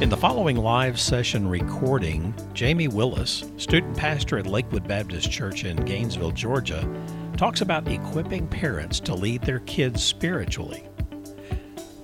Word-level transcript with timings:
In 0.00 0.08
the 0.08 0.16
following 0.16 0.54
live 0.54 1.00
session 1.00 1.48
recording, 1.48 2.32
Jamie 2.54 2.86
Willis, 2.86 3.42
student 3.56 3.96
pastor 3.96 4.38
at 4.38 4.46
Lakewood 4.46 4.86
Baptist 4.86 5.28
Church 5.28 5.64
in 5.64 5.76
Gainesville, 5.76 6.30
Georgia, 6.30 6.88
talks 7.36 7.62
about 7.62 7.88
equipping 7.88 8.46
parents 8.46 9.00
to 9.00 9.16
lead 9.16 9.42
their 9.42 9.58
kids 9.58 10.04
spiritually. 10.04 10.84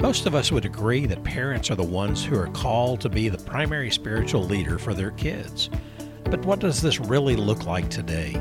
Most 0.01 0.27
of 0.27 0.35
us 0.35 0.51
would 0.51 0.65
agree 0.65 1.07
that 1.07 1.23
parents 1.23 1.71
are 1.71 1.77
the 1.77 1.85
ones 1.85 2.25
who 2.25 2.37
are 2.37 2.49
called 2.49 3.01
to 3.01 3.09
be 3.09 3.29
the 3.29 3.39
primary 3.39 3.93
spiritual 3.93 4.43
leader 4.43 4.77
for 4.77 4.93
their 4.93 5.13
kids. 5.13 5.71
But 6.25 6.45
what 6.45 6.59
does 6.59 6.83
this 6.83 6.99
really 6.99 7.37
look 7.37 7.65
like 7.65 7.91
today? 7.91 8.35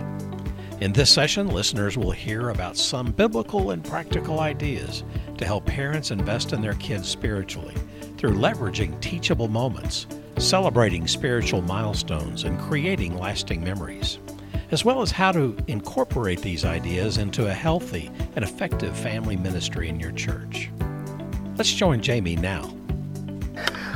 In 0.81 0.93
this 0.93 1.11
session, 1.11 1.49
listeners 1.49 1.95
will 1.95 2.09
hear 2.09 2.49
about 2.49 2.75
some 2.75 3.11
biblical 3.11 3.69
and 3.69 3.85
practical 3.85 4.39
ideas 4.39 5.03
to 5.37 5.45
help 5.45 5.67
parents 5.67 6.09
invest 6.09 6.53
in 6.53 6.61
their 6.63 6.73
kids 6.73 7.07
spiritually 7.07 7.75
through 8.23 8.31
leveraging 8.31 8.97
teachable 9.01 9.49
moments, 9.49 10.07
celebrating 10.37 11.05
spiritual 11.09 11.61
milestones, 11.61 12.45
and 12.45 12.57
creating 12.57 13.17
lasting 13.17 13.61
memories, 13.61 14.17
as 14.71 14.85
well 14.85 15.01
as 15.01 15.11
how 15.11 15.29
to 15.29 15.57
incorporate 15.67 16.39
these 16.39 16.63
ideas 16.63 17.17
into 17.17 17.47
a 17.47 17.53
healthy 17.53 18.09
and 18.37 18.45
effective 18.45 18.97
family 18.97 19.35
ministry 19.35 19.89
in 19.89 19.99
your 19.99 20.13
church. 20.13 20.69
Let's 21.57 21.73
join 21.73 22.01
Jamie 22.01 22.37
now. 22.37 22.73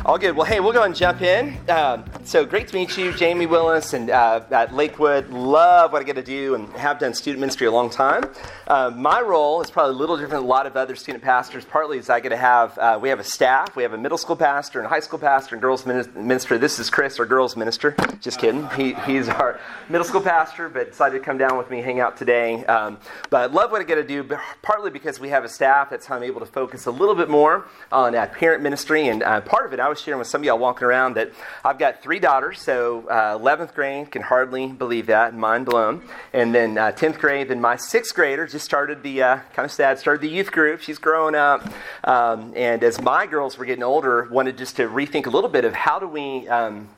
All 0.03 0.17
good. 0.17 0.35
Well, 0.35 0.45
hey, 0.45 0.59
we'll 0.59 0.73
go 0.73 0.83
and 0.83 0.93
jump 0.93 1.21
in. 1.21 1.55
Uh, 1.69 2.03
so 2.27 2.45
great 2.45 2.67
to 2.67 2.75
meet 2.75 2.97
you, 2.97 3.13
Jamie 3.13 3.45
Willis, 3.45 3.93
and 3.93 4.09
uh, 4.09 4.43
at 4.51 4.73
Lakewood. 4.73 5.29
Love 5.29 5.91
what 5.91 6.01
I 6.01 6.05
get 6.05 6.15
to 6.15 6.23
do 6.23 6.55
and 6.55 6.71
have 6.73 6.99
done 6.99 7.13
student 7.13 7.41
ministry 7.41 7.67
a 7.67 7.71
long 7.71 7.89
time. 7.89 8.25
Uh, 8.67 8.91
my 8.93 9.21
role 9.21 9.61
is 9.61 9.69
probably 9.69 9.95
a 9.95 9.97
little 9.97 10.15
different 10.15 10.33
than 10.33 10.43
a 10.43 10.47
lot 10.47 10.65
of 10.65 10.77
other 10.77 10.95
student 10.95 11.23
pastors. 11.23 11.65
Partly 11.65 11.97
is 11.97 12.09
I 12.09 12.21
get 12.21 12.29
to 12.29 12.37
have 12.37 12.77
uh, 12.77 12.99
we 13.01 13.09
have 13.09 13.19
a 13.19 13.23
staff. 13.23 13.75
We 13.75 13.83
have 13.83 13.93
a 13.93 13.97
middle 13.97 14.17
school 14.17 14.35
pastor 14.35 14.79
and 14.79 14.85
a 14.85 14.89
high 14.89 14.99
school 14.99 15.19
pastor 15.19 15.55
and 15.55 15.61
girls 15.61 15.85
minister. 15.85 16.57
This 16.57 16.79
is 16.79 16.89
Chris, 16.89 17.19
our 17.19 17.25
girls 17.25 17.55
minister. 17.55 17.95
Just 18.21 18.39
kidding. 18.39 18.67
He, 18.71 18.93
he's 19.05 19.29
our 19.29 19.59
middle 19.89 20.05
school 20.05 20.21
pastor, 20.21 20.69
but 20.69 20.91
decided 20.91 21.19
to 21.19 21.23
come 21.23 21.37
down 21.37 21.57
with 21.57 21.69
me, 21.69 21.81
hang 21.81 21.99
out 21.99 22.17
today. 22.17 22.65
Um, 22.65 22.99
but 23.29 23.53
love 23.53 23.71
what 23.71 23.81
I 23.81 23.83
get 23.83 23.95
to 23.95 24.03
do. 24.03 24.23
Partly 24.61 24.91
because 24.91 25.19
we 25.19 25.29
have 25.29 25.43
a 25.43 25.49
staff. 25.49 25.89
That's 25.89 26.05
how 26.05 26.15
I'm 26.15 26.23
able 26.23 26.41
to 26.41 26.45
focus 26.45 26.85
a 26.87 26.91
little 26.91 27.15
bit 27.15 27.29
more 27.29 27.67
on 27.91 28.15
uh, 28.15 28.25
parent 28.27 28.63
ministry. 28.63 29.07
And 29.07 29.23
uh, 29.23 29.41
part 29.41 29.65
of 29.65 29.73
it, 29.73 29.79
I 29.79 29.87
was 29.87 29.97
was 29.97 30.03
sharing 30.03 30.19
with 30.19 30.27
some 30.27 30.41
of 30.41 30.45
y'all 30.45 30.59
walking 30.59 30.85
around 30.85 31.15
that 31.15 31.31
I've 31.65 31.79
got 31.79 32.03
three 32.03 32.16
daughters. 32.19 32.61
So 32.61 33.07
uh, 33.07 33.37
11th 33.37 33.73
grade, 33.73 34.11
can 34.11 34.21
hardly 34.21 34.67
believe 34.67 35.07
that, 35.07 35.35
mind 35.35 35.65
blown. 35.65 36.01
And 36.33 36.53
then 36.53 36.77
uh, 36.77 36.91
10th 36.91 37.19
grade, 37.19 37.49
then 37.49 37.61
my 37.61 37.75
sixth 37.75 38.13
grader 38.15 38.47
just 38.47 38.65
started 38.65 39.03
the, 39.03 39.23
uh, 39.23 39.39
kind 39.53 39.65
of 39.65 39.71
sad, 39.71 39.99
started 39.99 40.21
the 40.21 40.29
youth 40.29 40.51
group. 40.51 40.81
She's 40.81 40.97
growing 40.97 41.35
up. 41.35 41.67
Um, 42.03 42.53
and 42.55 42.83
as 42.83 43.01
my 43.01 43.25
girls 43.25 43.57
were 43.57 43.65
getting 43.65 43.83
older, 43.83 44.27
wanted 44.31 44.57
just 44.57 44.75
to 44.77 44.87
rethink 44.87 45.25
a 45.25 45.29
little 45.29 45.49
bit 45.49 45.65
of 45.65 45.73
how 45.73 45.99
do 45.99 46.07
we 46.07 46.47
um, 46.47 46.89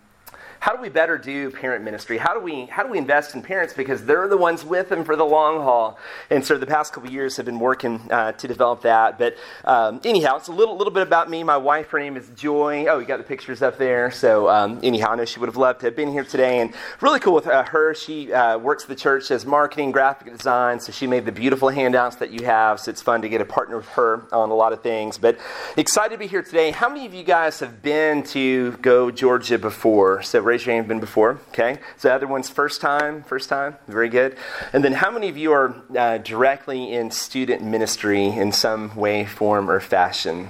how 0.59 0.75
do 0.75 0.81
we 0.81 0.89
better 0.89 1.17
do 1.17 1.49
parent 1.51 1.83
ministry? 1.85 2.17
How 2.17 2.33
do 2.33 2.39
we 2.39 2.65
how 2.65 2.83
do 2.83 2.89
we 2.89 2.97
invest 2.97 3.33
in 3.33 3.41
parents 3.41 3.73
because 3.73 4.03
they're 4.05 4.27
the 4.27 4.37
ones 4.37 4.65
with 4.65 4.89
them 4.89 5.05
for 5.05 5.15
the 5.15 5.25
long 5.25 5.61
haul? 5.61 5.97
And 6.29 6.45
so 6.45 6.57
the 6.57 6.65
past 6.65 6.91
couple 6.91 7.09
years 7.09 7.37
have 7.37 7.45
been 7.45 7.59
working 7.59 8.01
uh, 8.11 8.33
to 8.33 8.47
develop 8.47 8.81
that. 8.81 9.17
But 9.17 9.37
um, 9.63 10.01
anyhow, 10.03 10.35
it's 10.37 10.49
a 10.49 10.51
little 10.51 10.75
little 10.75 10.93
bit 10.93 11.03
about 11.03 11.29
me. 11.29 11.43
My 11.43 11.57
wife, 11.57 11.89
her 11.91 11.99
name 11.99 12.17
is 12.17 12.29
Joy. 12.35 12.87
Oh, 12.87 12.99
you 12.99 13.05
got 13.05 13.17
the 13.17 13.23
pictures 13.23 13.61
up 13.61 13.77
there. 13.77 14.11
So 14.11 14.49
um, 14.49 14.79
anyhow, 14.83 15.11
I 15.11 15.15
know 15.15 15.25
she 15.25 15.39
would 15.39 15.47
have 15.47 15.57
loved 15.57 15.79
to 15.81 15.87
have 15.87 15.95
been 15.95 16.11
here 16.11 16.25
today. 16.25 16.59
And 16.59 16.73
really 16.99 17.19
cool 17.19 17.35
with 17.35 17.47
uh, 17.47 17.63
her. 17.63 17.93
She 17.93 18.33
uh, 18.33 18.57
works 18.57 18.83
at 18.83 18.89
the 18.89 18.95
church 18.95 19.31
as 19.31 19.45
marketing, 19.45 19.91
graphic 19.91 20.35
design. 20.35 20.79
So 20.81 20.91
she 20.91 21.07
made 21.07 21.25
the 21.25 21.31
beautiful 21.31 21.69
handouts 21.69 22.17
that 22.17 22.31
you 22.31 22.45
have. 22.45 22.81
So 22.81 22.91
it's 22.91 23.01
fun 23.01 23.21
to 23.21 23.29
get 23.29 23.39
a 23.39 23.45
partner 23.45 23.77
with 23.77 23.89
her 23.89 24.23
on 24.33 24.49
a 24.49 24.55
lot 24.55 24.73
of 24.73 24.83
things. 24.83 25.17
But 25.17 25.39
excited 25.77 26.15
to 26.15 26.19
be 26.19 26.27
here 26.27 26.43
today. 26.43 26.71
How 26.71 26.89
many 26.89 27.05
of 27.05 27.13
you 27.13 27.23
guys 27.23 27.61
have 27.61 27.81
been 27.81 28.23
to 28.23 28.73
Go 28.81 29.09
Georgia 29.09 29.57
before? 29.57 30.21
So 30.21 30.48
raise 30.49 30.65
your 30.65 30.73
hand 30.73 30.83
you've 30.83 30.89
been 30.89 30.99
before. 30.99 31.39
Okay. 31.49 31.77
So 31.97 32.09
the 32.09 32.13
other 32.13 32.27
one's 32.27 32.49
first 32.49 32.81
time. 32.81 33.23
First 33.23 33.49
time. 33.49 33.77
Very 33.87 34.09
good. 34.09 34.35
And 34.73 34.83
then 34.83 34.93
how 34.93 35.11
many 35.11 35.29
of 35.29 35.37
you 35.37 35.51
are 35.53 35.75
uh, 35.97 36.17
directly 36.17 36.91
in 36.91 37.11
student 37.11 37.61
ministry 37.61 38.25
in 38.25 38.51
some 38.51 38.95
way, 38.95 39.25
form, 39.25 39.69
or 39.69 39.79
fashion? 39.79 40.49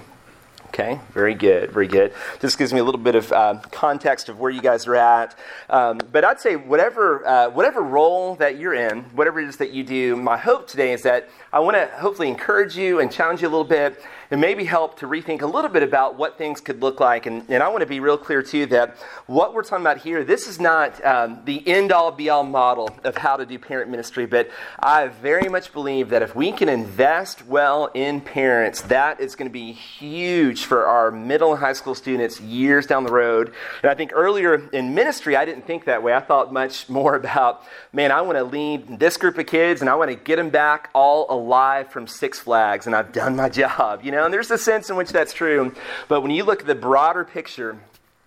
Okay, 0.80 0.98
very 1.12 1.36
good, 1.36 1.72
very 1.72 1.88
good. 1.88 2.14
This 2.40 2.56
gives 2.56 2.72
me 2.72 2.80
a 2.80 2.84
little 2.86 3.02
bit 3.02 3.16
of 3.16 3.30
uh, 3.34 3.60
context 3.70 4.30
of 4.30 4.40
where 4.40 4.50
you 4.50 4.62
guys 4.62 4.88
are 4.88 4.96
at. 4.96 5.38
Um, 5.70 6.00
but 6.10 6.24
I'd 6.24 6.40
say 6.40 6.56
whatever 6.56 7.28
uh, 7.28 7.50
whatever 7.50 7.82
role 7.82 8.36
that 8.36 8.58
you're 8.58 8.74
in, 8.74 9.02
whatever 9.14 9.42
it 9.42 9.50
is 9.50 9.58
that 9.58 9.72
you 9.72 9.84
do, 9.84 10.16
my 10.16 10.38
hope 10.38 10.70
today 10.70 10.94
is 10.94 11.02
that 11.02 11.28
I 11.52 11.60
want 11.60 11.76
to 11.76 11.88
hopefully 11.98 12.30
encourage 12.30 12.78
you 12.78 13.02
and 13.02 13.12
challenge 13.12 13.42
you 13.42 13.50
a 13.50 13.52
little 13.52 13.66
bit 13.66 14.02
and 14.32 14.40
maybe 14.40 14.64
help 14.64 15.00
to 15.00 15.08
rethink 15.08 15.42
a 15.42 15.46
little 15.48 15.70
bit 15.70 15.82
about 15.82 16.16
what 16.16 16.38
things 16.38 16.62
could 16.62 16.82
look 16.82 17.00
like. 17.00 17.26
And, 17.26 17.44
and 17.50 17.64
I 17.64 17.68
want 17.70 17.82
to 17.82 17.88
be 17.88 18.00
real 18.00 18.18
clear, 18.18 18.44
too, 18.44 18.68
that 18.68 18.98
what 19.26 19.54
we're 19.54 19.64
talking 19.64 19.84
about 19.84 19.98
here, 19.98 20.24
this 20.24 20.48
is 20.48 20.60
not 20.60 21.04
um, 21.04 21.42
the 21.46 21.68
end 21.68 21.92
all 21.92 22.12
be 22.12 22.30
all 22.30 22.44
model 22.44 22.96
of 23.04 23.18
how 23.18 23.38
to 23.38 23.46
do 23.46 23.58
parent 23.58 23.90
ministry, 23.90 24.28
but 24.28 24.50
I 24.80 25.08
very 25.08 25.50
much 25.50 25.74
believe 25.74 26.10
that 26.10 26.22
if 26.22 26.36
we 26.36 26.52
can 26.52 26.70
invest 26.70 27.46
well 27.48 27.90
in 27.94 28.22
parents, 28.22 28.82
that 28.84 29.20
is 29.20 29.36
going 29.36 29.50
to 29.50 29.54
be 29.54 29.72
huge 29.72 30.66
for 30.70 30.86
our 30.86 31.12
middle 31.12 31.52
and 31.52 31.60
high 31.60 31.74
school 31.74 31.96
students 31.96 32.40
years 32.40 32.86
down 32.86 33.04
the 33.04 33.12
road. 33.12 33.52
And 33.82 33.92
I 33.92 33.96
think 33.96 34.12
earlier 34.14 34.70
in 34.70 34.94
ministry, 34.94 35.36
I 35.36 35.44
didn't 35.44 35.66
think 35.66 35.86
that 35.86 36.02
way. 36.04 36.14
I 36.14 36.22
thought 36.22 36.54
much 36.54 36.88
more 37.00 37.16
about, 37.16 37.64
man, 37.92 38.12
I 38.12 38.22
want 38.22 38.38
to 38.38 38.44
lead 38.44 39.00
this 39.00 39.18
group 39.18 39.38
of 39.38 39.48
kids 39.48 39.82
and 39.82 39.90
I 39.90 39.96
want 39.96 40.12
to 40.12 40.16
get 40.16 40.38
them 40.38 40.50
back 40.50 40.90
all 40.94 41.26
alive 41.30 41.92
from 41.92 42.08
Six 42.08 42.40
Flags, 42.40 42.86
and 42.86 42.96
I've 42.96 43.12
done 43.12 43.36
my 43.36 43.50
job, 43.62 44.06
you 44.06 44.12
know? 44.12 44.24
And 44.24 44.34
there's 44.34 44.52
a 44.52 44.58
sense 44.58 44.90
in 44.90 44.96
which 44.96 45.10
that's 45.10 45.34
true. 45.34 45.76
But 46.08 46.22
when 46.22 46.32
you 46.32 46.44
look 46.46 46.62
at 46.62 46.68
the 46.68 46.76
broader 46.76 47.26
picture, 47.26 47.80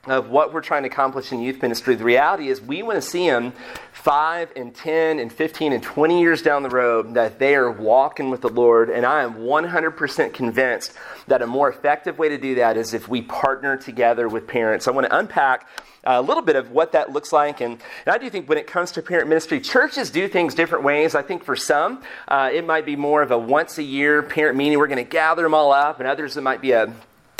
of 0.08 0.30
what 0.30 0.52
we're 0.52 0.60
trying 0.60 0.82
to 0.82 0.88
accomplish 0.88 1.30
in 1.30 1.40
youth 1.40 1.62
ministry. 1.62 1.94
The 1.94 2.02
reality 2.02 2.48
is, 2.48 2.60
we 2.60 2.82
want 2.82 2.96
to 2.96 3.08
see 3.08 3.30
them 3.30 3.52
five 3.92 4.50
and 4.56 4.74
10 4.74 5.20
and 5.20 5.32
15 5.32 5.72
and 5.72 5.80
20 5.80 6.20
years 6.20 6.42
down 6.42 6.64
the 6.64 6.70
road 6.70 7.14
that 7.14 7.38
they 7.38 7.54
are 7.54 7.70
walking 7.70 8.28
with 8.28 8.40
the 8.40 8.48
Lord. 8.48 8.90
And 8.90 9.06
I 9.06 9.22
am 9.22 9.34
100% 9.34 10.34
convinced 10.34 10.92
that 11.28 11.40
a 11.40 11.46
more 11.46 11.68
effective 11.70 12.18
way 12.18 12.28
to 12.30 12.36
do 12.36 12.56
that 12.56 12.76
is 12.76 12.94
if 12.94 13.06
we 13.06 13.22
partner 13.22 13.76
together 13.76 14.28
with 14.28 14.48
parents. 14.48 14.88
I 14.88 14.90
want 14.90 15.06
to 15.06 15.16
unpack 15.16 15.68
a 16.02 16.20
little 16.20 16.42
bit 16.42 16.56
of 16.56 16.72
what 16.72 16.90
that 16.92 17.12
looks 17.12 17.32
like. 17.32 17.60
And, 17.60 17.80
and, 18.04 18.12
I 18.12 18.18
do 18.18 18.28
think 18.28 18.48
when 18.48 18.58
it 18.58 18.66
comes 18.66 18.90
to 18.92 19.02
parent 19.02 19.28
ministry, 19.28 19.60
churches 19.60 20.10
do 20.10 20.26
things 20.26 20.52
different 20.52 20.82
ways. 20.82 21.14
I 21.14 21.22
think 21.22 21.44
for 21.44 21.54
some, 21.54 22.02
uh, 22.26 22.50
it 22.52 22.66
might 22.66 22.84
be 22.84 22.96
more 22.96 23.22
of 23.22 23.30
a 23.30 23.38
once 23.38 23.78
a 23.78 23.84
year 23.84 24.20
parent 24.20 24.56
meeting. 24.56 24.80
We're 24.80 24.88
going 24.88 24.96
to 24.96 25.08
gather 25.08 25.44
them 25.44 25.54
all 25.54 25.70
up, 25.70 26.00
and 26.00 26.08
others, 26.08 26.36
it 26.36 26.40
might 26.40 26.60
be 26.60 26.72
a 26.72 26.92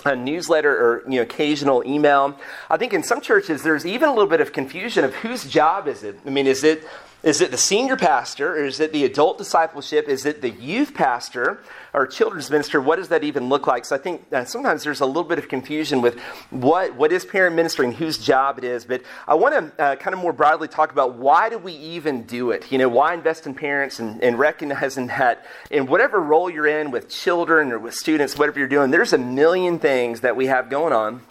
a 0.05 0.17
newsletter 0.17 0.71
or 0.71 1.03
you 1.09 1.17
know 1.17 1.23
occasional 1.23 1.85
email. 1.87 2.39
I 2.71 2.77
think 2.77 2.93
in 2.93 3.03
some 3.03 3.21
churches 3.21 3.63
there's 3.63 3.87
even 3.87 4.09
a 4.09 4.13
little 4.13 4.29
bit 4.29 4.41
of 4.41 4.53
confusion 4.53 5.05
of 5.05 5.15
whose 5.17 5.45
job 5.45 5.89
is 5.89 6.03
it. 6.03 6.19
I 6.27 6.31
mean, 6.31 6.47
is 6.47 6.65
it 6.65 6.85
is 7.23 7.41
it 7.41 7.53
the 7.53 7.57
senior 7.57 7.97
pastor, 7.97 8.57
or 8.57 8.65
is 8.65 8.81
it 8.81 8.93
the 8.93 9.05
adult 9.05 9.39
discipleship? 9.39 10.09
Is 10.09 10.27
it 10.27 10.43
the 10.43 10.51
youth 10.51 10.93
pastor 10.93 11.63
or 11.95 12.07
children's 12.07 12.51
minister? 12.51 12.81
What 12.81 12.97
does 12.97 13.09
that 13.09 13.23
even 13.23 13.49
look 13.49 13.69
like? 13.69 13.85
So 13.85 13.95
I 13.95 13.99
think 14.01 14.25
uh, 14.33 14.45
sometimes 14.45 14.83
there's 14.83 15.01
a 15.01 15.07
little 15.07 15.23
bit 15.25 15.39
of 15.39 15.49
confusion 15.49 16.03
with 16.03 16.19
what, 16.51 16.97
what 16.97 17.13
is 17.13 17.25
parent 17.25 17.55
ministry 17.55 17.87
and 17.87 17.95
whose 17.95 18.19
job 18.19 18.59
it 18.59 18.65
is. 18.65 18.85
But 18.85 19.03
I 19.29 19.35
want 19.35 19.55
to 19.77 19.83
uh, 19.83 19.97
kind 19.97 20.15
of 20.15 20.21
more 20.21 20.33
broadly 20.33 20.67
talk 20.67 20.91
about 20.91 21.15
why 21.15 21.49
do 21.49 21.59
we 21.59 21.75
even 21.75 22.25
do 22.25 22.51
it? 22.51 22.73
You 22.73 22.79
know, 22.79 22.89
why 22.89 23.15
invest 23.15 23.47
in 23.47 23.55
parents 23.55 24.01
and, 24.01 24.21
and 24.23 24.37
recognizing 24.37 25.07
that 25.07 25.47
in 25.71 25.87
whatever 25.87 26.21
role 26.21 26.51
you're 26.51 26.67
in 26.67 26.91
with 26.91 27.09
children 27.09 27.71
or 27.71 27.79
with 27.79 27.95
students, 27.95 28.37
whatever 28.37 28.59
you're 28.59 28.69
doing, 28.69 28.91
there's 28.91 29.13
a 29.13 29.19
million 29.19 29.79
things 29.79 30.23
that 30.23 30.35
we 30.35 30.47
have 30.47 30.69
going 30.69 30.93
on 30.93 31.23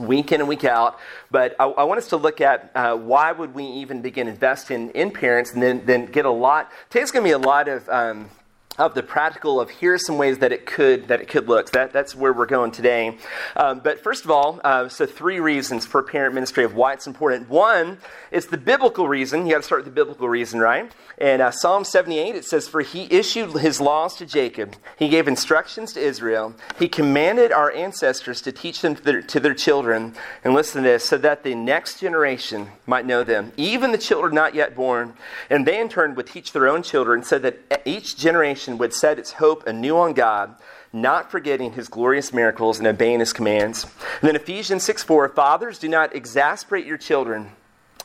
week 0.00 0.32
in 0.32 0.40
and 0.40 0.48
week 0.48 0.64
out. 0.64 0.98
But 1.30 1.56
I, 1.58 1.64
I 1.64 1.84
want 1.84 1.98
us 1.98 2.08
to 2.08 2.16
look 2.16 2.40
at 2.40 2.70
uh, 2.74 2.96
why 2.96 3.32
would 3.32 3.54
we 3.54 3.64
even 3.64 4.02
begin 4.02 4.28
investing 4.28 4.90
in 4.90 5.10
parents 5.10 5.52
and 5.52 5.62
then, 5.62 5.84
then 5.84 6.06
get 6.06 6.24
a 6.24 6.30
lot. 6.30 6.70
Today's 6.90 7.10
going 7.10 7.24
to 7.24 7.28
be 7.28 7.32
a 7.32 7.38
lot 7.38 7.68
of. 7.68 7.88
Um, 7.88 8.30
of 8.78 8.94
the 8.94 9.02
practical 9.02 9.60
of 9.60 9.70
here's 9.70 10.06
some 10.06 10.16
ways 10.16 10.38
that 10.38 10.52
it 10.52 10.64
could 10.64 11.08
that 11.08 11.20
it 11.20 11.28
could 11.28 11.48
look. 11.48 11.70
That, 11.70 11.92
that's 11.92 12.14
where 12.14 12.32
we're 12.32 12.46
going 12.46 12.70
today. 12.70 13.18
Um, 13.56 13.80
but 13.80 14.02
first 14.02 14.24
of 14.24 14.30
all, 14.30 14.60
uh, 14.64 14.88
so 14.88 15.04
three 15.04 15.40
reasons 15.40 15.84
for 15.84 16.02
parent 16.02 16.34
ministry 16.34 16.64
of 16.64 16.74
why 16.74 16.92
it's 16.92 17.06
important. 17.06 17.48
One 17.48 17.98
it's 18.30 18.46
the 18.46 18.58
biblical 18.58 19.08
reason. 19.08 19.46
You 19.46 19.52
got 19.52 19.58
to 19.58 19.62
start 19.64 19.80
with 19.80 19.86
the 19.86 19.98
biblical 19.98 20.28
reason, 20.28 20.60
right? 20.60 20.92
And 21.16 21.42
uh, 21.42 21.50
Psalm 21.50 21.84
78 21.84 22.36
it 22.36 22.44
says, 22.44 22.68
"For 22.68 22.82
He 22.82 23.08
issued 23.10 23.52
His 23.58 23.80
laws 23.80 24.16
to 24.16 24.26
Jacob. 24.26 24.76
He 24.98 25.08
gave 25.08 25.26
instructions 25.26 25.92
to 25.94 26.00
Israel. 26.00 26.54
He 26.78 26.88
commanded 26.88 27.52
our 27.52 27.72
ancestors 27.72 28.40
to 28.42 28.52
teach 28.52 28.82
them 28.82 28.94
to 28.94 29.02
their, 29.02 29.22
to 29.22 29.40
their 29.40 29.54
children." 29.54 30.14
And 30.44 30.54
listen 30.54 30.82
to 30.82 30.88
this, 30.88 31.04
so 31.04 31.18
that 31.18 31.42
the 31.42 31.54
next 31.54 32.00
generation 32.00 32.68
might 32.86 33.06
know 33.06 33.24
them, 33.24 33.52
even 33.56 33.92
the 33.92 33.98
children 33.98 34.34
not 34.34 34.54
yet 34.54 34.74
born, 34.74 35.14
and 35.50 35.66
they 35.66 35.80
in 35.80 35.88
turn 35.88 36.14
would 36.14 36.26
teach 36.26 36.52
their 36.52 36.68
own 36.68 36.82
children, 36.82 37.22
so 37.22 37.38
that 37.38 37.82
each 37.84 38.16
generation 38.16 38.67
generation 38.68 38.78
would 38.78 38.92
set 38.92 39.18
its 39.18 39.32
hope 39.32 39.66
anew 39.66 39.96
on 39.96 40.12
God, 40.12 40.54
not 40.92 41.30
forgetting 41.30 41.72
his 41.72 41.88
glorious 41.88 42.32
miracles 42.32 42.78
and 42.78 42.86
obeying 42.86 43.20
his 43.20 43.32
commands. 43.32 43.84
And 44.20 44.28
then 44.28 44.36
Ephesians 44.36 44.82
6 44.84 45.02
4 45.02 45.28
Fathers, 45.30 45.78
do 45.78 45.88
not 45.88 46.14
exasperate 46.14 46.86
your 46.86 46.98
children. 46.98 47.52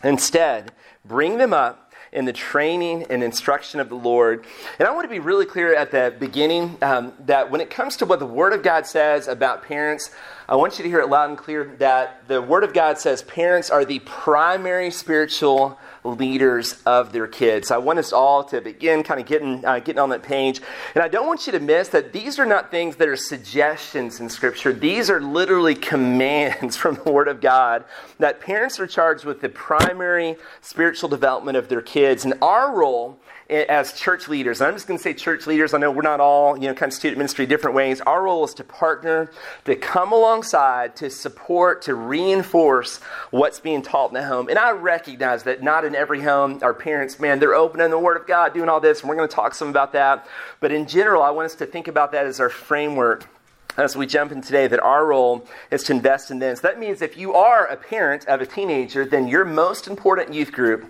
Instead, 0.04 0.72
bring 1.06 1.38
them 1.38 1.54
up 1.54 1.80
in 2.12 2.26
the 2.26 2.34
training 2.34 3.04
and 3.10 3.24
instruction 3.24 3.80
of 3.80 3.90
the 3.90 3.96
Lord. 3.96 4.46
And 4.78 4.88
I 4.88 4.92
want 4.92 5.06
to 5.06 5.10
be 5.10 5.20
really 5.20 5.48
clear 5.48 5.74
at 5.74 5.90
the 5.90 6.14
beginning 6.20 6.78
um, 6.82 7.14
that 7.26 7.50
when 7.50 7.60
it 7.60 7.72
comes 7.72 7.98
to 7.98 8.06
what 8.06 8.20
the 8.20 8.28
Word 8.28 8.54
of 8.54 8.62
God 8.62 8.86
says 8.86 9.28
about 9.28 9.64
parents, 9.64 10.12
I 10.48 10.56
want 10.56 10.78
you 10.78 10.84
to 10.84 10.90
hear 10.90 11.00
it 11.00 11.10
loud 11.10 11.30
and 11.30 11.38
clear 11.38 11.76
that 11.80 12.28
the 12.28 12.42
Word 12.42 12.64
of 12.64 12.74
God 12.74 13.00
says 13.00 13.24
parents 13.24 13.72
are 13.72 13.84
the 13.84 14.00
primary 14.00 14.92
spiritual 14.92 15.80
leaders 16.04 16.82
of 16.86 17.12
their 17.14 17.28
kids. 17.28 17.70
So 17.70 17.76
I 17.76 17.78
want 17.78 18.00
us 18.00 18.12
all 18.12 18.44
to 18.46 18.62
begin 18.62 19.04
kind 19.04 19.20
of 19.20 19.26
getting, 19.26 19.64
uh, 19.66 19.80
getting 19.80 20.00
on 20.00 20.10
that 20.10 20.24
page. 20.24 20.62
And 20.96 21.04
I 21.04 21.08
don't 21.08 21.28
want 21.28 21.46
you 21.46 21.52
to 21.54 21.60
miss 21.60 21.90
that 21.90 22.14
these 22.14 22.40
are 22.40 22.46
not 22.46 22.72
things 22.72 22.96
that 22.98 23.08
are 23.08 23.16
suggestions 23.16 24.20
in 24.20 24.30
Scripture. 24.30 24.74
These 24.74 25.10
are 25.10 25.22
literally 25.22 25.76
commands 25.76 26.76
from 26.84 26.96
the 27.04 27.12
Word 27.12 27.28
of 27.28 27.42
God 27.42 27.86
that 28.20 28.40
parents 28.40 28.80
are 28.80 28.88
charged 28.88 29.26
with 29.26 29.42
the 29.42 29.50
primary 29.50 30.36
spiritual 30.62 31.10
development 31.10 31.58
of 31.58 31.70
their 31.70 31.82
kids. 31.82 32.26
And 32.26 32.34
our 32.42 32.74
role 32.76 33.20
as 33.50 33.94
church 33.94 34.28
leaders, 34.28 34.62
and 34.62 34.68
I'm 34.68 34.74
just 34.74 34.88
going 34.88 34.98
to 34.98 35.04
say 35.04 35.14
church 35.14 35.48
leaders, 35.48 35.74
I 35.74 35.78
know 35.78 35.92
we're 35.92 36.02
not 36.02 36.20
all, 36.20 36.58
you 36.58 36.68
know, 36.68 36.74
kind 36.74 36.92
of 36.92 36.94
student 36.94 37.18
ministry 37.18 37.46
different 37.46 37.76
ways. 37.76 38.02
Our 38.02 38.24
role 38.24 38.44
is 38.46 38.54
to 38.56 38.64
partner, 38.64 39.32
to 39.66 39.76
come 39.76 40.12
alongside, 40.12 40.96
to 40.98 41.10
support, 41.10 41.82
to 41.84 41.96
reinforce 41.96 43.00
what's 43.32 43.60
being 43.60 43.82
taught 43.82 44.10
in 44.10 44.14
the 44.16 44.26
home. 44.26 44.50
And 44.50 44.58
I 44.58 44.72
recognize 44.72 45.44
that 45.44 45.62
not 45.62 45.86
in 45.86 45.96
every 45.96 46.22
home 46.22 46.60
our 46.62 46.74
parents, 46.74 47.20
man, 47.20 47.40
they're 47.40 47.56
opening 47.56 47.90
the 47.90 48.00
Word 48.00 48.18
of 48.18 48.28
God, 48.28 48.54
doing 48.54 48.70
all 48.70 48.80
this, 48.80 49.02
and 49.02 49.10
we're 49.10 49.16
going 49.16 49.30
to 49.30 49.36
talk 49.36 49.54
some 49.56 49.70
about 49.70 49.94
that. 49.94 50.26
But 50.60 50.72
in 50.72 50.88
general, 50.88 51.22
I 51.22 51.32
want 51.32 51.46
us 51.46 51.56
to 51.56 51.66
think 51.66 51.88
about 51.88 52.12
that 52.14 52.26
as 52.26 52.40
our 52.40 52.50
framework 52.50 53.28
as 53.76 53.96
we 53.96 54.06
jump 54.06 54.32
in 54.32 54.42
today 54.42 54.68
that 54.68 54.80
our 54.82 55.06
role 55.06 55.48
is 55.72 55.84
to 55.84 55.94
invest 55.94 56.30
in 56.32 56.40
this. 56.40 56.60
That 56.60 56.80
means 56.80 57.02
if 57.02 57.18
you 57.18 57.34
are 57.34 57.66
a 57.66 57.76
parent 57.76 58.28
of 58.28 58.40
a 58.42 58.46
teenager, 58.46 59.06
then 59.06 59.28
your 59.28 59.46
most 59.46 59.88
important 59.88 60.34
youth 60.34 60.52
group 60.52 60.86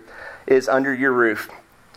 is 0.46 0.68
under 0.68 0.92
your 0.92 1.12
roof. 1.12 1.50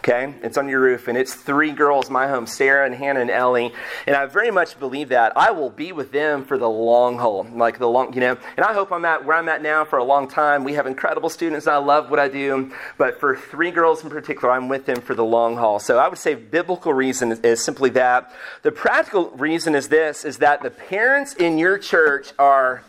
Okay? 0.07 0.33
It's 0.41 0.57
on 0.57 0.69
your 0.69 0.79
roof, 0.79 1.09
and 1.09 1.17
it's 1.17 1.33
three 1.33 1.71
girls, 1.71 2.09
my 2.09 2.29
home, 2.29 2.47
Sarah 2.47 2.85
and 2.85 2.95
Hannah 2.95 3.19
and 3.19 3.29
Ellie. 3.29 3.73
And 4.05 4.15
I 4.15 4.25
very 4.25 4.51
much 4.51 4.79
believe 4.79 5.09
that. 5.09 5.33
I 5.35 5.51
will 5.51 5.69
be 5.69 5.91
with 5.91 6.13
them 6.13 6.45
for 6.45 6.57
the 6.57 6.69
long 6.69 7.17
haul. 7.17 7.45
Like 7.53 7.77
the 7.77 7.89
long, 7.89 8.13
you 8.13 8.21
know, 8.21 8.37
and 8.55 8.65
I 8.65 8.73
hope 8.73 8.93
I'm 8.93 9.03
at 9.03 9.25
where 9.25 9.35
I'm 9.35 9.49
at 9.49 9.61
now 9.61 9.83
for 9.83 9.99
a 9.99 10.03
long 10.05 10.29
time. 10.29 10.63
We 10.63 10.73
have 10.73 10.87
incredible 10.87 11.29
students, 11.29 11.67
I 11.67 11.75
love 11.75 12.09
what 12.09 12.19
I 12.19 12.29
do. 12.29 12.71
But 12.97 13.19
for 13.19 13.35
three 13.35 13.69
girls 13.69 14.01
in 14.01 14.09
particular, 14.09 14.53
I'm 14.53 14.69
with 14.69 14.85
them 14.85 15.01
for 15.01 15.13
the 15.13 15.25
long 15.25 15.57
haul. 15.57 15.79
So 15.79 15.97
I 15.97 16.07
would 16.07 16.17
say 16.17 16.35
biblical 16.35 16.93
reason 16.93 17.33
is 17.43 17.61
simply 17.61 17.89
that. 17.91 18.31
The 18.61 18.71
practical 18.71 19.31
reason 19.31 19.75
is 19.75 19.89
this 19.89 20.23
is 20.23 20.37
that 20.37 20.63
the 20.63 20.69
parents 20.69 21.33
in 21.33 21.57
your 21.57 21.77
church 21.77 22.31
are 22.39 22.81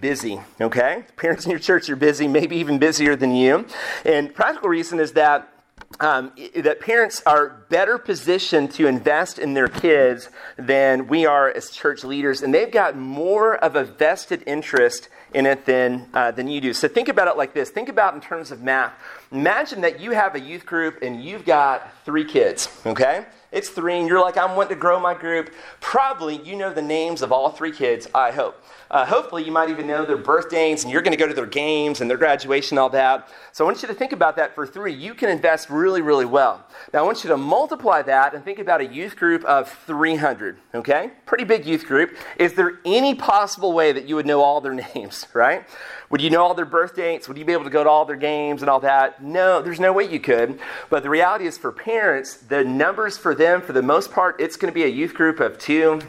busy, 0.00 0.40
okay? 0.60 1.04
Parents 1.16 1.44
in 1.44 1.50
your 1.50 1.60
church 1.60 1.88
are 1.90 1.96
busy, 1.96 2.26
maybe 2.26 2.56
even 2.56 2.78
busier 2.78 3.14
than 3.14 3.34
you. 3.34 3.66
And 4.04 4.34
practical 4.34 4.68
reason 4.68 4.98
is 4.98 5.12
that 5.12 5.51
um, 6.00 6.32
that 6.56 6.80
parents 6.80 7.22
are 7.26 7.64
better 7.68 7.98
positioned 7.98 8.72
to 8.72 8.86
invest 8.86 9.38
in 9.38 9.54
their 9.54 9.68
kids 9.68 10.28
than 10.56 11.06
we 11.08 11.26
are 11.26 11.50
as 11.50 11.70
church 11.70 12.04
leaders, 12.04 12.42
and 12.42 12.52
they've 12.52 12.70
got 12.70 12.96
more 12.96 13.56
of 13.56 13.76
a 13.76 13.84
vested 13.84 14.42
interest 14.46 15.08
in 15.34 15.46
it 15.46 15.64
than, 15.64 16.08
uh, 16.14 16.30
than 16.30 16.48
you 16.48 16.60
do. 16.60 16.72
So 16.72 16.88
think 16.88 17.08
about 17.08 17.28
it 17.28 17.36
like 17.36 17.54
this 17.54 17.70
think 17.70 17.88
about 17.88 18.14
in 18.14 18.20
terms 18.20 18.50
of 18.50 18.62
math. 18.62 18.92
Imagine 19.30 19.80
that 19.82 20.00
you 20.00 20.10
have 20.12 20.34
a 20.34 20.40
youth 20.40 20.66
group 20.66 21.02
and 21.02 21.22
you've 21.22 21.44
got 21.44 21.90
three 22.04 22.24
kids, 22.24 22.68
okay? 22.84 23.26
It's 23.50 23.68
three, 23.68 23.98
and 23.98 24.08
you're 24.08 24.20
like, 24.20 24.38
I'm 24.38 24.56
wanting 24.56 24.76
to 24.76 24.80
grow 24.80 24.98
my 24.98 25.12
group. 25.12 25.52
Probably 25.80 26.36
you 26.36 26.56
know 26.56 26.72
the 26.72 26.82
names 26.82 27.20
of 27.20 27.32
all 27.32 27.50
three 27.50 27.72
kids, 27.72 28.08
I 28.14 28.30
hope. 28.30 28.62
Uh, 28.92 29.06
hopefully, 29.06 29.42
you 29.42 29.50
might 29.50 29.70
even 29.70 29.86
know 29.86 30.04
their 30.04 30.18
birthdays, 30.18 30.84
and 30.84 30.92
you're 30.92 31.00
going 31.00 31.16
to 31.16 31.18
go 31.18 31.26
to 31.26 31.32
their 31.32 31.46
games 31.46 32.02
and 32.02 32.10
their 32.10 32.18
graduation, 32.18 32.76
all 32.76 32.90
that. 32.90 33.26
So 33.52 33.64
I 33.64 33.66
want 33.66 33.80
you 33.80 33.88
to 33.88 33.94
think 33.94 34.12
about 34.12 34.36
that 34.36 34.54
for 34.54 34.66
three. 34.66 34.92
You 34.92 35.14
can 35.14 35.30
invest 35.30 35.70
really, 35.70 36.02
really 36.02 36.26
well. 36.26 36.66
Now, 36.92 36.98
I 36.98 37.02
want 37.02 37.24
you 37.24 37.30
to 37.30 37.38
multiply 37.38 38.02
that 38.02 38.34
and 38.34 38.44
think 38.44 38.58
about 38.58 38.82
a 38.82 38.86
youth 38.86 39.16
group 39.16 39.46
of 39.46 39.70
300, 39.86 40.58
okay? 40.74 41.10
Pretty 41.24 41.44
big 41.44 41.64
youth 41.64 41.86
group. 41.86 42.14
Is 42.36 42.52
there 42.52 42.80
any 42.84 43.14
possible 43.14 43.72
way 43.72 43.92
that 43.92 44.06
you 44.06 44.14
would 44.14 44.26
know 44.26 44.42
all 44.42 44.60
their 44.60 44.74
names, 44.94 45.26
right? 45.32 45.66
Would 46.10 46.20
you 46.20 46.28
know 46.28 46.42
all 46.42 46.52
their 46.52 46.66
birth 46.66 46.94
dates? 46.94 47.28
Would 47.28 47.38
you 47.38 47.46
be 47.46 47.54
able 47.54 47.64
to 47.64 47.70
go 47.70 47.82
to 47.82 47.88
all 47.88 48.04
their 48.04 48.16
games 48.16 48.60
and 48.60 48.68
all 48.68 48.80
that? 48.80 49.24
No, 49.24 49.62
there's 49.62 49.80
no 49.80 49.94
way 49.94 50.04
you 50.04 50.20
could. 50.20 50.60
But 50.90 51.02
the 51.02 51.08
reality 51.08 51.46
is, 51.46 51.56
for 51.56 51.72
parents, 51.72 52.36
the 52.36 52.62
numbers 52.62 53.16
for 53.16 53.34
them, 53.34 53.62
for 53.62 53.72
the 53.72 53.80
most 53.80 54.12
part, 54.12 54.38
it's 54.38 54.56
going 54.56 54.70
to 54.70 54.74
be 54.74 54.84
a 54.84 54.88
youth 54.88 55.14
group 55.14 55.40
of 55.40 55.58
two, 55.58 56.02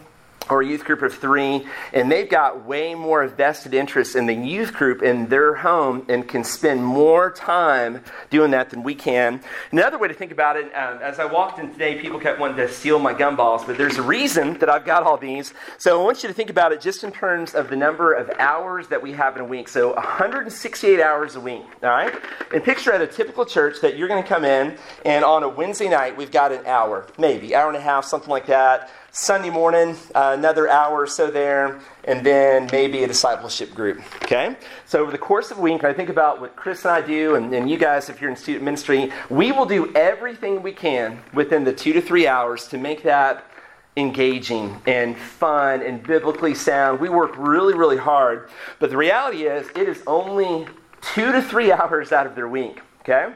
or 0.50 0.62
a 0.62 0.66
youth 0.66 0.84
group 0.84 1.02
of 1.02 1.14
three, 1.14 1.66
and 1.94 2.12
they've 2.12 2.30
got 2.30 2.66
way 2.66 2.96
more 2.96 3.26
vested 3.28 3.74
interest 3.74 4.16
in 4.16 4.26
the 4.26 4.34
youth 4.34 4.74
group 4.74 5.02
in 5.02 5.28
their 5.28 5.56
home 5.56 6.06
and 6.10 6.28
can 6.28 6.44
spend 6.44 6.84
more 6.84 7.32
time 7.32 8.02
doing 8.30 8.52
that 8.52 8.70
than 8.70 8.84
we 8.84 8.96
can. 8.96 9.42
Another 9.72 9.98
way 9.98 10.08
to 10.08 10.14
think 10.14 10.32
about 10.32 10.56
it, 10.58 10.74
uh, 10.74 11.00
as 11.02 11.20
I 11.20 11.26
walked 11.26 11.60
in 11.60 11.72
today, 11.72 12.00
people 12.00 12.20
kept 12.20 12.40
wanting 12.40 12.58
to 12.58 12.72
steal 12.72 13.00
my 13.00 13.14
gumballs, 13.14 13.66
but 13.66 13.78
there's 13.78 13.98
a 13.98 14.02
reason 14.02 14.58
that 14.60 14.70
I've 14.70 14.86
got 14.86 15.04
all 15.04 15.18
these. 15.18 15.54
So 15.78 16.00
I 16.00 16.04
want 16.04 16.24
you 16.24 16.30
to 16.30 16.36
think 16.36 16.50
about 16.50 16.72
it 16.72 16.82
just 16.82 17.04
in 17.04 17.12
terms 17.12 17.56
of 17.56 17.70
the 17.70 17.76
number 17.76 18.14
of 18.14 18.30
hours 18.40 18.88
that 18.90 19.02
we 19.02 19.14
have 19.14 19.36
in 19.36 19.42
a 19.42 19.46
week. 19.46 19.68
So 19.68 19.94
168 19.94 21.02
hours 21.02 21.36
a 21.36 21.40
week, 21.40 21.64
all 21.82 21.90
right? 21.90 22.14
And 22.54 22.64
picture 22.64 22.92
at 22.92 23.02
a 23.02 23.08
typical 23.08 23.46
church 23.46 23.82
that 23.82 23.98
you're 23.98 24.08
going 24.08 24.22
to 24.22 24.28
come 24.28 24.46
in, 24.46 24.78
and 25.06 25.24
on 25.24 25.44
a 25.44 25.50
Wednesday 25.50 25.90
night, 25.90 26.18
we've 26.18 26.32
got 26.32 26.52
an 26.52 26.66
hour, 26.66 27.08
maybe, 27.18 27.56
hour 27.56 27.68
and 27.70 27.78
a 27.78 27.82
half, 27.82 28.06
something 28.06 28.30
like 28.30 28.48
that 28.48 28.90
Sunday 29.16 29.52
morning, 29.52 29.96
uh, 30.16 30.34
another 30.36 30.68
hour 30.68 31.02
or 31.02 31.06
so 31.06 31.30
there, 31.30 31.80
and 32.06 32.26
then 32.26 32.68
maybe 32.72 33.04
a 33.04 33.08
discipleship 33.08 33.72
group. 33.76 34.02
Okay? 34.24 34.56
So, 34.88 35.04
over 35.04 35.12
the 35.12 35.20
course 35.20 35.52
of 35.52 35.60
a 35.60 35.62
week, 35.62 35.84
I 35.84 35.94
think 35.94 36.10
about 36.10 36.42
what 36.42 36.56
Chris 36.56 36.84
and 36.84 36.92
I 36.92 37.02
do, 37.02 37.36
and, 37.36 37.54
and 37.54 37.70
you 37.70 37.78
guys, 37.78 38.10
if 38.10 38.20
you're 38.20 38.32
in 38.32 38.36
student 38.36 38.66
ministry, 38.66 39.12
we 39.30 39.52
will 39.52 39.68
do 39.68 39.94
everything 39.94 40.64
we 40.64 40.72
can 40.72 41.20
within 41.32 41.64
the 41.64 41.72
two 41.72 41.94
to 41.94 42.02
three 42.02 42.26
hours 42.26 42.68
to 42.70 42.80
make 42.80 43.04
that 43.04 43.46
engaging 43.98 44.82
and 44.88 45.16
fun 45.16 45.84
and 45.84 46.02
biblically 46.02 46.56
sound. 46.56 47.00
We 47.00 47.10
work 47.10 47.36
really, 47.38 47.76
really 47.76 47.98
hard, 47.98 48.50
but 48.80 48.90
the 48.90 48.98
reality 48.98 49.44
is, 49.44 49.68
it 49.76 49.88
is 49.88 50.02
only 50.08 50.66
two 51.14 51.32
to 51.32 51.40
three 51.40 51.72
hours 51.72 52.12
out 52.12 52.26
of 52.26 52.34
their 52.34 52.48
week. 52.48 52.82
Okay? 53.02 53.32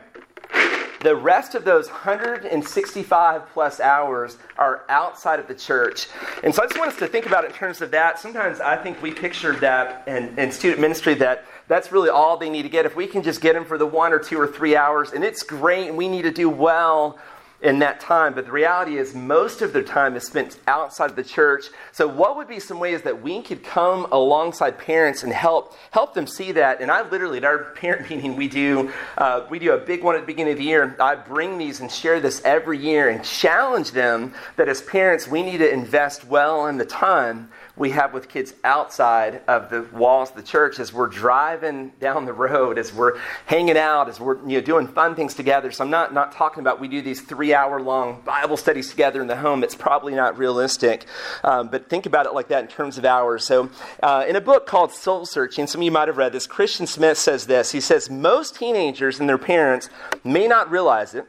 The 1.01 1.15
rest 1.15 1.55
of 1.55 1.63
those 1.63 1.87
165 1.89 3.49
plus 3.53 3.79
hours 3.79 4.37
are 4.57 4.83
outside 4.89 5.39
of 5.39 5.47
the 5.47 5.55
church. 5.55 6.07
And 6.43 6.53
so 6.53 6.63
I 6.63 6.65
just 6.67 6.79
want 6.79 6.91
us 6.91 6.99
to 6.99 7.07
think 7.07 7.25
about 7.25 7.43
it 7.43 7.51
in 7.51 7.53
terms 7.53 7.81
of 7.81 7.91
that. 7.91 8.19
Sometimes 8.19 8.59
I 8.59 8.75
think 8.77 9.01
we 9.01 9.11
pictured 9.11 9.59
that 9.61 10.07
in, 10.07 10.37
in 10.39 10.51
student 10.51 10.81
ministry 10.81 11.13
that 11.15 11.45
that's 11.67 11.91
really 11.91 12.09
all 12.09 12.37
they 12.37 12.49
need 12.49 12.63
to 12.63 12.69
get. 12.69 12.85
If 12.85 12.95
we 12.95 13.07
can 13.07 13.21
just 13.21 13.41
get 13.41 13.53
them 13.53 13.65
for 13.65 13.77
the 13.77 13.85
one 13.85 14.11
or 14.13 14.19
two 14.19 14.39
or 14.39 14.47
three 14.47 14.75
hours, 14.75 15.11
and 15.11 15.23
it's 15.23 15.43
great, 15.43 15.87
and 15.87 15.97
we 15.97 16.07
need 16.07 16.23
to 16.23 16.31
do 16.31 16.49
well 16.49 17.19
in 17.61 17.79
that 17.79 17.99
time, 17.99 18.35
but 18.35 18.45
the 18.45 18.51
reality 18.51 18.97
is 18.97 19.15
most 19.15 19.63
of 19.63 19.73
their 19.73 19.83
time 19.83 20.15
is 20.15 20.23
spent 20.23 20.59
outside 20.67 21.09
of 21.09 21.15
the 21.15 21.23
church. 21.23 21.65
So, 21.91 22.07
what 22.07 22.37
would 22.37 22.47
be 22.47 22.59
some 22.59 22.79
ways 22.79 23.01
that 23.01 23.21
we 23.21 23.41
could 23.41 23.63
come 23.63 24.05
alongside 24.11 24.77
parents 24.77 25.23
and 25.23 25.33
help 25.33 25.75
help 25.89 26.13
them 26.13 26.27
see 26.27 26.51
that? 26.51 26.81
And 26.81 26.91
I 26.91 27.07
literally, 27.09 27.39
at 27.39 27.45
our 27.45 27.71
parent 27.73 28.09
meeting, 28.09 28.35
we 28.35 28.47
do 28.47 28.91
uh, 29.17 29.45
we 29.49 29.57
do 29.57 29.73
a 29.73 29.77
big 29.77 30.03
one 30.03 30.15
at 30.15 30.21
the 30.21 30.27
beginning 30.27 30.53
of 30.53 30.59
the 30.59 30.65
year. 30.65 30.95
I 30.99 31.15
bring 31.15 31.57
these 31.57 31.79
and 31.79 31.91
share 31.91 32.19
this 32.19 32.41
every 32.45 32.77
year 32.77 33.09
and 33.09 33.23
challenge 33.23 33.91
them 33.91 34.33
that 34.55 34.69
as 34.69 34.81
parents, 34.81 35.27
we 35.27 35.41
need 35.41 35.57
to 35.57 35.71
invest 35.71 36.25
well 36.25 36.67
in 36.67 36.77
the 36.77 36.85
time 36.85 37.49
we 37.77 37.91
have 37.91 38.13
with 38.13 38.27
kids 38.27 38.53
outside 38.63 39.41
of 39.47 39.69
the 39.69 39.83
walls 39.93 40.31
of 40.31 40.35
the 40.35 40.43
church 40.43 40.79
as 40.79 40.91
we're 40.91 41.07
driving 41.07 41.91
down 41.99 42.25
the 42.25 42.33
road, 42.33 42.77
as 42.77 42.93
we're 42.93 43.17
hanging 43.45 43.77
out, 43.77 44.09
as 44.09 44.19
we're 44.19 44.37
you 44.47 44.59
know, 44.59 44.61
doing 44.61 44.87
fun 44.87 45.15
things 45.15 45.33
together. 45.33 45.71
So 45.71 45.83
I'm 45.83 45.89
not, 45.89 46.13
not 46.13 46.31
talking 46.31 46.61
about 46.61 46.79
we 46.79 46.87
do 46.87 47.01
these 47.01 47.21
three 47.21 47.53
hour 47.53 47.79
long 47.79 48.21
Bible 48.21 48.57
studies 48.57 48.89
together 48.89 49.21
in 49.21 49.27
the 49.27 49.35
home. 49.35 49.63
It's 49.63 49.75
probably 49.75 50.15
not 50.15 50.37
realistic. 50.37 51.05
Um, 51.43 51.67
but 51.67 51.89
think 51.89 52.05
about 52.05 52.25
it 52.25 52.33
like 52.33 52.47
that 52.47 52.63
in 52.63 52.67
terms 52.67 52.97
of 52.97 53.05
hours. 53.05 53.43
So 53.43 53.69
uh, 54.01 54.25
in 54.27 54.35
a 54.35 54.41
book 54.41 54.65
called 54.65 54.91
Soul 54.91 55.25
Searching, 55.25 55.67
some 55.67 55.81
of 55.81 55.85
you 55.85 55.91
might 55.91 56.07
have 56.07 56.17
read 56.17 56.31
this, 56.31 56.47
Christian 56.47 56.87
Smith 56.87 57.17
says 57.17 57.45
this. 57.45 57.71
He 57.71 57.79
says, 57.79 58.09
Most 58.09 58.55
teenagers 58.55 59.19
and 59.19 59.29
their 59.29 59.37
parents 59.37 59.89
may 60.23 60.47
not 60.47 60.71
realize 60.71 61.13
it 61.13 61.27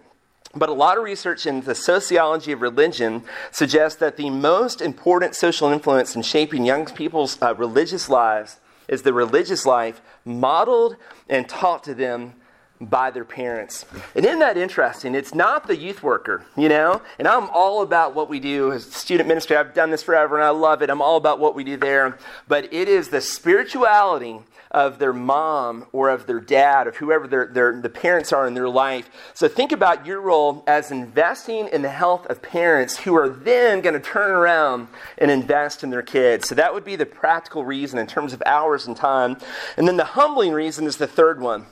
but 0.55 0.69
a 0.69 0.73
lot 0.73 0.97
of 0.97 1.05
research 1.05 1.47
in 1.47 1.61
the 1.63 1.75
sociology 1.75 2.53
of 2.53 2.63
religion 2.63 3.23
suggests 3.51 3.99
that 4.01 4.17
the 4.17 4.31
most 4.31 4.81
important 4.81 5.35
social 5.35 5.69
influence 5.69 6.17
in 6.17 6.23
shaping 6.23 6.65
young 6.65 6.87
people's 6.87 7.41
uh, 7.43 7.55
religious 7.55 8.09
lives 8.09 8.59
is 8.89 9.03
the 9.03 9.13
religious 9.13 9.67
life 9.67 10.01
modeled 10.25 10.97
and 11.29 11.49
taught 11.49 11.85
to 11.85 11.95
them 11.95 12.35
by 12.81 13.11
their 13.11 13.25
parents. 13.25 13.85
And 14.15 14.25
isn't 14.25 14.39
that 14.39 14.57
interesting? 14.57 15.15
It's 15.15 15.35
not 15.35 15.67
the 15.67 15.77
youth 15.77 16.03
worker, 16.03 16.45
you 16.57 16.69
know? 16.69 17.03
And 17.19 17.27
I'm 17.27 17.51
all 17.51 17.83
about 17.83 18.15
what 18.15 18.29
we 18.29 18.39
do 18.39 18.73
as 18.73 18.85
student 18.85 19.29
ministry. 19.29 19.57
I've 19.57 19.75
done 19.75 19.91
this 19.91 20.03
forever 20.03 20.37
and 20.37 20.45
I 20.45 20.51
love 20.51 20.81
it. 20.81 20.89
I'm 20.89 21.03
all 21.03 21.17
about 21.17 21.41
what 21.41 21.55
we 21.55 21.65
do 21.65 21.77
there. 21.77 22.19
But 22.47 22.73
it 22.73 22.89
is 22.89 23.09
the 23.09 23.21
spirituality 23.21 24.41
of 24.71 24.99
their 24.99 25.13
mom 25.13 25.87
or 25.93 26.11
of 26.11 26.27
their 26.27 26.41
dad, 26.41 26.87
of 26.87 26.97
whoever 26.97 27.27
their, 27.27 27.47
their, 27.47 27.81
the 27.81 27.89
parents 27.89 28.33
are 28.33 28.47
in 28.47 28.55
their 28.55 28.69
life. 28.69 29.09
So 29.35 29.49
think 29.49 29.73
about 29.73 30.07
your 30.07 30.21
role 30.21 30.65
as 30.67 30.91
investing 30.91 31.69
in 31.69 31.83
the 31.83 31.89
health 31.89 32.27
of 32.27 32.43
parents 32.43 32.99
who 32.99 33.15
are 33.15 33.29
then 33.29 33.81
going 33.81 33.95
to 33.95 34.01
turn 34.01 34.31
around 34.31 34.89
and 35.17 35.31
invest 35.31 35.83
in 35.83 35.91
their 35.91 36.03
kids. 36.03 36.49
So 36.49 36.55
that 36.55 36.75
would 36.75 36.85
be 36.85 36.97
the 36.97 37.07
practical 37.07 37.65
reason 37.65 37.99
in 37.99 38.07
terms 38.07 38.33
of 38.33 38.43
hours 38.45 38.87
and 38.87 38.97
time. 38.97 39.37
And 39.77 39.89
then 39.89 39.97
the 39.97 40.05
humbling 40.05 40.53
reason 40.53 40.87
is 40.87 40.97
the 40.97 41.07
third 41.07 41.41
one. 41.41 41.67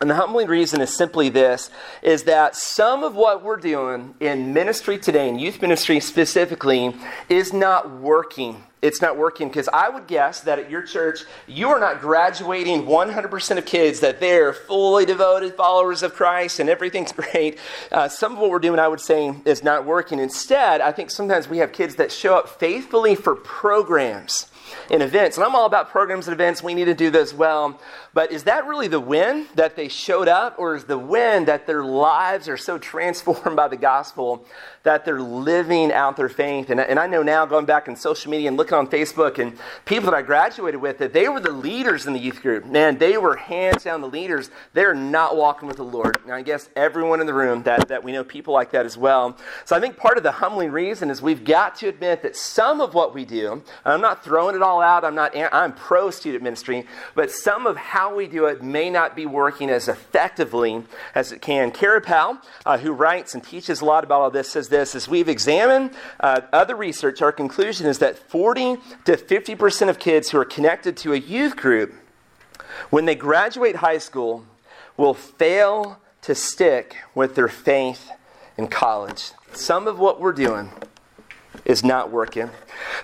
And 0.00 0.08
the 0.08 0.14
humbling 0.14 0.48
reason 0.48 0.80
is 0.80 0.94
simply 0.94 1.28
this 1.28 1.70
is 2.00 2.22
that 2.22 2.56
some 2.56 3.04
of 3.04 3.14
what 3.14 3.44
we're 3.44 3.58
doing 3.58 4.14
in 4.18 4.54
ministry 4.54 4.96
today, 4.96 5.28
in 5.28 5.38
youth 5.38 5.60
ministry 5.60 6.00
specifically, 6.00 6.94
is 7.28 7.52
not 7.52 7.90
working. 7.90 8.64
It's 8.80 9.02
not 9.02 9.18
working 9.18 9.48
because 9.48 9.68
I 9.68 9.90
would 9.90 10.06
guess 10.06 10.40
that 10.40 10.58
at 10.58 10.70
your 10.70 10.80
church, 10.80 11.24
you 11.46 11.68
are 11.68 11.78
not 11.78 12.00
graduating 12.00 12.86
100% 12.86 13.58
of 13.58 13.66
kids, 13.66 14.00
that 14.00 14.20
they're 14.20 14.54
fully 14.54 15.04
devoted 15.04 15.54
followers 15.54 16.02
of 16.02 16.14
Christ 16.14 16.60
and 16.60 16.70
everything's 16.70 17.12
great. 17.32 17.58
Uh, 17.92 18.08
some 18.08 18.32
of 18.32 18.38
what 18.38 18.48
we're 18.48 18.58
doing, 18.58 18.80
I 18.80 18.88
would 18.88 19.00
say, 19.00 19.34
is 19.44 19.62
not 19.62 19.84
working. 19.84 20.18
Instead, 20.18 20.80
I 20.80 20.92
think 20.92 21.10
sometimes 21.10 21.46
we 21.46 21.58
have 21.58 21.72
kids 21.72 21.96
that 21.96 22.10
show 22.10 22.36
up 22.38 22.48
faithfully 22.48 23.16
for 23.16 23.34
programs 23.34 24.46
and 24.90 25.02
events. 25.02 25.36
And 25.36 25.44
I'm 25.44 25.54
all 25.54 25.66
about 25.66 25.90
programs 25.90 26.28
and 26.28 26.34
events. 26.34 26.62
We 26.62 26.74
need 26.74 26.86
to 26.86 26.94
do 26.94 27.10
this 27.10 27.32
well. 27.32 27.80
But 28.12 28.32
is 28.32 28.44
that 28.44 28.66
really 28.66 28.88
the 28.88 29.00
win 29.00 29.46
that 29.54 29.76
they 29.76 29.88
showed 29.88 30.28
up, 30.28 30.56
or 30.58 30.74
is 30.74 30.84
the 30.84 30.98
win 30.98 31.44
that 31.44 31.66
their 31.66 31.84
lives 31.84 32.48
are 32.48 32.56
so 32.56 32.78
transformed 32.90 33.56
by 33.56 33.68
the 33.68 33.76
gospel 33.76 34.44
that 34.82 35.04
they're 35.04 35.20
living 35.20 35.92
out 35.92 36.16
their 36.16 36.28
faith? 36.28 36.70
And, 36.70 36.80
and 36.80 36.98
I 36.98 37.06
know 37.06 37.22
now, 37.22 37.46
going 37.46 37.66
back 37.66 37.88
in 37.88 37.96
social 37.96 38.30
media 38.30 38.48
and 38.48 38.56
looking 38.56 38.74
on 38.74 38.86
Facebook, 38.86 39.38
and 39.38 39.58
people 39.84 40.10
that 40.10 40.16
I 40.16 40.22
graduated 40.22 40.80
with, 40.80 40.98
that 40.98 41.12
they 41.12 41.28
were 41.28 41.40
the 41.40 41.52
leaders 41.52 42.06
in 42.06 42.12
the 42.12 42.18
youth 42.18 42.42
group. 42.42 42.66
Man, 42.66 42.98
they 42.98 43.16
were 43.16 43.36
hands 43.36 43.84
down 43.84 44.00
the 44.00 44.08
leaders. 44.08 44.50
They're 44.72 44.94
not 44.94 45.36
walking 45.36 45.68
with 45.68 45.76
the 45.76 45.84
Lord. 45.84 46.18
And 46.24 46.32
I 46.32 46.42
guess 46.42 46.68
everyone 46.76 47.20
in 47.20 47.26
the 47.26 47.34
room 47.34 47.62
that, 47.62 47.88
that 47.88 48.02
we 48.02 48.12
know 48.12 48.24
people 48.24 48.54
like 48.54 48.70
that 48.72 48.86
as 48.86 48.96
well. 48.96 49.36
So 49.64 49.76
I 49.76 49.80
think 49.80 49.96
part 49.96 50.16
of 50.16 50.22
the 50.22 50.32
humbling 50.32 50.70
reason 50.70 51.10
is 51.10 51.22
we've 51.22 51.44
got 51.44 51.76
to 51.76 51.88
admit 51.88 52.22
that 52.22 52.36
some 52.36 52.80
of 52.80 52.94
what 52.94 53.14
we 53.14 53.24
do, 53.24 53.52
and 53.52 53.62
I'm 53.84 54.00
not 54.00 54.24
throwing 54.24 54.56
it 54.56 54.59
all 54.62 54.80
out, 54.80 55.04
I'm 55.04 55.14
not 55.14 55.36
I'm 55.36 55.72
pro 55.72 56.10
student 56.10 56.42
ministry, 56.42 56.86
but 57.14 57.30
some 57.30 57.66
of 57.66 57.76
how 57.76 58.14
we 58.14 58.26
do 58.26 58.46
it 58.46 58.62
may 58.62 58.90
not 58.90 59.16
be 59.16 59.26
working 59.26 59.70
as 59.70 59.88
effectively 59.88 60.84
as 61.14 61.32
it 61.32 61.40
can. 61.42 61.70
Kara 61.70 62.00
Powell, 62.00 62.38
uh, 62.66 62.78
who 62.78 62.92
writes 62.92 63.34
and 63.34 63.42
teaches 63.42 63.80
a 63.80 63.84
lot 63.84 64.04
about 64.04 64.20
all 64.20 64.30
this, 64.30 64.50
says 64.50 64.68
this 64.68 64.94
As 64.94 65.08
we've 65.08 65.28
examined 65.28 65.90
uh, 66.20 66.42
other 66.52 66.76
research, 66.76 67.22
our 67.22 67.32
conclusion 67.32 67.86
is 67.86 67.98
that 67.98 68.18
40 68.18 68.76
to 69.04 69.16
50% 69.16 69.88
of 69.88 69.98
kids 69.98 70.30
who 70.30 70.38
are 70.38 70.44
connected 70.44 70.96
to 70.98 71.12
a 71.12 71.18
youth 71.18 71.56
group, 71.56 71.94
when 72.90 73.04
they 73.04 73.14
graduate 73.14 73.76
high 73.76 73.98
school, 73.98 74.44
will 74.96 75.14
fail 75.14 75.98
to 76.22 76.34
stick 76.34 76.96
with 77.14 77.34
their 77.34 77.48
faith 77.48 78.10
in 78.56 78.68
college. 78.68 79.32
Some 79.52 79.88
of 79.88 79.98
what 79.98 80.20
we're 80.20 80.32
doing 80.32 80.70
is 81.64 81.84
not 81.84 82.10
working. 82.10 82.50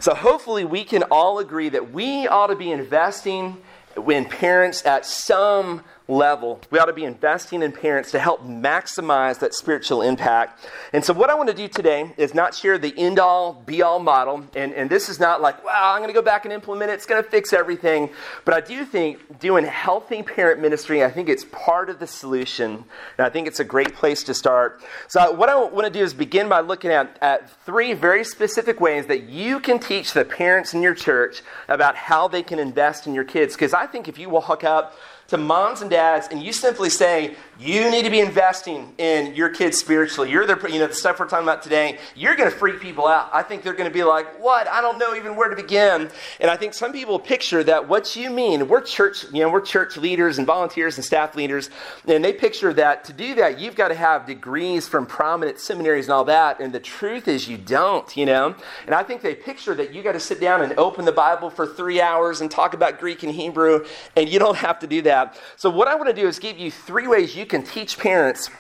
So, 0.01 0.15
hopefully, 0.15 0.65
we 0.65 0.85
can 0.85 1.03
all 1.05 1.39
agree 1.39 1.69
that 1.71 1.93
we 1.93 2.27
ought 2.27 2.49
to 2.49 2.57
be 2.57 2.71
investing 2.71 3.57
when 3.97 4.25
parents 4.27 4.85
at 4.85 5.07
some 5.07 5.83
level. 6.09 6.61
We 6.71 6.79
ought 6.79 6.87
to 6.87 6.93
be 6.93 7.05
investing 7.05 7.63
in 7.63 7.73
parents 7.73 8.13
to 8.13 8.19
help 8.19 8.45
maximize 8.45 9.41
that 9.41 9.55
spiritual 9.55 10.03
impact. 10.03 10.69
And 10.93 11.05
so, 11.05 11.13
what 11.13 11.31
I 11.31 11.35
want 11.35 11.49
to 11.49 11.55
do 11.55 11.67
today 11.67 12.13
is 12.17 12.35
not 12.35 12.55
share 12.55 12.79
the 12.79 12.95
end 12.97 13.19
all, 13.19 13.55
be 13.55 13.83
all 13.83 13.99
model. 13.99 14.45
And, 14.55 14.73
and 14.73 14.89
this 14.89 15.09
is 15.09 15.19
not 15.19 15.41
like, 15.41 15.65
wow, 15.65 15.93
I'm 15.93 16.01
going 16.01 16.09
to 16.09 16.15
go 16.15 16.23
back 16.23 16.45
and 16.45 16.53
implement 16.53 16.91
it, 16.91 16.95
it's 16.95 17.07
going 17.07 17.23
to 17.23 17.29
fix 17.29 17.53
everything. 17.53 18.11
But 18.45 18.55
I 18.55 18.61
do 18.61 18.85
think 18.85 19.41
doing 19.41 19.65
healthy 19.65 20.23
parent 20.23 20.61
ministry, 20.61 21.05
I 21.05 21.11
think 21.11 21.29
it's 21.29 21.45
part 21.51 21.91
of 21.91 21.99
the 21.99 22.07
solution. 22.07 22.85
And 23.19 23.27
I 23.27 23.29
think 23.29 23.49
it's 23.49 23.61
a 23.61 23.65
great 23.65 23.95
place 23.95 24.23
to 24.25 24.35
start. 24.35 24.83
So, 25.09 25.33
what 25.33 25.49
I 25.49 25.57
want 25.57 25.87
to 25.87 25.93
do 25.93 26.05
is 26.05 26.15
begin 26.15 26.49
by 26.49 26.61
looking 26.61 26.93
at, 26.93 27.19
at 27.21 27.51
three 27.65 27.95
very 27.95 28.23
specific 28.23 28.81
ways 28.81 29.07
that 29.07 29.25
you 29.25 29.59
can 29.59 29.81
teach 29.81 30.13
the 30.13 30.25
parents 30.25 30.73
in 30.73 30.83
your 30.83 30.95
church 30.95 31.43
about 31.69 31.97
how 31.97 32.29
they 32.29 32.43
can 32.43 32.59
invest 32.59 33.07
in 33.07 33.15
your 33.15 33.25
kids. 33.25 33.55
Because 33.55 33.75
I 33.75 33.87
think 33.87 34.07
if 34.07 34.19
you 34.19 34.29
walk 34.29 34.63
up, 34.63 34.97
to 35.29 35.37
moms 35.37 35.81
and 35.83 35.91
dads 35.91 36.29
and 36.31 36.43
you 36.43 36.53
simply 36.53 36.91
say, 36.91 37.37
you 37.59 37.91
need 37.91 38.05
to 38.05 38.11
be 38.11 38.21
investing 38.21 38.93
in 38.99 39.35
your 39.35 39.49
kids 39.49 39.79
spiritually. 39.79 40.31
You're 40.31 40.47
the, 40.47 40.59
you 40.71 40.79
know, 40.79 40.87
the 40.87 40.95
stuff 40.95 41.19
we're 41.19 41.29
talking 41.29 41.47
about 41.47 41.63
today, 41.63 41.99
you're 42.15 42.37
going 42.37 42.51
to 42.51 42.57
freak 42.57 42.81
people 42.81 43.07
out. 43.07 43.31
I 43.33 43.43
think 43.43 43.63
they're 43.63 43.73
going 43.73 43.89
to 43.89 43.95
be 43.95 44.05
like, 44.05 44.41
what? 44.43 44.69
I 44.69 44.81
don't 44.81 44.99
know 44.99 45.15
even 45.15 45.37
where 45.37 45.49
to 45.49 45.57
begin. 45.57 46.11
And 46.41 46.51
I 46.51 46.57
think 46.57 46.75
some 46.75 46.93
people 46.93 47.19
picture 47.19 47.65
that 47.65 47.89
what 47.89 48.15
you 48.15 48.31
mean, 48.31 48.69
we're 48.69 48.83
church, 48.83 49.25
you 49.33 49.41
know, 49.41 49.49
we're 49.49 49.63
church 49.63 49.97
leaders 49.97 50.39
and 50.39 50.47
volunteers 50.47 50.97
and 50.97 51.05
staff 51.05 51.35
leaders, 51.35 51.71
and 52.07 52.23
they 52.23 52.33
picture 52.33 52.75
that 52.75 53.05
to 53.05 53.13
do 53.13 53.35
that, 53.37 53.59
you've 53.59 53.75
got 53.75 53.89
to 53.89 53.95
have 53.95 54.27
degrees 54.27 54.87
from 54.87 55.07
prominent 55.07 55.59
seminaries 55.59 56.07
and 56.07 56.13
all 56.13 56.25
that. 56.25 56.61
And 56.61 56.73
the 56.73 56.81
truth 56.81 57.27
is 57.27 57.49
you 57.49 57.57
don't, 57.57 58.15
you 58.17 58.27
know? 58.27 58.55
And 58.85 58.95
I 58.95 59.03
think 59.03 59.23
they 59.23 59.35
picture 59.35 59.75
that 59.75 59.95
you 59.95 60.03
got 60.03 60.13
to 60.13 60.21
sit 60.21 60.41
down 60.41 60.63
and 60.63 60.75
open 60.75 61.05
the 61.05 61.13
Bible 61.13 61.49
for 61.49 61.67
three 61.67 62.01
hours 62.01 62.43
and 62.43 62.51
talk 62.51 62.75
about 62.75 63.01
Greek 63.01 63.23
and 63.23 63.33
Hebrew, 63.33 63.87
and 64.15 64.29
you 64.29 64.39
don't 64.39 64.57
have 64.57 64.79
to 64.81 64.87
do 64.87 65.01
that. 65.03 65.41
So 65.57 65.71
what 65.71 65.89
I 65.89 65.95
want 65.95 66.09
to 66.09 66.15
do 66.15 66.29
is 66.29 66.39
give 66.39 66.59
you 66.59 66.71
three 66.71 67.07
ways 67.07 67.35
you 67.35 67.46
can 67.47 67.63
teach 67.63 67.99
parents 67.99 68.51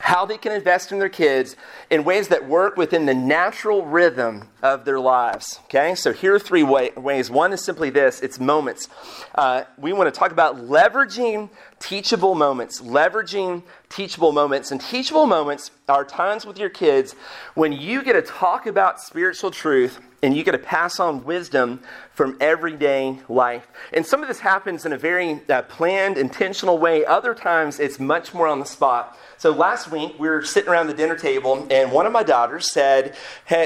how 0.00 0.24
they 0.24 0.38
can 0.38 0.50
invest 0.50 0.92
in 0.92 0.98
their 0.98 1.10
kids 1.10 1.56
in 1.90 2.04
ways 2.04 2.28
that 2.28 2.48
work 2.48 2.76
within 2.76 3.04
the 3.04 3.14
natural 3.14 3.84
rhythm 3.84 4.48
of 4.62 4.84
their 4.84 4.98
lives. 4.98 5.60
Okay, 5.64 5.94
so 5.94 6.12
here 6.12 6.34
are 6.34 6.38
three 6.38 6.62
way- 6.62 6.90
ways. 6.96 7.30
One 7.30 7.52
is 7.52 7.62
simply 7.62 7.90
this 7.90 8.20
it's 8.20 8.40
moments. 8.40 8.88
Uh, 9.34 9.64
we 9.76 9.92
want 9.92 10.12
to 10.12 10.18
talk 10.18 10.32
about 10.32 10.56
leveraging 10.56 11.50
teachable 11.78 12.34
moments, 12.34 12.80
leveraging 12.80 13.62
teachable 13.90 14.32
moments. 14.32 14.70
And 14.70 14.80
teachable 14.80 15.26
moments 15.26 15.70
are 15.88 16.04
times 16.04 16.46
with 16.46 16.58
your 16.58 16.70
kids 16.70 17.14
when 17.54 17.72
you 17.72 18.02
get 18.02 18.14
to 18.14 18.22
talk 18.22 18.66
about 18.66 19.00
spiritual 19.00 19.50
truth 19.50 20.00
and 20.22 20.36
you 20.36 20.44
get 20.44 20.52
to 20.52 20.58
pass 20.58 21.00
on 21.00 21.24
wisdom 21.24 21.80
from 22.12 22.36
everyday 22.40 23.18
life. 23.28 23.66
And 23.92 24.04
some 24.04 24.22
of 24.22 24.28
this 24.28 24.40
happens 24.40 24.84
in 24.84 24.92
a 24.92 24.98
very 24.98 25.40
uh, 25.48 25.62
planned, 25.62 26.18
intentional 26.18 26.78
way. 26.78 27.04
Other 27.04 27.34
times, 27.34 27.80
it's 27.80 27.98
much 27.98 28.34
more 28.34 28.46
on 28.46 28.58
the 28.58 28.66
spot. 28.66 29.16
So 29.40 29.52
last 29.52 29.90
week, 29.90 30.16
we 30.18 30.28
were 30.28 30.44
sitting 30.44 30.68
around 30.68 30.88
the 30.88 30.92
dinner 30.92 31.16
table, 31.16 31.66
and 31.70 31.90
one 31.90 32.04
of 32.04 32.12
my 32.12 32.22
daughters 32.22 32.70
said, 32.70 33.16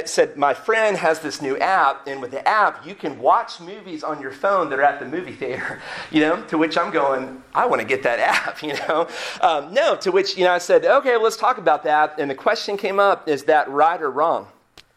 said, 0.05 0.37
My 0.37 0.55
friend 0.55 0.97
has 0.97 1.19
this 1.19 1.43
new 1.43 1.59
app, 1.59 2.07
and 2.07 2.23
with 2.23 2.31
the 2.31 2.47
app, 2.47 2.87
you 2.87 2.95
can 2.95 3.19
watch 3.19 3.59
movies 3.59 4.05
on 4.05 4.23
your 4.23 4.31
phone 4.31 4.71
that 4.71 4.79
are 4.79 4.85
at 4.85 5.01
the 5.01 5.07
movie 5.07 5.33
theater. 5.33 5.83
You 6.13 6.21
know, 6.21 6.43
to 6.45 6.59
which 6.59 6.79
I'm 6.79 6.93
going, 6.93 7.43
I 7.55 7.67
want 7.67 7.81
to 7.81 7.89
get 7.89 8.05
that 8.05 8.21
app, 8.47 8.63
you 8.63 8.75
know. 8.75 9.09
Um, 9.41 9.75
no, 9.75 9.97
to 9.97 10.13
which, 10.13 10.37
you 10.37 10.45
know, 10.45 10.53
I 10.53 10.59
said, 10.59 10.85
Okay, 10.85 11.17
let's 11.17 11.37
talk 11.37 11.59
about 11.59 11.83
that. 11.83 12.21
And 12.21 12.31
the 12.31 12.37
question 12.37 12.77
came 12.77 13.01
up 13.01 13.29
is 13.29 13.43
that 13.45 13.69
right 13.69 14.01
or 14.01 14.13
wrong? 14.13 14.47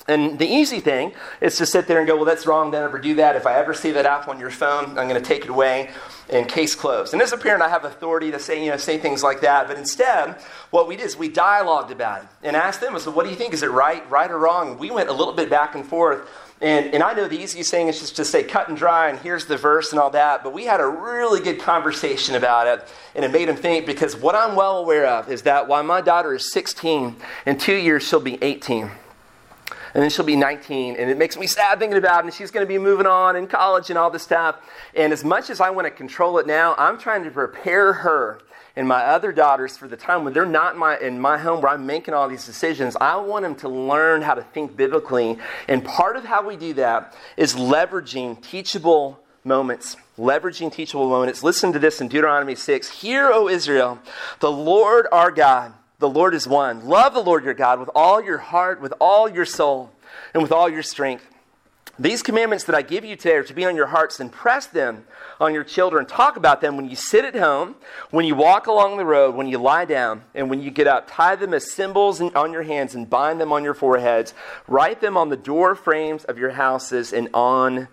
And 0.07 0.39
the 0.39 0.47
easy 0.47 0.79
thing 0.79 1.11
is 1.41 1.57
to 1.57 1.65
sit 1.65 1.85
there 1.87 1.99
and 1.99 2.07
go, 2.07 2.15
well, 2.15 2.23
that's 2.23 2.47
wrong. 2.47 2.71
Don't 2.71 2.83
ever 2.83 2.97
do 2.97 3.15
that. 3.15 3.35
If 3.35 3.45
I 3.45 3.55
ever 3.55 3.73
see 3.73 3.91
that 3.91 4.05
app 4.05 4.29
on 4.29 4.39
your 4.39 4.49
phone, 4.49 4.97
I'm 4.97 5.09
going 5.09 5.21
to 5.21 5.21
take 5.21 5.43
it 5.43 5.49
away 5.49 5.89
and 6.29 6.47
case 6.47 6.75
closed. 6.75 7.11
And 7.13 7.21
as 7.21 7.33
a 7.33 7.37
parent, 7.37 7.61
I 7.61 7.67
have 7.67 7.83
authority 7.83 8.31
to 8.31 8.39
say, 8.39 8.63
you 8.63 8.71
know, 8.71 8.77
say 8.77 8.97
things 8.97 9.21
like 9.21 9.41
that. 9.41 9.67
But 9.67 9.77
instead, 9.77 10.35
what 10.71 10.87
we 10.87 10.95
did 10.95 11.05
is 11.05 11.17
we 11.17 11.29
dialogued 11.29 11.91
about 11.91 12.23
it 12.23 12.27
and 12.41 12.55
asked 12.55 12.79
them, 12.79 12.97
so 12.99 13.11
what 13.11 13.25
do 13.25 13.29
you 13.29 13.35
think? 13.35 13.53
Is 13.53 13.63
it 13.63 13.71
right, 13.71 14.09
right 14.09 14.31
or 14.31 14.37
wrong? 14.37 14.77
We 14.77 14.91
went 14.91 15.09
a 15.09 15.13
little 15.13 15.33
bit 15.33 15.49
back 15.49 15.75
and 15.75 15.85
forth. 15.85 16.29
And, 16.61 16.93
and 16.93 17.03
I 17.03 17.13
know 17.13 17.27
the 17.27 17.39
easiest 17.39 17.69
thing 17.69 17.87
is 17.87 17.99
just 17.99 18.15
to 18.15 18.25
say 18.25 18.43
cut 18.43 18.67
and 18.67 18.77
dry 18.77 19.09
and 19.09 19.19
here's 19.19 19.45
the 19.45 19.57
verse 19.57 19.91
and 19.91 19.99
all 19.99 20.09
that, 20.11 20.43
but 20.43 20.53
we 20.53 20.65
had 20.65 20.79
a 20.79 20.87
really 20.87 21.39
good 21.39 21.59
conversation 21.59 22.33
about 22.33 22.65
it 22.65 22.87
and 23.13 23.23
it 23.23 23.31
made 23.31 23.47
him 23.47 23.55
think 23.55 23.85
because 23.85 24.15
what 24.15 24.33
I'm 24.33 24.55
well 24.55 24.79
aware 24.79 25.05
of 25.05 25.29
is 25.29 25.43
that 25.43 25.67
while 25.67 25.83
my 25.83 26.01
daughter 26.01 26.33
is 26.33 26.51
16, 26.51 27.15
in 27.45 27.57
two 27.59 27.75
years 27.75 28.07
she'll 28.07 28.19
be 28.19 28.39
18 28.41 28.89
and 29.97 30.03
then 30.03 30.11
she'll 30.11 30.23
be 30.23 30.35
19, 30.35 30.95
and 30.95 31.09
it 31.09 31.17
makes 31.17 31.35
me 31.37 31.47
sad 31.47 31.79
thinking 31.79 31.97
about 31.97 32.19
it, 32.19 32.25
and 32.25 32.33
she's 32.35 32.51
going 32.51 32.63
to 32.63 32.67
be 32.67 32.77
moving 32.77 33.07
on 33.07 33.35
in 33.35 33.47
college 33.47 33.89
and 33.89 33.97
all 33.97 34.11
this 34.11 34.21
stuff. 34.21 34.57
And 34.95 35.11
as 35.11 35.23
much 35.23 35.49
as 35.49 35.59
I 35.59 35.71
want 35.71 35.87
to 35.87 35.89
control 35.91 36.37
it 36.37 36.45
now, 36.45 36.75
I'm 36.77 36.99
trying 36.99 37.23
to 37.23 37.31
prepare 37.31 37.93
her 37.93 38.39
and 38.75 38.87
my 38.87 39.01
other 39.01 39.31
daughters 39.31 39.75
for 39.75 39.87
the 39.87 39.97
time 39.97 40.23
when 40.23 40.33
they're 40.33 40.45
not 40.45 40.75
in 40.75 40.79
my, 40.79 40.99
in 40.99 41.19
my 41.19 41.39
home 41.39 41.63
where 41.63 41.71
I'm 41.71 41.87
making 41.87 42.13
all 42.13 42.29
these 42.29 42.45
decisions. 42.45 42.95
I 43.01 43.15
want 43.15 43.41
them 43.41 43.55
to 43.55 43.69
learn 43.69 44.21
how 44.21 44.35
to 44.35 44.43
think 44.43 44.77
biblically. 44.77 45.39
And 45.67 45.83
part 45.83 46.15
of 46.15 46.23
how 46.23 46.47
we 46.47 46.57
do 46.57 46.75
that 46.75 47.15
is 47.35 47.55
leveraging 47.55 48.43
teachable 48.43 49.19
moments. 49.43 49.97
Leveraging 50.19 50.71
teachable 50.71 51.09
moments. 51.09 51.41
Listen 51.41 51.73
to 51.73 51.79
this 51.79 52.01
in 52.01 52.07
Deuteronomy 52.07 52.53
6. 52.53 53.01
Hear, 53.01 53.31
O 53.31 53.47
Israel, 53.47 53.97
the 54.41 54.51
Lord 54.51 55.07
our 55.11 55.31
God 55.31 55.73
the 55.99 56.09
Lord 56.09 56.35
is 56.35 56.47
one. 56.47 56.85
Love 56.85 57.13
the 57.13 57.23
Lord 57.23 57.43
your 57.43 57.55
God 57.55 57.79
with 57.79 57.89
all 57.95 58.23
your 58.23 58.37
heart, 58.37 58.79
with 58.81 58.93
all 58.99 59.27
your 59.27 59.45
soul, 59.45 59.91
and 60.33 60.43
with 60.43 60.51
all 60.51 60.69
your 60.69 60.83
strength. 60.83 61.25
These 61.99 62.21
commandments 62.21 62.65
that 62.65 62.75
I 62.75 62.83
give 62.83 63.03
you 63.03 63.15
today 63.15 63.37
are 63.37 63.43
to 63.43 63.53
be 63.55 63.65
on 63.65 63.75
your 63.75 63.87
hearts 63.87 64.19
and 64.19 64.31
press 64.31 64.67
them 64.67 65.05
on 65.39 65.55
your 65.55 65.63
children. 65.63 66.05
Talk 66.05 66.37
about 66.37 66.61
them 66.61 66.77
when 66.77 66.87
you 66.87 66.95
sit 66.95 67.25
at 67.25 67.35
home, 67.35 67.75
when 68.11 68.25
you 68.25 68.35
walk 68.35 68.67
along 68.67 68.97
the 68.97 69.05
road, 69.05 69.33
when 69.33 69.47
you 69.47 69.57
lie 69.57 69.85
down, 69.85 70.21
and 70.35 70.47
when 70.51 70.61
you 70.61 70.69
get 70.69 70.85
up. 70.85 71.07
Tie 71.09 71.35
them 71.35 71.55
as 71.55 71.71
symbols 71.71 72.21
on 72.21 72.53
your 72.53 72.61
hands 72.61 72.93
and 72.93 73.09
bind 73.09 73.41
them 73.41 73.51
on 73.51 73.63
your 73.63 73.73
foreheads. 73.73 74.35
Write 74.67 75.01
them 75.01 75.17
on 75.17 75.29
the 75.29 75.37
door 75.37 75.73
frames 75.73 76.23
of 76.25 76.37
your 76.37 76.51
houses 76.51 77.11
and 77.11 77.29
on 77.33 77.87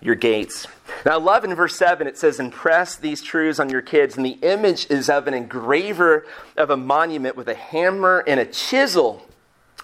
your 0.00 0.14
gates. 0.14 0.66
Now, 1.04 1.12
I 1.12 1.16
love 1.16 1.44
in 1.44 1.54
verse 1.54 1.76
7, 1.76 2.06
it 2.06 2.16
says, 2.16 2.40
Impress 2.40 2.96
these 2.96 3.22
truths 3.22 3.58
on 3.58 3.68
your 3.68 3.82
kids. 3.82 4.16
And 4.16 4.24
the 4.24 4.38
image 4.42 4.86
is 4.90 5.08
of 5.10 5.26
an 5.26 5.34
engraver 5.34 6.26
of 6.56 6.70
a 6.70 6.76
monument 6.76 7.36
with 7.36 7.48
a 7.48 7.54
hammer 7.54 8.24
and 8.26 8.40
a 8.40 8.46
chisel. 8.46 9.24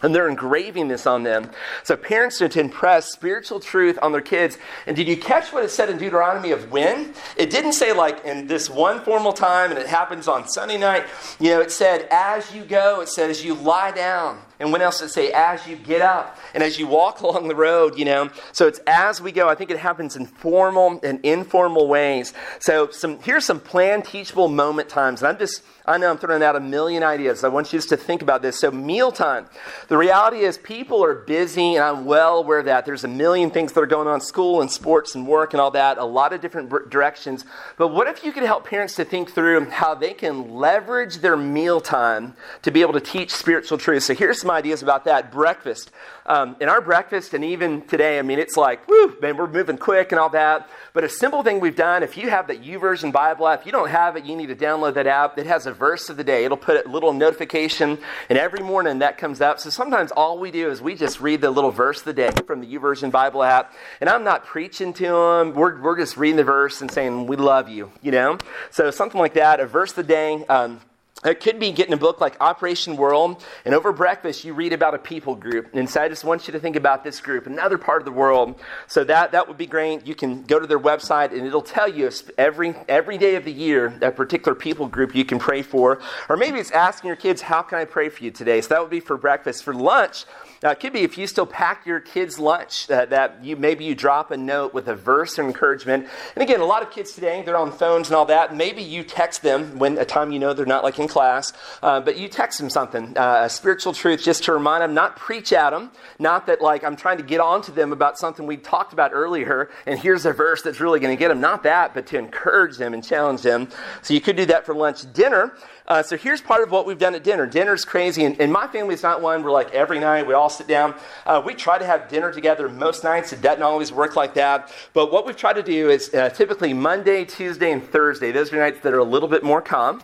and 0.03 0.15
they're 0.15 0.29
engraving 0.29 0.89
this 0.89 1.07
on 1.07 1.23
them. 1.23 1.51
So 1.83 1.97
parents 1.97 2.43
are 2.43 2.49
to 2.49 2.61
impress 2.61 3.11
spiritual 3.11 3.59
truth 3.59 3.99
on 4.03 4.13
their 4.13 4.21
kids. 4.21 4.59
And 4.87 4.95
did 4.95 5.09
you 5.09 5.17
catch 5.17 5.53
what 5.53 5.65
it 5.65 5.71
said 5.71 5.89
in 5.89 5.97
Deuteronomy 5.99 6.51
of 6.51 6.71
when? 6.71 7.15
It 7.37 7.51
didn't 7.51 7.73
say 7.73 7.93
like 7.93 8.25
in 8.25 8.47
this 8.47 8.69
one 8.69 9.01
formal 9.01 9.33
time 9.33 9.71
and 9.71 9.79
it 9.79 9.87
happens 9.87 10.29
on 10.29 10.47
Sunday 10.47 10.77
night. 10.77 11.07
You 11.41 11.51
know, 11.51 11.61
it 11.61 11.71
said 11.71 12.07
as 12.11 12.55
you 12.55 12.65
go, 12.65 13.01
it 13.01 13.09
said 13.09 13.31
as 13.31 13.45
you 13.45 13.55
lie 13.55 13.93
down. 13.93 14.41
And 14.61 14.73
when 14.73 14.83
else 14.83 15.03
it 15.03 15.09
say 15.09 15.33
as 15.33 15.67
you 15.67 15.77
get 15.77 16.01
up 16.01 16.39
and 16.55 16.63
as 16.63 16.79
you 16.79 16.87
walk 16.87 17.21
along 17.23 17.49
the 17.49 17.57
road, 17.57 17.99
you 17.99 18.05
know? 18.05 18.31
So 18.53 18.67
it's 18.67 18.81
as 18.87 19.21
we 19.21 19.33
go. 19.33 19.49
I 19.49 19.55
think 19.55 19.71
it 19.71 19.79
happens 19.79 20.17
in 20.17 20.27
formal 20.27 21.01
and 21.03 21.21
informal 21.25 21.89
ways. 21.89 22.33
So 22.61 22.91
some 22.91 23.19
here's 23.21 23.45
some 23.45 23.61
planned 23.61 24.05
teachable 24.05 24.49
moment 24.49 24.89
times. 24.89 25.21
And 25.21 25.29
I'm 25.29 25.39
just 25.39 25.63
I 25.87 25.99
know 25.99 26.11
I'm 26.11 26.17
throwing 26.17 26.43
out 26.43 26.57
a 26.57 26.61
million 26.61 27.03
ideas. 27.03 27.45
I 27.45 27.49
want 27.49 27.71
you 27.71 27.77
just 27.77 27.91
to 27.91 27.99
think 27.99 28.23
about 28.23 28.41
this. 28.41 28.59
So, 28.59 28.71
mealtime. 28.71 29.47
The 29.89 29.99
reality 29.99 30.39
is, 30.39 30.57
people 30.57 31.05
are 31.05 31.15
busy, 31.15 31.75
and 31.75 31.85
I'm 31.85 32.07
well 32.07 32.39
aware 32.39 32.61
of 32.61 32.65
that. 32.65 32.87
There's 32.87 33.05
a 33.05 33.09
million 33.09 33.51
things 33.51 33.75
that 33.75 33.81
are 33.81 33.87
going 33.87 34.09
on 34.09 34.23
school 34.23 34.63
and 34.63 34.71
sports 34.71 35.15
and 35.15 35.27
work 35.27 35.53
and 35.53 35.61
all 35.61 35.71
that, 35.73 35.99
a 35.99 36.05
lot 36.05 36.33
of 36.33 36.41
different 36.41 36.71
directions. 36.89 37.45
But 37.77 37.89
what 37.89 38.09
if 38.09 38.25
you 38.25 38.33
could 38.33 38.45
help 38.45 38.67
parents 38.67 38.95
to 38.97 39.05
think 39.05 39.33
through 39.33 39.67
how 39.67 39.95
they 39.95 40.15
can 40.15 40.55
leverage 40.55 41.19
their 41.19 41.37
mealtime 41.37 42.35
to 42.63 42.71
be 42.71 42.81
able 42.81 42.95
to 42.95 43.01
teach 43.01 43.31
spiritual 43.31 43.77
truths? 43.77 44.07
So, 44.07 44.15
here's 44.15 44.43
some 44.45 44.51
ideas 44.51 44.83
about 44.83 45.07
that. 45.07 45.33
Breakfast. 45.33 45.91
Um, 46.27 46.57
in 46.61 46.69
our 46.69 46.83
breakfast, 46.83 47.33
and 47.33 47.43
even 47.43 47.81
today, 47.83 48.19
I 48.19 48.23
mean, 48.23 48.39
it's 48.39 48.59
like, 48.59 48.87
whoo, 48.87 49.17
man, 49.23 49.39
we're 49.39 49.47
moving 49.47 49.79
quick 49.79 50.13
and 50.13 50.19
all 50.19 50.29
that. 50.31 50.69
But 50.93 51.03
a 51.03 51.09
simple 51.09 51.43
thing 51.43 51.61
we've 51.61 51.75
done, 51.77 52.03
if 52.03 52.19
you 52.19 52.29
have 52.29 52.47
that 52.49 52.63
YouVersion 52.63 53.11
Bible 53.11 53.49
app, 53.49 53.61
if 53.61 53.67
you 53.67 53.73
don't 53.73 53.89
have 53.89 54.17
it, 54.17 54.25
you 54.27 54.37
need 54.37 54.49
to 54.49 54.55
download 54.55 54.95
that 54.95 55.07
app. 55.07 55.39
It 55.39 55.47
has 55.47 55.67
a 55.67 55.73
verse 55.73 56.11
of 56.11 56.19
the 56.19 56.25
day. 56.25 56.45
It'll 56.45 56.59
put 56.59 56.85
a 56.85 56.89
little 56.89 57.15
notification, 57.15 57.99
and 58.29 58.39
every 58.39 58.63
morning 58.63 58.99
that 58.99 59.17
comes 59.17 59.41
up. 59.41 59.59
So 59.61 59.71
sometimes 59.71 60.13
all 60.13 60.39
we 60.39 60.51
do 60.51 60.71
is 60.71 60.83
we 60.83 60.95
just 60.95 61.23
read 61.23 61.41
the 61.41 61.51
little 61.51 61.71
verse 61.71 62.01
of 62.01 62.05
the 62.05 62.13
day 62.13 62.31
from 62.47 62.61
the 62.61 62.67
YouVersion 62.67 63.11
Bible 63.11 63.43
app. 63.43 63.73
And 64.03 64.11
I'm 64.11 64.25
not 64.25 64.45
preaching 64.45 64.93
to 64.95 65.07
them. 65.07 65.55
We're, 65.55 65.81
we're 65.81 65.97
just 65.97 66.19
reading 66.19 66.37
the 66.37 66.45
verse 66.45 66.83
and 66.83 66.91
saying, 66.91 67.27
we 67.27 67.37
love 67.37 67.71
you, 67.71 67.91
you 68.03 68.13
know? 68.13 68.37
So 68.71 68.91
something 68.91 69.19
like 69.19 69.35
that, 69.35 69.59
a 69.61 69.67
verse 69.67 69.91
of 69.91 69.97
the 69.97 70.03
day. 70.03 70.45
Um, 70.47 70.81
it 71.25 71.41
could 71.41 71.59
be 71.59 71.73
getting 71.73 71.95
a 71.95 71.99
book 71.99 72.21
like 72.21 72.37
Operation 72.41 72.97
World, 72.97 73.43
and 73.65 73.75
over 73.75 73.93
breakfast 73.93 74.45
you 74.45 74.55
read 74.55 74.73
about 74.73 74.95
a 74.95 74.99
people 74.99 75.35
group. 75.35 75.71
And 75.75 75.89
so 75.89 76.03
I 76.03 76.09
just 76.09 76.25
want 76.25 76.47
you 76.47 76.53
to 76.53 76.61
think 76.61 76.77
about 76.77 77.05
this 77.05 77.21
group, 77.21 77.47
another 77.47 77.79
part 77.79 78.03
of 78.03 78.05
the 78.05 78.13
world. 78.13 78.61
So 78.87 79.05
that, 79.05 79.33
that 79.33 79.49
would 79.49 79.57
be 79.57 79.67
great. 79.67 80.07
You 80.07 80.15
can 80.15 80.43
go 80.43 80.59
to 80.59 80.67
their 80.67 80.79
website, 80.79 81.33
and 81.33 81.47
it'll 81.47 81.63
tell 81.63 81.89
you 81.89 82.11
every, 82.37 82.75
every 82.89 83.19
day 83.19 83.37
of 83.37 83.45
the 83.45 83.53
year 83.53 83.99
a 84.03 84.11
particular 84.11 84.55
people 84.55 84.87
group 84.87 85.15
you 85.15 85.25
can 85.25 85.39
pray 85.39 85.63
for. 85.63 86.01
Or 86.29 86.37
maybe 86.37 86.59
it's 86.59 86.71
asking 86.71 87.09
your 87.09 87.17
kids, 87.17 87.43
How 87.43 87.63
can 87.63 87.79
I 87.79 87.85
pray 87.85 88.09
for 88.09 88.23
you 88.23 88.31
today? 88.31 88.61
So 88.61 88.69
that 88.69 88.81
would 88.81 88.91
be 88.91 89.01
for 89.01 89.17
breakfast. 89.17 89.65
For 89.65 89.75
lunch, 89.75 90.25
uh, 90.65 90.71
it 90.71 90.81
could 90.81 90.93
be 90.93 91.01
if 91.01 91.19
you 91.19 91.27
still 91.27 91.47
pack 91.47 91.85
your 91.85 92.01
kids' 92.01 92.39
lunch, 92.39 92.91
uh, 92.91 93.05
that 93.07 93.45
you 93.45 93.55
maybe 93.57 93.85
you 93.85 93.95
drop 93.95 94.31
a 94.31 94.37
note 94.37 94.73
with 94.73 94.89
a 94.89 94.95
verse 94.95 95.37
of 95.39 95.45
encouragement. 95.45 96.09
And 96.35 96.43
again, 96.43 96.61
a 96.61 96.65
lot 96.65 96.83
of 96.83 96.91
kids 96.91 97.13
today, 97.13 97.43
they're 97.45 97.57
on 97.57 97.71
phones 97.71 98.09
and 98.09 98.17
all 98.17 98.25
that. 98.27 98.57
Maybe 98.57 98.83
you 98.83 99.05
text 99.05 99.43
them 99.43 99.79
when 99.79 99.99
a 99.99 100.05
time 100.05 100.33
you 100.33 100.39
know 100.39 100.55
they're 100.55 100.65
not 100.65 100.83
like 100.83 100.99
in 100.99 101.07
class, 101.07 101.53
uh, 101.83 102.01
but 102.01 102.17
you 102.17 102.29
text 102.29 102.59
them 102.59 102.71
something, 102.71 103.17
uh, 103.19 103.43
a 103.45 103.51
spiritual 103.51 103.93
truth, 103.93 104.23
just 104.23 104.45
to 104.45 104.53
remind 104.53 104.83
them, 104.83 104.95
not 104.95 105.17
preach 105.17 105.53
at 105.53 105.71
them, 105.71 105.91
not 106.19 106.47
that 106.47 106.63
like 106.63 106.83
I'm 106.83 106.97
trying 106.97 107.19
to 107.19 107.25
get 107.25 107.41
on 107.41 107.61
to 107.63 107.71
them 107.71 107.93
about 107.93 108.19
something 108.19 108.47
we 108.47 108.57
talked 108.57 108.93
about 108.93 109.11
earlier, 109.13 109.71
and 109.87 109.99
here's 109.99 110.25
a 110.25 110.33
verse 110.33 110.63
that's 110.63 110.81
really 110.81 110.99
going 110.99 111.15
to 111.15 111.19
get 111.19 111.29
them. 111.29 111.41
Not 111.41 111.63
that, 111.65 111.93
but 111.93 112.07
to 112.07 112.19
encourage 112.19 112.79
them 112.79 112.95
and 112.95 113.05
challenge 113.05 113.43
them. 113.43 113.69
So 114.03 114.15
you 114.15 114.21
could 114.21 114.37
do 114.37 114.47
that 114.47 114.65
for 114.65 114.75
lunch. 114.75 115.13
Dinner, 115.13 115.53
uh, 115.87 116.03
so 116.03 116.17
here's 116.17 116.41
part 116.41 116.63
of 116.63 116.71
what 116.71 116.87
we've 116.87 116.99
done 116.99 117.15
at 117.15 117.23
dinner. 117.23 117.47
Dinner's 117.47 117.85
crazy, 117.85 118.25
and, 118.25 118.41
and 118.41 118.53
my 118.53 118.67
family's 118.67 119.03
not 119.03 119.21
one 119.21 119.43
where 119.43 119.53
like 119.53 119.71
every 119.73 119.99
night 119.99 120.27
we 120.27 120.35
all 120.35 120.49
sit 120.49 120.67
down. 120.67 120.95
Uh, 121.27 121.43
we 121.45 121.55
try 121.55 121.79
to 121.79 121.85
have 121.85 122.09
dinner 122.09 122.33
together 122.33 122.69
most 122.69 123.05
nights. 123.05 123.33
It 123.33 123.43
doesn't 123.43 123.63
always 123.63 123.93
work 123.93 124.17
like 124.17 124.35
that. 124.35 124.73
But 124.95 125.13
what 125.13 125.27
we've 125.27 125.37
tried 125.37 125.55
to 125.55 125.63
do 125.63 125.91
is 125.91 126.13
uh, 126.15 126.31
typically 126.31 126.73
Monday, 126.73 127.25
Tuesday, 127.25 127.71
and 127.71 127.83
Thursday. 127.83 128.33
Those 128.33 128.53
are 128.53 128.57
nights 128.57 128.81
that 128.81 128.95
are 128.95 128.99
a 128.99 129.05
little 129.05 129.29
bit 129.29 129.43
more 129.43 129.61
calm. 129.61 130.03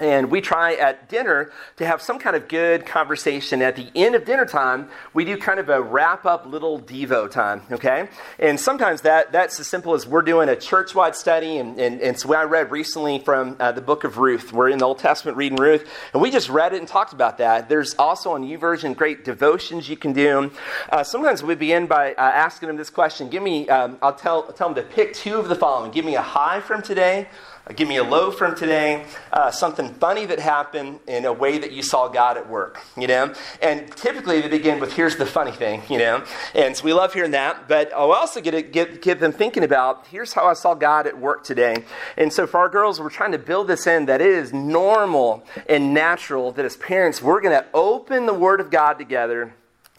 And 0.00 0.30
we 0.30 0.40
try 0.40 0.74
at 0.74 1.08
dinner 1.08 1.50
to 1.76 1.86
have 1.86 2.00
some 2.00 2.18
kind 2.18 2.36
of 2.36 2.46
good 2.46 2.86
conversation. 2.86 3.62
At 3.62 3.74
the 3.74 3.90
end 3.94 4.14
of 4.14 4.24
dinner 4.24 4.46
time, 4.46 4.88
we 5.12 5.24
do 5.24 5.36
kind 5.36 5.58
of 5.58 5.68
a 5.68 5.82
wrap 5.82 6.24
up 6.24 6.46
little 6.46 6.80
Devo 6.80 7.30
time, 7.30 7.62
okay? 7.72 8.08
And 8.38 8.60
sometimes 8.60 9.00
that, 9.02 9.32
that's 9.32 9.58
as 9.58 9.66
simple 9.66 9.94
as 9.94 10.06
we're 10.06 10.22
doing 10.22 10.48
a 10.48 10.56
church 10.56 10.94
wide 10.94 11.16
study. 11.16 11.58
And, 11.58 11.78
and, 11.80 12.00
and 12.00 12.18
so 12.18 12.32
I 12.32 12.44
read 12.44 12.70
recently 12.70 13.18
from 13.18 13.56
uh, 13.58 13.72
the 13.72 13.80
book 13.80 14.04
of 14.04 14.18
Ruth. 14.18 14.52
We're 14.52 14.68
in 14.68 14.78
the 14.78 14.84
Old 14.84 15.00
Testament 15.00 15.36
reading 15.36 15.58
Ruth, 15.58 15.88
and 16.12 16.22
we 16.22 16.30
just 16.30 16.48
read 16.48 16.72
it 16.72 16.78
and 16.78 16.86
talked 16.86 17.12
about 17.12 17.38
that. 17.38 17.68
There's 17.68 17.94
also 17.94 18.32
on 18.32 18.44
YouVersion 18.44 18.96
great 18.96 19.24
devotions 19.24 19.88
you 19.88 19.96
can 19.96 20.12
do. 20.12 20.50
Uh, 20.90 21.02
sometimes 21.02 21.42
we 21.42 21.54
begin 21.56 21.86
by 21.86 22.12
uh, 22.12 22.20
asking 22.20 22.68
them 22.68 22.76
this 22.76 22.90
question 22.90 23.28
Give 23.28 23.42
me, 23.42 23.68
um, 23.68 23.98
I'll 24.00 24.14
tell, 24.14 24.44
tell 24.52 24.72
them 24.72 24.76
to 24.76 24.88
pick 24.88 25.12
two 25.14 25.38
of 25.38 25.48
the 25.48 25.56
following. 25.56 25.90
Give 25.90 26.04
me 26.04 26.14
a 26.14 26.22
high 26.22 26.60
from 26.60 26.82
today 26.82 27.28
Give 27.76 27.86
me 27.86 27.98
a 27.98 28.04
low 28.04 28.30
from 28.30 28.54
today, 28.54 29.04
uh, 29.30 29.50
something 29.50 29.92
funny 29.94 30.24
that 30.24 30.38
happened 30.38 31.00
in 31.06 31.26
a 31.26 31.32
way 31.32 31.58
that 31.58 31.70
you 31.70 31.82
saw 31.82 32.08
God 32.08 32.38
at 32.38 32.48
work, 32.48 32.80
you 32.96 33.06
know? 33.06 33.34
And 33.60 33.94
typically 33.94 34.40
they 34.40 34.48
begin 34.48 34.80
with, 34.80 34.94
here's 34.94 35.16
the 35.16 35.26
funny 35.26 35.52
thing, 35.52 35.82
you 35.90 35.98
know? 35.98 36.24
And 36.54 36.74
so 36.74 36.84
we 36.84 36.94
love 36.94 37.12
hearing 37.12 37.32
that, 37.32 37.68
but 37.68 37.92
I'll 37.92 38.12
also 38.12 38.40
get, 38.40 38.54
it, 38.54 38.72
get, 38.72 39.02
get 39.02 39.20
them 39.20 39.32
thinking 39.32 39.64
about, 39.64 40.06
here's 40.06 40.32
how 40.32 40.46
I 40.46 40.54
saw 40.54 40.72
God 40.72 41.06
at 41.06 41.18
work 41.18 41.44
today. 41.44 41.84
And 42.16 42.32
so 42.32 42.46
for 42.46 42.58
our 42.58 42.70
girls, 42.70 43.00
we're 43.00 43.10
trying 43.10 43.32
to 43.32 43.38
build 43.38 43.66
this 43.68 43.86
in 43.86 44.06
that 44.06 44.22
it 44.22 44.30
is 44.30 44.54
normal 44.54 45.44
and 45.68 45.92
natural 45.92 46.52
that 46.52 46.64
as 46.64 46.76
parents, 46.76 47.20
we're 47.20 47.42
going 47.42 47.60
to 47.60 47.66
open 47.74 48.24
the 48.24 48.34
Word 48.34 48.60
of 48.60 48.70
God 48.70 48.94
together 48.94 49.52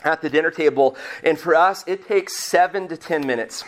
at 0.04 0.22
the 0.22 0.30
dinner 0.30 0.50
table. 0.50 0.98
And 1.24 1.38
for 1.38 1.54
us, 1.54 1.84
it 1.86 2.08
takes 2.08 2.40
seven 2.40 2.88
to 2.88 2.98
10 2.98 3.28
minutes. 3.28 3.64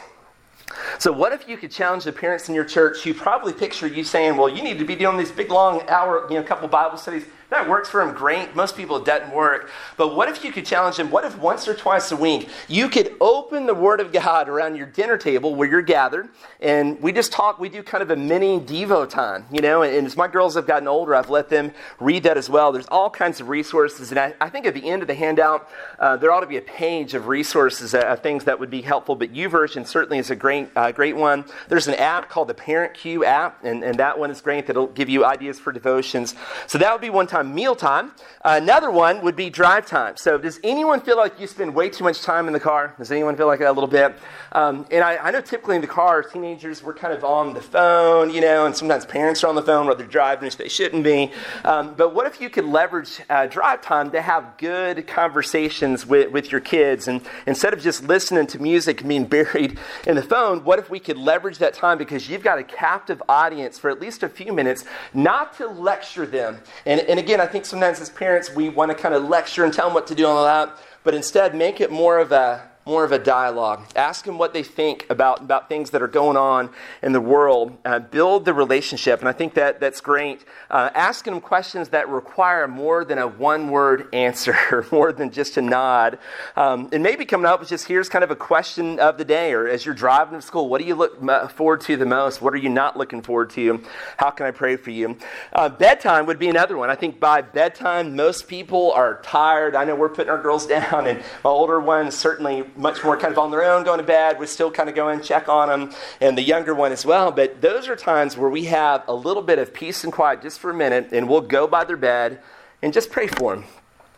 So, 1.00 1.12
what 1.12 1.32
if 1.32 1.48
you 1.48 1.58
could 1.58 1.72
challenge 1.72 2.04
the 2.04 2.12
parents 2.12 2.50
in 2.50 2.56
your 2.56 2.66
church 2.66 3.02
who 3.02 3.14
probably 3.14 3.54
picture 3.54 3.88
you 3.88 4.04
saying, 4.04 4.38
Well, 4.38 4.50
you 4.50 4.62
need 4.64 4.80
to 4.80 4.86
be 4.86 4.96
doing 4.96 5.18
these 5.18 5.32
big, 5.32 5.52
long 5.52 5.88
hour, 5.90 6.28
you 6.30 6.36
know, 6.36 6.44
couple 6.44 6.68
Bible 6.68 6.98
studies? 6.98 7.26
That 7.52 7.68
works 7.68 7.90
for 7.90 8.02
him 8.02 8.16
great. 8.16 8.56
Most 8.56 8.78
people, 8.78 8.96
it 8.96 9.04
doesn't 9.04 9.34
work. 9.36 9.70
But 9.98 10.16
what 10.16 10.30
if 10.30 10.42
you 10.46 10.54
could 10.54 10.66
challenge 10.66 10.96
them? 10.96 11.12
What 11.12 11.26
if 11.26 11.38
once 11.38 11.68
or 11.68 11.74
twice 11.74 12.10
a 12.14 12.16
week 12.16 12.48
you 12.70 12.88
could 12.88 13.14
open 13.20 13.66
the 13.66 13.74
Word 13.74 14.00
of 14.00 14.14
God 14.14 14.48
around 14.48 14.78
your 14.78 14.86
dinner 14.86 15.18
table 15.18 15.54
where 15.54 15.70
you're 15.70 15.82
gathered, 15.82 16.30
and 16.62 17.02
we 17.02 17.12
just 17.12 17.34
talk, 17.34 17.60
we 17.60 17.68
do 17.68 17.84
kind 17.84 18.02
of 18.02 18.10
a 18.10 18.16
mini 18.16 18.58
Devo 18.58 19.08
time, 19.08 19.46
you 19.52 19.60
know? 19.60 19.82
And, 19.82 20.08
as 20.08 20.16
my 20.16 20.30
girls 20.30 20.56
have 20.56 20.66
gotten 20.66 20.88
older, 20.88 21.14
I've 21.14 21.30
let 21.30 21.50
them 21.50 21.74
read 22.00 22.24
that 22.24 22.38
as 22.38 22.50
well. 22.50 22.72
There's 22.72 22.88
all 22.88 23.10
kinds 23.10 23.42
of 23.42 23.50
resources, 23.50 24.12
and 24.12 24.20
I, 24.20 24.34
I 24.40 24.48
think 24.48 24.66
at 24.66 24.74
the 24.74 24.90
end 24.90 25.02
of 25.02 25.10
the 25.10 25.16
handout, 25.16 25.70
uh, 26.00 26.16
there 26.16 26.32
ought 26.32 26.40
to 26.40 26.48
be 26.48 26.56
a 26.56 26.62
page 26.62 27.16
of 27.16 27.28
resources, 27.28 27.94
uh, 27.94 28.16
things 28.16 28.46
that 28.46 28.58
would 28.62 28.70
be 28.70 28.82
helpful. 28.82 29.18
But 29.18 29.34
YouVersion 29.34 29.86
certainly 29.86 30.20
is 30.20 30.32
a 30.32 30.38
great, 30.38 30.70
uh, 30.78 30.94
great 30.94 31.18
one. 31.18 31.44
There's 31.68 31.90
an 31.90 31.96
app 31.96 32.30
called 32.30 32.48
the 32.48 32.54
Parent 32.54 32.94
Cue 32.94 33.26
app, 33.26 33.62
and, 33.66 33.84
and 33.84 34.00
that 34.00 34.18
one 34.18 34.32
is 34.32 34.40
great. 34.40 34.68
That'll 34.68 34.88
give 34.88 35.10
you 35.10 35.26
ideas 35.26 35.60
for 35.60 35.74
devotions. 35.74 36.34
So 36.68 36.78
that 36.78 36.94
would 36.94 37.02
be 37.02 37.10
one 37.10 37.28
time 37.28 37.41
meal 37.44 37.76
time. 37.76 38.12
Uh, 38.44 38.60
another 38.62 38.92
one 38.92 39.22
would 39.24 39.36
be 39.36 39.50
drive 39.50 39.86
time. 39.86 40.18
So, 40.18 40.38
does 40.38 40.60
anyone 40.64 41.02
feel 41.02 41.18
like 41.18 41.40
you 41.40 41.48
spend 41.48 41.74
way 41.74 41.90
too 41.90 42.04
much 42.04 42.22
time 42.22 42.48
in 42.48 42.54
the 42.54 42.60
car? 42.60 42.96
Does 42.98 43.12
anyone 43.12 43.36
feel 43.36 43.48
like 43.48 43.60
that 43.60 43.70
a 43.70 43.72
little 43.72 43.90
bit? 43.90 44.16
Um, 44.54 44.86
and 44.92 45.02
I, 45.02 45.16
I, 45.16 45.32
know 45.32 45.40
typically 45.40 45.76
in 45.76 45.82
the 45.82 45.88
car, 45.88 46.22
teenagers, 46.24 46.84
we're 46.84 46.94
kind 46.94 47.14
of 47.14 47.24
on 47.24 47.54
the 47.54 47.62
phone, 47.62 48.30
you 48.30 48.42
know, 48.42 48.66
and 48.66 48.76
sometimes 48.76 49.06
parents 49.06 49.46
are 49.46 49.48
on 49.48 49.56
the 49.56 49.62
phone 49.62 49.86
while 49.86 49.96
they're 49.96 50.06
driving, 50.06 50.44
which 50.44 50.58
they 50.58 50.68
shouldn't 50.68 51.06
be. 51.06 51.32
Um, 51.64 51.94
but 51.96 52.14
what 52.14 52.28
if 52.28 52.42
you 52.42 52.50
could 52.50 52.66
leverage 52.66 53.22
uh, 53.30 53.46
drive 53.46 53.82
time 53.82 54.12
to 54.12 54.22
have 54.22 54.58
good 54.58 55.08
conversations 55.08 56.06
with, 56.06 56.32
with 56.32 56.52
your 56.52 56.60
kids? 56.60 57.08
And 57.08 57.22
instead 57.48 57.74
of 57.74 57.82
just 57.82 58.04
listening 58.04 58.46
to 58.48 58.62
music 58.62 59.00
and 59.00 59.08
being 59.08 59.24
buried 59.32 59.80
in 60.06 60.18
the 60.18 60.22
phone, 60.22 60.66
what 60.66 60.80
if 60.80 60.90
we 60.90 61.00
could 61.00 61.18
leverage 61.18 61.58
that 61.60 61.74
time 61.74 61.98
because 61.98 62.30
you've 62.30 62.44
got 62.44 62.60
a 62.60 62.64
captive 62.64 63.24
audience 63.30 63.80
for 63.80 63.90
at 63.90 64.02
least 64.02 64.22
a 64.22 64.28
few 64.28 64.52
minutes, 64.52 64.84
not 65.14 65.56
to 65.60 65.68
lecture 65.68 66.26
them? 66.26 66.60
And, 66.86 67.00
and 67.02 67.20
again, 67.20 67.31
again, 67.32 67.40
I 67.40 67.50
think 67.50 67.64
sometimes 67.64 68.02
as 68.02 68.10
parents, 68.10 68.54
we 68.54 68.68
want 68.68 68.92
to 68.92 68.98
kind 68.98 69.16
of 69.16 69.24
lecture 69.24 69.64
and 69.64 69.74
tell 69.74 69.86
them 69.86 69.94
what 69.94 70.06
to 70.08 70.16
do 70.16 70.26
and 70.26 70.34
all 70.34 70.44
that, 70.44 70.78
but 71.06 71.16
instead 71.16 71.56
make 71.56 71.80
it 71.80 71.90
more 71.90 72.20
of 72.20 72.34
a 72.34 72.70
more 72.86 73.04
of 73.04 73.12
a 73.12 73.20
dialogue. 73.20 73.86
Ask 73.96 74.26
them 74.26 74.38
what 74.38 74.54
they 74.54 74.64
think 74.64 75.06
about, 75.10 75.42
about 75.42 75.70
things 75.70 75.92
that 75.92 76.02
are 76.02 76.08
going 76.08 76.38
on 76.38 76.70
in 77.04 77.12
the 77.12 77.22
world. 77.22 77.78
Uh, 77.86 78.00
build 78.00 78.46
the 78.46 78.54
relationship, 78.54 79.20
and 79.20 79.30
I 79.30 79.32
think 79.32 79.54
that 79.54 79.80
that's 79.80 80.02
great. 80.02 80.46
Uh, 80.70 80.90
asking 80.96 81.34
them 81.34 81.42
questions 81.42 81.90
that 81.90 82.10
require 82.10 82.68
more 82.68 83.06
than 83.06 83.20
a 83.20 83.28
one 83.28 83.70
word 83.70 84.08
answer, 84.14 84.86
more 84.92 85.12
than 85.12 85.30
just 85.30 85.58
a 85.58 85.62
nod. 85.62 86.18
Um, 86.56 86.90
and 86.92 87.04
maybe 87.04 87.24
coming 87.26 87.46
up 87.46 87.60
with 87.60 87.70
just 87.70 87.88
here's 87.88 88.10
kind 88.10 88.24
of 88.24 88.32
a 88.32 88.36
question 88.36 89.00
of 89.00 89.18
the 89.18 89.26
day, 89.26 89.54
or 89.54 89.68
as 89.68 89.86
you're 89.86 89.96
driving 89.96 90.40
to 90.40 90.46
school, 90.46 90.68
what 90.68 90.82
do 90.82 90.88
you 90.88 90.96
look 90.96 91.22
forward 91.52 91.82
to 91.82 91.96
the 91.98 92.06
most? 92.06 92.42
What 92.42 92.54
are 92.54 92.58
you 92.58 92.70
not 92.70 92.98
looking 92.98 93.22
forward 93.22 93.52
to? 93.52 93.84
How 94.18 94.32
can 94.32 94.46
I 94.48 94.52
pray 94.52 94.76
for 94.76 94.90
you? 94.90 95.18
Uh, 95.54 95.70
bedtime 95.70 96.26
would 96.26 96.40
be 96.40 96.50
another 96.50 96.78
one. 96.78 96.90
I 96.90 96.96
think 96.96 97.20
by 97.20 97.42
bedtime, 97.42 98.16
most 98.16 98.48
people 98.48 98.92
are 98.94 99.22
tired. 99.22 99.76
I 99.76 99.84
know 99.84 99.96
we're 99.96 100.10
putting 100.10 100.32
our 100.32 100.42
girls 100.42 100.66
down, 100.72 101.06
and 101.06 101.20
my 101.44 101.50
older 101.50 101.80
ones 101.80 102.18
certainly 102.18 102.64
much 102.76 103.04
more 103.04 103.18
kind 103.18 103.32
of 103.32 103.40
on 103.40 103.52
their 103.52 103.64
own 103.64 103.84
going 103.84 104.00
to 104.00 104.06
bed. 104.06 104.40
We 104.40 104.48
still 104.48 104.72
kind 104.72 104.90
of 104.90 104.96
go 104.96 105.10
and 105.10 105.24
check 105.24 105.50
on 105.50 105.70
them, 105.70 105.94
and 106.20 106.38
the 106.38 106.42
younger 106.42 106.74
one 106.74 106.92
as 106.92 107.06
well. 107.06 107.32
But 107.32 107.62
those 107.62 107.88
are 107.88 107.96
times 107.96 108.38
where 108.38 108.50
we 108.50 108.66
have 108.66 109.04
a 109.08 109.14
little 109.14 109.44
bit 109.44 109.60
of 109.60 109.74
peace 109.74 110.04
and 110.04 110.12
quiet 110.12 110.42
just 110.42 110.60
for 110.60 110.72
a 110.72 110.74
minute, 110.74 111.10
and 111.12 111.28
we'll 111.30 111.42
go 111.42 111.68
by 111.68 111.84
their 111.84 111.98
bed 111.98 112.40
and 112.82 112.94
just 112.94 113.12
pray 113.12 113.28
for 113.28 113.56
them 113.56 113.66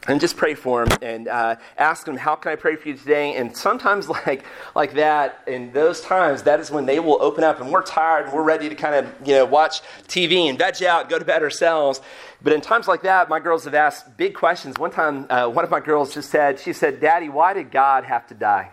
and 0.07 0.19
just 0.19 0.35
pray 0.35 0.53
for 0.53 0.85
them 0.85 0.97
and 1.01 1.27
uh, 1.27 1.55
ask 1.77 2.05
them 2.05 2.17
how 2.17 2.35
can 2.35 2.51
i 2.51 2.55
pray 2.55 2.75
for 2.75 2.89
you 2.89 2.97
today? 2.97 3.35
And 3.35 3.55
sometimes 3.55 4.09
like 4.27 4.45
like 4.75 4.93
that 4.95 5.43
in 5.47 5.71
those 5.71 6.01
times 6.01 6.43
that 6.43 6.59
is 6.59 6.71
when 6.71 6.85
they 6.85 6.99
will 6.99 7.21
open 7.21 7.43
up 7.43 7.61
and 7.61 7.71
we're 7.71 7.83
tired 7.83 8.25
and 8.25 8.33
we're 8.33 8.43
ready 8.43 8.69
to 8.69 8.75
kind 8.75 8.95
of 8.95 9.27
you 9.27 9.35
know 9.35 9.45
watch 9.45 9.81
tv 10.07 10.49
and 10.49 10.57
veg 10.57 10.83
out 10.83 11.09
go 11.09 11.19
to 11.19 11.25
bed 11.25 11.43
ourselves. 11.43 12.01
But 12.41 12.53
in 12.53 12.61
times 12.61 12.87
like 12.87 13.03
that 13.03 13.29
my 13.29 13.39
girls 13.39 13.63
have 13.63 13.75
asked 13.75 14.17
big 14.17 14.33
questions. 14.33 14.77
One 14.77 14.91
time 14.91 15.25
uh, 15.29 15.47
one 15.47 15.63
of 15.63 15.71
my 15.71 15.79
girls 15.79 16.13
just 16.13 16.29
said 16.29 16.59
she 16.59 16.73
said 16.73 16.99
daddy 16.99 17.29
why 17.29 17.53
did 17.53 17.71
god 17.71 18.03
have 18.03 18.27
to 18.27 18.33
die 18.33 18.72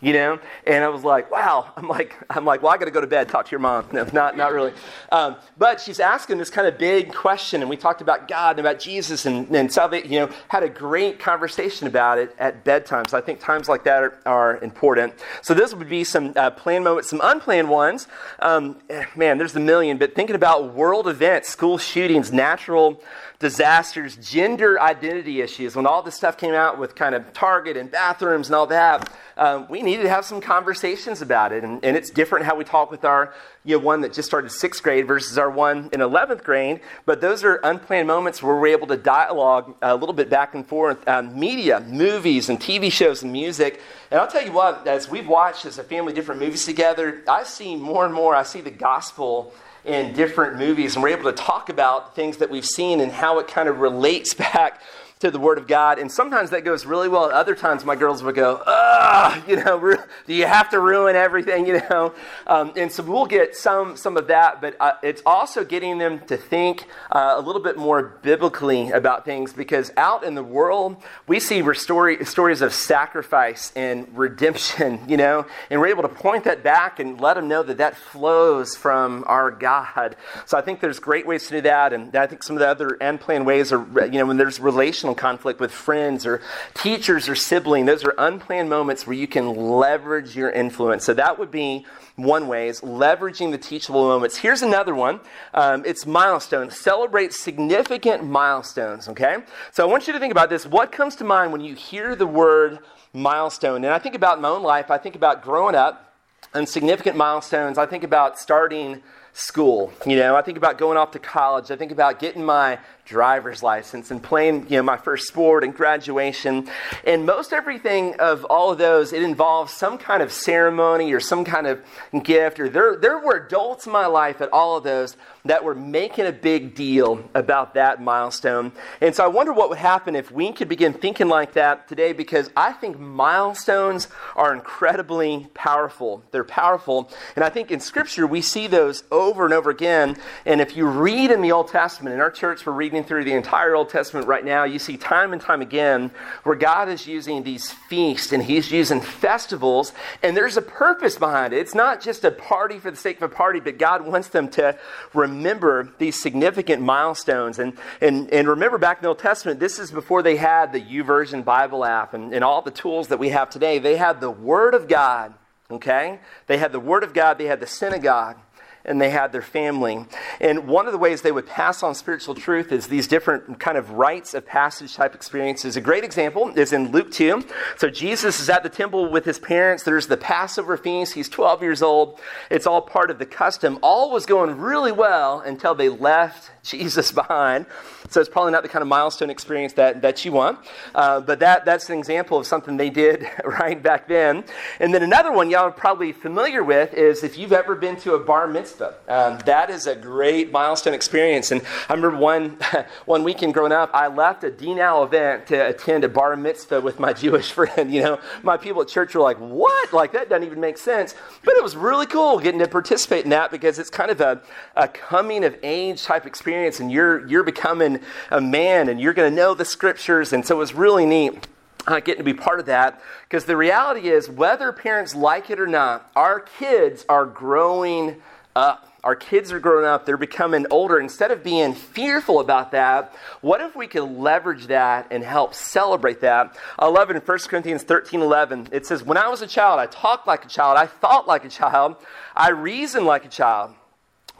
you 0.00 0.12
know? 0.12 0.38
And 0.66 0.84
i 0.84 0.88
was 0.88 1.04
like 1.04 1.30
wow. 1.30 1.72
I'm 1.76 1.88
like 1.88 2.16
i'm 2.30 2.44
like 2.44 2.62
well 2.62 2.72
i 2.72 2.76
got 2.76 2.86
to 2.86 2.90
go 2.90 3.00
to 3.00 3.06
bed 3.06 3.28
talk 3.28 3.46
to 3.46 3.50
your 3.50 3.60
mom. 3.60 3.86
No 3.92 4.06
not 4.12 4.36
not 4.36 4.52
really. 4.52 4.72
Um, 5.12 5.36
but 5.58 5.80
she's 5.80 6.00
asking 6.00 6.38
this 6.38 6.50
kind 6.50 6.66
of 6.66 6.78
big 6.78 7.14
question 7.14 7.60
and 7.60 7.70
we 7.70 7.76
talked 7.76 8.00
about 8.00 8.28
god 8.28 8.58
and 8.58 8.60
about 8.60 8.80
jesus 8.80 9.26
and, 9.26 9.48
and 9.54 9.72
salvation 9.72 10.12
you 10.12 10.20
know 10.20 10.30
had 10.48 10.62
a 10.62 10.68
great 10.68 11.18
conversation 11.18 11.86
about 11.86 12.18
it 12.18 12.34
at 12.38 12.64
bedtime. 12.64 13.06
So 13.06 13.18
i 13.18 13.20
think 13.20 13.40
times 13.40 13.68
like 13.68 13.84
that 13.84 14.02
are, 14.02 14.18
are 14.26 14.58
important. 14.58 15.14
So 15.42 15.54
this 15.54 15.74
would 15.74 15.88
be 15.88 16.04
some 16.04 16.32
uh, 16.36 16.50
planned 16.50 16.84
moments 16.84 17.10
some 17.10 17.20
unplanned 17.22 17.68
ones. 17.68 18.06
Um, 18.40 18.76
man 19.16 19.38
there's 19.38 19.56
a 19.56 19.60
million 19.60 19.98
but 19.98 20.14
thinking 20.14 20.36
about 20.36 20.74
world 20.74 21.06
events 21.06 21.48
school 21.48 21.78
shootings 21.78 22.32
natural 22.32 23.00
disasters, 23.40 24.16
gender 24.16 24.78
identity 24.78 25.40
issues, 25.40 25.74
when 25.74 25.86
all 25.86 26.02
this 26.02 26.14
stuff 26.14 26.36
came 26.36 26.52
out 26.52 26.78
with 26.78 26.94
kind 26.94 27.14
of 27.14 27.32
Target 27.32 27.74
and 27.74 27.90
bathrooms 27.90 28.48
and 28.48 28.54
all 28.54 28.66
that, 28.66 29.10
um, 29.38 29.66
we 29.70 29.80
needed 29.80 30.02
to 30.02 30.10
have 30.10 30.26
some 30.26 30.42
conversations 30.42 31.22
about 31.22 31.50
it. 31.50 31.64
And, 31.64 31.82
and, 31.82 31.96
it's 31.96 32.10
different 32.10 32.44
how 32.44 32.54
we 32.54 32.64
talk 32.64 32.90
with 32.90 33.02
our 33.02 33.32
you 33.64 33.78
know, 33.78 33.82
one 33.82 34.02
that 34.02 34.12
just 34.12 34.28
started 34.28 34.50
sixth 34.50 34.82
grade 34.82 35.06
versus 35.06 35.38
our 35.38 35.48
one 35.48 35.88
in 35.94 36.00
11th 36.00 36.44
grade. 36.44 36.80
But 37.06 37.22
those 37.22 37.42
are 37.42 37.56
unplanned 37.64 38.06
moments 38.06 38.42
where 38.42 38.54
we're 38.54 38.66
able 38.68 38.86
to 38.88 38.98
dialogue 38.98 39.74
a 39.80 39.96
little 39.96 40.12
bit 40.12 40.28
back 40.28 40.54
and 40.54 40.66
forth. 40.66 41.08
Um, 41.08 41.40
media, 41.40 41.80
movies, 41.80 42.50
and 42.50 42.60
TV 42.60 42.92
shows 42.92 43.22
and 43.22 43.32
music. 43.32 43.80
And 44.10 44.20
I'll 44.20 44.28
tell 44.28 44.44
you 44.44 44.52
what, 44.52 44.86
as 44.86 45.08
we've 45.08 45.26
watched 45.26 45.64
as 45.64 45.78
a 45.78 45.84
family 45.84 46.12
different 46.12 46.42
movies 46.42 46.66
together, 46.66 47.22
I 47.26 47.44
see 47.44 47.74
more 47.74 48.04
and 48.04 48.12
more, 48.12 48.34
I 48.34 48.42
see 48.42 48.60
the 48.60 48.70
gospel 48.70 49.54
in 49.84 50.12
different 50.12 50.58
movies, 50.58 50.94
and 50.94 51.02
we're 51.02 51.10
able 51.10 51.30
to 51.30 51.36
talk 51.36 51.68
about 51.68 52.14
things 52.14 52.36
that 52.38 52.50
we've 52.50 52.66
seen 52.66 53.00
and 53.00 53.10
how 53.10 53.38
it 53.38 53.48
kind 53.48 53.68
of 53.68 53.78
relates 53.78 54.34
back 54.52 54.82
to 55.20 55.30
the 55.30 55.38
Word 55.38 55.58
of 55.58 55.66
God. 55.66 55.98
And 55.98 56.10
sometimes 56.10 56.48
that 56.50 56.64
goes 56.64 56.86
really 56.86 57.08
well. 57.08 57.24
Other 57.24 57.54
times 57.54 57.84
my 57.84 57.94
girls 57.94 58.22
would 58.22 58.34
go, 58.34 58.62
ah, 58.66 59.42
you 59.46 59.56
know, 59.56 59.78
do 60.26 60.34
you 60.34 60.46
have 60.46 60.70
to 60.70 60.80
ruin 60.80 61.14
everything, 61.14 61.66
you 61.66 61.80
know? 61.90 62.14
Um, 62.46 62.72
and 62.74 62.90
so 62.90 63.02
we'll 63.02 63.26
get 63.26 63.54
some, 63.54 63.98
some 63.98 64.16
of 64.16 64.28
that, 64.28 64.62
but 64.62 64.76
uh, 64.80 64.92
it's 65.02 65.22
also 65.26 65.62
getting 65.62 65.98
them 65.98 66.20
to 66.26 66.38
think 66.38 66.86
uh, 67.12 67.34
a 67.36 67.40
little 67.40 67.60
bit 67.60 67.76
more 67.76 68.18
biblically 68.22 68.90
about 68.90 69.26
things 69.26 69.52
because 69.52 69.92
out 69.98 70.24
in 70.24 70.34
the 70.34 70.42
world, 70.42 70.96
we 71.26 71.38
see 71.38 71.62
story, 71.74 72.24
stories 72.24 72.62
of 72.62 72.72
sacrifice 72.72 73.72
and 73.76 74.08
redemption, 74.16 75.00
you 75.08 75.18
know, 75.18 75.44
and 75.68 75.80
we're 75.80 75.88
able 75.88 76.02
to 76.02 76.08
point 76.08 76.44
that 76.44 76.62
back 76.62 76.98
and 76.98 77.20
let 77.20 77.34
them 77.34 77.46
know 77.46 77.62
that 77.62 77.76
that 77.76 77.94
flows 77.94 78.74
from 78.74 79.22
our 79.26 79.50
God. 79.50 80.16
So 80.46 80.56
I 80.56 80.62
think 80.62 80.80
there's 80.80 80.98
great 80.98 81.26
ways 81.26 81.46
to 81.48 81.56
do 81.56 81.60
that. 81.62 81.92
And 81.92 82.16
I 82.16 82.26
think 82.26 82.42
some 82.42 82.56
of 82.56 82.60
the 82.60 82.68
other 82.68 82.96
unplanned 83.02 83.44
ways 83.44 83.70
are, 83.70 83.86
you 84.06 84.18
know, 84.18 84.24
when 84.24 84.38
there's 84.38 84.58
relational 84.58 85.09
relational 85.10 85.14
conflict 85.14 85.60
with 85.60 85.72
friends 85.72 86.26
or 86.26 86.40
teachers 86.74 87.28
or 87.28 87.34
sibling. 87.34 87.86
Those 87.86 88.04
are 88.04 88.14
unplanned 88.18 88.68
moments 88.68 89.06
where 89.06 89.16
you 89.16 89.26
can 89.26 89.54
leverage 89.54 90.36
your 90.36 90.50
influence. 90.50 91.04
So 91.04 91.14
that 91.14 91.38
would 91.38 91.50
be 91.50 91.86
one 92.16 92.48
way 92.48 92.68
is 92.68 92.80
leveraging 92.82 93.50
the 93.50 93.58
teachable 93.58 94.06
moments. 94.08 94.36
Here's 94.36 94.62
another 94.62 94.94
one. 94.94 95.20
Um, 95.54 95.84
it's 95.86 96.06
milestones. 96.06 96.76
Celebrate 96.76 97.32
significant 97.32 98.24
milestones. 98.24 99.08
Okay. 99.08 99.38
So 99.72 99.82
I 99.82 99.90
want 99.90 100.06
you 100.06 100.12
to 100.12 100.18
think 100.18 100.32
about 100.32 100.50
this. 100.50 100.66
What 100.66 100.92
comes 100.92 101.16
to 101.16 101.24
mind 101.24 101.52
when 101.52 101.60
you 101.60 101.74
hear 101.74 102.14
the 102.14 102.26
word 102.26 102.78
milestone? 103.12 103.84
And 103.84 103.92
I 103.92 103.98
think 103.98 104.14
about 104.14 104.40
my 104.40 104.48
own 104.48 104.62
life. 104.62 104.90
I 104.90 104.98
think 104.98 105.16
about 105.16 105.42
growing 105.42 105.74
up 105.74 106.14
and 106.52 106.68
significant 106.68 107.16
milestones. 107.16 107.78
I 107.78 107.86
think 107.86 108.04
about 108.04 108.38
starting 108.38 109.02
school. 109.32 109.92
You 110.04 110.16
know, 110.16 110.36
I 110.36 110.42
think 110.42 110.58
about 110.58 110.78
going 110.78 110.98
off 110.98 111.12
to 111.12 111.18
college. 111.18 111.70
I 111.70 111.76
think 111.76 111.92
about 111.92 112.18
getting 112.18 112.44
my 112.44 112.78
driver's 113.10 113.60
license 113.60 114.12
and 114.12 114.22
playing, 114.22 114.62
you 114.70 114.76
know, 114.76 114.82
my 114.84 114.96
first 114.96 115.26
sport 115.26 115.64
and 115.64 115.74
graduation. 115.74 116.68
And 117.04 117.26
most 117.26 117.52
everything 117.52 118.14
of 118.20 118.44
all 118.44 118.70
of 118.70 118.78
those, 118.78 119.12
it 119.12 119.22
involves 119.22 119.72
some 119.72 119.98
kind 119.98 120.22
of 120.22 120.32
ceremony 120.32 121.12
or 121.12 121.18
some 121.18 121.44
kind 121.44 121.66
of 121.66 121.82
gift. 122.22 122.60
Or 122.60 122.68
there, 122.68 122.96
there 122.96 123.18
were 123.18 123.46
adults 123.46 123.86
in 123.86 123.92
my 123.92 124.06
life 124.06 124.40
at 124.40 124.52
all 124.52 124.76
of 124.76 124.84
those 124.84 125.16
that 125.44 125.64
were 125.64 125.74
making 125.74 126.26
a 126.26 126.32
big 126.32 126.74
deal 126.74 127.24
about 127.34 127.74
that 127.74 128.00
milestone. 128.00 128.70
And 129.00 129.14
so 129.14 129.24
I 129.24 129.28
wonder 129.28 129.52
what 129.52 129.70
would 129.70 129.78
happen 129.78 130.14
if 130.14 130.30
we 130.30 130.52
could 130.52 130.68
begin 130.68 130.92
thinking 130.92 131.28
like 131.28 131.54
that 131.54 131.88
today 131.88 132.12
because 132.12 132.50
I 132.56 132.72
think 132.72 132.98
milestones 132.98 134.06
are 134.36 134.54
incredibly 134.54 135.48
powerful. 135.54 136.22
They're 136.30 136.44
powerful. 136.44 137.10
And 137.34 137.44
I 137.44 137.48
think 137.48 137.72
in 137.72 137.80
Scripture 137.80 138.26
we 138.26 138.40
see 138.40 138.68
those 138.68 139.02
over 139.10 139.44
and 139.44 139.54
over 139.54 139.70
again. 139.70 140.16
And 140.46 140.60
if 140.60 140.76
you 140.76 140.86
read 140.86 141.32
in 141.32 141.40
the 141.40 141.52
Old 141.52 141.68
Testament, 141.68 142.14
in 142.14 142.20
our 142.20 142.30
church, 142.30 142.64
we're 142.66 142.72
reading 142.72 142.99
through 143.04 143.24
the 143.24 143.32
entire 143.32 143.74
Old 143.74 143.88
Testament 143.88 144.26
right 144.26 144.44
now, 144.44 144.64
you 144.64 144.78
see 144.78 144.96
time 144.96 145.32
and 145.32 145.40
time 145.40 145.60
again 145.60 146.10
where 146.42 146.56
God 146.56 146.88
is 146.88 147.06
using 147.06 147.42
these 147.42 147.70
feasts 147.70 148.32
and 148.32 148.42
He's 148.42 148.70
using 148.70 149.00
festivals, 149.00 149.92
and 150.22 150.36
there's 150.36 150.56
a 150.56 150.62
purpose 150.62 151.16
behind 151.16 151.52
it. 151.52 151.58
It's 151.58 151.74
not 151.74 152.00
just 152.00 152.24
a 152.24 152.30
party 152.30 152.78
for 152.78 152.90
the 152.90 152.96
sake 152.96 153.16
of 153.16 153.30
a 153.30 153.34
party, 153.34 153.60
but 153.60 153.78
God 153.78 154.06
wants 154.06 154.28
them 154.28 154.48
to 154.50 154.78
remember 155.14 155.92
these 155.98 156.20
significant 156.20 156.82
milestones. 156.82 157.58
And, 157.58 157.78
and, 158.00 158.30
and 158.32 158.48
remember 158.48 158.78
back 158.78 158.98
in 158.98 159.02
the 159.02 159.08
Old 159.08 159.18
Testament, 159.18 159.60
this 159.60 159.78
is 159.78 159.90
before 159.90 160.22
they 160.22 160.36
had 160.36 160.72
the 160.72 160.80
YouVersion 160.80 161.44
Bible 161.44 161.84
app 161.84 162.14
and, 162.14 162.32
and 162.32 162.44
all 162.44 162.62
the 162.62 162.70
tools 162.70 163.08
that 163.08 163.18
we 163.18 163.30
have 163.30 163.50
today. 163.50 163.78
They 163.78 163.96
had 163.96 164.20
the 164.20 164.30
Word 164.30 164.74
of 164.74 164.88
God, 164.88 165.34
okay? 165.70 166.20
They 166.46 166.58
had 166.58 166.72
the 166.72 166.80
Word 166.80 167.04
of 167.04 167.14
God, 167.14 167.38
they 167.38 167.46
had 167.46 167.60
the 167.60 167.66
synagogue 167.66 168.36
and 168.84 169.00
they 169.00 169.10
had 169.10 169.32
their 169.32 169.42
family. 169.42 170.06
And 170.40 170.66
one 170.66 170.86
of 170.86 170.92
the 170.92 170.98
ways 170.98 171.22
they 171.22 171.32
would 171.32 171.46
pass 171.46 171.82
on 171.82 171.94
spiritual 171.94 172.34
truth 172.34 172.72
is 172.72 172.86
these 172.86 173.06
different 173.06 173.60
kind 173.60 173.76
of 173.76 173.92
rites 173.92 174.34
of 174.34 174.46
passage 174.46 174.94
type 174.94 175.14
experiences. 175.14 175.76
A 175.76 175.80
great 175.80 176.04
example 176.04 176.48
is 176.56 176.72
in 176.72 176.90
Luke 176.90 177.10
2. 177.10 177.44
So 177.76 177.90
Jesus 177.90 178.40
is 178.40 178.48
at 178.48 178.62
the 178.62 178.68
temple 178.68 179.10
with 179.10 179.24
his 179.24 179.38
parents. 179.38 179.82
There's 179.82 180.06
the 180.06 180.16
Passover 180.16 180.76
feast. 180.76 181.14
He's 181.14 181.28
12 181.28 181.62
years 181.62 181.82
old. 181.82 182.20
It's 182.50 182.66
all 182.66 182.80
part 182.82 183.10
of 183.10 183.18
the 183.18 183.26
custom. 183.26 183.78
All 183.82 184.10
was 184.10 184.26
going 184.26 184.58
really 184.58 184.92
well 184.92 185.40
until 185.40 185.74
they 185.74 185.88
left 185.88 186.50
Jesus 186.62 187.12
behind. 187.12 187.66
So 188.10 188.20
it's 188.20 188.28
probably 188.28 188.50
not 188.50 188.64
the 188.64 188.68
kind 188.68 188.82
of 188.82 188.88
milestone 188.88 189.30
experience 189.30 189.72
that, 189.74 190.02
that 190.02 190.24
you 190.24 190.32
want. 190.32 190.58
Uh, 190.96 191.20
but 191.20 191.38
that, 191.38 191.64
that's 191.64 191.88
an 191.90 191.96
example 191.96 192.38
of 192.38 192.46
something 192.46 192.76
they 192.76 192.90
did 192.90 193.24
right 193.44 193.80
back 193.80 194.08
then. 194.08 194.44
And 194.80 194.92
then 194.92 195.04
another 195.04 195.30
one 195.30 195.48
y'all 195.48 195.62
are 195.62 195.70
probably 195.70 196.12
familiar 196.12 196.64
with 196.64 196.92
is 196.92 197.22
if 197.22 197.38
you've 197.38 197.52
ever 197.52 197.76
been 197.76 197.96
to 197.98 198.14
a 198.14 198.18
bar 198.18 198.48
mitzvah. 198.48 198.94
Um, 199.08 199.38
that 199.46 199.70
is 199.70 199.86
a 199.86 199.94
great 199.94 200.50
milestone 200.50 200.92
experience. 200.92 201.52
And 201.52 201.62
I 201.88 201.94
remember 201.94 202.18
one, 202.18 202.58
one 203.06 203.22
weekend 203.22 203.54
growing 203.54 203.70
up, 203.70 203.90
I 203.94 204.08
left 204.08 204.42
a 204.42 204.50
D-Now 204.50 205.04
event 205.04 205.46
to 205.46 205.68
attend 205.68 206.02
a 206.02 206.08
bar 206.08 206.36
mitzvah 206.36 206.80
with 206.80 206.98
my 206.98 207.12
Jewish 207.20 207.52
friend. 207.52 207.94
You 207.94 208.02
know, 208.02 208.20
my 208.42 208.56
people 208.56 208.82
at 208.82 208.88
church 208.88 209.14
were 209.14 209.20
like, 209.20 209.38
what? 209.38 209.92
Like, 209.92 210.12
that 210.12 210.28
doesn't 210.28 210.44
even 210.44 210.58
make 210.58 210.78
sense. 210.78 211.14
But 211.44 211.54
it 211.54 211.62
was 211.62 211.76
really 211.76 212.06
cool 212.06 212.40
getting 212.40 212.58
to 212.58 212.66
participate 212.66 213.22
in 213.22 213.30
that 213.30 213.52
because 213.52 213.78
it's 213.78 213.90
kind 213.90 214.10
of 214.10 214.20
a, 214.20 214.42
a 214.74 214.88
coming 214.88 215.44
of 215.44 215.56
age 215.62 216.02
type 216.02 216.26
experience 216.26 216.80
and 216.80 216.90
you're, 216.90 217.24
you're 217.28 217.44
becoming 217.44 217.99
a 218.30 218.40
man 218.40 218.88
and 218.88 219.00
you're 219.00 219.14
going 219.14 219.30
to 219.30 219.34
know 219.34 219.54
the 219.54 219.64
scriptures. 219.64 220.32
And 220.32 220.44
so 220.44 220.56
it 220.56 220.58
was 220.58 220.74
really 220.74 221.06
neat. 221.06 221.46
Uh, 221.86 221.98
getting 221.98 222.18
to 222.18 222.24
be 222.24 222.34
part 222.34 222.60
of 222.60 222.66
that 222.66 223.00
because 223.26 223.46
the 223.46 223.56
reality 223.56 224.10
is 224.10 224.28
whether 224.28 224.70
parents 224.70 225.14
like 225.14 225.48
it 225.48 225.58
or 225.58 225.66
not 225.66 226.10
our 226.14 226.38
kids 226.38 227.06
are 227.08 227.24
growing 227.24 228.20
up 228.54 228.90
our 229.02 229.16
kids 229.16 229.50
are 229.50 229.60
growing 229.60 229.86
up, 229.86 230.04
they're 230.04 230.16
becoming 230.16 230.66
older. 230.70 231.00
Instead 231.00 231.30
of 231.30 231.42
being 231.42 231.74
fearful 231.74 232.40
about 232.40 232.72
that, 232.72 233.14
what 233.40 233.60
if 233.60 233.74
we 233.74 233.86
could 233.86 234.04
leverage 234.04 234.66
that 234.66 235.06
and 235.10 235.24
help 235.24 235.54
celebrate 235.54 236.20
that? 236.20 236.56
I 236.78 236.86
love 236.88 237.10
it 237.10 237.16
in 237.16 237.22
1 237.22 237.38
Corinthians 237.48 237.82
13 237.82 238.20
11. 238.20 238.68
It 238.72 238.86
says, 238.86 239.02
When 239.02 239.16
I 239.16 239.28
was 239.28 239.40
a 239.40 239.46
child, 239.46 239.80
I 239.80 239.86
talked 239.86 240.26
like 240.26 240.44
a 240.44 240.48
child, 240.48 240.76
I 240.76 240.86
thought 240.86 241.26
like 241.26 241.44
a 241.44 241.48
child, 241.48 241.96
I 242.36 242.50
reasoned 242.50 243.06
like 243.06 243.24
a 243.24 243.28
child. 243.28 243.74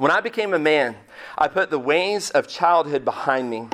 When 0.00 0.10
I 0.10 0.22
became 0.22 0.54
a 0.54 0.58
man, 0.58 0.96
I 1.36 1.48
put 1.48 1.68
the 1.68 1.78
ways 1.78 2.30
of 2.30 2.48
childhood 2.48 3.04
behind 3.04 3.50
me. 3.50 3.68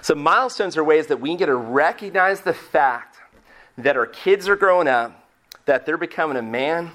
So, 0.00 0.14
milestones 0.14 0.74
are 0.78 0.82
ways 0.82 1.08
that 1.08 1.20
we 1.20 1.36
get 1.36 1.46
to 1.46 1.54
recognize 1.54 2.40
the 2.40 2.54
fact 2.54 3.18
that 3.76 3.94
our 3.94 4.06
kids 4.06 4.48
are 4.48 4.56
growing 4.56 4.88
up, 4.88 5.28
that 5.66 5.84
they're 5.84 5.98
becoming 5.98 6.38
a 6.38 6.42
man, 6.42 6.92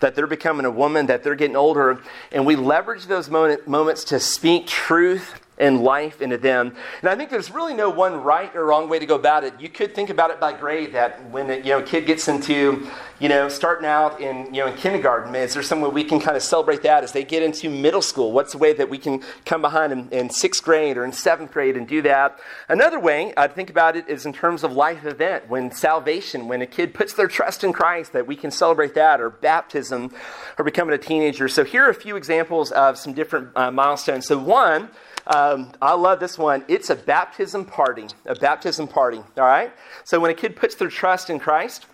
that 0.00 0.14
they're 0.14 0.26
becoming 0.26 0.64
a 0.64 0.70
woman, 0.70 1.08
that 1.08 1.22
they're 1.22 1.34
getting 1.34 1.56
older, 1.56 2.00
and 2.32 2.46
we 2.46 2.56
leverage 2.56 3.04
those 3.04 3.28
moment, 3.28 3.68
moments 3.68 4.02
to 4.04 4.18
speak 4.18 4.66
truth 4.66 5.38
and 5.58 5.82
life 5.82 6.20
into 6.22 6.38
them. 6.38 6.74
And 7.00 7.10
I 7.10 7.16
think 7.16 7.30
there's 7.30 7.50
really 7.50 7.74
no 7.74 7.90
one 7.90 8.22
right 8.22 8.54
or 8.54 8.66
wrong 8.66 8.88
way 8.88 8.98
to 8.98 9.06
go 9.06 9.14
about 9.14 9.44
it. 9.44 9.54
You 9.60 9.68
could 9.68 9.94
think 9.94 10.10
about 10.10 10.30
it 10.30 10.40
by 10.40 10.52
grade 10.52 10.92
that 10.94 11.30
when 11.30 11.50
a 11.50 11.56
you 11.56 11.70
know, 11.70 11.82
kid 11.82 12.06
gets 12.06 12.28
into 12.28 12.88
you 13.20 13.28
know, 13.28 13.48
starting 13.48 13.86
out 13.86 14.20
in, 14.20 14.54
you 14.54 14.60
know, 14.60 14.68
in 14.68 14.76
kindergarten, 14.76 15.34
is 15.34 15.54
there 15.54 15.62
some 15.62 15.80
way 15.80 15.88
we 15.88 16.04
can 16.04 16.20
kind 16.20 16.36
of 16.36 16.42
celebrate 16.42 16.82
that 16.82 17.02
as 17.02 17.10
they 17.10 17.24
get 17.24 17.42
into 17.42 17.68
middle 17.68 18.02
school? 18.02 18.30
What's 18.30 18.52
the 18.52 18.58
way 18.58 18.72
that 18.74 18.88
we 18.88 18.96
can 18.96 19.24
come 19.44 19.60
behind 19.60 19.92
in, 19.92 20.08
in 20.10 20.30
sixth 20.30 20.62
grade 20.62 20.96
or 20.96 21.04
in 21.04 21.12
seventh 21.12 21.50
grade 21.50 21.76
and 21.76 21.86
do 21.88 22.00
that? 22.02 22.38
Another 22.68 23.00
way 23.00 23.32
I 23.36 23.48
think 23.48 23.70
about 23.70 23.96
it 23.96 24.08
is 24.08 24.24
in 24.24 24.32
terms 24.32 24.62
of 24.62 24.72
life 24.72 25.04
event, 25.04 25.48
when 25.48 25.72
salvation, 25.72 26.46
when 26.46 26.62
a 26.62 26.66
kid 26.66 26.94
puts 26.94 27.12
their 27.14 27.26
trust 27.26 27.64
in 27.64 27.72
Christ, 27.72 28.12
that 28.12 28.26
we 28.26 28.36
can 28.36 28.52
celebrate 28.52 28.94
that, 28.94 29.20
or 29.20 29.30
baptism, 29.30 30.14
or 30.56 30.64
becoming 30.64 30.94
a 30.94 30.98
teenager. 30.98 31.48
So 31.48 31.64
here 31.64 31.86
are 31.86 31.90
a 31.90 31.94
few 31.94 32.14
examples 32.14 32.70
of 32.70 32.98
some 32.98 33.14
different 33.14 33.48
uh, 33.56 33.72
milestones. 33.72 34.26
So 34.26 34.38
one, 34.38 34.90
um, 35.28 35.72
I 35.80 35.94
love 35.94 36.20
this 36.20 36.38
one. 36.38 36.64
It's 36.68 36.90
a 36.90 36.96
baptism 36.96 37.64
party. 37.66 38.06
A 38.26 38.34
baptism 38.34 38.88
party. 38.88 39.18
All 39.18 39.44
right? 39.44 39.72
So 40.04 40.18
when 40.20 40.30
a 40.30 40.34
kid 40.34 40.56
puts 40.56 40.74
their 40.74 40.88
trust 40.88 41.28
in 41.28 41.38
Christ, 41.38 41.86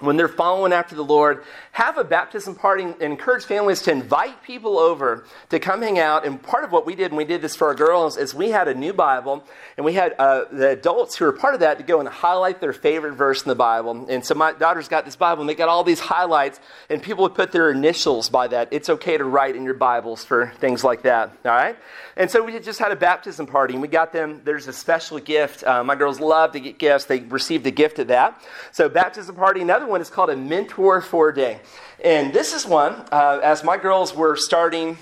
when 0.00 0.16
they're 0.16 0.28
following 0.28 0.72
after 0.72 0.94
the 0.94 1.04
Lord, 1.04 1.44
have 1.72 1.98
a 1.98 2.04
baptism 2.04 2.54
party 2.54 2.84
and 2.84 3.00
encourage 3.00 3.44
families 3.44 3.82
to 3.82 3.92
invite 3.92 4.42
people 4.42 4.78
over 4.78 5.24
to 5.50 5.58
come 5.58 5.82
hang 5.82 5.98
out. 5.98 6.26
And 6.26 6.42
part 6.42 6.64
of 6.64 6.72
what 6.72 6.86
we 6.86 6.94
did, 6.94 7.06
and 7.06 7.16
we 7.16 7.24
did 7.24 7.42
this 7.42 7.54
for 7.54 7.68
our 7.68 7.74
girls, 7.74 8.16
is 8.16 8.34
we 8.34 8.50
had 8.50 8.68
a 8.68 8.74
new 8.74 8.92
Bible, 8.92 9.44
and 9.76 9.86
we 9.86 9.92
had 9.92 10.14
uh, 10.18 10.44
the 10.50 10.70
adults 10.70 11.16
who 11.16 11.24
were 11.24 11.32
part 11.32 11.54
of 11.54 11.60
that 11.60 11.78
to 11.78 11.84
go 11.84 12.00
and 12.00 12.08
highlight 12.08 12.60
their 12.60 12.72
favorite 12.72 13.14
verse 13.14 13.42
in 13.42 13.48
the 13.48 13.54
Bible. 13.54 14.06
And 14.08 14.24
so 14.24 14.34
my 14.34 14.52
daughters 14.52 14.88
got 14.88 15.04
this 15.04 15.16
Bible, 15.16 15.42
and 15.42 15.48
they 15.48 15.54
got 15.54 15.68
all 15.68 15.84
these 15.84 16.00
highlights, 16.00 16.60
and 16.88 17.02
people 17.02 17.22
would 17.22 17.34
put 17.34 17.52
their 17.52 17.70
initials 17.70 18.28
by 18.28 18.48
that. 18.48 18.68
It's 18.70 18.90
okay 18.90 19.16
to 19.16 19.24
write 19.24 19.56
in 19.56 19.64
your 19.64 19.74
Bibles 19.74 20.24
for 20.24 20.52
things 20.58 20.82
like 20.82 21.02
that, 21.02 21.30
all 21.44 21.52
right? 21.52 21.76
And 22.16 22.30
so 22.30 22.42
we 22.42 22.58
just 22.58 22.78
had 22.78 22.92
a 22.92 22.96
baptism 22.96 23.46
party, 23.46 23.74
and 23.74 23.82
we 23.82 23.88
got 23.88 24.12
them, 24.12 24.40
there's 24.44 24.66
a 24.66 24.72
special 24.72 25.18
gift. 25.18 25.64
Uh, 25.64 25.84
my 25.84 25.94
girls 25.94 26.20
love 26.20 26.52
to 26.52 26.60
get 26.60 26.78
gifts. 26.78 27.04
They 27.04 27.20
received 27.20 27.66
a 27.66 27.70
gift 27.70 27.98
of 27.98 28.08
that. 28.08 28.42
So, 28.72 28.88
baptism 28.88 29.36
party. 29.36 29.60
Another 29.60 29.86
one 29.90 30.00
is 30.00 30.08
called 30.08 30.30
a 30.30 30.36
mentor 30.36 31.00
for 31.00 31.28
a 31.28 31.34
day. 31.34 31.60
And 32.02 32.32
this 32.32 32.54
is 32.54 32.64
one, 32.64 32.94
uh, 33.12 33.40
as 33.42 33.62
my 33.62 33.76
girls 33.76 34.14
were 34.14 34.36
starting. 34.36 34.96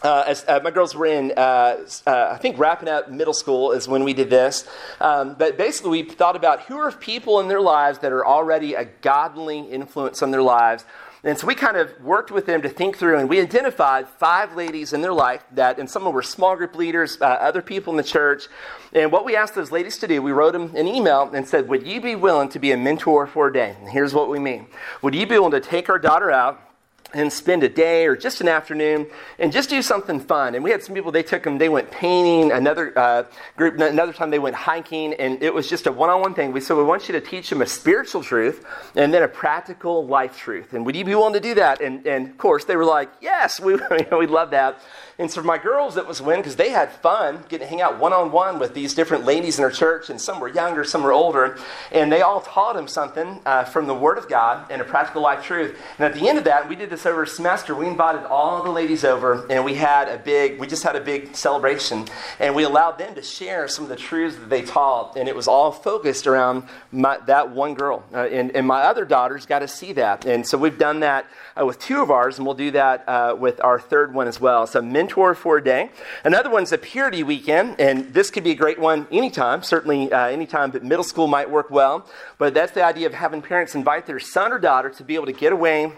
Uh, 0.00 0.22
as 0.28 0.44
uh, 0.46 0.60
my 0.62 0.70
girls 0.70 0.94
were 0.94 1.06
in, 1.06 1.32
uh, 1.36 1.76
uh, 2.06 2.30
I 2.30 2.36
think 2.36 2.56
wrapping 2.56 2.88
up 2.88 3.10
middle 3.10 3.34
school 3.34 3.72
is 3.72 3.88
when 3.88 4.04
we 4.04 4.14
did 4.14 4.30
this. 4.30 4.64
Um, 5.00 5.34
but 5.36 5.58
basically, 5.58 6.04
we 6.04 6.08
thought 6.08 6.36
about 6.36 6.62
who 6.62 6.78
are 6.78 6.92
people 6.92 7.40
in 7.40 7.48
their 7.48 7.60
lives 7.60 7.98
that 7.98 8.12
are 8.12 8.24
already 8.24 8.74
a 8.74 8.84
godly 8.84 9.58
influence 9.58 10.22
on 10.22 10.30
their 10.30 10.42
lives 10.42 10.84
and 11.24 11.36
so 11.36 11.46
we 11.46 11.54
kind 11.54 11.76
of 11.76 11.90
worked 12.00 12.30
with 12.30 12.46
them 12.46 12.62
to 12.62 12.68
think 12.68 12.96
through, 12.96 13.18
and 13.18 13.28
we 13.28 13.40
identified 13.40 14.08
five 14.08 14.54
ladies 14.54 14.92
in 14.92 15.00
their 15.00 15.12
life 15.12 15.42
that, 15.52 15.78
and 15.78 15.90
some 15.90 16.02
of 16.02 16.06
them 16.06 16.14
were 16.14 16.22
small 16.22 16.54
group 16.54 16.76
leaders, 16.76 17.18
uh, 17.20 17.24
other 17.24 17.60
people 17.60 17.92
in 17.92 17.96
the 17.96 18.04
church. 18.04 18.46
And 18.92 19.10
what 19.10 19.24
we 19.24 19.34
asked 19.34 19.54
those 19.54 19.72
ladies 19.72 19.98
to 19.98 20.06
do, 20.06 20.22
we 20.22 20.32
wrote 20.32 20.52
them 20.52 20.74
an 20.76 20.86
email 20.86 21.30
and 21.34 21.46
said, 21.46 21.68
Would 21.68 21.86
you 21.86 22.00
be 22.00 22.14
willing 22.14 22.48
to 22.50 22.58
be 22.58 22.72
a 22.72 22.76
mentor 22.76 23.26
for 23.26 23.48
a 23.48 23.52
day? 23.52 23.76
And 23.80 23.88
here's 23.88 24.14
what 24.14 24.28
we 24.28 24.38
mean 24.38 24.68
Would 25.02 25.14
you 25.14 25.26
be 25.26 25.34
willing 25.34 25.52
to 25.52 25.60
take 25.60 25.88
our 25.88 25.98
daughter 25.98 26.30
out? 26.30 26.67
And 27.14 27.32
spend 27.32 27.62
a 27.62 27.68
day 27.68 28.06
or 28.06 28.16
just 28.16 28.40
an 28.40 28.48
afternoon 28.48 29.06
and 29.38 29.50
just 29.50 29.70
do 29.70 29.80
something 29.80 30.20
fun. 30.20 30.54
And 30.54 30.62
we 30.62 30.70
had 30.70 30.82
some 30.82 30.94
people, 30.94 31.10
they 31.10 31.22
took 31.22 31.42
them, 31.42 31.56
they 31.56 31.68
went 31.68 31.90
painting, 31.90 32.52
another 32.52 32.96
uh, 32.98 33.24
group, 33.56 33.78
another 33.80 34.12
time 34.12 34.30
they 34.30 34.38
went 34.38 34.54
hiking, 34.54 35.14
and 35.14 35.42
it 35.42 35.52
was 35.52 35.68
just 35.68 35.86
a 35.86 35.92
one 35.92 36.10
on 36.10 36.20
one 36.20 36.34
thing. 36.34 36.52
We 36.52 36.60
said, 36.60 36.76
We 36.76 36.82
want 36.82 37.08
you 37.08 37.12
to 37.12 37.20
teach 37.20 37.48
them 37.48 37.62
a 37.62 37.66
spiritual 37.66 38.22
truth 38.22 38.64
and 38.94 39.12
then 39.12 39.22
a 39.22 39.28
practical 39.28 40.06
life 40.06 40.36
truth. 40.36 40.74
And 40.74 40.84
would 40.84 40.96
you 40.96 41.04
be 41.04 41.14
willing 41.14 41.34
to 41.34 41.40
do 41.40 41.54
that? 41.54 41.80
And, 41.80 42.06
and 42.06 42.28
of 42.28 42.38
course, 42.38 42.64
they 42.64 42.76
were 42.76 42.84
like, 42.84 43.10
Yes, 43.20 43.58
we, 43.58 43.78
we 44.12 44.26
love 44.26 44.50
that. 44.50 44.80
And 45.20 45.28
so 45.28 45.40
for 45.40 45.46
my 45.48 45.58
girls, 45.58 45.96
it 45.96 46.06
was 46.06 46.22
win 46.22 46.38
because 46.38 46.54
they 46.54 46.70
had 46.70 46.92
fun 46.92 47.44
getting 47.48 47.66
to 47.66 47.70
hang 47.70 47.80
out 47.80 47.98
one 47.98 48.12
on 48.12 48.30
one 48.30 48.60
with 48.60 48.72
these 48.72 48.94
different 48.94 49.24
ladies 49.24 49.58
in 49.58 49.64
our 49.64 49.70
church, 49.70 50.10
and 50.10 50.20
some 50.20 50.38
were 50.38 50.48
younger, 50.48 50.84
some 50.84 51.02
were 51.02 51.12
older, 51.12 51.58
and 51.90 52.12
they 52.12 52.22
all 52.22 52.40
taught 52.40 52.76
them 52.76 52.86
something 52.86 53.40
uh, 53.44 53.64
from 53.64 53.88
the 53.88 53.94
Word 53.94 54.16
of 54.16 54.28
God 54.28 54.70
and 54.70 54.80
a 54.80 54.84
practical 54.84 55.20
life 55.20 55.42
truth. 55.42 55.76
And 55.98 56.06
at 56.06 56.14
the 56.14 56.28
end 56.28 56.38
of 56.38 56.44
that, 56.44 56.68
we 56.68 56.76
did 56.76 56.88
this 56.88 57.04
over 57.04 57.24
a 57.24 57.26
semester. 57.26 57.74
We 57.74 57.88
invited 57.88 58.26
all 58.26 58.62
the 58.62 58.70
ladies 58.70 59.04
over, 59.04 59.44
and 59.50 59.64
we 59.64 59.74
had 59.74 60.06
a 60.06 60.18
big, 60.18 60.60
we 60.60 60.68
just 60.68 60.84
had 60.84 60.94
a 60.94 61.00
big 61.00 61.34
celebration, 61.34 62.06
and 62.38 62.54
we 62.54 62.62
allowed 62.62 62.98
them 62.98 63.16
to 63.16 63.22
share 63.22 63.66
some 63.66 63.86
of 63.86 63.88
the 63.88 63.96
truths 63.96 64.36
that 64.36 64.48
they 64.48 64.62
taught, 64.62 65.16
and 65.16 65.28
it 65.28 65.34
was 65.34 65.48
all 65.48 65.72
focused 65.72 66.28
around 66.28 66.62
my, 66.92 67.18
that 67.26 67.50
one 67.50 67.74
girl. 67.74 68.04
Uh, 68.14 68.18
and, 68.28 68.54
and 68.54 68.64
my 68.68 68.82
other 68.82 69.04
daughters 69.04 69.46
got 69.46 69.58
to 69.58 69.68
see 69.68 69.92
that, 69.94 70.26
and 70.26 70.46
so 70.46 70.56
we've 70.56 70.78
done 70.78 71.00
that 71.00 71.26
uh, 71.60 71.66
with 71.66 71.80
two 71.80 72.00
of 72.00 72.12
ours, 72.12 72.38
and 72.38 72.46
we'll 72.46 72.54
do 72.54 72.70
that 72.70 73.02
uh, 73.08 73.34
with 73.36 73.60
our 73.64 73.80
third 73.80 74.14
one 74.14 74.28
as 74.28 74.40
well. 74.40 74.64
So 74.68 74.80
mentor 75.08 75.34
for 75.34 75.56
a 75.56 75.64
day. 75.64 75.90
Another 76.22 76.50
one's 76.50 76.70
a 76.70 76.76
purity 76.76 77.22
weekend, 77.22 77.80
and 77.80 78.12
this 78.12 78.30
could 78.30 78.44
be 78.44 78.50
a 78.50 78.54
great 78.54 78.78
one 78.78 79.06
anytime, 79.10 79.62
certainly 79.62 80.12
uh, 80.12 80.26
anytime, 80.26 80.70
but 80.70 80.84
middle 80.84 81.04
school 81.04 81.26
might 81.26 81.48
work 81.48 81.70
well. 81.70 82.06
But 82.36 82.52
that's 82.52 82.72
the 82.72 82.84
idea 82.84 83.06
of 83.06 83.14
having 83.14 83.40
parents 83.40 83.74
invite 83.74 84.06
their 84.06 84.20
son 84.20 84.52
or 84.52 84.58
daughter 84.58 84.90
to 84.90 85.02
be 85.02 85.14
able 85.14 85.24
to 85.26 85.32
get 85.32 85.52
away 85.52 85.92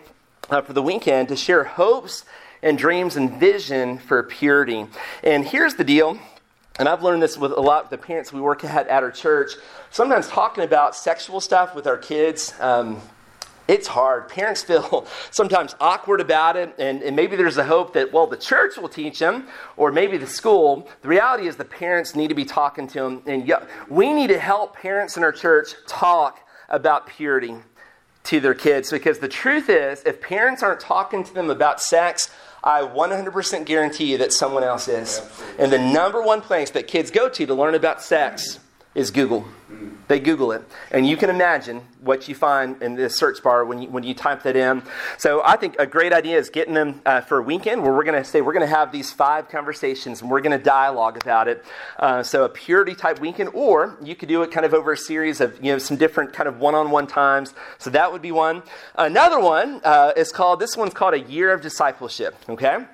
uh, 0.49 0.63
for 0.63 0.75
the 0.75 0.83
weekend 0.83 1.29
to 1.29 1.37
share 1.37 1.65
hopes 1.65 2.25
and 2.63 2.79
dreams 2.79 3.17
and 3.17 3.41
vision 3.41 3.99
for 3.99 4.23
purity. 4.23 4.87
And 5.25 5.45
here's 5.45 5.75
the 5.75 5.85
deal. 5.85 6.17
And 6.79 6.89
I've 6.89 7.03
learned 7.03 7.21
this 7.21 7.37
with 7.37 7.51
a 7.51 7.61
lot 7.61 7.85
of 7.85 7.91
the 7.91 7.99
parents 7.99 8.33
we 8.33 8.41
work 8.41 8.65
at 8.65 8.87
at 8.87 9.03
our 9.03 9.11
church. 9.11 9.53
Sometimes 9.91 10.29
talking 10.29 10.63
about 10.63 10.95
sexual 10.95 11.41
stuff 11.41 11.75
with 11.75 11.89
our 11.89 11.99
kids, 11.99 12.55
um, 12.61 13.01
it's 13.71 13.87
hard. 13.87 14.29
Parents 14.29 14.63
feel 14.65 15.07
sometimes 15.31 15.77
awkward 15.81 16.21
about 16.21 16.57
it, 16.57 16.75
and, 16.79 17.03
and, 17.03 17.15
maybe 17.15 17.37
there's 17.37 17.57
a 17.57 17.65
hope 17.65 17.93
that, 17.93 18.13
well, 18.13 18.27
the 18.27 18.37
church 18.37 18.77
will 18.77 18.89
teach 18.89 19.21
them, 19.21 19.47
or 19.77 19.93
maybe 19.93 20.17
the 20.17 20.27
school. 20.27 20.89
The 21.03 21.09
reality 21.09 21.47
is 21.47 21.57
the 21.57 21.65
parents 21.65 22.17
need 22.17 22.29
to 22.29 22.35
be 22.35 22.45
talking 22.45 22.89
to 22.89 22.99
them, 22.99 23.23
and 23.27 23.53
we 23.89 24.13
need 24.13 24.27
to 24.29 24.39
help 24.39 24.77
parents 24.77 25.17
in 25.17 25.23
our 25.23 25.33
church 25.33 25.75
talk 25.87 26.41
about 26.69 27.07
purity 27.07 27.55
to 28.25 28.41
their 28.41 28.55
kids 28.55 28.91
because 28.91 29.19
the 29.19 29.29
truth 29.29 29.69
is, 29.69 30.03
if 30.05 30.21
parents 30.21 30.63
aren't 30.63 30.81
talking 30.81 31.25
to 31.25 31.33
them 31.33 31.49
about 31.49 31.81
sex, 31.81 32.29
I 32.63 32.83
100% 32.83 33.65
guarantee 33.65 34.11
you 34.11 34.19
that 34.19 34.33
someone 34.33 34.63
else 34.63 34.89
is. 34.89 35.23
And 35.59 35.73
the 35.73 35.79
number 35.79 36.21
one 36.23 36.41
place 36.43 36.71
that 36.71 36.87
kids 36.87 37.11
go 37.11 37.29
to 37.29 37.47
to 37.47 37.55
learn 37.55 37.75
about 37.75 38.03
sex 38.03 38.59
is 38.95 39.11
Google. 39.11 39.47
They 40.09 40.19
Google 40.19 40.51
it. 40.51 40.65
And 40.91 41.07
you 41.07 41.17
can 41.17 41.31
imagine 41.31 41.83
what 42.01 42.27
you 42.27 42.35
find 42.35 42.83
in 42.83 42.97
the 42.97 43.09
search 43.09 43.41
bar 43.41 43.65
when 43.65 43.83
you, 43.83 43.89
when 43.89 44.03
you 44.03 44.13
type 44.13 44.43
that 44.43 44.57
in. 44.57 44.83
So 45.17 45.41
I 45.45 45.57
think 45.57 45.77
a 45.79 45.87
great 45.87 46.13
idea 46.13 46.37
is 46.37 46.51
getting 46.51 46.75
them 46.75 47.01
uh, 47.07 47.21
for 47.21 47.39
a 47.39 47.43
weekend 47.43 47.85
where 47.85 47.93
we're 47.93 48.03
going 48.03 48.21
to 48.21 48.29
say 48.29 48.41
we're 48.41 48.53
going 48.53 48.69
to 48.69 48.75
have 48.75 48.91
these 48.91 49.13
five 49.13 49.49
conversations 49.49 50.21
and 50.21 50.29
we're 50.29 50.41
going 50.41 50.59
to 50.59 50.65
dialogue 50.65 51.17
about 51.23 51.47
it. 51.47 51.65
Uh, 52.01 52.25
so 52.25 52.45
a 52.45 52.49
purity 52.49 52.97
type 52.97 53.21
weekend, 53.21 53.51
or 53.55 53.97
you 54.03 54.17
could 54.17 54.29
do 54.29 54.43
it 54.43 54.51
kind 54.51 54.67
of 54.67 54.75
over 54.75 54.91
a 54.93 54.97
series 54.97 55.41
of 55.41 55.57
you 55.65 55.71
know 55.71 55.79
some 55.79 55.97
different 55.97 56.33
kind 56.33 56.49
of 56.49 56.59
one-on-one 56.59 57.07
times. 57.07 57.55
So 57.79 57.91
that 57.91 58.11
would 58.11 58.23
be 58.23 58.33
one. 58.33 58.65
Another 58.97 59.39
one 59.39 59.81
uh, 59.85 60.13
is 60.17 60.33
called 60.33 60.59
this 60.59 60.77
one's 60.77 60.95
called 60.95 61.15
a 61.15 61.21
year 61.21 61.53
of 61.53 61.61
discipleship. 61.61 62.35
Okay. 62.49 62.85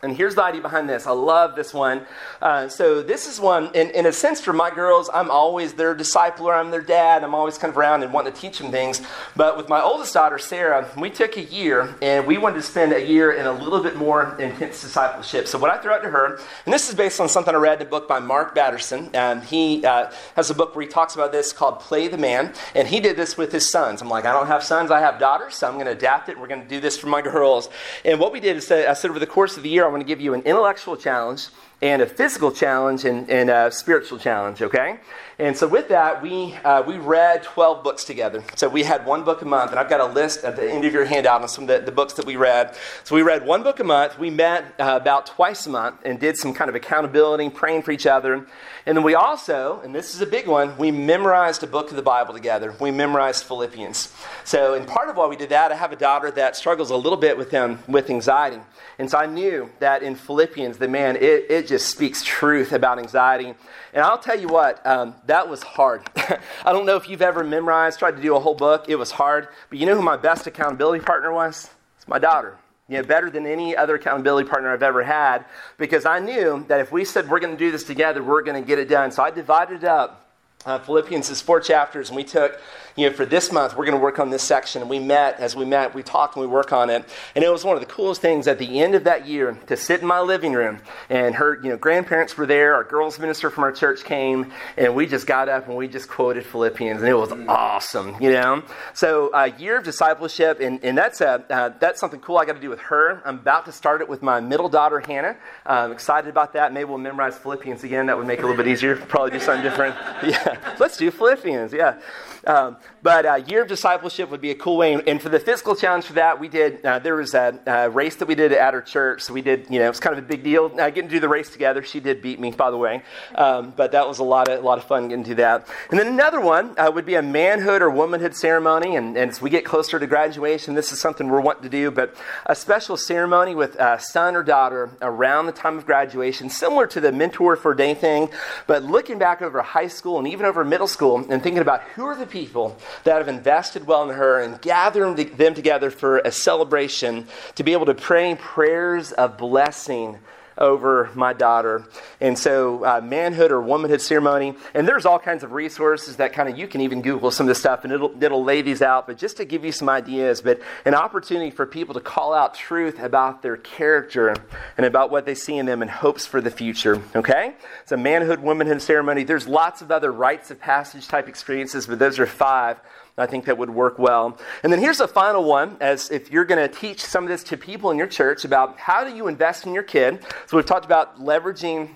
And 0.00 0.16
here's 0.16 0.36
the 0.36 0.44
idea 0.44 0.60
behind 0.60 0.88
this. 0.88 1.08
I 1.08 1.10
love 1.10 1.56
this 1.56 1.74
one. 1.74 2.06
Uh, 2.40 2.68
so, 2.68 3.02
this 3.02 3.26
is 3.26 3.40
one, 3.40 3.74
in, 3.74 3.90
in 3.90 4.06
a 4.06 4.12
sense, 4.12 4.40
for 4.40 4.52
my 4.52 4.70
girls, 4.70 5.10
I'm 5.12 5.28
always 5.28 5.72
their 5.72 5.92
discipler. 5.92 6.56
I'm 6.56 6.70
their 6.70 6.82
dad. 6.82 7.24
I'm 7.24 7.34
always 7.34 7.58
kind 7.58 7.72
of 7.72 7.76
around 7.76 8.04
and 8.04 8.12
wanting 8.12 8.32
to 8.32 8.40
teach 8.40 8.58
them 8.58 8.70
things. 8.70 9.02
But 9.34 9.56
with 9.56 9.68
my 9.68 9.82
oldest 9.82 10.14
daughter, 10.14 10.38
Sarah, 10.38 10.88
we 10.96 11.10
took 11.10 11.36
a 11.36 11.42
year 11.42 11.96
and 12.00 12.28
we 12.28 12.38
wanted 12.38 12.56
to 12.56 12.62
spend 12.62 12.92
a 12.92 13.04
year 13.04 13.32
in 13.32 13.46
a 13.46 13.52
little 13.52 13.82
bit 13.82 13.96
more 13.96 14.40
intense 14.40 14.82
discipleship. 14.82 15.48
So, 15.48 15.58
what 15.58 15.70
I 15.70 15.78
threw 15.78 15.90
out 15.90 16.04
to 16.04 16.10
her, 16.10 16.38
and 16.64 16.72
this 16.72 16.88
is 16.88 16.94
based 16.94 17.20
on 17.20 17.28
something 17.28 17.52
I 17.52 17.58
read 17.58 17.80
in 17.80 17.88
a 17.88 17.90
book 17.90 18.06
by 18.06 18.20
Mark 18.20 18.54
Batterson. 18.54 19.10
And 19.14 19.42
he 19.42 19.84
uh, 19.84 20.12
has 20.36 20.48
a 20.48 20.54
book 20.54 20.76
where 20.76 20.84
he 20.84 20.88
talks 20.88 21.16
about 21.16 21.32
this 21.32 21.52
called 21.52 21.80
Play 21.80 22.06
the 22.06 22.18
Man. 22.18 22.54
And 22.76 22.86
he 22.86 23.00
did 23.00 23.16
this 23.16 23.36
with 23.36 23.50
his 23.50 23.68
sons. 23.68 24.00
I'm 24.00 24.08
like, 24.08 24.26
I 24.26 24.32
don't 24.32 24.46
have 24.46 24.62
sons, 24.62 24.92
I 24.92 25.00
have 25.00 25.18
daughters. 25.18 25.56
So, 25.56 25.66
I'm 25.66 25.74
going 25.74 25.86
to 25.86 25.92
adapt 25.92 26.28
it. 26.28 26.38
We're 26.38 26.46
going 26.46 26.62
to 26.62 26.68
do 26.68 26.78
this 26.78 26.96
for 26.96 27.08
my 27.08 27.20
girls. 27.28 27.68
And 28.04 28.20
what 28.20 28.32
we 28.32 28.38
did 28.38 28.56
is, 28.56 28.64
say, 28.64 28.86
I 28.86 28.92
said 28.92 29.10
over 29.10 29.18
the 29.18 29.26
course 29.26 29.56
of 29.56 29.64
the 29.64 29.68
year, 29.68 29.87
I 29.88 29.90
want 29.90 30.02
to 30.02 30.06
give 30.06 30.20
you 30.20 30.34
an 30.34 30.42
intellectual 30.42 30.98
challenge 30.98 31.48
and 31.80 32.02
a 32.02 32.06
physical 32.06 32.50
challenge 32.50 33.04
and, 33.04 33.30
and 33.30 33.50
a 33.50 33.70
spiritual 33.70 34.18
challenge, 34.18 34.62
okay? 34.62 34.98
And 35.40 35.56
so 35.56 35.68
with 35.68 35.88
that, 35.90 36.20
we, 36.20 36.54
uh, 36.64 36.82
we 36.84 36.96
read 36.96 37.44
12 37.44 37.84
books 37.84 38.02
together. 38.02 38.42
So 38.56 38.68
we 38.68 38.82
had 38.82 39.06
one 39.06 39.22
book 39.22 39.40
a 39.42 39.44
month, 39.44 39.70
and 39.70 39.78
I've 39.78 39.88
got 39.88 40.00
a 40.00 40.12
list 40.12 40.42
at 40.42 40.56
the 40.56 40.68
end 40.68 40.84
of 40.84 40.92
your 40.92 41.04
handout 41.04 41.42
on 41.42 41.48
some 41.48 41.62
of 41.62 41.68
the, 41.68 41.78
the 41.78 41.92
books 41.92 42.14
that 42.14 42.26
we 42.26 42.34
read. 42.34 42.74
So 43.04 43.14
we 43.14 43.22
read 43.22 43.46
one 43.46 43.62
book 43.62 43.78
a 43.78 43.84
month. 43.84 44.18
We 44.18 44.30
met 44.30 44.74
uh, 44.80 44.98
about 45.00 45.26
twice 45.26 45.64
a 45.66 45.70
month 45.70 46.00
and 46.04 46.18
did 46.18 46.36
some 46.36 46.52
kind 46.52 46.68
of 46.68 46.74
accountability, 46.74 47.50
praying 47.50 47.82
for 47.82 47.92
each 47.92 48.06
other. 48.06 48.48
And 48.84 48.96
then 48.96 49.04
we 49.04 49.14
also, 49.14 49.80
and 49.84 49.94
this 49.94 50.12
is 50.12 50.20
a 50.20 50.26
big 50.26 50.48
one, 50.48 50.76
we 50.76 50.90
memorized 50.90 51.62
a 51.62 51.68
book 51.68 51.90
of 51.90 51.96
the 51.96 52.02
Bible 52.02 52.34
together. 52.34 52.74
We 52.80 52.90
memorized 52.90 53.44
Philippians. 53.44 54.12
So, 54.42 54.74
and 54.74 54.88
part 54.88 55.08
of 55.08 55.16
why 55.16 55.28
we 55.28 55.36
did 55.36 55.50
that, 55.50 55.70
I 55.70 55.76
have 55.76 55.92
a 55.92 55.96
daughter 55.96 56.32
that 56.32 56.56
struggles 56.56 56.90
a 56.90 56.96
little 56.96 57.18
bit 57.18 57.38
with, 57.38 57.50
them, 57.50 57.78
with 57.86 58.10
anxiety. 58.10 58.60
And 58.98 59.08
so 59.08 59.18
I 59.18 59.26
knew 59.26 59.70
that 59.78 60.02
in 60.02 60.16
Philippians, 60.16 60.78
the 60.78 60.88
man, 60.88 61.14
it, 61.14 61.48
it 61.48 61.67
just 61.68 61.88
speaks 61.88 62.22
truth 62.24 62.72
about 62.72 62.98
anxiety. 62.98 63.54
And 63.92 64.04
I'll 64.04 64.18
tell 64.18 64.38
you 64.38 64.48
what, 64.48 64.84
um, 64.86 65.14
that 65.26 65.48
was 65.48 65.62
hard. 65.62 66.02
I 66.16 66.72
don't 66.72 66.86
know 66.86 66.96
if 66.96 67.08
you've 67.08 67.22
ever 67.22 67.44
memorized, 67.44 67.98
tried 67.98 68.16
to 68.16 68.22
do 68.22 68.34
a 68.34 68.40
whole 68.40 68.54
book. 68.54 68.86
It 68.88 68.96
was 68.96 69.10
hard. 69.10 69.48
But 69.70 69.78
you 69.78 69.86
know 69.86 69.94
who 69.94 70.02
my 70.02 70.16
best 70.16 70.46
accountability 70.46 71.04
partner 71.04 71.32
was? 71.32 71.70
It's 71.96 72.08
my 72.08 72.18
daughter. 72.18 72.56
You 72.88 72.96
know, 72.96 73.02
better 73.04 73.30
than 73.30 73.46
any 73.46 73.76
other 73.76 73.96
accountability 73.96 74.48
partner 74.48 74.72
I've 74.72 74.82
ever 74.82 75.02
had 75.02 75.44
because 75.76 76.06
I 76.06 76.20
knew 76.20 76.64
that 76.68 76.80
if 76.80 76.90
we 76.90 77.04
said 77.04 77.28
we're 77.28 77.40
going 77.40 77.52
to 77.52 77.58
do 77.58 77.70
this 77.70 77.84
together, 77.84 78.22
we're 78.22 78.42
going 78.42 78.60
to 78.60 78.66
get 78.66 78.78
it 78.78 78.88
done. 78.88 79.12
So 79.12 79.22
I 79.22 79.30
divided 79.30 79.82
it 79.82 79.84
up 79.84 80.27
uh, 80.68 80.78
Philippians 80.78 81.30
is 81.30 81.40
four 81.40 81.60
chapters, 81.60 82.10
and 82.10 82.16
we 82.16 82.24
took, 82.24 82.60
you 82.94 83.08
know, 83.08 83.16
for 83.16 83.24
this 83.24 83.50
month, 83.50 83.74
we're 83.74 83.86
going 83.86 83.96
to 83.96 84.02
work 84.02 84.18
on 84.18 84.28
this 84.28 84.42
section. 84.42 84.82
And 84.82 84.90
we 84.90 84.98
met, 84.98 85.40
as 85.40 85.56
we 85.56 85.64
met, 85.64 85.94
we 85.94 86.02
talked 86.02 86.36
and 86.36 86.42
we 86.42 86.46
work 86.46 86.72
on 86.72 86.90
it. 86.90 87.04
And 87.34 87.42
it 87.44 87.50
was 87.50 87.64
one 87.64 87.74
of 87.74 87.80
the 87.80 87.86
coolest 87.86 88.20
things 88.20 88.46
at 88.46 88.58
the 88.58 88.80
end 88.80 88.94
of 88.94 89.04
that 89.04 89.26
year 89.26 89.56
to 89.68 89.76
sit 89.76 90.02
in 90.02 90.06
my 90.06 90.20
living 90.20 90.52
room. 90.52 90.80
And 91.08 91.36
her, 91.36 91.58
you 91.62 91.70
know, 91.70 91.76
grandparents 91.76 92.36
were 92.36 92.44
there. 92.44 92.74
Our 92.74 92.84
girls' 92.84 93.18
minister 93.18 93.48
from 93.48 93.64
our 93.64 93.72
church 93.72 94.04
came, 94.04 94.52
and 94.76 94.94
we 94.94 95.06
just 95.06 95.26
got 95.26 95.48
up 95.48 95.68
and 95.68 95.76
we 95.76 95.88
just 95.88 96.08
quoted 96.08 96.44
Philippians, 96.44 97.00
and 97.00 97.08
it 97.08 97.14
was 97.14 97.32
awesome, 97.48 98.16
you 98.20 98.32
know. 98.32 98.62
So, 98.92 99.28
a 99.28 99.36
uh, 99.36 99.44
year 99.58 99.78
of 99.78 99.84
discipleship, 99.84 100.60
and, 100.60 100.84
and 100.84 100.98
that's 100.98 101.20
a, 101.22 101.44
uh, 101.48 101.70
that's 101.78 102.00
something 102.00 102.20
cool 102.20 102.36
I 102.36 102.44
got 102.44 102.54
to 102.54 102.60
do 102.60 102.68
with 102.68 102.80
her. 102.80 103.22
I'm 103.24 103.36
about 103.36 103.64
to 103.66 103.72
start 103.72 104.02
it 104.02 104.08
with 104.08 104.22
my 104.22 104.40
middle 104.40 104.68
daughter 104.68 105.00
Hannah. 105.00 105.36
I'm 105.64 105.92
excited 105.92 106.28
about 106.28 106.52
that. 106.54 106.74
Maybe 106.74 106.84
we'll 106.84 106.98
memorize 106.98 107.38
Philippians 107.38 107.84
again. 107.84 108.06
That 108.06 108.18
would 108.18 108.26
make 108.26 108.40
it 108.40 108.44
a 108.44 108.46
little 108.46 108.62
bit 108.62 108.70
easier. 108.70 108.96
Probably 108.96 109.30
do 109.30 109.40
something 109.40 109.62
different. 109.62 109.96
Yeah. 110.28 110.57
Let's 110.78 110.96
do 110.96 111.10
Philippians. 111.10 111.72
Yeah. 111.72 112.00
Um, 112.46 112.76
but 113.02 113.26
uh, 113.26 113.34
year 113.46 113.62
of 113.62 113.68
discipleship 113.68 114.30
would 114.30 114.40
be 114.40 114.50
a 114.50 114.54
cool 114.54 114.76
way. 114.76 114.94
And 115.06 115.20
for 115.20 115.28
the 115.28 115.40
physical 115.40 115.74
challenge 115.74 116.04
for 116.04 116.14
that, 116.14 116.40
we 116.40 116.48
did, 116.48 116.84
uh, 116.84 116.98
there 116.98 117.16
was 117.16 117.34
a, 117.34 117.58
a, 117.66 117.90
race 117.90 118.16
that 118.16 118.28
we 118.28 118.34
did 118.34 118.52
at 118.52 118.74
our 118.74 118.82
church. 118.82 119.22
So 119.22 119.32
we 119.32 119.42
did, 119.42 119.66
you 119.70 119.78
know, 119.78 119.86
it 119.86 119.88
was 119.88 120.00
kind 120.00 120.16
of 120.16 120.24
a 120.24 120.26
big 120.26 120.42
deal 120.42 120.66
uh, 120.66 120.90
getting 120.90 121.08
to 121.08 121.16
do 121.16 121.20
the 121.20 121.28
race 121.28 121.50
together. 121.50 121.82
She 121.82 122.00
did 122.00 122.22
beat 122.22 122.38
me, 122.40 122.50
by 122.50 122.70
the 122.70 122.76
way. 122.76 123.02
Um, 123.34 123.72
but 123.76 123.92
that 123.92 124.06
was 124.06 124.18
a 124.18 124.24
lot 124.24 124.48
of, 124.48 124.58
a 124.58 124.66
lot 124.66 124.78
of 124.78 124.84
fun 124.84 125.08
getting 125.08 125.24
to 125.24 125.30
do 125.30 125.34
that. 125.36 125.68
And 125.90 125.98
then 125.98 126.06
another 126.06 126.40
one 126.40 126.74
uh, 126.78 126.90
would 126.92 127.06
be 127.06 127.14
a 127.14 127.22
manhood 127.22 127.82
or 127.82 127.90
womanhood 127.90 128.34
ceremony. 128.34 128.96
And, 128.96 129.16
and, 129.16 129.30
as 129.30 129.42
we 129.42 129.50
get 129.50 129.64
closer 129.64 129.98
to 129.98 130.06
graduation, 130.06 130.74
this 130.74 130.92
is 130.92 131.00
something 131.00 131.28
we're 131.28 131.40
wanting 131.40 131.64
to 131.64 131.68
do. 131.68 131.90
But 131.90 132.14
a 132.46 132.54
special 132.54 132.96
ceremony 132.96 133.54
with 133.54 133.76
a 133.76 134.00
son 134.00 134.36
or 134.36 134.42
daughter 134.42 134.90
around 135.02 135.46
the 135.46 135.52
time 135.52 135.78
of 135.78 135.86
graduation, 135.86 136.50
similar 136.50 136.86
to 136.88 137.00
the 137.00 137.12
mentor 137.12 137.56
for 137.56 137.74
day 137.74 137.94
thing, 137.94 138.28
but 138.66 138.82
looking 138.82 139.18
back 139.18 139.42
over 139.42 139.60
high 139.62 139.86
school 139.88 140.18
and 140.18 140.28
even 140.28 140.46
over 140.46 140.64
middle 140.64 140.86
school 140.86 141.18
and 141.28 141.42
thinking 141.42 141.58
about 141.58 141.82
who 141.94 142.04
are 142.04 142.16
the 142.16 142.26
people 142.28 142.76
that 143.04 143.18
have 143.18 143.28
invested 143.28 143.86
well 143.86 144.08
in 144.08 144.16
her 144.16 144.40
and 144.40 144.60
gathering 144.60 145.14
them 145.36 145.54
together 145.54 145.90
for 145.90 146.18
a 146.18 146.30
celebration 146.30 147.26
to 147.54 147.62
be 147.62 147.72
able 147.72 147.86
to 147.86 147.94
pray 147.94 148.34
prayers 148.34 149.12
of 149.12 149.36
blessing 149.38 150.18
over 150.58 151.10
my 151.14 151.32
daughter. 151.32 151.86
And 152.20 152.38
so, 152.38 152.84
uh, 152.84 153.00
manhood 153.00 153.52
or 153.52 153.60
womanhood 153.60 154.00
ceremony. 154.00 154.54
And 154.74 154.86
there's 154.86 155.06
all 155.06 155.18
kinds 155.18 155.44
of 155.44 155.52
resources 155.52 156.16
that 156.16 156.32
kind 156.32 156.48
of 156.48 156.58
you 156.58 156.66
can 156.66 156.80
even 156.80 157.00
Google 157.00 157.30
some 157.30 157.44
of 157.44 157.48
this 157.48 157.58
stuff 157.58 157.84
and 157.84 157.92
it'll, 157.92 158.22
it'll 158.22 158.44
lay 158.44 158.62
these 158.62 158.82
out. 158.82 159.06
But 159.06 159.18
just 159.18 159.36
to 159.38 159.44
give 159.44 159.64
you 159.64 159.72
some 159.72 159.88
ideas, 159.88 160.40
but 160.40 160.60
an 160.84 160.94
opportunity 160.94 161.50
for 161.50 161.66
people 161.66 161.94
to 161.94 162.00
call 162.00 162.34
out 162.34 162.54
truth 162.54 162.98
about 162.98 163.42
their 163.42 163.56
character 163.56 164.34
and 164.76 164.84
about 164.84 165.10
what 165.10 165.24
they 165.24 165.34
see 165.34 165.56
in 165.56 165.66
them 165.66 165.82
and 165.82 165.90
hopes 165.90 166.26
for 166.26 166.40
the 166.40 166.50
future. 166.50 167.02
Okay? 167.14 167.54
A 167.90 167.96
manhood, 167.96 168.40
womanhood 168.40 168.82
ceremony. 168.82 169.24
There's 169.24 169.48
lots 169.48 169.80
of 169.80 169.90
other 169.90 170.12
rites 170.12 170.50
of 170.50 170.60
passage 170.60 171.08
type 171.08 171.26
experiences, 171.26 171.86
but 171.86 171.98
those 171.98 172.18
are 172.18 172.26
five. 172.26 172.78
I 173.18 173.26
think 173.26 173.44
that 173.46 173.58
would 173.58 173.70
work 173.70 173.98
well. 173.98 174.38
And 174.62 174.72
then 174.72 174.80
here's 174.80 175.00
a 175.00 175.08
final 175.08 175.44
one 175.44 175.76
as 175.80 176.10
if 176.10 176.30
you're 176.30 176.44
going 176.44 176.66
to 176.66 176.74
teach 176.74 177.04
some 177.04 177.24
of 177.24 177.28
this 177.28 177.42
to 177.44 177.56
people 177.56 177.90
in 177.90 177.98
your 177.98 178.06
church 178.06 178.44
about 178.44 178.78
how 178.78 179.04
do 179.04 179.14
you 179.14 179.28
invest 179.28 179.66
in 179.66 179.74
your 179.74 179.82
kid. 179.82 180.24
So 180.46 180.56
we've 180.56 180.66
talked 180.66 180.84
about 180.84 181.20
leveraging 181.20 181.90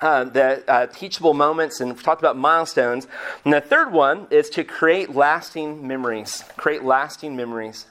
uh, 0.00 0.24
the 0.24 0.62
uh, 0.70 0.86
teachable 0.86 1.34
moments 1.34 1.80
and 1.80 1.90
we've 1.90 2.02
talked 2.02 2.22
about 2.22 2.36
milestones. 2.36 3.06
And 3.44 3.52
the 3.52 3.60
third 3.60 3.92
one 3.92 4.28
is 4.30 4.48
to 4.50 4.64
create 4.64 5.14
lasting 5.14 5.86
memories. 5.86 6.44
Create 6.56 6.84
lasting 6.84 7.36
memories. 7.36 7.86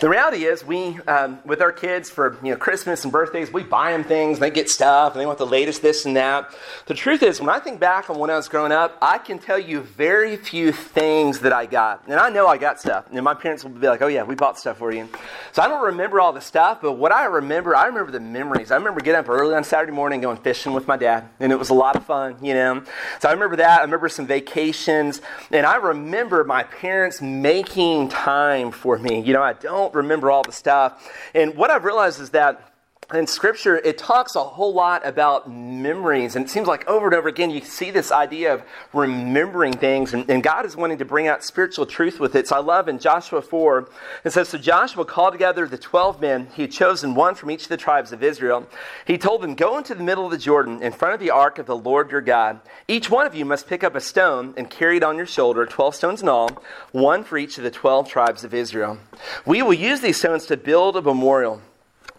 The 0.00 0.08
reality 0.08 0.44
is, 0.44 0.64
we, 0.64 0.98
um, 1.06 1.38
with 1.44 1.60
our 1.60 1.72
kids 1.72 2.10
for 2.10 2.36
you 2.42 2.50
know, 2.50 2.56
Christmas 2.56 3.04
and 3.04 3.12
birthdays, 3.12 3.52
we 3.52 3.62
buy 3.62 3.92
them 3.92 4.04
things, 4.04 4.38
they 4.38 4.50
get 4.50 4.68
stuff, 4.68 5.12
and 5.12 5.20
they 5.20 5.26
want 5.26 5.38
the 5.38 5.46
latest 5.46 5.82
this 5.82 6.04
and 6.04 6.16
that. 6.16 6.54
The 6.86 6.94
truth 6.94 7.22
is, 7.22 7.40
when 7.40 7.50
I 7.50 7.58
think 7.58 7.80
back 7.80 8.10
on 8.10 8.18
when 8.18 8.30
I 8.30 8.36
was 8.36 8.48
growing 8.48 8.72
up, 8.72 8.98
I 9.00 9.18
can 9.18 9.38
tell 9.38 9.58
you 9.58 9.80
very 9.80 10.36
few 10.36 10.72
things 10.72 11.40
that 11.40 11.52
I 11.52 11.66
got. 11.66 12.04
And 12.06 12.14
I 12.14 12.28
know 12.28 12.46
I 12.46 12.56
got 12.56 12.80
stuff. 12.80 13.06
And 13.12 13.22
my 13.22 13.34
parents 13.34 13.64
will 13.64 13.70
be 13.70 13.86
like, 13.86 14.02
oh, 14.02 14.06
yeah, 14.06 14.22
we 14.22 14.34
bought 14.34 14.58
stuff 14.58 14.78
for 14.78 14.92
you. 14.92 15.08
So 15.52 15.62
I 15.62 15.68
don't 15.68 15.84
remember 15.84 16.20
all 16.20 16.32
the 16.32 16.40
stuff, 16.40 16.80
but 16.80 16.92
what 16.92 17.12
I 17.12 17.26
remember, 17.26 17.76
I 17.76 17.86
remember 17.86 18.10
the 18.10 18.20
memories. 18.20 18.70
I 18.70 18.76
remember 18.76 19.00
getting 19.00 19.20
up 19.20 19.28
early 19.28 19.54
on 19.54 19.64
Saturday 19.64 19.92
morning 19.92 20.20
going 20.20 20.38
fishing 20.38 20.72
with 20.72 20.88
my 20.88 20.96
dad, 20.96 21.28
and 21.40 21.52
it 21.52 21.56
was 21.56 21.70
a 21.70 21.74
lot 21.74 21.96
of 21.96 22.04
fun, 22.04 22.36
you 22.42 22.54
know. 22.54 22.82
So 23.20 23.28
I 23.28 23.32
remember 23.32 23.56
that. 23.56 23.80
I 23.80 23.82
remember 23.82 24.08
some 24.08 24.26
vacations, 24.26 25.20
and 25.50 25.66
I 25.66 25.76
remember 25.76 26.44
my 26.44 26.64
parents 26.64 27.20
making 27.20 28.08
time 28.08 28.70
for 28.70 28.98
me. 28.98 29.20
You 29.20 29.32
know, 29.32 29.42
I 29.42 29.52
don't 29.52 29.83
remember 29.92 30.30
all 30.30 30.44
the 30.44 30.52
stuff. 30.52 31.12
And 31.34 31.56
what 31.56 31.70
I've 31.70 31.84
realized 31.84 32.20
is 32.20 32.30
that 32.30 32.73
in 33.12 33.26
scripture 33.26 33.76
it 33.76 33.98
talks 33.98 34.34
a 34.34 34.42
whole 34.42 34.72
lot 34.72 35.06
about 35.06 35.50
memories. 35.50 36.36
And 36.36 36.46
it 36.46 36.48
seems 36.48 36.66
like 36.66 36.86
over 36.88 37.06
and 37.06 37.14
over 37.14 37.28
again 37.28 37.50
you 37.50 37.60
see 37.60 37.90
this 37.90 38.10
idea 38.10 38.54
of 38.54 38.62
remembering 38.92 39.74
things. 39.74 40.14
And, 40.14 40.28
and, 40.30 40.42
god 40.42 40.64
is 40.64 40.76
wanting 40.76 40.98
to 40.98 41.04
bring 41.04 41.26
out 41.26 41.44
spiritual 41.44 41.86
truth 41.86 42.20
with 42.20 42.34
it. 42.34 42.48
So 42.48 42.56
i 42.56 42.60
love 42.60 42.88
in 42.88 42.98
joshua 42.98 43.42
4 43.42 43.88
it 44.24 44.30
says 44.30 44.48
so 44.48 44.58
joshua 44.58 45.04
called 45.04 45.32
together 45.32 45.66
the 45.66 45.78
12 45.78 46.20
men 46.20 46.48
he 46.54 46.62
had 46.62 46.70
chosen 46.70 47.14
one 47.14 47.34
from 47.34 47.50
each 47.50 47.64
of 47.64 47.68
the 47.68 47.76
tribes 47.76 48.12
of 48.12 48.22
israel. 48.22 48.66
He 49.06 49.18
told 49.18 49.42
them 49.42 49.54
go 49.54 49.76
into 49.76 49.94
the 49.94 50.02
middle 50.02 50.24
of 50.24 50.30
the 50.30 50.38
jordan 50.38 50.82
in 50.82 50.92
front 50.92 51.14
of 51.14 51.20
the 51.20 51.30
ark 51.30 51.58
of 51.58 51.66
the 51.66 51.76
lord 51.76 52.10
your 52.10 52.20
god. 52.20 52.60
Each 52.88 53.10
one 53.10 53.26
of 53.26 53.34
you 53.34 53.44
must 53.44 53.66
pick 53.66 53.84
up 53.84 53.94
a 53.94 54.00
stone 54.00 54.54
and 54.56 54.70
carry 54.70 54.96
it 54.96 55.02
on 55.02 55.16
your 55.16 55.26
shoulder 55.26 55.66
12 55.66 55.94
stones 55.94 56.22
in 56.22 56.28
all 56.28 56.50
one 56.92 57.24
for 57.24 57.36
each 57.36 57.58
of 57.58 57.64
the 57.64 57.70
12 57.70 58.08
tribes 58.08 58.44
of 58.44 58.54
israel. 58.54 58.98
We 59.44 59.62
will 59.62 59.74
use 59.74 60.00
these 60.00 60.18
stones 60.18 60.46
to 60.46 60.56
build 60.56 60.96
a 60.96 61.02
memorial 61.02 61.60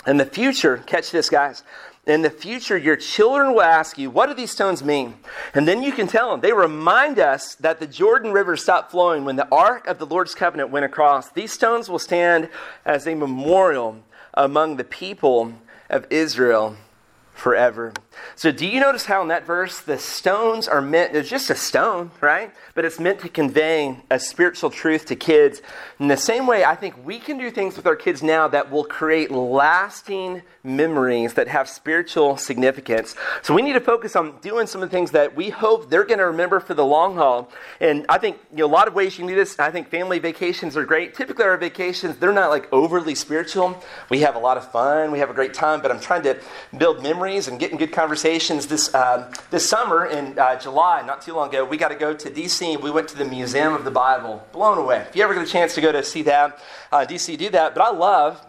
in 0.07 0.17
the 0.17 0.25
future, 0.25 0.77
catch 0.85 1.11
this, 1.11 1.29
guys. 1.29 1.63
In 2.05 2.21
the 2.21 2.29
future, 2.29 2.77
your 2.77 2.95
children 2.95 3.53
will 3.53 3.63
ask 3.63 3.97
you, 3.97 4.11
What 4.11 4.27
do 4.27 4.35
these 4.35 4.51
stones 4.51 4.83
mean? 4.83 5.15
And 5.55 5.67
then 5.67 5.81
you 5.81 5.91
can 5.91 6.07
tell 6.07 6.29
them. 6.29 6.41
They 6.41 6.53
remind 6.53 7.17
us 7.17 7.55
that 7.55 7.79
the 7.79 7.87
Jordan 7.87 8.31
River 8.31 8.55
stopped 8.55 8.91
flowing 8.91 9.25
when 9.25 9.37
the 9.37 9.47
Ark 9.51 9.87
of 9.87 9.97
the 9.97 10.05
Lord's 10.05 10.35
covenant 10.35 10.69
went 10.69 10.85
across. 10.85 11.31
These 11.31 11.51
stones 11.51 11.89
will 11.89 11.99
stand 11.99 12.49
as 12.85 13.07
a 13.07 13.15
memorial 13.15 14.03
among 14.35 14.77
the 14.77 14.83
people 14.83 15.53
of 15.89 16.05
Israel 16.11 16.77
forever. 17.33 17.93
So, 18.35 18.51
do 18.51 18.65
you 18.65 18.79
notice 18.79 19.05
how 19.05 19.21
in 19.21 19.29
that 19.29 19.45
verse 19.45 19.79
the 19.79 19.97
stones 19.97 20.67
are 20.67 20.81
meant, 20.81 21.15
it's 21.15 21.29
just 21.29 21.49
a 21.49 21.55
stone, 21.55 22.11
right? 22.21 22.51
But 22.73 22.83
it's 22.83 22.99
meant 22.99 23.19
to 23.21 23.29
convey 23.29 23.97
a 24.09 24.19
spiritual 24.19 24.69
truth 24.69 25.05
to 25.05 25.15
kids. 25.15 25.61
In 25.99 26.07
the 26.07 26.17
same 26.17 26.47
way, 26.47 26.65
I 26.65 26.75
think 26.75 27.05
we 27.05 27.19
can 27.19 27.37
do 27.37 27.51
things 27.51 27.77
with 27.77 27.85
our 27.87 27.95
kids 27.95 28.23
now 28.23 28.47
that 28.49 28.71
will 28.71 28.83
create 28.83 29.31
lasting 29.31 30.41
memories 30.63 31.35
that 31.35 31.47
have 31.47 31.69
spiritual 31.69 32.37
significance. 32.37 33.15
So, 33.41 33.53
we 33.53 33.61
need 33.61 33.73
to 33.73 33.81
focus 33.81 34.15
on 34.15 34.37
doing 34.41 34.67
some 34.67 34.83
of 34.83 34.89
the 34.89 34.95
things 34.95 35.11
that 35.11 35.35
we 35.35 35.49
hope 35.49 35.89
they're 35.89 36.03
going 36.03 36.19
to 36.19 36.27
remember 36.27 36.59
for 36.59 36.73
the 36.73 36.85
long 36.85 37.15
haul. 37.15 37.51
And 37.79 38.05
I 38.09 38.17
think 38.17 38.37
you 38.51 38.57
know, 38.57 38.65
a 38.65 38.67
lot 38.67 38.87
of 38.87 38.95
ways 38.95 39.17
you 39.17 39.23
can 39.23 39.27
do 39.27 39.35
this. 39.35 39.59
I 39.59 39.71
think 39.71 39.89
family 39.89 40.19
vacations 40.19 40.75
are 40.75 40.85
great. 40.85 41.15
Typically, 41.15 41.45
our 41.45 41.57
vacations, 41.57 42.17
they're 42.17 42.33
not 42.33 42.49
like 42.49 42.71
overly 42.73 43.15
spiritual. 43.15 43.81
We 44.09 44.19
have 44.19 44.35
a 44.35 44.39
lot 44.39 44.57
of 44.57 44.69
fun, 44.71 45.11
we 45.11 45.19
have 45.19 45.29
a 45.29 45.33
great 45.33 45.53
time, 45.53 45.81
but 45.81 45.91
I'm 45.91 45.99
trying 45.99 46.23
to 46.23 46.39
build 46.77 47.01
memories 47.01 47.47
and 47.47 47.59
get 47.59 47.71
in 47.71 47.77
good 47.77 47.91
conversation 47.91 48.04
conversations 48.05 48.67
this, 48.67 48.93
uh, 48.93 49.33
this 49.49 49.67
summer 49.67 50.05
in 50.05 50.37
uh, 50.37 50.55
July, 50.59 51.01
not 51.01 51.23
too 51.23 51.33
long 51.33 51.49
ago. 51.49 51.65
We 51.65 51.75
got 51.75 51.87
to 51.87 51.95
go 51.95 52.13
to 52.13 52.29
DC. 52.29 52.79
We 52.79 52.91
went 52.91 53.07
to 53.07 53.17
the 53.17 53.25
Museum 53.25 53.73
of 53.73 53.83
the 53.83 53.89
Bible. 53.89 54.45
Blown 54.51 54.77
away. 54.77 55.07
If 55.09 55.15
you 55.15 55.23
ever 55.23 55.33
get 55.33 55.41
a 55.41 55.51
chance 55.51 55.73
to 55.73 55.81
go 55.81 55.91
to 55.91 56.03
see 56.03 56.21
that, 56.21 56.59
uh, 56.91 57.03
DC, 57.09 57.35
do 57.35 57.49
that. 57.49 57.73
But 57.73 57.81
I 57.81 57.89
love 57.89 58.45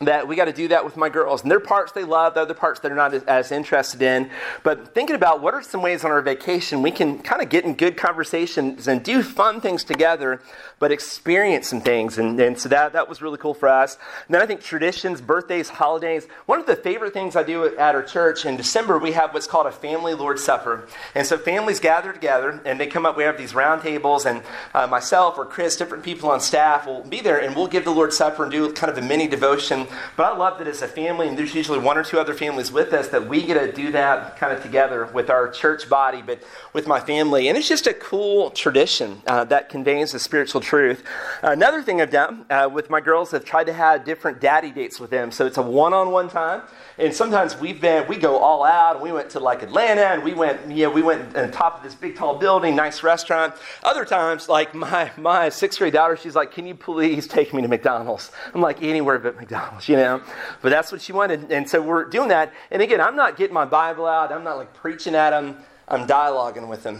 that 0.00 0.26
we 0.26 0.34
got 0.34 0.46
to 0.46 0.52
do 0.52 0.68
that 0.68 0.84
with 0.84 0.96
my 0.96 1.08
girls. 1.08 1.42
And 1.42 1.50
there 1.50 1.58
are 1.58 1.60
parts 1.60 1.92
they 1.92 2.04
love, 2.04 2.34
the 2.34 2.40
other 2.40 2.54
parts 2.54 2.80
they're 2.80 2.94
not 2.94 3.14
as, 3.14 3.22
as, 3.24 3.52
interested 3.52 4.02
in. 4.02 4.30
But 4.62 4.94
thinking 4.94 5.14
about 5.14 5.40
what 5.40 5.54
are 5.54 5.62
some 5.62 5.82
ways 5.82 6.04
on 6.04 6.10
our 6.10 6.22
vacation 6.22 6.82
we 6.82 6.90
can 6.90 7.18
kind 7.20 7.40
of 7.40 7.48
get 7.48 7.64
in 7.64 7.74
good 7.74 7.96
conversations 7.96 8.88
and 8.88 9.02
do 9.02 9.22
fun 9.22 9.60
things 9.60 9.84
together, 9.84 10.40
but 10.78 10.90
experience 10.90 11.68
some 11.68 11.80
things. 11.80 12.18
And, 12.18 12.38
and 12.40 12.58
so 12.58 12.68
that, 12.70 12.92
that 12.94 13.08
was 13.08 13.22
really 13.22 13.38
cool 13.38 13.54
for 13.54 13.68
us. 13.68 13.96
And 14.26 14.34
then 14.34 14.42
I 14.42 14.46
think 14.46 14.62
traditions, 14.62 15.20
birthdays, 15.20 15.68
holidays. 15.68 16.26
One 16.46 16.58
of 16.58 16.66
the 16.66 16.76
favorite 16.76 17.12
things 17.12 17.36
I 17.36 17.44
do 17.44 17.66
at 17.76 17.94
our 17.94 18.02
church 18.02 18.44
in 18.44 18.56
December, 18.56 18.98
we 18.98 19.12
have 19.12 19.32
what's 19.32 19.46
called 19.46 19.66
a 19.66 19.72
family 19.72 20.14
Lord's 20.14 20.42
Supper. 20.42 20.88
And 21.14 21.26
so 21.26 21.38
families 21.38 21.78
gather 21.78 22.12
together 22.12 22.60
and 22.64 22.80
they 22.80 22.86
come 22.86 23.06
up, 23.06 23.16
we 23.16 23.22
have 23.22 23.38
these 23.38 23.54
round 23.54 23.82
tables, 23.82 24.26
and 24.26 24.42
uh, 24.74 24.86
myself 24.86 25.38
or 25.38 25.46
Chris, 25.46 25.76
different 25.76 26.02
people 26.02 26.30
on 26.30 26.40
staff 26.40 26.86
will 26.86 27.02
be 27.02 27.20
there 27.20 27.40
and 27.40 27.54
we'll 27.54 27.68
give 27.68 27.84
the 27.84 27.92
Lord's 27.92 28.16
Supper 28.16 28.42
and 28.42 28.52
do 28.52 28.72
kind 28.72 28.90
of 28.90 28.98
a 28.98 29.06
mini 29.06 29.28
devotion 29.28 29.83
but 30.16 30.32
I 30.32 30.36
love 30.36 30.58
that 30.58 30.68
as 30.68 30.82
a 30.82 30.88
family, 30.88 31.28
and 31.28 31.38
there's 31.38 31.54
usually 31.54 31.78
one 31.78 31.98
or 31.98 32.04
two 32.04 32.18
other 32.18 32.34
families 32.34 32.72
with 32.72 32.92
us, 32.92 33.08
that 33.08 33.28
we 33.28 33.42
get 33.42 33.54
to 33.54 33.72
do 33.72 33.92
that 33.92 34.36
kind 34.36 34.52
of 34.56 34.62
together 34.62 35.06
with 35.12 35.30
our 35.30 35.48
church 35.48 35.88
body, 35.88 36.22
but 36.22 36.42
with 36.72 36.86
my 36.86 37.00
family. 37.00 37.48
And 37.48 37.58
it's 37.58 37.68
just 37.68 37.86
a 37.86 37.94
cool 37.94 38.50
tradition 38.50 39.22
uh, 39.26 39.44
that 39.44 39.68
conveys 39.68 40.12
the 40.12 40.18
spiritual 40.18 40.60
truth. 40.60 41.02
Another 41.42 41.82
thing 41.82 42.00
I've 42.00 42.10
done 42.10 42.46
uh, 42.50 42.68
with 42.72 42.90
my 42.90 43.00
girls, 43.00 43.34
I've 43.34 43.44
tried 43.44 43.64
to 43.64 43.72
have 43.72 44.04
different 44.04 44.40
daddy 44.40 44.70
dates 44.70 45.00
with 45.00 45.10
them. 45.10 45.30
So 45.30 45.46
it's 45.46 45.58
a 45.58 45.62
one 45.62 45.92
on 45.92 46.10
one 46.10 46.28
time. 46.28 46.62
And 46.96 47.12
sometimes 47.12 47.58
we've 47.58 47.80
been, 47.80 48.06
we 48.06 48.16
go 48.16 48.38
all 48.38 48.62
out, 48.64 48.96
and 48.96 49.02
we 49.02 49.10
went 49.10 49.30
to 49.30 49.40
like 49.40 49.62
Atlanta, 49.62 50.02
and 50.02 50.22
we 50.22 50.32
went, 50.32 50.70
yeah, 50.70 50.86
we 50.86 51.02
went 51.02 51.36
on 51.36 51.50
top 51.50 51.78
of 51.78 51.82
this 51.82 51.94
big 51.94 52.14
tall 52.14 52.38
building, 52.38 52.76
nice 52.76 53.02
restaurant. 53.02 53.54
Other 53.82 54.04
times, 54.04 54.48
like 54.48 54.74
my, 54.74 55.10
my 55.16 55.48
sixth 55.48 55.80
grade 55.80 55.92
daughter, 55.92 56.16
she's 56.16 56.36
like, 56.36 56.52
can 56.52 56.66
you 56.66 56.74
please 56.76 57.26
take 57.26 57.52
me 57.52 57.62
to 57.62 57.68
McDonald's? 57.68 58.30
I'm 58.54 58.60
like, 58.60 58.80
anywhere 58.82 59.18
but 59.18 59.34
McDonald's, 59.36 59.73
you 59.86 59.96
know? 59.96 60.22
But 60.62 60.70
that's 60.70 60.92
what 60.92 61.00
she 61.02 61.12
wanted. 61.12 61.50
And 61.50 61.68
so 61.68 61.80
we're 61.80 62.04
doing 62.04 62.28
that. 62.28 62.52
And 62.70 62.82
again, 62.82 63.00
I'm 63.00 63.16
not 63.16 63.36
getting 63.36 63.54
my 63.54 63.64
Bible 63.64 64.06
out, 64.06 64.32
I'm 64.32 64.44
not 64.44 64.56
like 64.56 64.74
preaching 64.74 65.14
at 65.14 65.30
them. 65.30 65.56
I'm 65.86 66.06
dialoguing 66.06 66.68
with 66.68 66.82
them. 66.82 66.98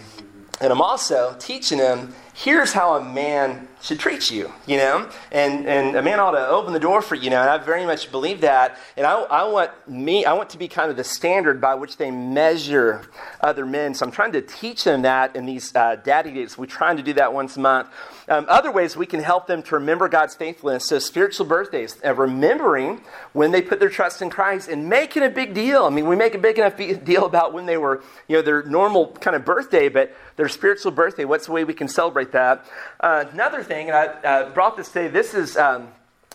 And 0.60 0.72
I'm 0.72 0.80
also 0.80 1.34
teaching 1.38 1.78
them 1.78 2.14
here's 2.34 2.72
how 2.72 2.94
a 2.94 3.04
man 3.04 3.68
should 3.80 3.98
treat 3.98 4.30
you, 4.30 4.52
you 4.66 4.76
know? 4.76 5.08
And, 5.30 5.66
and 5.66 5.96
a 5.96 6.02
man 6.02 6.20
ought 6.20 6.32
to 6.32 6.48
open 6.48 6.72
the 6.72 6.80
door 6.80 7.00
for 7.00 7.14
you, 7.14 7.30
know? 7.30 7.40
And 7.40 7.48
I 7.48 7.58
very 7.58 7.86
much 7.86 8.10
believe 8.10 8.40
that. 8.42 8.78
And 8.96 9.06
I, 9.06 9.20
I 9.22 9.44
want 9.44 9.70
me, 9.88 10.24
I 10.24 10.32
want 10.32 10.50
to 10.50 10.58
be 10.58 10.68
kind 10.68 10.90
of 10.90 10.96
the 10.96 11.04
standard 11.04 11.60
by 11.60 11.74
which 11.74 11.96
they 11.96 12.10
measure 12.10 13.02
other 13.40 13.64
men. 13.64 13.94
So 13.94 14.04
I'm 14.04 14.12
trying 14.12 14.32
to 14.32 14.42
teach 14.42 14.84
them 14.84 15.02
that 15.02 15.34
in 15.36 15.46
these 15.46 15.74
uh, 15.74 15.96
daddy 15.96 16.32
dates. 16.32 16.58
We're 16.58 16.66
trying 16.66 16.96
to 16.96 17.02
do 17.02 17.12
that 17.14 17.32
once 17.32 17.56
a 17.56 17.60
month. 17.60 17.88
Um, 18.28 18.46
other 18.48 18.72
ways 18.72 18.96
we 18.96 19.06
can 19.06 19.20
help 19.20 19.46
them 19.46 19.62
to 19.64 19.74
remember 19.74 20.08
God's 20.08 20.34
faithfulness. 20.34 20.86
So 20.86 20.98
spiritual 20.98 21.46
birthdays, 21.46 21.96
uh, 22.04 22.14
remembering 22.14 23.02
when 23.32 23.50
they 23.50 23.60
put 23.60 23.80
their 23.80 23.90
trust 23.90 24.22
in 24.22 24.30
Christ 24.30 24.68
and 24.68 24.88
making 24.88 25.22
a 25.22 25.28
big 25.28 25.54
deal. 25.54 25.84
I 25.84 25.90
mean, 25.90 26.06
we 26.06 26.16
make 26.16 26.34
a 26.34 26.38
big 26.38 26.58
enough 26.58 26.76
deal 27.04 27.26
about 27.26 27.52
when 27.52 27.66
they 27.66 27.76
were, 27.76 28.02
you 28.28 28.36
know, 28.36 28.42
their 28.42 28.62
normal 28.62 29.12
kind 29.12 29.36
of 29.36 29.44
birthday, 29.44 29.88
but 29.88 30.14
their 30.36 30.48
spiritual 30.48 30.92
birthday, 30.92 31.24
what's 31.24 31.46
the 31.46 31.52
way 31.52 31.64
we 31.64 31.74
can 31.74 31.88
celebrate 31.88 32.32
that? 32.32 32.66
Uh, 33.00 33.24
another 33.32 33.62
thing, 33.62 33.90
and 33.90 33.96
I 33.96 34.06
uh, 34.06 34.50
brought 34.50 34.76
this 34.76 34.88
today, 34.88 35.08
this 35.08 35.34
is. 35.34 35.56
Um, 35.56 35.88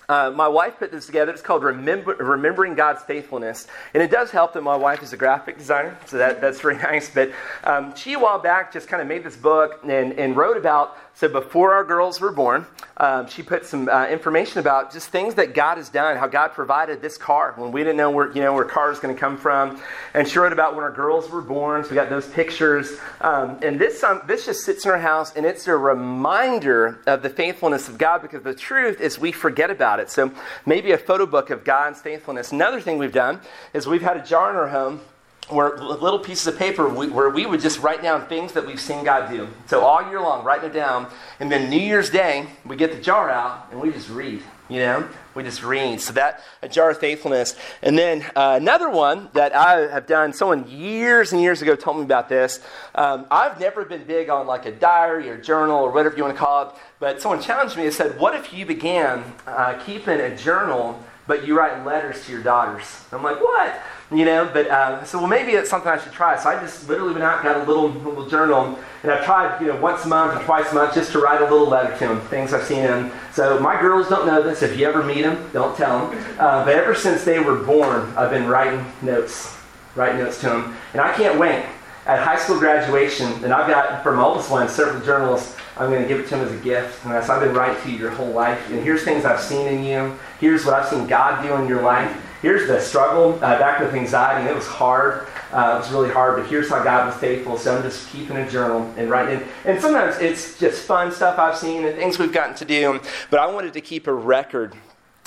uh, 0.10 0.32
my 0.32 0.48
wife 0.48 0.80
put 0.80 0.92
this 0.92 1.06
together. 1.06 1.32
It's 1.32 1.44
called 1.44 1.64
Remember, 1.64 2.16
Remembering 2.16 2.74
God's 2.74 3.04
Faithfulness. 3.04 3.68
And 3.94 4.02
it 4.02 4.10
does 4.10 4.32
help 4.32 4.54
that 4.54 4.64
my 4.64 4.76
wife 4.76 5.04
is 5.04 5.14
a 5.14 5.18
graphic 5.18 5.60
designer, 5.60 5.96
so 6.08 6.18
that, 6.18 6.42
that's 6.42 6.60
very 6.60 6.78
nice. 6.78 7.14
But 7.14 7.32
um, 7.64 7.96
she, 7.96 8.14
a 8.14 8.20
while 8.20 8.40
back, 8.40 8.74
just 8.74 8.88
kind 8.88 9.04
of 9.04 9.08
made 9.08 9.24
this 9.24 9.36
book 9.36 9.82
and, 9.84 10.14
and 10.14 10.36
wrote 10.36 10.58
about 10.58 10.98
so 11.20 11.28
before 11.28 11.74
our 11.74 11.84
girls 11.84 12.22
were 12.22 12.32
born, 12.32 12.66
um, 12.96 13.28
she 13.28 13.44
put 13.44 13.66
some 13.66 13.90
uh, 13.90 14.08
information 14.08 14.60
about 14.60 14.94
just 14.94 15.10
things 15.10 15.36
that 15.36 15.54
God 15.54 15.76
has 15.76 15.90
done, 15.90 16.16
how 16.16 16.28
God 16.28 16.54
provided 16.54 17.02
this 17.02 17.18
car 17.18 17.52
when 17.58 17.74
we 17.74 17.82
didn't 17.82 17.98
know 17.98 18.10
where 18.10 18.32
you 18.32 18.42
know 18.42 18.54
where 18.54 18.64
car 18.64 18.88
was 18.88 19.00
going 19.00 19.14
to 19.14 19.20
come 19.20 19.36
from, 19.36 19.82
and 20.14 20.26
she 20.26 20.40
wrote 20.40 20.54
about 20.54 20.76
when 20.76 20.84
our 20.86 20.92
girls 20.94 21.30
were 21.30 21.42
born. 21.42 21.84
So 21.84 21.90
we 21.90 21.96
got 21.96 22.10
those 22.10 22.26
pictures, 22.30 23.00
um, 23.20 23.60
and 23.62 23.78
this 23.78 24.02
um, 24.02 24.22
this 24.28 24.46
just 24.46 24.64
sits 24.64 24.86
in 24.86 24.92
our 24.92 24.98
house, 24.98 25.36
and 25.36 25.46
it's 25.46 25.68
a 25.68 25.76
reminder 25.76 27.02
of 27.06 27.22
the 27.22 27.30
faithfulness 27.30 27.90
of 27.90 27.98
God 27.98 28.22
because 28.22 28.44
the 28.44 28.56
truth 28.56 29.02
is 29.02 29.20
we 29.20 29.34
forget 29.34 29.70
about 29.70 30.00
it. 30.00 30.10
So 30.10 30.32
maybe 30.66 30.94
a 30.94 30.98
photo 30.98 31.26
book 31.26 31.50
of 31.50 31.66
God's 31.66 32.00
faithfulness. 32.00 32.54
Another 32.54 32.80
thing 32.80 32.98
we've 32.98 33.12
done 33.12 33.42
is 33.74 33.88
we've 33.88 34.02
had 34.02 34.16
a 34.16 34.24
jar 34.24 34.52
in 34.52 34.56
our 34.56 34.70
home 34.70 35.02
where 35.50 35.78
little 35.78 36.20
pieces 36.20 36.48
of 36.48 36.58
paper 36.58 36.88
where 36.88 37.30
we 37.30 37.46
would 37.46 37.60
just 37.60 37.80
write 37.80 38.02
down 38.02 38.26
things 38.28 38.54
that 38.54 38.66
we've 38.66 38.80
seen 38.80 39.04
God 39.04 39.30
do. 39.30 39.48
So 39.66 39.82
all 39.82 40.08
year 40.10 40.22
long, 40.22 40.44
writing 40.44 40.70
it 40.70 40.74
down. 40.74 41.08
And 41.40 41.52
then 41.52 41.70
New 41.70 41.80
Year's 41.80 42.10
Day, 42.10 42.48
we 42.66 42.76
get 42.76 42.92
the 42.92 43.02
jar 43.02 43.30
out 43.30 43.68
and 43.72 43.82
we 43.82 43.92
just 43.92 44.10
read, 44.10 44.42
you 44.68 44.80
know? 44.80 45.08
We 45.40 45.46
just 45.46 45.64
read. 45.64 46.02
So 46.02 46.12
that, 46.14 46.44
a 46.62 46.68
jar 46.68 46.90
of 46.90 46.98
faithfulness. 46.98 47.56
And 47.82 47.98
then 47.98 48.24
uh, 48.36 48.58
another 48.60 48.90
one 48.90 49.30
that 49.32 49.56
I 49.56 49.88
have 49.88 50.06
done, 50.06 50.34
someone 50.34 50.70
years 50.70 51.32
and 51.32 51.42
years 51.42 51.62
ago 51.62 51.78
told 51.78 51.96
me 51.96 52.04
about 52.04 52.28
this. 52.28 52.60
Um, 52.94 53.26
I've 53.32 53.58
never 53.58 53.86
been 53.86 54.04
big 54.04 54.30
on 54.30 54.48
like 54.48 54.66
a 54.66 54.72
diary 54.74 55.30
or 55.30 55.38
journal 55.38 55.78
or 55.78 55.92
whatever 55.92 56.18
you 56.18 56.24
want 56.24 56.36
to 56.36 56.44
call 56.44 56.68
it. 56.68 56.76
But 57.00 57.22
someone 57.22 57.42
challenged 57.42 57.78
me 57.78 57.86
and 57.86 57.94
said, 57.94 58.20
what 58.20 58.36
if 58.36 58.54
you 58.54 58.66
began 58.66 59.24
uh, 59.48 59.82
keeping 59.86 60.20
a 60.20 60.36
journal, 60.36 61.02
but 61.26 61.48
you 61.48 61.58
write 61.58 61.86
letters 61.86 62.26
to 62.26 62.34
your 62.34 62.44
daughters? 62.44 63.06
I'm 63.14 63.24
like, 63.24 63.40
what? 63.40 63.82
you 64.12 64.26
know. 64.26 64.50
But 64.52 64.68
uh, 64.68 65.04
so 65.04 65.20
well, 65.20 65.28
maybe 65.28 65.52
it's 65.52 65.70
something 65.70 65.90
I 65.90 65.98
should 65.98 66.12
try. 66.12 66.38
So 66.38 66.50
I 66.50 66.60
just 66.60 66.88
literally 66.88 67.14
went 67.14 67.24
out, 67.24 67.36
and 67.36 67.44
got 67.44 67.58
a 67.58 67.64
little 67.64 67.90
little 67.90 68.28
journal, 68.28 68.78
and 69.04 69.12
I've 69.12 69.26
tried, 69.26 69.62
you 69.62 69.68
know, 69.68 69.80
once 69.80 70.06
a 70.06 70.08
month 70.08 70.40
or 70.40 70.44
twice 70.46 70.72
a 70.72 70.76
month 70.76 70.94
just 70.94 71.12
to 71.14 71.20
write 71.20 71.42
a 71.42 71.46
little 71.46 71.68
letter 71.68 71.94
to 71.98 72.08
them, 72.08 72.22
things 72.28 72.54
I've 72.54 72.64
seen 72.64 72.84
them. 72.84 73.12
So 73.34 73.60
my 73.60 73.80
girls 73.80 74.10
don't 74.10 74.26
know 74.26 74.42
this. 74.42 74.62
If 74.62 74.78
you 74.78 74.88
ever 74.88 75.04
meet 75.04 75.22
them, 75.22 75.29
don't 75.52 75.76
tell 75.76 76.08
them. 76.08 76.36
Uh, 76.40 76.66
but 76.66 76.76
ever 76.76 76.96
since 76.96 77.24
they 77.24 77.40
were 77.40 77.56
born, 77.56 78.12
I've 78.16 78.30
been 78.30 78.48
writing 78.48 78.86
notes, 79.02 79.56
writing 79.96 80.20
notes 80.20 80.40
to 80.42 80.50
them, 80.50 80.76
and 80.94 81.02
I 81.02 81.14
can't 81.14 81.40
wait. 81.40 81.66
At 82.06 82.20
high 82.24 82.38
school 82.38 82.58
graduation, 82.58 83.28
and 83.44 83.54
I've 83.54 83.68
got 83.68 84.02
from 84.02 84.20
oldest 84.20 84.50
one 84.50 84.68
several 84.68 85.04
journals. 85.06 85.56
I'm 85.78 85.92
going 85.92 86.02
to 86.02 86.08
give 86.08 86.20
it 86.20 86.24
to 86.24 86.38
them 86.38 86.48
as 86.48 86.52
a 86.52 86.58
gift. 86.64 87.06
And 87.06 87.24
so 87.24 87.34
I've 87.34 87.42
been 87.42 87.54
writing 87.54 87.82
to 87.84 87.92
you 87.92 87.98
your 87.98 88.10
whole 88.10 88.32
life. 88.32 88.70
And 88.72 88.82
here's 88.84 89.04
things 89.04 89.26
I've 89.26 89.40
seen 89.40 89.68
in 89.68 89.84
you. 89.84 90.18
Here's 90.40 90.66
what 90.66 90.74
I've 90.74 90.88
seen 90.90 91.06
God 91.08 91.44
do 91.44 91.54
in 91.56 91.68
your 91.68 91.84
life 91.84 92.18
here's 92.42 92.68
the 92.68 92.80
struggle 92.80 93.34
uh, 93.36 93.60
back 93.60 93.80
with 93.80 93.94
anxiety. 93.94 94.42
And 94.42 94.50
it 94.50 94.56
was 94.56 94.68
hard. 94.68 95.28
Uh, 95.52 95.76
it 95.76 95.80
was 95.80 95.92
really 95.92 96.12
hard, 96.12 96.38
but 96.38 96.50
here's 96.50 96.70
how 96.70 96.84
God 96.84 97.08
was 97.08 97.16
faithful. 97.16 97.58
So 97.58 97.76
I'm 97.76 97.84
just 97.84 98.10
keeping 98.10 98.38
a 98.38 98.50
journal 98.50 98.82
and 98.98 99.10
writing. 99.10 99.48
And 99.66 99.82
sometimes 99.82 100.18
it's 100.20 100.60
just 100.60 100.84
fun 100.86 101.12
stuff 101.12 101.40
I've 101.40 101.58
seen 101.58 101.86
and 101.86 101.96
things 101.98 102.20
we've 102.20 102.34
gotten 102.34 102.56
to 102.56 102.66
do. 102.66 103.00
But 103.30 103.40
I 103.40 103.48
wanted 103.48 103.74
to 103.74 103.82
keep 103.82 104.08
a 104.08 104.14
record 104.14 104.76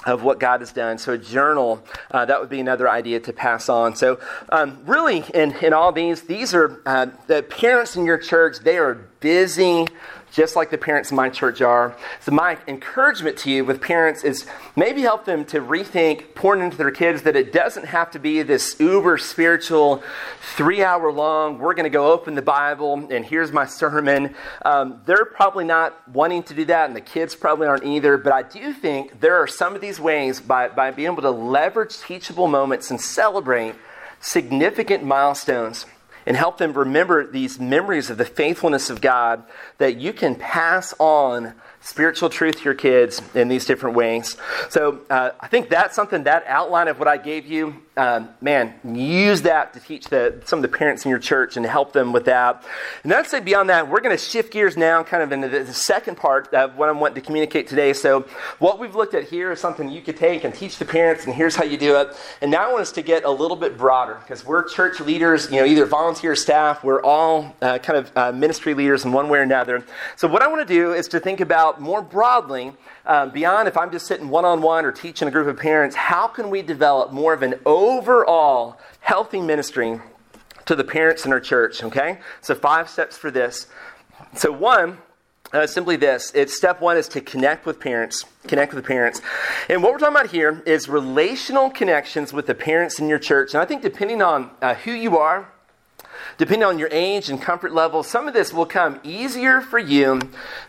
of 0.05 0.23
what 0.23 0.41
God 0.41 0.61
has 0.61 0.73
done. 0.73 0.99
So, 0.99 1.13
a 1.13 1.19
journal, 1.19 1.83
uh, 2.11 2.25
that 2.25 2.41
would 2.41 2.51
be 2.51 2.61
another 2.61 2.89
idea 2.89 3.21
to 3.21 3.33
pass 3.33 3.69
on. 3.69 3.95
So, 3.97 4.21
um, 4.49 4.81
really, 4.85 5.25
in, 5.35 5.53
in 5.59 5.73
all 5.73 5.93
these, 5.93 6.23
these 6.23 6.55
are 6.55 6.83
uh, 6.87 7.07
the 7.27 7.43
parents 7.43 7.97
in 7.97 8.05
your 8.05 8.19
church, 8.19 8.59
they 8.61 8.79
are 8.79 8.95
busy 9.21 9.87
just 10.33 10.57
like 10.57 10.71
the 10.71 10.79
parents 10.79 11.11
in 11.11 11.17
my 11.17 11.29
church 11.29 11.61
are. 11.61 11.95
So, 12.21 12.33
my 12.33 12.59
encouragement 12.67 13.37
to 13.39 13.51
you 13.51 13.65
with 13.65 13.81
parents 13.81 14.25
is 14.25 14.47
maybe 14.75 15.03
help 15.03 15.25
them 15.25 15.45
to 15.47 15.61
rethink 15.61 16.35
pouring 16.35 16.63
into 16.63 16.77
their 16.77 16.91
kids 16.91 17.23
that 17.23 17.37
it 17.37 17.53
doesn't 17.53 17.87
have 17.87 18.11
to 18.13 18.19
be 18.19 18.43
this 18.43 18.75
uber 18.81 19.19
spiritual, 19.19 20.03
three 20.57 20.83
hour 20.83 21.13
long, 21.13 21.59
we're 21.59 21.75
going 21.75 21.85
to 21.85 21.91
go 21.91 22.11
open 22.13 22.35
the 22.35 22.43
Bible 22.43 23.07
and 23.11 23.25
here's 23.25 23.53
my 23.53 23.67
sermon. 23.67 24.35
Um, 24.65 25.01
they're 25.05 25.25
probably 25.25 25.65
not 25.65 26.09
wanting 26.09 26.43
to 26.45 26.55
do 26.55 26.65
that, 26.67 26.87
and 26.87 26.97
the 26.97 27.01
kids 27.01 27.35
probably 27.35 27.67
aren't 27.67 27.85
either. 27.85 28.17
But 28.17 28.33
I 28.33 28.43
do 28.43 28.73
think 28.73 29.21
there 29.21 29.37
are 29.37 29.47
some 29.47 29.75
of 29.75 29.81
these 29.81 30.01
ways 30.01 30.41
by, 30.41 30.69
by 30.69 30.91
being 30.91 31.13
able 31.13 31.23
to 31.23 31.31
leverage 31.31 31.99
teachable 31.99 32.49
moments 32.49 32.91
and 32.91 33.01
celebrate 33.01 33.75
significant 34.21 35.05
milestones 35.05 35.87
and 36.27 36.37
help 36.37 36.59
them 36.59 36.73
remember 36.73 37.27
these 37.27 37.59
memories 37.59 38.11
of 38.11 38.19
the 38.19 38.25
faithfulness 38.25 38.91
of 38.91 39.01
God 39.01 39.43
that 39.79 39.97
you 39.97 40.13
can 40.13 40.35
pass 40.35 40.95
on 40.99 41.55
spiritual 41.81 42.31
truth 42.31 42.59
to 42.59 42.65
your 42.65 42.75
kids 42.75 43.21
in 43.35 43.49
these 43.49 43.65
different 43.65 43.97
ways. 43.97 44.37
So 44.71 45.01
uh, 45.11 45.31
I 45.41 45.49
think 45.49 45.69
that's 45.69 45.97
something, 45.97 46.25
that 46.25 46.45
outline 46.47 46.89
of 46.89 46.99
what 46.99 47.09
I 47.09 47.17
gave 47.17 47.47
you, 47.47 47.83
um, 47.97 48.31
man, 48.41 48.75
use 48.85 49.43
that 49.43 49.75
to 49.75 49.81
teach 49.81 50.07
the, 50.07 50.41
some 50.47 50.59
of 50.59 50.63
the 50.63 50.77
parents 50.77 51.05
in 51.05 51.11
your 51.11 51.19
church 51.19 51.59
and 51.59 51.67
help 51.67 51.93
them 51.93 52.13
with 52.13 52.25
that. 52.25 52.65
And 53.05 53.13
I'd 53.13 53.27
say 53.27 53.41
beyond 53.41 53.69
that, 53.69 53.89
we're 53.89 54.01
going 54.01 54.17
to 54.17 54.23
shift 54.23 54.53
gears 54.53 54.79
now 54.79 55.03
kind 55.03 55.23
of 55.23 55.31
into 55.31 55.49
the, 55.49 55.65
the 55.65 55.75
second 55.75 56.17
part 56.17 56.53
of 56.55 56.77
what 56.77 56.89
I'm 56.89 57.01
wanting 57.01 57.17
to 57.17 57.21
communicate 57.21 57.69
today. 57.69 57.93
So 57.93 58.21
what 58.61 58.79
we've 58.79 58.95
looked 58.95 59.13
at 59.13 59.25
here 59.25 59.53
is 59.53 59.61
something 59.61 59.91
you 59.91 60.01
could 60.01 60.17
take 60.17 60.45
and 60.45 60.55
teach 60.55 60.79
the 60.79 60.87
parents, 60.87 61.27
and 61.27 61.35
here's 61.35 61.55
how 61.55 61.65
you 61.65 61.77
do 61.77 61.97
it. 61.97 62.17
And 62.41 62.51
now 62.51 62.69
I 62.69 62.73
want 62.73 62.81
us 62.81 62.93
to 62.93 63.03
get 63.03 63.25
a 63.25 63.31
little 63.31 63.57
bit 63.57 63.77
broader 63.77 64.15
because 64.21 64.45
we're 64.47 64.67
church 64.69 64.99
leaders, 65.01 65.51
you 65.51 65.59
know, 65.59 65.67
either 65.67 65.85
volunteer 65.85 66.35
staff, 66.35 66.83
we're 66.83 67.03
all 67.03 67.55
uh, 67.61 67.79
kind 67.79 67.99
of 67.99 68.17
uh, 68.17 68.33
ministry 68.33 68.73
leaders 68.73 69.05
in 69.05 69.13
one 69.13 69.29
way 69.29 69.39
or 69.39 69.43
another. 69.43 69.85
So 70.17 70.29
what 70.29 70.41
I 70.41 70.47
want 70.47 70.67
to 70.67 70.75
do 70.75 70.95
is 70.95 71.09
to 71.09 71.21
think 71.21 71.41
about 71.41 71.81
more 71.81 72.01
broadly, 72.01 72.73
uh, 73.05 73.27
beyond 73.27 73.69
if 73.69 73.77
I'm 73.77 73.91
just 73.91 74.07
sitting 74.07 74.29
one 74.29 74.45
on 74.45 74.63
one 74.63 74.85
or 74.85 74.93
teaching 74.93 75.29
a 75.29 75.31
group 75.31 75.49
of 75.49 75.57
parents, 75.57 75.97
how 75.97 76.27
can 76.27 76.51
we 76.51 76.63
develop 76.63 77.13
more 77.13 77.33
of 77.33 77.43
an 77.43 77.55
overall 77.67 78.79
healthy 79.01 79.41
ministry 79.41 80.01
to 80.67 80.75
the 80.75 80.85
parents 80.85 81.27
in 81.27 81.33
our 81.33 81.41
church? 81.41 81.83
Okay? 81.83 82.19
So, 82.41 82.55
five 82.55 82.89
steps 82.89 83.17
for 83.17 83.31
this. 83.31 83.67
So, 84.35 84.53
one, 84.53 84.99
uh, 85.53 85.67
simply 85.67 85.97
this 85.97 86.33
it's 86.35 86.57
step 86.57 86.81
one 86.81 86.97
is 86.97 87.09
to 87.09 87.21
connect 87.21 87.67
with 87.67 87.79
parents 87.79 88.25
connect 88.47 88.73
with 88.73 88.83
the 88.83 88.89
parents 88.89 89.21
and 89.69 89.83
what 89.83 89.93
we're 89.93 89.99
talking 89.99 90.17
about 90.17 90.31
here 90.31 90.63
is 90.65 90.89
relational 90.89 91.69
connections 91.69 92.33
with 92.33 92.47
the 92.47 92.55
parents 92.55 92.99
in 92.99 93.07
your 93.07 93.19
church 93.19 93.53
and 93.53 93.63
i 93.63 93.65
think 93.67 93.83
depending 93.83 94.23
on 94.23 94.51
uh, 94.63 94.75
who 94.75 94.93
you 94.93 95.19
are 95.19 95.52
depending 96.39 96.65
on 96.65 96.79
your 96.79 96.89
age 96.91 97.29
and 97.29 97.41
comfort 97.41 97.73
level, 97.73 98.03
some 98.03 98.29
of 98.29 98.35
this 98.35 98.53
will 98.53 98.67
come 98.67 99.01
easier 99.03 99.61
for 99.61 99.79
you 99.79 100.21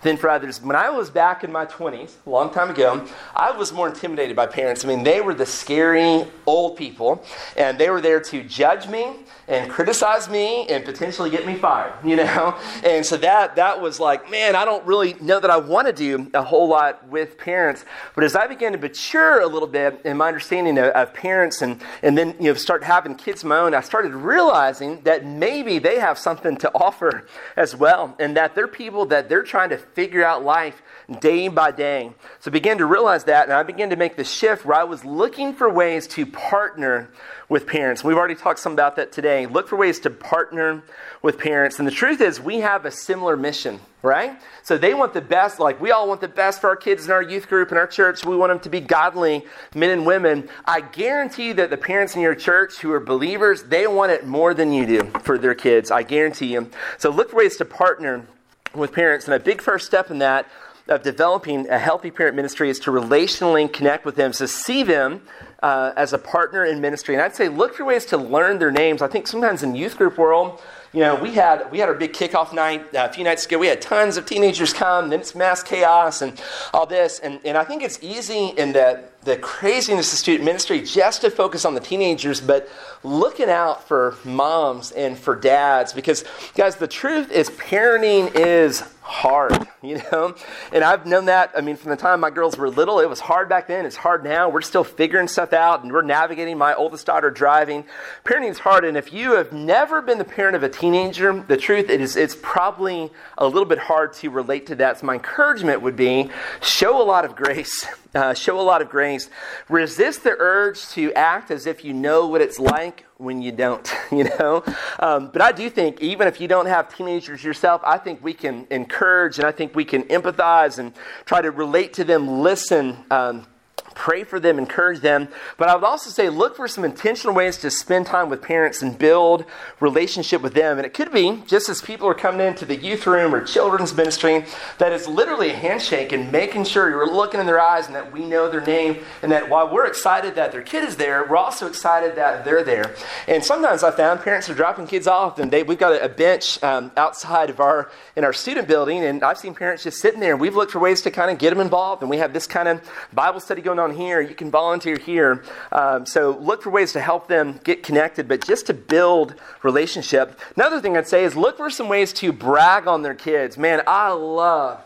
than 0.01 0.17
for 0.17 0.29
others. 0.29 0.61
When 0.61 0.75
I 0.75 0.89
was 0.89 1.09
back 1.09 1.43
in 1.43 1.51
my 1.51 1.65
20s, 1.65 2.13
a 2.25 2.29
long 2.29 2.51
time 2.51 2.69
ago, 2.69 3.05
I 3.35 3.51
was 3.51 3.71
more 3.71 3.87
intimidated 3.87 4.35
by 4.35 4.47
parents. 4.47 4.83
I 4.83 4.87
mean, 4.87 5.03
they 5.03 5.21
were 5.21 5.33
the 5.33 5.45
scary 5.45 6.25
old 6.45 6.77
people, 6.77 7.23
and 7.57 7.77
they 7.77 7.89
were 7.89 8.01
there 8.01 8.19
to 8.19 8.43
judge 8.43 8.87
me 8.87 9.13
and 9.47 9.69
criticize 9.69 10.29
me 10.29 10.67
and 10.67 10.85
potentially 10.85 11.29
get 11.29 11.45
me 11.45 11.55
fired, 11.55 11.93
you 12.03 12.15
know? 12.15 12.57
And 12.83 13.05
so 13.05 13.17
that 13.17 13.55
that 13.55 13.81
was 13.81 13.99
like, 13.99 14.29
man, 14.29 14.55
I 14.55 14.65
don't 14.65 14.85
really 14.85 15.15
know 15.21 15.39
that 15.39 15.49
I 15.49 15.57
want 15.57 15.87
to 15.87 15.93
do 15.93 16.29
a 16.33 16.41
whole 16.41 16.67
lot 16.67 17.07
with 17.07 17.37
parents. 17.37 17.85
But 18.13 18.23
as 18.23 18.35
I 18.35 18.45
began 18.47 18.73
to 18.73 18.77
mature 18.77 19.41
a 19.41 19.47
little 19.47 19.67
bit 19.67 20.01
in 20.03 20.17
my 20.17 20.27
understanding 20.27 20.77
of, 20.77 20.85
of 20.87 21.13
parents 21.13 21.61
and, 21.61 21.81
and 22.01 22.17
then 22.17 22.35
you 22.39 22.45
know 22.45 22.53
start 22.55 22.83
having 22.83 23.15
kids 23.15 23.43
of 23.43 23.49
my 23.49 23.59
own, 23.59 23.73
I 23.73 23.81
started 23.81 24.13
realizing 24.13 25.01
that 25.01 25.25
maybe 25.25 25.62
they 25.79 25.99
have 25.99 26.17
something 26.17 26.57
to 26.57 26.71
offer 26.75 27.25
as 27.55 27.75
well. 27.75 28.15
And 28.19 28.37
that 28.37 28.55
they're 28.55 28.67
people 28.67 29.05
that 29.07 29.29
they're 29.29 29.43
trying 29.43 29.69
to 29.69 29.77
figure 29.77 30.23
out 30.23 30.43
life 30.43 30.81
day 31.19 31.47
by 31.47 31.71
day. 31.71 32.11
So 32.39 32.49
I 32.49 32.51
began 32.51 32.77
to 32.77 32.85
realize 32.85 33.25
that, 33.25 33.45
and 33.45 33.53
I 33.53 33.63
began 33.63 33.89
to 33.89 33.95
make 33.95 34.15
the 34.15 34.23
shift 34.23 34.65
where 34.65 34.77
I 34.77 34.83
was 34.83 35.03
looking 35.03 35.53
for 35.53 35.69
ways 35.69 36.07
to 36.07 36.25
partner 36.25 37.09
with 37.49 37.67
parents. 37.67 38.03
We've 38.03 38.17
already 38.17 38.35
talked 38.35 38.59
some 38.59 38.73
about 38.73 38.95
that 38.95 39.11
today. 39.11 39.45
Look 39.45 39.67
for 39.67 39.75
ways 39.75 39.99
to 40.01 40.09
partner 40.09 40.83
with 41.21 41.37
parents. 41.37 41.77
And 41.79 41.87
the 41.87 41.91
truth 41.91 42.21
is, 42.21 42.39
we 42.39 42.61
have 42.61 42.85
a 42.85 42.91
similar 42.91 43.37
mission, 43.37 43.79
right? 44.01 44.39
So 44.63 44.77
they 44.77 44.93
want 44.93 45.13
the 45.13 45.21
best, 45.21 45.59
like 45.59 45.79
we 45.79 45.91
all 45.91 46.07
want 46.07 46.21
the 46.21 46.27
best 46.27 46.61
for 46.61 46.69
our 46.69 46.75
kids 46.75 47.05
in 47.05 47.11
our 47.11 47.21
youth 47.21 47.47
group 47.47 47.71
in 47.71 47.77
our 47.77 47.87
church. 47.87 48.25
We 48.25 48.35
want 48.35 48.51
them 48.51 48.59
to 48.61 48.69
be 48.69 48.79
godly 48.79 49.45
men 49.75 49.89
and 49.89 50.05
women. 50.05 50.49
I 50.65 50.81
guarantee 50.81 51.51
that 51.53 51.69
the 51.69 51.77
parents 51.77 52.15
in 52.15 52.21
your 52.21 52.35
church 52.35 52.77
who 52.79 52.91
are 52.91 52.99
believers, 52.99 53.63
they 53.63 53.87
want 53.87 54.11
it 54.11 54.25
more 54.25 54.53
than 54.53 54.73
you 54.73 54.85
do 54.85 55.11
for 55.23 55.37
their 55.37 55.55
kids. 55.55 55.91
I 55.91 56.03
guarantee 56.03 56.53
you. 56.53 56.71
So 56.97 57.09
look 57.09 57.29
for 57.29 57.37
ways 57.37 57.57
to 57.57 57.65
partner 57.65 58.25
with 58.73 58.91
parents. 58.91 59.25
And 59.25 59.35
a 59.35 59.39
big 59.39 59.61
first 59.61 59.85
step 59.85 60.09
in 60.09 60.19
that 60.19 60.47
of 60.87 61.01
developing 61.01 61.69
a 61.69 61.79
healthy 61.79 62.11
parent 62.11 62.35
ministry 62.35 62.69
is 62.69 62.79
to 62.79 62.91
relationally 62.91 63.71
connect 63.71 64.05
with 64.05 64.15
them. 64.15 64.33
So 64.33 64.45
see 64.45 64.83
them 64.83 65.21
uh, 65.61 65.93
as 65.95 66.11
a 66.11 66.17
partner 66.17 66.65
in 66.65 66.81
ministry. 66.81 67.15
And 67.15 67.23
I'd 67.23 67.35
say 67.35 67.47
look 67.47 67.75
for 67.75 67.85
ways 67.85 68.05
to 68.07 68.17
learn 68.17 68.59
their 68.59 68.71
names. 68.71 69.01
I 69.01 69.07
think 69.07 69.27
sometimes 69.27 69.63
in 69.63 69.75
youth 69.75 69.97
group 69.97 70.17
world, 70.17 70.61
you 70.91 70.99
know, 70.99 71.15
we 71.15 71.31
had 71.31 71.71
we 71.71 71.79
had 71.79 71.89
our 71.89 71.95
big 71.95 72.13
kickoff 72.13 72.53
night 72.53 72.93
uh, 72.93 73.07
a 73.09 73.13
few 73.13 73.23
nights 73.23 73.47
ago. 73.47 73.57
We 73.57 73.65
had 73.65 73.81
tons 73.81 74.15
of 74.15 74.27
teenagers 74.27 74.73
come, 74.73 75.05
and 75.05 75.13
it's 75.13 75.33
mass 75.33 75.63
chaos 75.63 76.21
and 76.21 76.39
all 76.71 76.85
this. 76.85 77.17
And, 77.17 77.39
and 77.45 77.57
I 77.57 77.63
think 77.63 77.81
it's 77.81 77.97
easy 78.03 78.49
in 78.49 78.73
the, 78.73 79.03
the 79.23 79.37
craziness 79.37 80.13
of 80.13 80.19
student 80.19 80.45
ministry 80.45 80.81
just 80.81 81.21
to 81.21 81.31
focus 81.31 81.65
on 81.65 81.73
the 81.73 81.79
teenagers, 81.79 82.41
but 82.41 82.69
looking 83.03 83.49
out 83.49 83.87
for 83.87 84.17
moms 84.23 84.91
and 84.91 85.17
for 85.17 85.35
dads. 85.35 85.93
Because, 85.93 86.25
guys, 86.53 86.75
the 86.75 86.87
truth 86.87 87.31
is 87.31 87.49
parenting 87.49 88.35
is 88.35 88.83
hard, 89.03 89.67
you 89.81 90.01
know? 90.11 90.35
And 90.71 90.83
I've 90.83 91.05
known 91.05 91.25
that, 91.25 91.51
I 91.55 91.61
mean, 91.61 91.75
from 91.75 91.91
the 91.91 91.97
time 91.97 92.19
my 92.21 92.29
girls 92.29 92.57
were 92.57 92.69
little, 92.69 92.99
it 92.99 93.09
was 93.09 93.19
hard 93.19 93.49
back 93.49 93.67
then, 93.67 93.85
it's 93.85 93.95
hard 93.95 94.23
now. 94.23 94.49
We're 94.49 94.61
still 94.61 94.83
figuring 94.83 95.27
stuff 95.27 95.53
out 95.53 95.83
and 95.83 95.91
we're 95.91 96.01
navigating 96.01 96.57
my 96.57 96.73
oldest 96.73 97.05
daughter 97.05 97.29
driving. 97.29 97.85
Parenting 98.23 98.49
is 98.49 98.59
hard, 98.59 98.85
and 98.85 98.97
if 98.97 99.13
you 99.13 99.33
have 99.33 99.51
never 99.51 100.01
been 100.01 100.17
the 100.17 100.25
parent 100.25 100.55
of 100.55 100.63
a 100.63 100.69
teenager, 100.69 101.43
the 101.47 101.57
truth 101.57 101.89
is 101.89 102.15
it's 102.15 102.35
probably 102.41 103.11
a 103.37 103.45
little 103.45 103.65
bit 103.65 103.77
hard 103.79 104.13
to 104.13 104.29
relate 104.29 104.67
to 104.67 104.75
that. 104.75 104.99
So 104.99 105.05
my 105.05 105.15
encouragement 105.15 105.81
would 105.81 105.95
be 105.95 106.31
show 106.61 107.01
a 107.01 107.03
lot 107.03 107.25
of 107.25 107.35
grace. 107.35 107.85
Uh, 108.15 108.33
show 108.33 108.59
a 108.59 108.61
lot 108.61 108.81
of 108.81 108.89
grace. 108.89 109.27
Resist 109.69 110.23
the 110.23 110.35
urge 110.37 110.87
to 110.89 111.11
act 111.13 111.49
as 111.49 111.65
if 111.65 111.83
you 111.83 111.93
know 111.93 112.27
what 112.27 112.41
it's 112.41 112.59
like 112.59 113.05
when 113.23 113.41
you 113.41 113.51
don't, 113.51 113.91
you 114.11 114.25
know? 114.25 114.63
Um, 114.99 115.29
but 115.31 115.41
I 115.41 115.51
do 115.51 115.69
think, 115.69 116.01
even 116.01 116.27
if 116.27 116.39
you 116.41 116.47
don't 116.47 116.65
have 116.65 116.93
teenagers 116.93 117.43
yourself, 117.43 117.81
I 117.85 117.97
think 117.97 118.23
we 118.23 118.33
can 118.33 118.67
encourage 118.69 119.39
and 119.39 119.47
I 119.47 119.51
think 119.51 119.75
we 119.75 119.85
can 119.85 120.03
empathize 120.03 120.77
and 120.77 120.93
try 121.25 121.41
to 121.41 121.51
relate 121.51 121.93
to 121.93 122.03
them, 122.03 122.41
listen. 122.41 122.97
Um, 123.09 123.47
pray 123.95 124.23
for 124.23 124.39
them, 124.39 124.57
encourage 124.57 125.01
them. 125.01 125.27
But 125.57 125.69
I 125.69 125.75
would 125.75 125.83
also 125.83 126.09
say 126.09 126.29
look 126.29 126.55
for 126.55 126.67
some 126.67 126.85
intentional 126.85 127.35
ways 127.35 127.57
to 127.57 127.71
spend 127.71 128.07
time 128.07 128.29
with 128.29 128.41
parents 128.41 128.81
and 128.81 128.97
build 128.97 129.45
relationship 129.79 130.41
with 130.41 130.53
them. 130.53 130.77
And 130.77 130.85
it 130.85 130.93
could 130.93 131.11
be 131.11 131.43
just 131.47 131.69
as 131.69 131.81
people 131.81 132.07
are 132.07 132.13
coming 132.13 132.45
into 132.45 132.65
the 132.65 132.75
youth 132.75 133.05
room 133.05 133.33
or 133.33 133.43
children's 133.43 133.93
ministry, 133.95 134.45
that 134.77 134.91
it's 134.91 135.07
literally 135.07 135.51
a 135.51 135.55
handshake 135.55 136.11
and 136.11 136.31
making 136.31 136.65
sure 136.65 136.89
you're 136.89 137.11
looking 137.11 137.39
in 137.39 137.45
their 137.45 137.59
eyes 137.59 137.87
and 137.87 137.95
that 137.95 138.11
we 138.11 138.25
know 138.25 138.49
their 138.49 138.65
name 138.65 139.03
and 139.21 139.31
that 139.31 139.49
while 139.49 139.73
we're 139.73 139.85
excited 139.85 140.35
that 140.35 140.51
their 140.51 140.61
kid 140.61 140.83
is 140.83 140.95
there, 140.95 141.25
we're 141.29 141.37
also 141.37 141.67
excited 141.67 142.15
that 142.15 142.45
they're 142.45 142.63
there. 142.63 142.95
And 143.27 143.43
sometimes 143.43 143.83
I 143.83 143.91
found 143.91 144.21
parents 144.21 144.49
are 144.49 144.53
dropping 144.53 144.87
kids 144.87 145.07
off 145.07 145.39
and 145.39 145.51
they, 145.51 145.63
we've 145.63 145.77
got 145.77 146.01
a, 146.01 146.13
bench 146.13 146.61
um, 146.63 146.91
outside 146.95 147.49
of 147.49 147.59
our 147.59 147.89
in 148.15 148.23
our 148.23 148.33
student 148.33 148.67
building 148.67 149.03
and 149.03 149.23
I've 149.23 149.37
seen 149.37 149.55
parents 149.55 149.83
just 149.83 149.99
sitting 149.99 150.19
there 150.19 150.33
and 150.33 150.39
we've 150.39 150.55
looked 150.55 150.71
for 150.71 150.79
ways 150.79 151.01
to 151.01 151.11
kind 151.11 151.31
of 151.31 151.37
get 151.39 151.49
them 151.49 151.59
involved 151.59 152.01
and 152.01 152.09
we 152.09 152.17
have 152.17 152.33
this 152.33 152.45
kind 152.45 152.67
of 152.67 152.81
Bible 153.11 153.39
study 153.39 153.61
going 153.61 153.79
on 153.79 153.82
on 153.83 153.95
here, 153.95 154.21
you 154.21 154.33
can 154.33 154.49
volunteer 154.49 154.97
here. 154.97 155.43
Um, 155.71 156.05
so 156.05 156.37
look 156.39 156.63
for 156.63 156.69
ways 156.69 156.93
to 156.93 157.01
help 157.01 157.27
them 157.27 157.59
get 157.63 157.83
connected, 157.83 158.27
but 158.27 158.45
just 158.45 158.65
to 158.67 158.73
build 158.73 159.35
relationship. 159.61 160.39
Another 160.55 160.81
thing 160.81 160.97
I'd 160.97 161.07
say 161.07 161.23
is 161.23 161.35
look 161.35 161.57
for 161.57 161.69
some 161.69 161.89
ways 161.89 162.13
to 162.13 162.31
brag 162.31 162.87
on 162.87 163.01
their 163.01 163.13
kids. 163.13 163.57
Man, 163.57 163.83
I 163.85 164.11
love, 164.11 164.81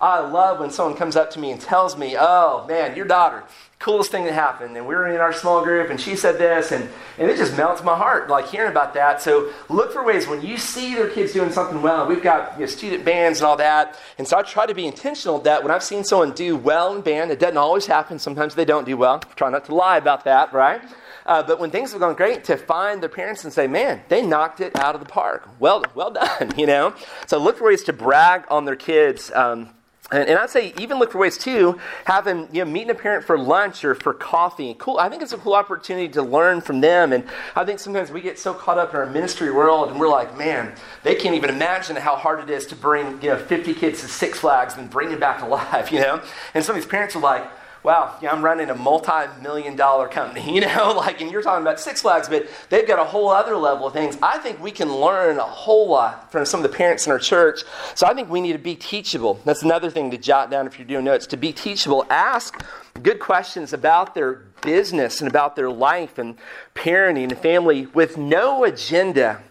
I 0.00 0.20
love 0.20 0.60
when 0.60 0.70
someone 0.70 0.96
comes 0.96 1.16
up 1.16 1.30
to 1.32 1.38
me 1.38 1.52
and 1.52 1.60
tells 1.60 1.96
me, 1.96 2.16
oh 2.18 2.66
man, 2.68 2.96
your 2.96 3.06
daughter, 3.06 3.44
coolest 3.80 4.10
thing 4.10 4.24
that 4.24 4.34
happened. 4.34 4.76
And 4.76 4.86
we 4.86 4.94
were 4.94 5.08
in 5.08 5.16
our 5.20 5.32
small 5.32 5.64
group, 5.64 5.88
and 5.88 5.98
she 5.98 6.14
said 6.14 6.38
this, 6.38 6.70
and, 6.70 6.88
and 7.18 7.30
it 7.30 7.38
just 7.38 7.56
melts 7.56 7.82
my 7.82 7.96
heart, 7.96 8.28
like 8.28 8.46
hearing 8.48 8.70
about 8.70 8.92
that. 8.94 9.22
So 9.22 9.50
look 9.70 9.92
for 9.92 10.04
ways 10.04 10.28
when 10.28 10.42
you 10.42 10.58
see 10.58 10.94
their 10.94 11.08
kids 11.08 11.32
doing 11.32 11.50
something 11.50 11.80
well. 11.80 12.06
We've 12.06 12.22
got 12.22 12.54
you 12.54 12.60
know, 12.60 12.66
student 12.66 13.06
bands 13.06 13.40
and 13.40 13.46
all 13.46 13.56
that. 13.56 13.98
And 14.18 14.28
so 14.28 14.38
I 14.38 14.42
try 14.42 14.66
to 14.66 14.74
be 14.74 14.86
intentional 14.86 15.38
that 15.40 15.62
when 15.62 15.72
I've 15.72 15.82
seen 15.82 16.04
someone 16.04 16.32
do 16.32 16.56
well 16.56 16.94
in 16.94 17.00
band, 17.00 17.30
it 17.30 17.40
doesn't 17.40 17.56
always 17.56 17.86
happen. 17.86 18.18
Sometimes 18.18 18.54
they 18.54 18.66
don't 18.66 18.84
do 18.84 18.98
well. 18.98 19.22
I 19.22 19.34
Try 19.34 19.48
not 19.48 19.64
to 19.64 19.74
lie 19.74 19.96
about 19.96 20.24
that, 20.24 20.52
right? 20.52 20.82
Uh, 21.24 21.42
but 21.42 21.58
when 21.58 21.70
things 21.70 21.92
have 21.92 22.00
gone 22.00 22.14
great, 22.14 22.44
to 22.44 22.56
find 22.58 23.00
their 23.00 23.08
parents 23.08 23.44
and 23.44 23.52
say, 23.52 23.66
"Man, 23.66 24.00
they 24.08 24.20
knocked 24.20 24.60
it 24.60 24.76
out 24.78 24.94
of 24.94 25.00
the 25.00 25.06
park. 25.06 25.48
Well, 25.58 25.84
well 25.94 26.10
done." 26.10 26.52
You 26.60 26.66
know. 26.66 26.94
So 27.26 27.38
look 27.38 27.58
for 27.58 27.68
ways 27.68 27.84
to 27.84 27.92
brag 27.92 28.44
on 28.50 28.64
their 28.64 28.76
kids. 28.76 29.30
Um, 29.34 29.70
and, 30.12 30.28
and, 30.28 30.38
I'd 30.38 30.50
say 30.50 30.74
even 30.78 30.98
look 30.98 31.12
for 31.12 31.18
ways 31.18 31.38
too, 31.38 31.78
having 32.04 32.48
you 32.52 32.64
know 32.64 32.70
meeting 32.70 32.90
a 32.90 32.94
parent 32.94 33.24
for 33.24 33.38
lunch 33.38 33.84
or 33.84 33.94
for 33.94 34.12
coffee. 34.12 34.74
Cool. 34.78 34.98
I 34.98 35.08
think 35.08 35.22
it's 35.22 35.32
a 35.32 35.38
cool 35.38 35.54
opportunity 35.54 36.08
to 36.10 36.22
learn 36.22 36.60
from 36.60 36.80
them. 36.80 37.12
And 37.12 37.24
I 37.54 37.64
think 37.64 37.78
sometimes 37.78 38.10
we 38.10 38.20
get 38.20 38.38
so 38.38 38.52
caught 38.52 38.78
up 38.78 38.90
in 38.90 38.96
our 38.96 39.06
ministry 39.06 39.50
world, 39.50 39.90
and 39.90 40.00
we're 40.00 40.08
like, 40.08 40.36
man, 40.36 40.74
they 41.02 41.14
can't 41.14 41.34
even 41.34 41.50
imagine 41.50 41.96
how 41.96 42.16
hard 42.16 42.40
it 42.40 42.50
is 42.50 42.66
to 42.66 42.76
bring 42.76 43.22
you 43.22 43.30
know 43.30 43.36
50 43.36 43.74
kids 43.74 44.00
to 44.00 44.08
Six 44.08 44.40
Flags 44.40 44.76
and 44.76 44.90
bring 44.90 45.10
them 45.10 45.20
back 45.20 45.42
alive. 45.42 45.90
You 46.00 46.00
know. 46.00 46.22
And 46.54 46.64
some 46.64 46.76
of 46.76 46.82
these 46.82 46.90
parents 46.90 47.16
are 47.16 47.20
like, 47.20 47.50
wow, 47.82 48.16
yeah, 48.20 48.32
I'm 48.32 48.44
running 48.44 48.70
a 48.70 48.74
multi-million 48.74 49.76
dollar 49.76 50.08
company, 50.08 50.54
you 50.54 50.60
know, 50.60 50.92
like, 50.96 51.20
and 51.20 51.30
you're 51.30 51.42
talking 51.42 51.62
about 51.62 51.80
Six 51.80 52.02
Flags, 52.02 52.28
but 52.28 52.48
they've 52.68 52.86
got 52.86 52.98
a 52.98 53.04
whole 53.04 53.28
other 53.30 53.56
level 53.56 53.86
of 53.86 53.92
things. 53.92 54.16
I 54.22 54.38
think 54.38 54.60
we 54.60 54.70
can 54.70 54.92
learn 54.92 55.38
a 55.38 55.44
whole 55.44 55.88
lot 55.88 56.30
from 56.30 56.44
some 56.44 56.62
of 56.62 56.70
the 56.70 56.76
parents 56.76 57.06
in 57.06 57.12
our 57.12 57.18
church. 57.18 57.62
So 57.94 58.06
I 58.06 58.14
think 58.14 58.28
we 58.28 58.40
need 58.40 58.52
to 58.52 58.58
be 58.58 58.76
teachable. 58.76 59.40
That's 59.44 59.62
another 59.62 59.90
thing 59.90 60.10
to 60.10 60.18
jot 60.18 60.50
down 60.50 60.66
if 60.66 60.78
you're 60.78 60.88
doing 60.88 61.04
notes. 61.04 61.26
To 61.28 61.36
be 61.36 61.52
teachable, 61.52 62.06
ask 62.10 62.62
good 63.02 63.20
questions 63.20 63.72
about 63.72 64.14
their 64.14 64.44
business 64.62 65.20
and 65.20 65.30
about 65.30 65.56
their 65.56 65.70
life 65.70 66.18
and 66.18 66.36
parenting 66.74 67.30
and 67.30 67.38
family 67.38 67.86
with 67.86 68.18
no 68.18 68.64
agenda 68.64 69.42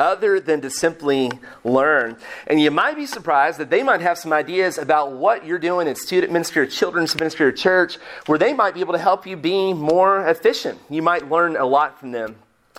other 0.00 0.40
than 0.40 0.60
to 0.60 0.70
simply 0.70 1.30
learn. 1.62 2.16
And 2.46 2.60
you 2.60 2.70
might 2.70 2.96
be 2.96 3.06
surprised 3.06 3.58
that 3.58 3.70
they 3.70 3.82
might 3.82 4.00
have 4.00 4.18
some 4.18 4.32
ideas 4.32 4.78
about 4.78 5.12
what 5.12 5.46
you're 5.46 5.58
doing 5.58 5.88
in 5.88 5.94
student 5.94 6.32
ministry 6.32 6.62
or 6.62 6.66
children's 6.66 7.14
ministry 7.14 7.46
or 7.46 7.52
church 7.52 7.96
where 8.26 8.38
they 8.38 8.52
might 8.52 8.74
be 8.74 8.80
able 8.80 8.92
to 8.92 8.98
help 8.98 9.26
you 9.26 9.36
be 9.36 9.72
more 9.72 10.26
efficient. 10.28 10.78
You 10.90 11.02
might 11.02 11.30
learn 11.30 11.56
a 11.56 11.64
lot 11.64 11.98
from 11.98 12.12
them. 12.12 12.36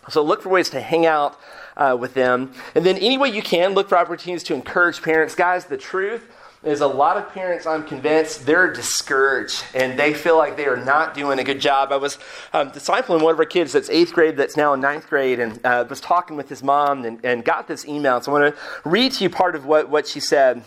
So 0.10 0.22
look 0.22 0.42
for 0.44 0.50
ways 0.50 0.70
to 0.72 0.82
hang 0.82 1.06
out 1.06 1.40
uh, 1.78 1.98
with 2.00 2.14
them. 2.14 2.54
And 2.76 2.86
then, 2.86 2.98
any 2.98 3.18
way 3.18 3.30
you 3.30 3.42
can, 3.42 3.74
look 3.74 3.90
for 3.90 3.98
opportunities 3.98 4.44
to 4.44 4.54
encourage 4.54 5.02
parents. 5.02 5.36
Guys, 5.36 5.66
the 5.66 5.78
truth 5.78 6.30
is 6.66 6.82
a 6.82 6.88
lot 6.88 7.16
of 7.16 7.32
parents, 7.32 7.68
I'm 7.68 7.86
convinced, 7.86 8.46
they're 8.46 8.74
discouraged 8.74 9.64
and 9.76 9.98
they 9.98 10.14
feel 10.14 10.36
like 10.38 10.58
they 10.58 10.66
are 10.66 10.84
not 10.84 11.14
doing 11.14 11.38
a 11.40 11.44
good 11.44 11.62
job. 11.62 11.92
I 11.92 11.98
was 11.98 12.18
um, 12.54 12.72
discipling 12.72 13.22
one 13.22 13.34
of 13.34 13.40
our 13.40 13.46
kids 13.46 13.72
that's 13.72 13.90
eighth 13.90 14.14
grade, 14.14 14.36
that's 14.36 14.58
now 14.58 14.74
in 14.74 14.82
ninth 14.82 15.08
grade, 15.08 15.40
and 15.40 15.64
uh, 15.64 15.86
was 15.88 16.02
talking 16.02 16.36
with 16.36 16.50
his 16.50 16.64
mom 16.64 17.06
and, 17.06 17.24
and 17.24 17.46
got 17.46 17.68
this 17.68 17.86
email. 17.86 18.20
So 18.20 18.36
I 18.36 18.40
want 18.40 18.56
to 18.56 18.90
read 18.90 19.12
to 19.14 19.24
you 19.24 19.30
part 19.30 19.56
of 19.56 19.66
what, 19.66 19.90
what 19.90 20.08
she 20.08 20.20
said. 20.20 20.64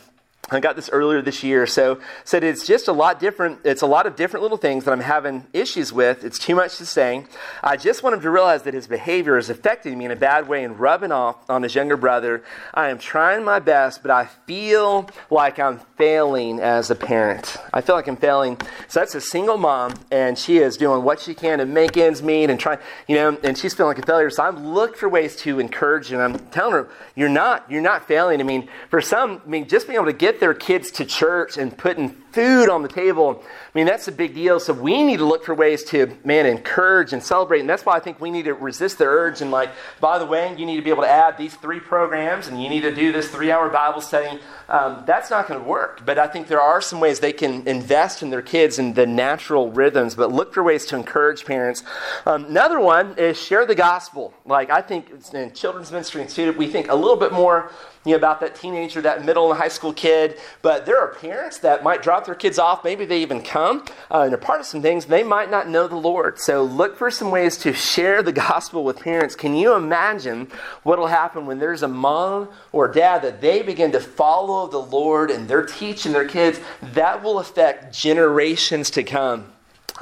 I 0.50 0.60
got 0.60 0.76
this 0.76 0.88
earlier 0.90 1.20
this 1.20 1.44
year. 1.44 1.66
So 1.66 2.00
said 2.24 2.42
it's 2.42 2.66
just 2.66 2.88
a 2.88 2.92
lot 2.92 3.20
different. 3.20 3.60
It's 3.64 3.82
a 3.82 3.86
lot 3.86 4.06
of 4.06 4.16
different 4.16 4.42
little 4.42 4.56
things 4.56 4.84
that 4.84 4.92
I'm 4.92 5.00
having 5.00 5.46
issues 5.52 5.92
with. 5.92 6.24
It's 6.24 6.38
too 6.38 6.54
much 6.54 6.78
to 6.78 6.86
say. 6.86 7.26
I 7.62 7.76
just 7.76 8.02
want 8.02 8.14
him 8.14 8.22
to 8.22 8.30
realize 8.30 8.62
that 8.62 8.74
his 8.74 8.86
behavior 8.86 9.36
is 9.36 9.50
affecting 9.50 9.98
me 9.98 10.06
in 10.06 10.10
a 10.10 10.16
bad 10.16 10.48
way 10.48 10.64
and 10.64 10.78
rubbing 10.78 11.12
off 11.12 11.36
on 11.50 11.62
his 11.62 11.74
younger 11.74 11.96
brother. 11.96 12.42
I 12.72 12.88
am 12.88 12.98
trying 12.98 13.44
my 13.44 13.58
best, 13.58 14.00
but 14.00 14.10
I 14.10 14.26
feel 14.46 15.10
like 15.30 15.58
I'm 15.58 15.80
failing 15.98 16.60
as 16.60 16.90
a 16.90 16.94
parent. 16.94 17.56
I 17.72 17.80
feel 17.82 17.94
like 17.94 18.08
I'm 18.08 18.16
failing. 18.16 18.58
So 18.88 19.00
that's 19.00 19.14
a 19.14 19.20
single 19.20 19.58
mom, 19.58 19.94
and 20.10 20.38
she 20.38 20.58
is 20.58 20.76
doing 20.76 21.02
what 21.02 21.20
she 21.20 21.34
can 21.34 21.58
to 21.58 21.66
make 21.66 21.96
ends 21.96 22.22
meet 22.22 22.48
and 22.48 22.58
trying, 22.58 22.78
you 23.06 23.16
know, 23.16 23.36
and 23.42 23.58
she's 23.58 23.74
feeling 23.74 23.96
like 23.96 24.02
a 24.02 24.06
failure. 24.06 24.30
So 24.30 24.44
I'm 24.44 24.68
looking 24.68 24.96
for 24.96 25.08
ways 25.08 25.36
to 25.36 25.60
encourage. 25.60 26.10
And 26.12 26.22
I'm 26.22 26.38
telling 26.50 26.72
her, 26.72 26.88
you're 27.14 27.28
not, 27.28 27.70
you're 27.70 27.82
not 27.82 28.06
failing. 28.08 28.40
I 28.40 28.44
mean, 28.44 28.68
for 28.88 29.02
some, 29.02 29.42
I 29.44 29.48
mean, 29.48 29.68
just 29.68 29.86
being 29.86 29.96
able 29.96 30.06
to 30.06 30.12
get 30.12 30.37
their 30.40 30.54
kids 30.54 30.90
to 30.92 31.04
church 31.04 31.56
and 31.56 31.76
putting 31.76 32.16
food 32.38 32.68
on 32.70 32.82
the 32.82 32.88
table. 32.88 33.42
I 33.42 33.70
mean, 33.74 33.86
that's 33.86 34.06
a 34.06 34.12
big 34.12 34.32
deal. 34.32 34.60
So 34.60 34.72
we 34.72 35.02
need 35.02 35.16
to 35.16 35.24
look 35.24 35.44
for 35.44 35.54
ways 35.56 35.82
to, 35.86 36.16
man, 36.24 36.46
encourage 36.46 37.12
and 37.12 37.20
celebrate. 37.20 37.58
And 37.58 37.68
that's 37.68 37.84
why 37.84 37.96
I 37.96 37.98
think 37.98 38.20
we 38.20 38.30
need 38.30 38.44
to 38.44 38.54
resist 38.54 38.98
the 38.98 39.06
urge 39.06 39.40
and, 39.42 39.50
like, 39.50 39.70
by 39.98 40.20
the 40.20 40.24
way, 40.24 40.54
you 40.56 40.64
need 40.64 40.76
to 40.76 40.82
be 40.82 40.90
able 40.90 41.02
to 41.02 41.08
add 41.08 41.36
these 41.36 41.56
three 41.56 41.80
programs 41.80 42.46
and 42.46 42.62
you 42.62 42.68
need 42.68 42.82
to 42.82 42.94
do 42.94 43.10
this 43.10 43.28
three 43.28 43.50
hour 43.50 43.68
Bible 43.68 44.00
study. 44.00 44.38
Um, 44.68 45.02
that's 45.04 45.30
not 45.30 45.48
going 45.48 45.58
to 45.58 45.66
work. 45.66 46.06
But 46.06 46.16
I 46.16 46.28
think 46.28 46.46
there 46.46 46.60
are 46.60 46.80
some 46.80 47.00
ways 47.00 47.18
they 47.18 47.32
can 47.32 47.66
invest 47.66 48.22
in 48.22 48.30
their 48.30 48.42
kids 48.42 48.78
and 48.78 48.94
the 48.94 49.06
natural 49.06 49.72
rhythms, 49.72 50.14
but 50.14 50.30
look 50.30 50.54
for 50.54 50.62
ways 50.62 50.86
to 50.86 50.96
encourage 50.96 51.44
parents. 51.44 51.82
Um, 52.24 52.44
another 52.44 52.78
one 52.78 53.18
is 53.18 53.40
share 53.40 53.66
the 53.66 53.74
gospel. 53.74 54.32
Like, 54.46 54.70
I 54.70 54.80
think 54.80 55.10
in 55.34 55.52
children's 55.54 55.90
ministry 55.90 56.20
and 56.20 56.30
student, 56.30 56.56
we 56.56 56.68
think 56.68 56.88
a 56.88 56.94
little 56.94 57.16
bit 57.16 57.32
more 57.32 57.72
you 58.04 58.12
know, 58.12 58.16
about 58.16 58.40
that 58.40 58.54
teenager, 58.54 59.00
that 59.02 59.24
middle 59.24 59.50
and 59.50 59.60
high 59.60 59.68
school 59.68 59.92
kid. 59.92 60.38
But 60.62 60.86
there 60.86 60.98
are 60.98 61.14
parents 61.14 61.58
that 61.58 61.82
might 61.82 62.02
drop 62.02 62.27
their 62.28 62.36
kids 62.36 62.58
off. 62.58 62.84
Maybe 62.84 63.04
they 63.04 63.20
even 63.22 63.42
come 63.42 63.84
uh, 64.10 64.20
and 64.20 64.32
are 64.32 64.38
part 64.38 64.60
of 64.60 64.66
some 64.66 64.80
things. 64.80 65.06
They 65.06 65.24
might 65.24 65.50
not 65.50 65.68
know 65.68 65.88
the 65.88 65.96
Lord. 65.96 66.38
So 66.38 66.62
look 66.62 66.96
for 66.96 67.10
some 67.10 67.30
ways 67.30 67.58
to 67.58 67.72
share 67.72 68.22
the 68.22 68.32
gospel 68.48 68.84
with 68.84 69.00
parents. 69.00 69.34
Can 69.34 69.56
you 69.56 69.74
imagine 69.74 70.50
what 70.84 70.98
will 70.98 71.08
happen 71.08 71.46
when 71.46 71.58
there's 71.58 71.82
a 71.82 71.88
mom 71.88 72.48
or 72.70 72.86
dad 72.86 73.22
that 73.22 73.40
they 73.40 73.62
begin 73.62 73.90
to 73.92 74.00
follow 74.00 74.68
the 74.68 74.78
Lord 74.78 75.30
and 75.30 75.48
they're 75.48 75.66
teaching 75.66 76.12
their 76.12 76.28
kids? 76.28 76.60
That 76.94 77.22
will 77.22 77.40
affect 77.40 77.92
generations 77.92 78.90
to 78.90 79.02
come. 79.02 79.52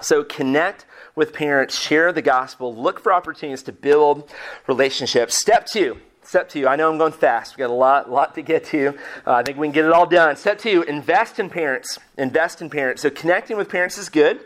So 0.03 0.23
connect 0.23 0.85
with 1.15 1.33
parents, 1.33 1.79
share 1.79 2.13
the 2.13 2.21
gospel, 2.21 2.75
look 2.75 3.01
for 3.01 3.11
opportunities 3.11 3.63
to 3.63 3.73
build 3.73 4.31
relationships. 4.67 5.39
Step 5.39 5.65
two 5.67 5.99
Step 6.27 6.49
two, 6.49 6.67
I 6.67 6.75
know 6.75 6.91
I'm 6.91 6.99
going 6.99 7.13
fast. 7.13 7.53
We've 7.53 7.59
got 7.59 7.71
a 7.71 7.73
lot, 7.73 8.11
lot 8.11 8.35
to 8.35 8.43
get 8.43 8.65
to. 8.67 8.89
Uh, 9.25 9.35
I 9.35 9.43
think 9.45 9.59
we 9.59 9.69
can 9.69 9.73
get 9.73 9.85
it 9.85 9.93
all 9.93 10.07
done. 10.07 10.35
Step 10.35 10.59
two, 10.59 10.83
invest 10.83 11.39
in 11.39 11.49
parents. 11.49 12.01
Invest 12.19 12.63
in 12.63 12.71
parents. 12.71 13.03
So 13.03 13.11
connecting 13.11 13.57
with 13.57 13.69
parents 13.69 13.99
is 13.99 14.09
good 14.09 14.41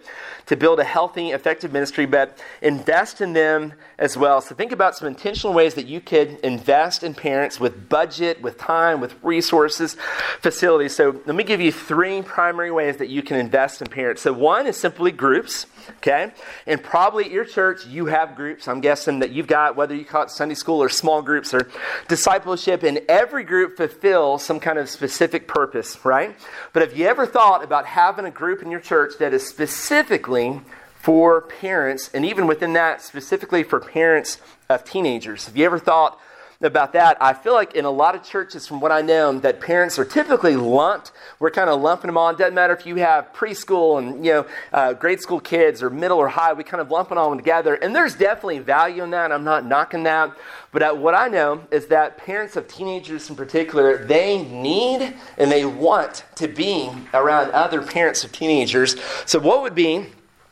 to 0.46 0.56
build 0.56 0.80
a 0.80 0.84
healthy, 0.84 1.30
effective 1.30 1.72
ministry, 1.72 2.06
but 2.06 2.36
invest 2.60 3.20
in 3.20 3.32
them 3.32 3.74
as 3.98 4.16
well. 4.16 4.40
So 4.40 4.56
think 4.56 4.72
about 4.72 4.96
some 4.96 5.06
intentional 5.06 5.54
ways 5.54 5.74
that 5.74 5.86
you 5.86 6.00
could 6.00 6.40
invest 6.42 7.04
in 7.04 7.14
parents 7.14 7.60
with 7.60 7.88
budget, 7.88 8.42
with 8.42 8.58
time, 8.58 9.00
with 9.00 9.14
resources, 9.22 9.96
facilities. 10.40 10.96
So 10.96 11.20
let 11.26 11.36
me 11.36 11.44
give 11.44 11.60
you 11.60 11.70
three 11.70 12.22
primary 12.22 12.72
ways 12.72 12.96
that 12.96 13.08
you 13.08 13.22
can 13.22 13.36
invest 13.36 13.80
in 13.80 13.86
parents. 13.86 14.22
So 14.22 14.32
one 14.32 14.66
is 14.66 14.76
simply 14.76 15.12
groups. 15.12 15.66
Okay? 15.98 16.32
And 16.66 16.82
probably 16.82 17.24
at 17.24 17.30
your 17.30 17.44
church, 17.44 17.86
you 17.86 18.06
have 18.06 18.36
groups. 18.36 18.68
I'm 18.68 18.80
guessing 18.80 19.20
that 19.20 19.30
you've 19.30 19.46
got, 19.46 19.76
whether 19.76 19.94
you 19.94 20.04
call 20.04 20.24
it 20.24 20.30
Sunday 20.30 20.54
school 20.54 20.82
or 20.82 20.88
small 20.88 21.22
groups 21.22 21.54
or 21.54 21.68
discipleship, 22.08 22.82
and 22.82 23.00
every 23.08 23.44
group 23.44 23.76
fulfills 23.76 24.44
some 24.44 24.60
kind 24.60 24.78
of 24.78 24.88
specific 24.88 25.48
purpose, 25.48 26.04
right? 26.04 26.36
But 26.72 26.82
have 26.82 26.96
you 26.96 27.06
ever 27.06 27.26
thought 27.26 27.59
about 27.62 27.86
having 27.86 28.24
a 28.24 28.30
group 28.30 28.62
in 28.62 28.70
your 28.70 28.80
church 28.80 29.14
that 29.18 29.32
is 29.32 29.46
specifically 29.46 30.61
for 30.94 31.40
parents, 31.40 32.11
and 32.12 32.24
even 32.24 32.46
within 32.46 32.74
that, 32.74 33.00
specifically 33.00 33.62
for 33.62 33.80
parents 33.80 34.38
of 34.68 34.84
teenagers? 34.84 35.46
Have 35.46 35.56
you 35.56 35.64
ever 35.64 35.78
thought, 35.78 36.20
about 36.62 36.92
that, 36.92 37.16
I 37.22 37.32
feel 37.32 37.54
like 37.54 37.74
in 37.74 37.86
a 37.86 37.90
lot 37.90 38.14
of 38.14 38.22
churches, 38.22 38.66
from 38.66 38.80
what 38.80 38.92
I 38.92 39.00
know, 39.00 39.38
that 39.38 39.61
parents 39.61 39.98
are 39.98 40.04
typically 40.04 40.56
lumped. 40.56 41.11
We're 41.38 41.50
kind 41.50 41.70
of 41.70 41.80
lumping 41.80 42.08
them 42.08 42.18
on. 42.18 42.36
Doesn't 42.36 42.54
matter 42.54 42.74
if 42.74 42.84
you 42.84 42.96
have 42.96 43.32
preschool 43.32 43.98
and 43.98 44.24
you 44.24 44.32
know 44.32 44.46
uh, 44.72 44.92
grade 44.92 45.20
school 45.20 45.40
kids 45.40 45.82
or 45.82 45.88
middle 45.88 46.18
or 46.18 46.28
high. 46.28 46.52
We 46.52 46.64
kind 46.64 46.82
of 46.82 46.90
lump 46.90 47.12
it 47.12 47.18
all 47.18 47.34
together, 47.34 47.74
and 47.74 47.96
there's 47.96 48.14
definitely 48.14 48.58
value 48.58 49.02
in 49.02 49.11
that. 49.11 49.32
I'm 49.32 49.44
not 49.44 49.64
knocking 49.64 50.02
that, 50.02 50.36
but 50.70 50.82
uh, 50.82 50.92
what 50.92 51.14
I 51.14 51.28
know 51.28 51.64
is 51.70 51.86
that 51.86 52.18
parents 52.18 52.56
of 52.56 52.68
teenagers 52.68 53.30
in 53.30 53.36
particular, 53.36 54.04
they 54.04 54.42
need 54.42 55.14
and 55.38 55.50
they 55.50 55.64
want 55.64 56.24
to 56.36 56.46
be 56.46 56.90
around 57.14 57.52
other 57.52 57.80
parents 57.80 58.22
of 58.22 58.32
teenagers. 58.32 59.00
So, 59.24 59.38
what 59.38 59.62
would 59.62 59.74
be 59.74 60.06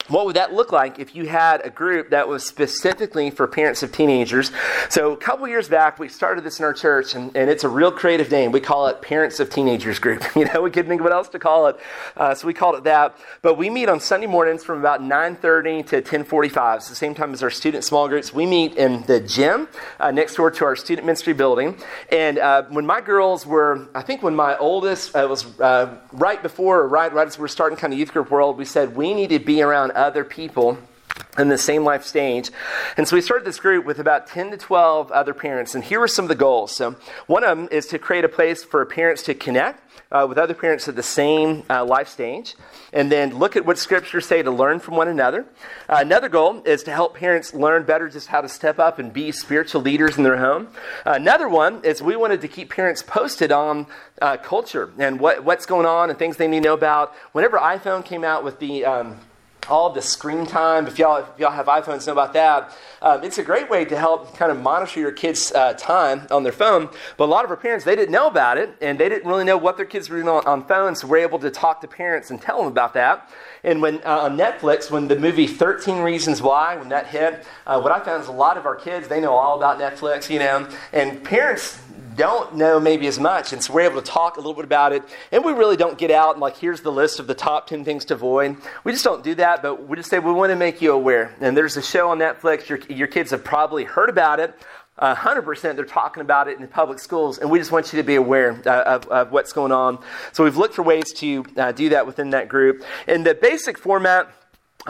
what 0.09 0.27
would 0.27 0.37
that 0.37 0.53
look 0.53 0.73
like 0.73 0.99
if 0.99 1.15
you 1.15 1.27
had 1.27 1.65
a 1.65 1.71
group 1.71 2.11
that 2.11 2.29
was 2.29 2.45
specifically 2.45 3.31
for 3.31 3.47
parents 3.47 3.83
of 3.83 3.93
teenagers? 3.93 4.51
So, 4.89 5.13
a 5.13 5.17
couple 5.17 5.47
years 5.49 5.69
back, 5.69 5.99
we 5.99 6.09
started 6.09 6.45
this 6.45 6.59
in 6.59 6.65
our 6.65 6.73
church, 6.73 7.15
and, 7.15 7.35
and 7.37 7.51
it's 7.51 7.65
a 7.65 7.69
real 7.69 7.93
creative 7.93 8.31
name. 8.31 8.53
We 8.53 8.61
call 8.61 8.89
it 8.89 9.03
Parents 9.03 9.39
of 9.41 9.51
Teenagers 9.51 9.99
Group. 9.99 10.25
You 10.39 10.45
know, 10.45 10.63
we 10.63 10.71
couldn't 10.71 10.89
think 10.89 11.01
of 11.01 11.05
what 11.05 11.13
else 11.13 11.29
to 11.31 11.41
call 11.41 11.67
it, 11.67 11.77
uh, 12.17 12.33
so 12.33 12.47
we 12.47 12.55
called 12.55 12.77
it 12.77 12.85
that. 12.85 13.17
But 13.43 13.59
we 13.59 13.71
meet 13.71 13.89
on 13.89 13.99
Sunday 13.99 14.29
mornings 14.29 14.63
from 14.63 14.79
about 14.79 15.03
9:30 15.03 15.87
to 15.89 16.01
10:45. 16.01 16.77
It's 16.77 16.89
the 16.89 16.95
same 16.95 17.15
time 17.15 17.33
as 17.33 17.43
our 17.43 17.51
student 17.51 17.83
small 17.83 18.09
groups. 18.09 18.33
We 18.33 18.47
meet 18.47 18.77
in 18.77 19.03
the 19.03 19.19
gym 19.19 19.67
uh, 19.99 20.13
next 20.13 20.37
door 20.37 20.53
to 20.53 20.65
our 20.65 20.77
student 20.77 21.07
ministry 21.07 21.33
building. 21.33 21.77
And 22.13 22.39
uh, 22.39 22.65
when 22.69 22.87
my 22.87 23.01
girls 23.01 23.47
were, 23.47 23.89
I 23.97 24.03
think 24.03 24.23
when 24.23 24.37
my 24.37 24.57
oldest 24.59 25.17
uh, 25.17 25.27
was 25.29 25.59
uh, 25.59 25.97
right 26.13 26.41
before, 26.41 26.81
or 26.81 26.89
right 26.89 27.13
right 27.13 27.27
as 27.27 27.37
we 27.37 27.43
were 27.43 27.49
starting 27.49 27.77
kind 27.77 27.93
of 27.93 27.99
youth 27.99 28.13
group 28.13 28.31
world, 28.31 28.57
we 28.59 28.65
said 28.65 28.95
we 28.95 29.13
need 29.13 29.31
to 29.31 29.41
be 29.41 29.61
around 29.61 29.91
other 29.99 30.25
people 30.25 30.79
in 31.39 31.49
the 31.49 31.59
same 31.59 31.85
life 31.85 32.05
stage. 32.05 32.51
And 32.97 33.07
so 33.07 33.17
we 33.17 33.23
started 33.23 33.47
this 33.47 33.61
group 33.61 33.85
with 33.85 33.99
about 33.99 34.27
10 34.27 34.51
to 34.51 34.57
12 34.57 35.13
other 35.13 35.35
parents. 35.35 35.75
And 35.75 35.85
here 35.85 36.01
are 36.03 36.09
some 36.09 36.25
of 36.25 36.29
the 36.29 36.35
goals. 36.35 36.75
So, 36.75 36.97
one 37.27 37.45
of 37.45 37.57
them 37.57 37.69
is 37.71 37.87
to 37.89 37.99
create 37.99 38.25
a 38.25 38.29
place 38.29 38.65
for 38.65 38.85
parents 38.85 39.23
to 39.25 39.35
connect 39.35 39.83
uh, 40.11 40.27
with 40.29 40.39
other 40.39 40.55
parents 40.55 40.89
at 40.89 40.97
the 40.97 41.03
same 41.03 41.63
uh, 41.71 41.85
life 41.85 42.09
stage. 42.09 42.57
And 42.93 43.13
then 43.13 43.39
look 43.39 43.57
at 43.57 43.67
what 43.67 43.79
scriptures 43.79 44.27
say 44.27 44.43
to 44.43 44.51
learn 44.51 44.81
from 44.81 44.97
one 44.97 45.09
another. 45.09 45.47
Uh, 45.89 45.99
another 46.01 46.29
goal 46.29 46.63
is 46.65 46.83
to 46.85 46.91
help 46.91 47.15
parents 47.15 47.55
learn 47.55 47.85
better 47.85 48.09
just 48.09 48.29
how 48.29 48.41
to 48.41 48.49
step 48.49 48.79
up 48.79 48.99
and 48.99 49.13
be 49.13 49.31
spiritual 49.33 49.83
leaders 49.83 50.17
in 50.17 50.25
their 50.25 50.39
home. 50.39 50.69
another 51.05 51.49
one 51.49 51.85
is 51.85 52.03
we 52.03 52.17
wanted 52.17 52.41
to 52.41 52.49
keep 52.49 52.71
parents 52.71 53.03
posted 53.03 53.53
on 53.53 53.87
uh, 54.23 54.37
culture 54.39 54.91
and 54.99 55.21
what, 55.21 55.45
what's 55.45 55.67
going 55.67 55.87
on 55.87 56.11
and 56.11 56.19
things 56.19 56.37
they 56.37 56.49
need 56.49 56.63
to 56.63 56.69
know 56.69 56.75
about. 56.75 57.15
Whenever 57.33 57.59
iPhone 57.59 58.05
came 58.05 58.25
out 58.25 58.43
with 58.43 58.59
the 58.59 58.85
um, 58.85 59.19
all 59.69 59.91
the 59.91 60.03
screen 60.03 60.47
time. 60.47 60.87
If 60.87 60.99
y'all, 60.99 61.19
if 61.19 61.39
y'all 61.39 61.51
have 61.51 61.67
iPhones, 61.67 62.07
know 62.07 62.13
about 62.13 62.33
that. 62.33 62.77
Um, 63.01 63.23
it's 63.23 63.39
a 63.39 63.43
great 63.43 63.71
way 63.71 63.85
to 63.85 63.97
help 63.97 64.37
kind 64.37 64.51
of 64.51 64.61
monitor 64.61 65.01
your 65.01 65.13
kids' 65.13 65.53
uh, 65.53 65.75
time 65.75 66.27
on 66.31 66.43
their 66.43 66.53
phone. 66.53 66.89
But 67.17 67.25
a 67.25 67.27
lot 67.27 67.45
of 67.45 67.51
our 67.51 67.57
parents, 67.57 67.85
they 67.85 67.95
didn't 67.95 68.13
know 68.13 68.27
about 68.27 68.59
it, 68.59 68.77
and 68.81 68.99
they 68.99 69.09
didn't 69.09 69.29
really 69.29 69.45
know 69.45 69.57
what 69.57 69.77
their 69.77 69.87
kids 69.87 70.09
were 70.09 70.17
doing 70.17 70.29
on, 70.29 70.47
on 70.47 70.67
phones. 70.67 71.01
So 71.01 71.07
we're 71.07 71.19
able 71.19 71.39
to 71.41 71.51
talk 71.51 71.81
to 71.83 71.89
parents 71.89 72.31
and 72.31 72.41
tell 72.41 72.59
them 72.59 72.67
about 72.67 72.95
that. 72.95 73.31
And 73.63 73.83
when 73.83 73.97
uh, 74.05 74.21
on 74.21 74.37
Netflix, 74.37 74.91
when 74.91 75.09
the 75.09 75.19
movie 75.19 75.47
13 75.47 76.03
Reasons 76.03 76.41
Why, 76.43 76.77
when 76.77 76.89
that 76.89 77.07
hit, 77.09 77.47
uh, 77.67 77.81
what 77.81 77.93
I 77.93 78.01
found 78.01 78.23
is 78.23 78.29
a 78.29 78.33
lot 78.33 78.57
of 78.57 78.67
our 78.67 78.77
kids, 78.77 79.09
they 79.09 79.21
know 79.21 79.35
all 79.35 79.57
about 79.57 79.79
Netflix, 79.79 80.31
you 80.31 80.39
know, 80.39 80.69
and 80.93 81.23
parents 81.25 81.81
don't 82.19 82.57
know 82.57 82.79
maybe 82.79 83.07
as 83.07 83.19
much. 83.19 83.55
And 83.55 83.63
so 83.63 83.73
we're 83.73 83.83
able 83.83 84.03
to 84.03 84.07
talk 84.07 84.37
a 84.37 84.41
little 84.41 84.53
bit 84.53 84.65
about 84.65 84.93
it. 84.93 85.03
And 85.33 85.45
we 85.45 85.53
really 85.53 85.77
don't 85.77 85.97
get 85.97 86.11
out 86.11 86.33
and 86.33 86.41
like, 86.41 86.59
here's 86.59 86.83
the 86.83 86.93
list 86.93 87.21
of 87.21 87.27
the 87.27 87.35
top 87.35 87.69
10 87.69 87.85
things 87.85 88.05
to 88.07 88.15
avoid. 88.15 88.57
We 88.85 88.93
just 88.93 89.05
don't 89.05 89.25
do 89.25 89.35
that, 89.37 89.63
but 89.63 89.89
we 89.89 89.97
just 89.97 90.11
say 90.11 90.19
we 90.19 90.33
want 90.33 90.51
to 90.51 90.57
make 90.57 90.83
you 90.83 90.93
aware. 90.93 91.35
And 91.41 91.57
there's 91.57 91.77
a 91.77 91.83
show 91.83 92.11
on 92.11 92.19
Netflix. 92.19 92.69
Your, 92.69 92.81
your 92.89 93.07
kids 93.07 93.31
have 93.31 93.45
probably 93.45 93.85
heard 93.85 94.11
about 94.11 94.41
it. 94.41 94.59
Uh, 94.99 95.15
100% 95.15 95.77
they're 95.77 95.85
talking 95.85 96.21
about 96.21 96.49
it 96.49 96.59
in 96.59 96.67
public 96.67 96.99
schools, 96.99 97.39
and 97.39 97.49
we 97.49 97.57
just 97.61 97.71
want 97.71 97.93
you 97.93 97.99
to 97.99 98.03
be 98.03 98.17
aware 98.17 98.61
uh, 98.67 98.83
of, 98.83 99.07
of, 99.07 99.31
what's 99.31 99.53
going 99.53 99.71
on. 99.71 99.97
So 100.33 100.43
we've 100.43 100.57
looked 100.57 100.75
for 100.75 100.83
ways 100.83 101.13
to 101.19 101.45
uh, 101.57 101.71
do 101.71 101.91
that 101.91 102.05
within 102.05 102.31
that 102.31 102.49
group. 102.49 102.83
And 103.07 103.25
the 103.25 103.37
basic 103.37 103.79
format 103.79 104.29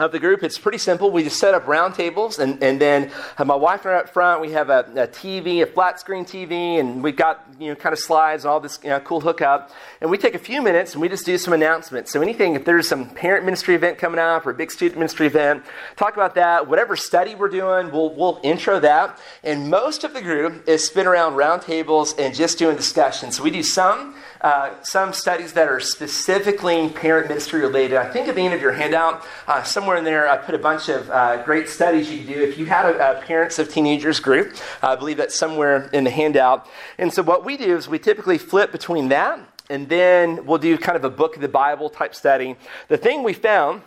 of 0.05 0.11
the 0.11 0.19
group, 0.19 0.43
it's 0.43 0.57
pretty 0.57 0.77
simple. 0.77 1.11
We 1.11 1.23
just 1.23 1.39
set 1.39 1.53
up 1.53 1.67
round 1.67 1.95
tables, 1.95 2.39
and, 2.39 2.61
and 2.63 2.79
then 2.79 3.11
my 3.37 3.55
wife 3.55 3.85
and 3.85 3.93
I 3.93 3.99
up 3.99 4.09
front. 4.09 4.41
We 4.41 4.51
have 4.51 4.69
a, 4.69 4.79
a, 4.95 5.07
TV, 5.07 5.61
a 5.61 5.65
flat 5.65 5.99
screen 5.99 6.25
TV, 6.25 6.79
and 6.79 7.03
we've 7.03 7.15
got 7.15 7.45
you 7.59 7.69
know 7.69 7.75
kind 7.75 7.93
of 7.93 7.99
slides 7.99 8.45
and 8.45 8.51
all 8.51 8.59
this 8.59 8.79
you 8.83 8.89
know, 8.89 8.99
cool 9.01 9.21
hookup. 9.21 9.71
And 10.01 10.09
we 10.09 10.17
take 10.17 10.35
a 10.35 10.39
few 10.39 10.61
minutes 10.61 10.93
and 10.93 11.01
we 11.01 11.09
just 11.09 11.25
do 11.25 11.37
some 11.37 11.53
announcements. 11.53 12.11
So 12.11 12.21
anything, 12.21 12.55
if 12.55 12.65
there's 12.65 12.87
some 12.87 13.09
parent 13.09 13.45
ministry 13.45 13.75
event 13.75 13.97
coming 13.97 14.19
up 14.19 14.45
or 14.45 14.51
a 14.51 14.53
big 14.53 14.71
student 14.71 14.97
ministry 14.97 15.27
event, 15.27 15.63
talk 15.97 16.13
about 16.13 16.35
that. 16.35 16.67
Whatever 16.67 16.95
study 16.95 17.35
we're 17.35 17.49
doing, 17.49 17.91
we'll 17.91 18.13
we'll 18.13 18.39
intro 18.43 18.79
that. 18.79 19.19
And 19.43 19.69
most 19.69 20.03
of 20.03 20.13
the 20.13 20.21
group 20.21 20.67
is 20.67 20.85
spin 20.85 21.07
around 21.07 21.35
round 21.35 21.61
tables 21.61 22.13
and 22.17 22.33
just 22.33 22.57
doing 22.57 22.75
discussions. 22.75 23.37
So 23.37 23.43
we 23.43 23.51
do 23.51 23.63
some 23.63 24.15
uh, 24.41 24.73
some 24.83 25.13
studies 25.13 25.53
that 25.53 25.67
are 25.67 25.79
specifically 25.79 26.89
parent 26.89 27.27
ministry 27.27 27.61
related. 27.61 27.97
I 27.97 28.09
think 28.09 28.27
at 28.27 28.35
the 28.35 28.41
end 28.41 28.53
of 28.53 28.61
your 28.61 28.71
handout, 28.71 29.25
uh, 29.47 29.63
somewhere 29.63 29.97
in 29.97 30.03
there, 30.03 30.29
I 30.29 30.37
put 30.37 30.55
a 30.55 30.59
bunch 30.59 30.89
of 30.89 31.09
uh, 31.09 31.43
great 31.43 31.67
studies 31.67 32.09
you 32.09 32.19
can 32.19 32.27
do. 32.27 32.41
If 32.41 32.57
you 32.57 32.65
had 32.65 32.85
a, 32.85 33.19
a 33.19 33.21
parents 33.21 33.59
of 33.59 33.69
teenagers 33.69 34.19
group, 34.19 34.55
I 34.81 34.95
believe 34.95 35.17
that's 35.17 35.35
somewhere 35.35 35.89
in 35.91 36.03
the 36.03 36.09
handout. 36.11 36.67
And 36.97 37.13
so 37.13 37.21
what 37.21 37.43
we 37.43 37.57
do 37.57 37.75
is 37.75 37.87
we 37.87 37.99
typically 37.99 38.37
flip 38.37 38.71
between 38.71 39.09
that 39.09 39.39
and 39.69 39.87
then 39.87 40.45
we'll 40.45 40.57
do 40.57 40.77
kind 40.77 40.95
of 40.95 41.03
a 41.03 41.09
book 41.09 41.35
of 41.35 41.41
the 41.41 41.47
Bible 41.47 41.89
type 41.89 42.15
study. 42.15 42.55
The 42.87 42.97
thing 42.97 43.23
we 43.23 43.33
found 43.33 43.83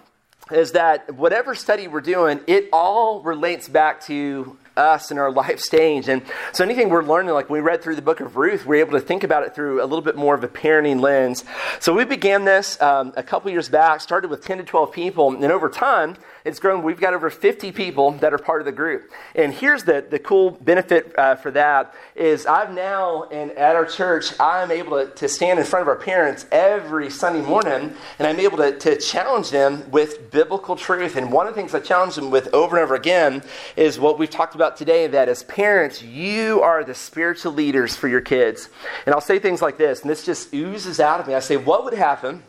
is 0.50 0.72
that 0.72 1.14
whatever 1.14 1.54
study 1.54 1.88
we're 1.88 2.00
doing, 2.00 2.40
it 2.46 2.68
all 2.72 3.20
relates 3.22 3.68
back 3.68 4.00
to 4.02 4.56
us 4.76 5.10
in 5.10 5.18
our 5.18 5.30
life 5.30 5.60
stage. 5.60 6.08
And 6.08 6.22
so 6.52 6.64
anything 6.64 6.88
we're 6.88 7.04
learning, 7.04 7.34
like 7.34 7.50
we 7.50 7.60
read 7.60 7.82
through 7.82 7.96
the 7.96 8.02
book 8.02 8.20
of 8.20 8.36
Ruth, 8.36 8.66
we're 8.66 8.76
able 8.76 8.92
to 8.92 9.00
think 9.00 9.24
about 9.24 9.42
it 9.42 9.54
through 9.54 9.82
a 9.82 9.86
little 9.86 10.02
bit 10.02 10.16
more 10.16 10.34
of 10.34 10.44
a 10.44 10.48
parenting 10.48 11.00
lens. 11.00 11.44
So 11.80 11.92
we 11.94 12.04
began 12.04 12.44
this 12.44 12.80
um, 12.80 13.12
a 13.16 13.22
couple 13.22 13.50
years 13.50 13.68
back, 13.68 14.00
started 14.00 14.30
with 14.30 14.44
10 14.44 14.58
to 14.58 14.64
12 14.64 14.92
people, 14.92 15.32
and 15.32 15.44
over 15.44 15.68
time, 15.68 16.16
it's 16.44 16.58
grown. 16.58 16.82
We've 16.82 16.98
got 16.98 17.14
over 17.14 17.30
50 17.30 17.70
people 17.72 18.12
that 18.12 18.32
are 18.34 18.38
part 18.38 18.60
of 18.60 18.64
the 18.64 18.72
group. 18.72 19.10
And 19.34 19.52
here's 19.52 19.84
the, 19.84 20.04
the 20.08 20.18
cool 20.18 20.50
benefit 20.50 21.16
uh, 21.16 21.36
for 21.36 21.50
that 21.52 21.94
is 22.16 22.46
I've 22.46 22.72
now, 22.72 23.24
and 23.24 23.52
at 23.52 23.76
our 23.76 23.84
church, 23.84 24.38
I'm 24.40 24.70
able 24.70 25.04
to, 25.04 25.10
to 25.14 25.28
stand 25.28 25.60
in 25.60 25.64
front 25.64 25.82
of 25.82 25.88
our 25.88 25.96
parents 25.96 26.46
every 26.50 27.10
Sunday 27.10 27.42
morning, 27.42 27.94
and 28.18 28.26
I'm 28.26 28.40
able 28.40 28.56
to, 28.58 28.76
to 28.76 28.96
challenge 28.98 29.50
them 29.50 29.88
with 29.90 30.30
biblical 30.30 30.74
truth. 30.74 31.16
And 31.16 31.30
one 31.30 31.46
of 31.46 31.54
the 31.54 31.60
things 31.60 31.74
I 31.74 31.80
challenge 31.80 32.16
them 32.16 32.30
with 32.30 32.52
over 32.52 32.76
and 32.76 32.82
over 32.82 32.94
again 32.94 33.42
is 33.76 34.00
what 34.00 34.18
we've 34.18 34.30
talked 34.30 34.54
about 34.54 34.61
today, 34.70 35.06
that 35.08 35.28
as 35.28 35.42
parents, 35.44 36.02
you 36.02 36.62
are 36.62 36.84
the 36.84 36.94
spiritual 36.94 37.52
leaders 37.52 37.96
for 37.96 38.08
your 38.08 38.20
kids. 38.20 38.68
And 39.06 39.14
I'll 39.14 39.20
say 39.20 39.38
things 39.38 39.60
like 39.60 39.78
this, 39.78 40.02
and 40.02 40.10
this 40.10 40.24
just 40.24 40.54
oozes 40.54 41.00
out 41.00 41.20
of 41.20 41.26
me. 41.26 41.34
I 41.34 41.40
say, 41.40 41.56
what 41.56 41.84
would 41.84 41.94
happen 41.94 42.42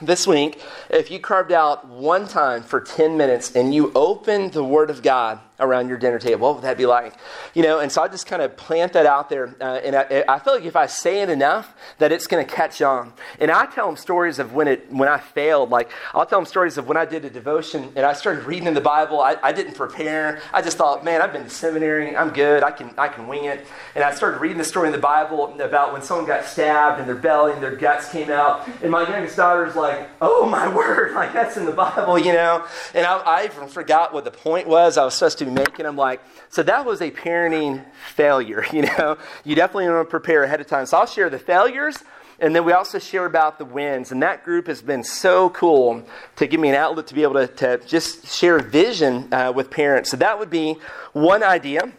this 0.00 0.26
week, 0.26 0.62
if 0.90 1.10
you 1.10 1.18
carved 1.18 1.52
out 1.52 1.86
one 1.86 2.28
time 2.28 2.62
for 2.62 2.80
10 2.80 3.16
minutes 3.16 3.56
and 3.56 3.74
you 3.74 3.92
opened 3.94 4.52
the 4.52 4.64
Word 4.64 4.90
of 4.90 5.02
God 5.02 5.40
around 5.58 5.88
your 5.88 5.98
dinner 5.98 6.18
table? 6.18 6.46
What 6.46 6.56
would 6.56 6.64
that 6.64 6.76
be 6.76 6.86
like? 6.86 7.14
You 7.54 7.62
know, 7.62 7.80
and 7.80 7.90
so 7.90 8.02
I 8.02 8.08
just 8.08 8.26
kind 8.26 8.42
of 8.42 8.56
plant 8.56 8.92
that 8.92 9.06
out 9.06 9.28
there. 9.28 9.54
Uh, 9.60 9.80
and 9.84 9.96
I, 9.96 10.24
I, 10.28 10.38
feel 10.38 10.54
like 10.54 10.64
if 10.64 10.76
I 10.76 10.86
say 10.86 11.22
it 11.22 11.30
enough, 11.30 11.74
that 11.98 12.12
it's 12.12 12.26
going 12.26 12.44
to 12.44 12.52
catch 12.52 12.82
on. 12.82 13.12
And 13.40 13.50
I 13.50 13.66
tell 13.66 13.86
them 13.86 13.96
stories 13.96 14.38
of 14.38 14.52
when, 14.52 14.68
it, 14.68 14.92
when 14.92 15.08
I 15.08 15.18
failed. 15.18 15.70
Like, 15.70 15.90
I'll 16.12 16.26
tell 16.26 16.38
them 16.38 16.46
stories 16.46 16.76
of 16.78 16.86
when 16.88 16.96
I 16.96 17.04
did 17.04 17.24
a 17.24 17.30
devotion 17.30 17.92
and 17.96 18.04
I 18.04 18.12
started 18.12 18.44
reading 18.44 18.68
in 18.68 18.74
the 18.74 18.80
Bible. 18.80 19.20
I, 19.20 19.36
I 19.42 19.52
didn't 19.52 19.74
prepare. 19.74 20.40
I 20.52 20.60
just 20.60 20.76
thought, 20.76 21.04
man, 21.04 21.22
I've 21.22 21.32
been 21.32 21.44
to 21.44 21.50
seminary. 21.50 22.14
I'm 22.16 22.30
good. 22.30 22.62
I 22.62 22.70
can, 22.70 22.92
I 22.98 23.08
can 23.08 23.26
wing 23.26 23.44
it. 23.44 23.66
And 23.94 24.04
I 24.04 24.14
started 24.14 24.40
reading 24.40 24.58
the 24.58 24.64
story 24.64 24.88
in 24.88 24.92
the 24.92 24.98
Bible 24.98 25.58
about 25.60 25.92
when 25.92 26.02
someone 26.02 26.26
got 26.26 26.44
stabbed 26.44 27.00
and 27.00 27.08
their 27.08 27.16
belly 27.16 27.52
and 27.52 27.62
their 27.62 27.76
guts 27.76 28.10
came 28.10 28.30
out. 28.30 28.68
And 28.82 28.90
my 28.90 29.08
youngest 29.08 29.36
daughter's 29.36 29.74
like, 29.74 30.08
oh, 30.20 30.46
my 30.46 30.68
word. 30.74 31.14
Like, 31.14 31.32
that's 31.32 31.56
in 31.56 31.64
the 31.64 31.72
Bible, 31.72 32.18
you 32.18 32.32
know? 32.32 32.66
And 32.94 33.06
I, 33.06 33.18
I 33.18 33.44
even 33.44 33.68
forgot 33.68 34.12
what 34.12 34.24
the 34.24 34.30
point 34.30 34.68
was 34.68 34.98
I 34.98 35.04
was 35.04 35.14
supposed 35.14 35.38
to 35.38 35.45
be 35.46 35.54
making. 35.54 35.86
I'm 35.86 35.96
like, 35.96 36.20
so 36.48 36.62
that 36.62 36.84
was 36.84 37.00
a 37.00 37.10
parenting 37.10 37.84
failure, 38.14 38.64
you 38.72 38.82
know? 38.82 39.16
You 39.44 39.54
definitely 39.54 39.88
want 39.88 40.06
to 40.06 40.10
prepare 40.10 40.44
ahead 40.44 40.60
of 40.60 40.66
time. 40.66 40.86
So 40.86 40.98
I'll 40.98 41.06
share 41.06 41.30
the 41.30 41.38
failures. 41.38 41.96
And 42.38 42.54
then 42.54 42.64
we 42.64 42.72
also 42.72 42.98
share 42.98 43.24
about 43.24 43.58
the 43.58 43.64
wins. 43.64 44.12
And 44.12 44.22
that 44.22 44.44
group 44.44 44.66
has 44.66 44.82
been 44.82 45.02
so 45.02 45.50
cool 45.50 46.02
to 46.36 46.46
give 46.46 46.60
me 46.60 46.68
an 46.68 46.74
outlet 46.74 47.06
to 47.06 47.14
be 47.14 47.22
able 47.22 47.34
to, 47.34 47.46
to 47.46 47.78
just 47.86 48.26
share 48.26 48.58
vision 48.58 49.32
uh, 49.32 49.52
with 49.54 49.70
parents. 49.70 50.10
So 50.10 50.18
that 50.18 50.38
would 50.38 50.50
be 50.50 50.76
one 51.12 51.42
idea. 51.42 51.92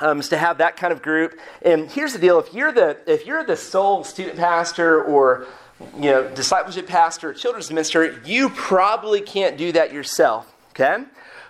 Um, 0.00 0.20
is 0.20 0.28
to 0.28 0.36
have 0.36 0.58
that 0.58 0.76
kind 0.76 0.92
of 0.92 1.02
group. 1.02 1.40
And 1.62 1.90
here's 1.90 2.12
the 2.12 2.20
deal: 2.20 2.38
if 2.38 2.54
you're 2.54 2.70
the 2.70 2.98
if 3.08 3.26
you're 3.26 3.42
the 3.42 3.56
sole 3.56 4.04
student 4.04 4.36
pastor 4.36 5.02
or 5.02 5.48
you 5.96 6.10
know 6.10 6.28
discipleship 6.36 6.86
pastor, 6.86 7.34
children's 7.34 7.68
minister, 7.68 8.20
you 8.24 8.48
probably 8.50 9.20
can't 9.20 9.58
do 9.58 9.72
that 9.72 9.92
yourself. 9.92 10.54
Okay, 10.70 11.02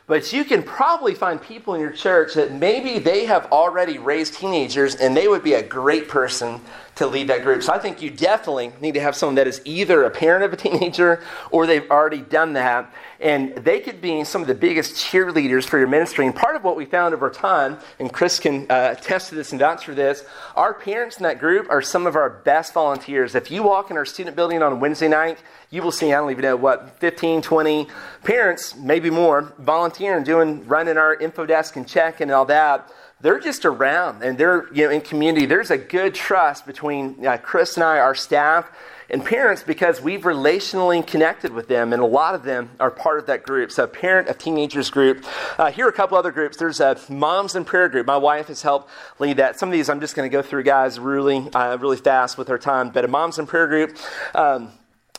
but 0.09 0.32
you 0.32 0.42
can 0.42 0.62
probably 0.62 1.14
find 1.14 1.40
people 1.40 1.74
in 1.74 1.80
your 1.80 1.92
church 1.92 2.34
that 2.34 2.52
maybe 2.52 2.98
they 2.98 3.26
have 3.26 3.44
already 3.52 3.98
raised 3.98 4.34
teenagers 4.34 4.96
and 4.96 5.14
they 5.14 5.28
would 5.28 5.44
be 5.44 5.52
a 5.52 5.62
great 5.62 6.09
person 6.09 6.61
to 6.96 7.06
lead 7.06 7.28
that 7.28 7.42
group. 7.42 7.62
So 7.62 7.74
I 7.74 7.78
think 7.78 8.00
you 8.00 8.11
definitely 8.11 8.72
need 8.80 8.94
to 8.94 9.00
have 9.00 9.14
someone 9.14 9.36
that 9.36 9.46
is 9.46 9.61
either 9.66 10.04
a 10.04 10.11
parent 10.11 10.44
of 10.44 10.52
a 10.52 10.56
teenager 10.56 11.22
or 11.50 11.66
they've 11.66 11.88
already 11.90 12.22
done 12.22 12.54
that. 12.54 12.92
And 13.21 13.57
they 13.57 13.81
could 13.81 14.01
be 14.01 14.23
some 14.23 14.43
of 14.43 14.49
the 14.49 14.55
biggest 14.55 14.95
cheerleaders 14.95 15.64
for 15.64 15.79
your 15.79 15.89
ministry. 15.89 16.25
And 16.27 16.35
part 16.35 16.55
of 16.55 16.62
what 16.62 16.77
we 16.77 16.85
found 16.85 17.14
over 17.14 17.31
time, 17.31 17.79
and 17.99 18.12
Chris 18.12 18.39
can 18.39 18.71
uh, 18.71 18.95
attest 18.97 19.31
to 19.31 19.35
this 19.35 19.51
and 19.51 19.59
vouch 19.59 19.85
for 19.85 19.95
this, 19.95 20.25
our 20.55 20.73
parents 20.73 21.16
in 21.16 21.25
that 21.25 21.41
group 21.41 21.69
are 21.69 21.83
some 21.83 22.07
of 22.07 22.14
our 22.14 22.31
best 22.31 22.73
volunteers. 22.75 23.35
If 23.35 23.51
you 23.51 23.64
walk 23.64 23.91
in 23.91 23.97
our 23.97 24.05
student 24.05 24.37
building 24.37 24.62
on 24.62 24.79
Wednesday 24.79 25.09
night, 25.09 25.39
you 25.71 25.83
will 25.83 25.93
see, 25.93 26.12
I 26.12 26.19
don't 26.19 26.31
even 26.31 26.43
know 26.43 26.57
what, 26.57 26.99
15, 27.01 27.43
20 27.43 27.89
parents, 28.23 28.77
maybe 28.77 29.11
more, 29.11 29.53
volunteering, 29.59 30.23
doing, 30.23 30.66
running 30.69 30.97
our 30.97 31.14
info 31.14 31.45
desk 31.45 31.77
and 31.77 31.89
check 31.89 32.21
and 32.21 32.31
all 32.31 32.45
that 32.47 32.91
they're 33.21 33.41
just 33.41 33.64
around 33.64 34.23
and 34.23 34.39
they're 34.39 34.73
you 34.73 34.85
know 34.85 34.91
in 34.91 35.01
community. 35.01 35.47
There's 35.47 35.71
a 35.71 35.79
good 35.79 36.14
trust 36.14 36.66
between 36.66 37.27
uh, 37.27 37.37
chris 37.39 37.77
and 37.77 37.85
i 37.85 37.99
our 37.99 38.14
staff 38.14 38.71
and 39.11 39.25
parents 39.25 39.62
because 39.62 40.03
we've 40.03 40.23
relationally 40.23 41.05
connected 41.05 41.53
with 41.53 41.66
them 41.66 41.93
and 41.93 42.03
a 42.03 42.07
lot 42.07 42.35
of 42.35 42.43
them 42.43 42.71
are 42.79 42.91
part 42.91 43.19
of 43.19 43.27
that 43.27 43.43
group. 43.43 43.73
So 43.73 43.87
parent 43.87 44.29
of 44.29 44.39
teenagers 44.39 44.91
group. 44.91 45.25
Uh, 45.57 45.71
here 45.71 45.87
are 45.87 45.89
a 45.89 45.93
couple 45.93 46.19
other 46.19 46.31
groups. 46.31 46.59
There's 46.59 46.81
a 46.81 46.97
moms 47.09 47.55
and 47.55 47.66
prayer 47.66 47.89
group. 47.89 48.07
My 48.07 48.19
wife 48.19 48.49
has 48.49 48.62
helped 48.62 48.91
lead 49.19 49.39
that. 49.39 49.59
Some 49.59 49.69
of 49.69 49.73
these 49.73 49.89
i'm 49.89 50.01
just 50.01 50.14
going 50.14 50.29
to 50.31 50.33
go 50.33 50.43
through 50.43 50.62
guys 50.62 51.01
really 51.01 51.49
uh, 51.55 51.77
really 51.81 51.97
fast 51.97 52.39
with 52.39 52.51
our 52.51 52.59
time. 52.59 52.91
But 52.91 53.05
a 53.05 53.09
moms 53.09 53.39
and 53.39 53.49
prayer 53.49 53.66
group 53.66 53.97
um, 54.35 54.71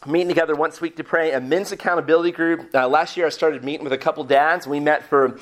meeting 0.05 0.29
together 0.29 0.55
once 0.55 0.77
a 0.77 0.81
week 0.81 0.95
to 0.95 1.03
pray. 1.03 1.33
A 1.33 1.41
men's 1.41 1.73
accountability 1.73 2.31
group. 2.31 2.73
Uh, 2.73 2.87
last 2.87 3.17
year 3.17 3.25
i 3.25 3.29
started 3.29 3.63
meeting 3.63 3.83
with 3.83 3.91
a 3.91 3.97
couple 3.97 4.23
dads. 4.23 4.67
We 4.67 4.79
met 4.79 5.03
for 5.03 5.37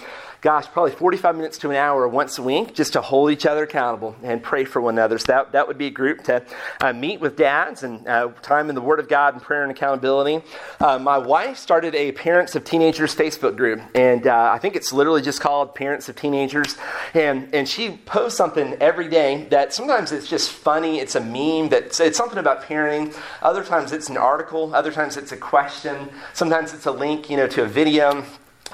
gosh, 0.47 0.65
probably 0.67 0.93
45 0.93 1.35
minutes 1.35 1.57
to 1.57 1.71
an 1.71 1.75
hour 1.75 2.07
once 2.07 2.37
a 2.37 2.41
week 2.41 2.73
just 2.73 2.93
to 2.93 3.01
hold 3.01 3.31
each 3.31 3.45
other 3.45 3.63
accountable 3.63 4.15
and 4.23 4.41
pray 4.41 4.63
for 4.63 4.81
one 4.81 4.93
another. 4.93 5.17
So 5.17 5.25
that, 5.33 5.51
that 5.51 5.67
would 5.67 5.77
be 5.77 5.87
a 5.87 5.91
group 5.91 6.23
to 6.23 6.41
uh, 6.79 6.93
meet 6.93 7.19
with 7.19 7.35
dads 7.35 7.83
and 7.83 8.07
uh, 8.07 8.29
time 8.41 8.69
in 8.69 8.75
the 8.75 8.79
Word 8.79 9.01
of 9.01 9.09
God 9.09 9.33
and 9.33 9.43
prayer 9.43 9.63
and 9.63 9.71
accountability. 9.73 10.41
Uh, 10.79 10.99
my 10.99 11.17
wife 11.17 11.57
started 11.57 11.93
a 11.95 12.13
Parents 12.13 12.55
of 12.55 12.63
Teenagers 12.63 13.13
Facebook 13.13 13.57
group, 13.57 13.81
and 13.93 14.25
uh, 14.25 14.51
I 14.53 14.57
think 14.57 14.77
it's 14.77 14.93
literally 14.93 15.21
just 15.21 15.41
called 15.41 15.75
Parents 15.75 16.07
of 16.07 16.15
Teenagers. 16.15 16.77
And, 17.13 17.53
and 17.53 17.67
she 17.67 17.97
posts 18.05 18.37
something 18.37 18.77
every 18.79 19.09
day 19.09 19.47
that 19.49 19.73
sometimes 19.73 20.13
it's 20.13 20.29
just 20.29 20.49
funny, 20.49 20.99
it's 20.99 21.15
a 21.15 21.19
meme, 21.19 21.67
that 21.71 21.99
it's 21.99 22.17
something 22.17 22.39
about 22.39 22.63
parenting. 22.63 23.13
Other 23.41 23.65
times 23.65 23.91
it's 23.91 24.07
an 24.07 24.15
article, 24.15 24.73
other 24.73 24.93
times 24.93 25.17
it's 25.17 25.33
a 25.33 25.37
question, 25.37 26.07
sometimes 26.31 26.73
it's 26.73 26.85
a 26.85 26.91
link 26.91 27.29
you 27.29 27.35
know, 27.35 27.47
to 27.47 27.63
a 27.63 27.67
video. 27.67 28.23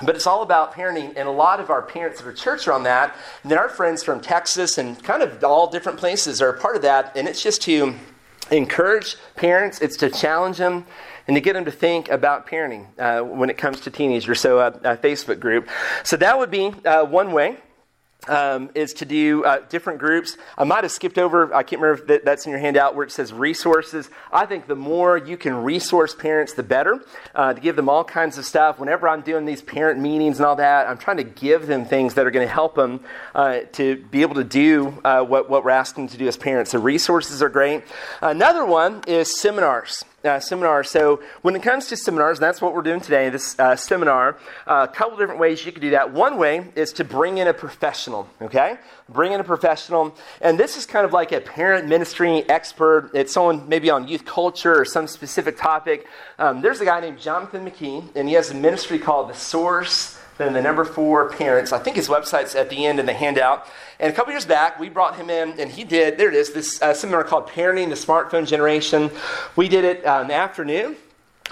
But 0.02 0.16
it's 0.16 0.28
all 0.28 0.42
about 0.42 0.74
parenting, 0.74 1.14
and 1.16 1.28
a 1.28 1.32
lot 1.32 1.60
of 1.60 1.70
our 1.70 1.82
parents 1.82 2.20
of 2.20 2.26
our 2.26 2.34
church 2.34 2.68
are 2.68 2.74
on 2.74 2.84
that. 2.84 3.16
And 3.44 3.52
then 3.52 3.60
our 3.60 3.70
friends 3.70 4.04
from 4.04 4.22
Texas 4.22 4.78
and 4.78 5.02
kind 5.04 5.22
of 5.22 5.44
all 5.44 5.68
different 5.68 6.00
places 6.00 6.42
are 6.42 6.50
a 6.50 6.60
part 6.60 6.76
of 6.76 6.82
that. 6.82 7.16
And 7.16 7.28
it's 7.28 7.44
just 7.44 7.62
to 7.64 7.94
encourage 8.52 9.16
parents, 9.36 9.82
it's 9.82 9.98
to 9.98 10.10
challenge 10.10 10.58
them, 10.58 10.86
and 11.28 11.36
to 11.36 11.42
get 11.42 11.54
them 11.54 11.66
to 11.66 11.72
think 11.72 12.10
about 12.10 12.48
parenting 12.48 12.88
uh, 13.00 13.24
when 13.24 13.50
it 13.50 13.58
comes 13.58 13.80
to 13.82 13.92
teenagers. 13.92 14.42
So, 14.42 14.60
uh, 14.60 14.78
a 14.84 14.98
Facebook 14.98 15.40
group. 15.40 15.70
So, 16.04 16.18
that 16.18 16.38
would 16.38 16.52
be 16.52 16.74
uh, 16.86 17.06
one 17.06 17.32
way 17.32 17.58
um, 18.28 18.70
is 18.76 18.94
to 18.96 19.06
do 19.06 19.44
uh, 19.44 19.60
different 19.70 20.00
groups. 20.00 20.38
I 20.58 20.64
might 20.64 20.84
have 20.84 20.92
skipped 20.92 21.18
over, 21.18 21.54
I 21.54 21.64
can't 21.64 21.82
remember 21.82 22.04
if 22.04 22.08
that, 22.08 22.26
that's 22.26 22.46
in 22.46 22.52
your 22.52 22.60
handout 22.60 22.96
where 22.96 23.06
it 23.06 23.12
says 23.12 23.34
resources. 23.34 24.10
I 24.32 24.46
think 24.46 24.68
the 24.68 24.76
more 24.76 25.18
you 25.18 25.38
can 25.38 25.64
resource 25.64 26.16
parents, 26.16 26.54
the 26.54 26.64
better, 26.64 27.04
uh, 27.36 27.54
to 27.54 27.62
give 27.62 27.76
them 27.76 27.90
all 27.90 28.04
kinds 28.04 28.38
of 28.38 28.46
stuff. 28.46 28.80
Whenever 28.80 29.08
I'm 29.08 29.22
doing 29.22 29.46
these 29.46 29.62
parent 29.62 30.00
meetings 30.00 30.40
and 30.40 30.46
all 30.46 30.56
that, 30.58 30.88
I'm 30.88 30.98
trying 30.98 31.18
to 31.18 31.24
give 31.24 31.68
them 31.68 31.86
things 31.86 32.14
that 32.16 32.26
are 32.26 32.32
going 32.32 32.48
to 32.48 32.54
help 32.54 32.76
them 32.76 33.02
uh, 33.36 33.60
to 33.74 33.98
be 34.12 34.22
able 34.22 34.36
to 34.36 34.44
do 34.44 35.00
uh, 35.04 35.24
what, 35.24 35.50
what 35.50 35.64
we're 35.64 35.72
asking 35.72 36.06
them 36.06 36.12
to 36.12 36.18
do 36.18 36.28
as 36.28 36.38
parents. 36.38 36.72
So, 36.72 36.80
resources 36.80 37.42
are 37.42 37.50
great. 37.50 37.84
Another 38.22 38.66
one 38.66 39.02
is 39.08 39.40
seminars 39.40 40.04
uh, 40.24 40.40
seminar. 40.40 40.84
So, 40.84 41.22
when 41.42 41.56
it 41.56 41.64
comes 41.64 41.88
to 41.88 41.98
seminars, 41.98 42.40
that's 42.40 42.62
what 42.62 42.74
we're 42.74 42.82
doing 42.82 43.02
today, 43.02 43.30
this 43.30 43.60
uh, 43.60 43.76
seminar, 43.76 44.38
uh, 44.66 44.88
a 44.90 44.94
couple 44.94 45.18
different 45.18 45.40
ways 45.40 45.66
you 45.66 45.72
could 45.72 45.82
do 45.82 45.92
that. 45.92 46.14
One 46.14 46.38
way 46.38 46.72
is 46.76 46.94
to 46.94 47.04
bring 47.04 47.38
in 47.38 47.48
a 47.48 47.54
professional, 47.54 48.30
okay? 48.42 48.78
Bring 49.10 49.34
in 49.34 49.40
a 49.40 49.44
professional. 49.44 50.16
And 50.42 50.60
this 50.60 50.78
is 50.78 50.86
kind 50.86 51.06
of 51.06 51.14
like 51.14 51.32
a 51.32 51.42
parent 51.42 51.88
ministry 51.88 52.48
expert. 52.50 53.12
It's 53.14 53.34
someone 53.34 53.68
maybe 53.68 53.90
on 53.90 54.08
youth 54.08 54.26
culture 54.26 54.80
or 54.80 54.86
some 54.86 55.08
specific 55.08 55.58
topic. 55.58 56.08
Um, 56.40 56.62
there's 56.62 56.82
a 56.82 56.86
guy 56.86 57.00
named 57.00 57.20
Jonathan 57.20 57.70
McKee, 57.70 58.16
and 58.16 58.28
he 58.28 58.36
has 58.36 58.52
a 58.52 58.56
ministry 58.56 59.00
called 59.00 59.30
The 59.30 59.36
Source 59.36 60.18
then 60.46 60.54
the 60.54 60.62
number 60.62 60.86
four, 60.86 61.30
parents. 61.30 61.72
I 61.72 61.80
think 61.80 61.96
his 61.96 62.08
website's 62.08 62.56
at 62.56 62.70
the 62.70 62.86
end 62.86 63.00
in 63.00 63.06
the 63.06 63.14
handout. 63.14 63.68
And 64.00 64.12
a 64.12 64.16
couple 64.16 64.32
years 64.32 64.46
back, 64.46 64.80
we 64.80 64.90
brought 64.90 65.16
him 65.16 65.30
in, 65.30 65.60
and 65.60 65.72
he 65.72 65.84
did, 65.84 66.18
there 66.18 66.30
it 66.30 66.36
is, 66.36 66.54
this 66.54 66.82
uh, 66.82 66.94
seminar 66.94 67.24
called 67.24 67.48
Parenting 67.48 67.90
the 67.90 67.96
Smartphone 67.96 68.48
Generation. 68.48 69.12
We 69.56 69.70
did 69.70 69.86
it 69.86 70.06
uh, 70.06 70.20
in 70.22 70.28
the 70.28 70.34
afternoon. 70.34 70.96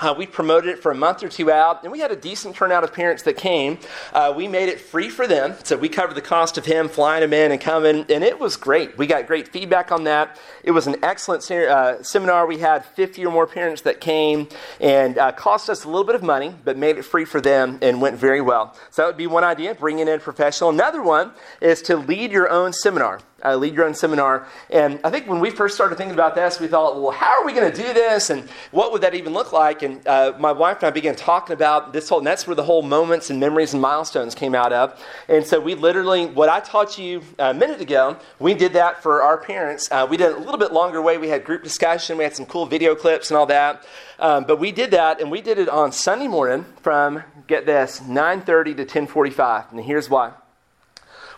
Uh, 0.02 0.16
we 0.18 0.26
promoted 0.26 0.72
it 0.72 0.80
for 0.80 0.91
a 0.91 0.95
month 0.95 1.24
or 1.24 1.30
two 1.30 1.52
out, 1.52 1.84
and 1.84 1.91
we 1.91 1.99
had 1.99 2.10
a 2.10 2.16
decent 2.16 2.56
turnout 2.56 2.84
of 2.84 2.91
parents 2.91 3.22
that 3.22 3.38
came. 3.38 3.78
Uh, 4.14 4.34
we 4.36 4.47
made 4.47 4.68
it 4.68 4.82
free 4.82 5.10
for 5.10 5.28
them, 5.28 5.54
so 5.64 5.78
we 5.78 5.88
covered 5.88 6.16
the 6.16 6.22
cost 6.22 6.58
of 6.58 6.66
him 6.66 6.89
flying 6.89 7.22
them 7.22 7.34
in 7.34 7.52
and 7.52 7.62
coming, 7.62 8.04
and 8.10 8.24
it 8.24 8.39
was 8.39 8.58
great. 8.58 8.97
We 8.97 9.06
got 9.06 9.28
great 9.28 9.49
feedback 9.49 9.91
on 9.91 10.06
that. 10.06 10.39
It 10.64 10.72
was 10.72 10.88
an 10.88 10.95
excellent 11.04 11.49
uh, 11.52 12.02
seminar. 12.02 12.47
We 12.47 12.58
had 12.58 12.84
50 12.84 13.24
or 13.28 13.32
more 13.32 13.45
parents 13.45 13.84
that 13.84 14.02
came, 14.02 14.49
and 14.80 15.20
uh, 15.20 15.34
cost 15.34 15.70
us 15.70 15.84
a 15.84 15.88
little 15.88 16.04
bit 16.04 16.16
of 16.16 16.24
money, 16.24 16.56
but 16.64 16.78
made 16.78 16.97
it 16.97 17.04
free 17.04 17.26
for 17.26 17.39
them 17.39 17.78
and 17.84 18.02
went 18.02 18.18
very 18.18 18.41
well. 18.41 18.76
So 18.89 19.04
that 19.04 19.08
would 19.08 19.18
be 19.18 19.28
one 19.28 19.43
idea, 19.43 19.76
bringing 19.76 20.08
in 20.08 20.16
a 20.16 20.20
professional. 20.20 20.72
Another 20.72 21.04
one 21.04 21.32
is 21.62 21.82
to 21.84 21.95
lead 21.95 22.32
your 22.32 22.49
own 22.49 22.74
seminar 22.74 23.20
uh, 23.44 23.56
lead 23.56 23.74
your 23.74 23.86
own 23.86 23.94
seminar. 23.94 24.48
And 24.70 25.00
I 25.04 25.10
think 25.10 25.28
when 25.28 25.39
we 25.39 25.50
first 25.50 25.76
started 25.76 25.96
thinking 25.96 26.14
about 26.14 26.36
this, 26.36 26.60
we 26.60 26.68
thought, 26.68 27.02
well, 27.02 27.12
how 27.12 27.39
are 27.39 27.46
we 27.46 27.54
going 27.54 27.72
to 27.72 27.78
do 27.78 27.94
this? 27.94 28.30
And 28.30 28.50
what 28.72 28.92
would 28.92 29.02
that 29.02 29.16
even 29.16 29.34
look 29.34 29.52
like? 29.52 29.82
And 29.82 30.06
uh, 30.08 30.34
my 30.39 30.52
wife 30.52 30.78
and 30.78 30.86
I 30.86 30.92
began 30.92 31.16
talking 31.16 31.54
about 31.54 31.94
this 31.94 32.10
whole, 32.10 32.20
and 32.20 32.28
that's 32.28 32.48
where 32.48 32.56
the 32.56 32.64
whole 32.64 32.82
moments 32.82 33.30
and 33.30 33.39
memories 33.39 33.74
and 33.74 33.82
milestones 33.82 34.36
came 34.36 34.56
out 34.56 34.74
of. 34.74 35.00
And 35.28 35.46
so 35.46 35.60
we 35.60 35.76
literally, 35.76 36.26
what 36.26 36.50
I 36.50 36.60
taught 36.60 36.98
you 36.98 37.22
a 37.39 37.54
minute 37.54 37.82
ago, 37.82 38.18
we 38.39 38.54
did 38.54 38.74
that 38.74 39.02
for 39.02 39.22
our 39.22 39.38
parents. 39.38 39.89
Uh, 39.92 40.08
we 40.10 40.18
did 40.18 40.32
a 40.32 40.38
little 40.38 40.58
bit 40.58 40.74
longer 40.74 41.02
way. 41.02 41.18
We 41.18 41.30
had 41.30 41.44
group 41.44 41.64
discussion, 41.64 42.18
we 42.18 42.24
had 42.24 42.36
some 42.36 42.46
cool 42.46 42.66
video 42.66 42.96
clips 42.96 43.32
and 43.32 43.38
all 43.38 43.46
that. 43.48 43.86
Um, 44.20 44.44
but 44.44 44.60
we 44.60 44.72
did 44.72 44.92
that, 44.92 45.20
and 45.20 45.32
we 45.32 45.42
did 45.42 45.58
it 45.58 45.68
on 45.68 45.92
Sunday 45.92 46.28
morning 46.28 46.66
from, 46.82 47.24
get 47.48 47.66
this, 47.66 48.00
9.30 48.02 48.78
to 48.78 48.86
10.45. 48.86 49.72
And 49.72 49.82
here's 49.82 50.10
why 50.10 50.34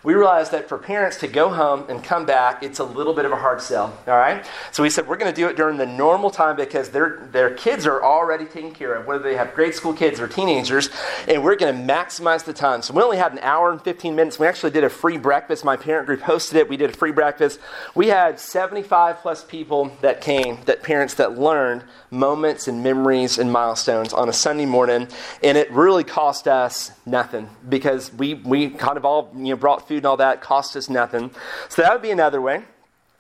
we 0.04 0.14
realized 0.14 0.52
that 0.52 0.68
for 0.68 0.78
parents 0.78 1.18
to 1.18 1.28
go 1.28 1.50
home 1.50 1.86
and 1.90 2.04
come 2.04 2.26
back, 2.26 2.62
it's 2.62 2.80
a 2.80 2.84
little 2.84 3.14
bit 3.14 3.24
of 3.26 3.32
a 3.32 3.38
hard 3.38 3.62
sell. 3.62 3.98
All 4.06 4.18
right? 4.18 4.46
So 4.72 4.84
we 4.84 4.90
said 4.90 5.08
we're 5.08 5.18
going 5.18 5.34
to 5.34 5.36
do 5.36 5.48
it 5.48 5.56
during 5.56 5.78
the 5.78 5.86
normal 5.86 6.30
time 6.30 6.58
because 6.58 6.90
their, 6.90 7.28
their 7.32 7.54
kids 7.56 7.88
are 7.88 8.04
already 8.04 8.46
taken 8.46 8.72
care 8.72 8.94
of, 8.96 9.06
whether 9.06 9.24
they 9.24 9.36
have 9.36 9.54
grade 9.54 9.74
school 9.74 9.94
kids 9.94 10.20
or 10.20 10.28
teenagers, 10.28 10.90
and 11.28 11.44
we're 11.44 11.56
going 11.56 11.74
to 11.74 11.94
maximize 11.94 12.44
the 12.44 12.54
time. 12.54 12.82
So 12.82 12.94
we 12.94 13.02
only 13.02 13.18
had 13.18 13.32
an 13.32 13.40
hour 13.40 13.72
and 13.72 13.82
15 13.82 14.16
minutes. 14.16 14.38
We 14.38 14.48
actually 14.48 14.72
did 14.72 14.84
a 14.84 14.90
free 14.90 15.18
breakfast. 15.18 15.64
My 15.64 15.78
parent 15.78 16.06
group 16.06 16.20
hosted 16.20 16.56
it. 16.56 16.68
We 16.68 16.76
did 16.76 16.90
a 16.90 16.94
free 16.94 17.12
breakfast. 17.12 17.60
We 17.96 18.08
had 18.08 18.40
75 18.40 19.20
plus 19.20 19.44
people 19.44 19.96
that 20.02 20.20
came, 20.20 20.58
that 20.66 20.84
parents 20.84 21.14
that 21.16 21.40
learned 21.40 21.84
moments 22.12 22.68
and 22.68 22.84
memories 22.84 23.38
and 23.38 23.52
milestones 23.52 24.12
on 24.14 24.28
a 24.28 24.34
Sunday 24.34 24.66
morning, 24.66 25.08
and 25.42 25.58
it 25.58 25.72
really 25.72 26.04
cost 26.04 26.48
us 26.48 26.92
nothing 27.06 27.50
because 27.70 28.14
we, 28.14 28.34
we 28.34 28.70
kind 28.70 28.98
of 28.98 29.06
all 29.06 29.32
you 29.36 29.50
know, 29.50 29.56
brought 29.56 29.88
food 29.88 29.93
and 29.98 30.06
all 30.06 30.18
that, 30.18 30.42
cost 30.42 30.76
us 30.76 30.90
nothing. 30.90 31.32
So 31.70 31.82
that 31.82 31.92
would 31.94 32.02
be 32.02 32.12
another 32.12 32.42
way. 32.42 32.64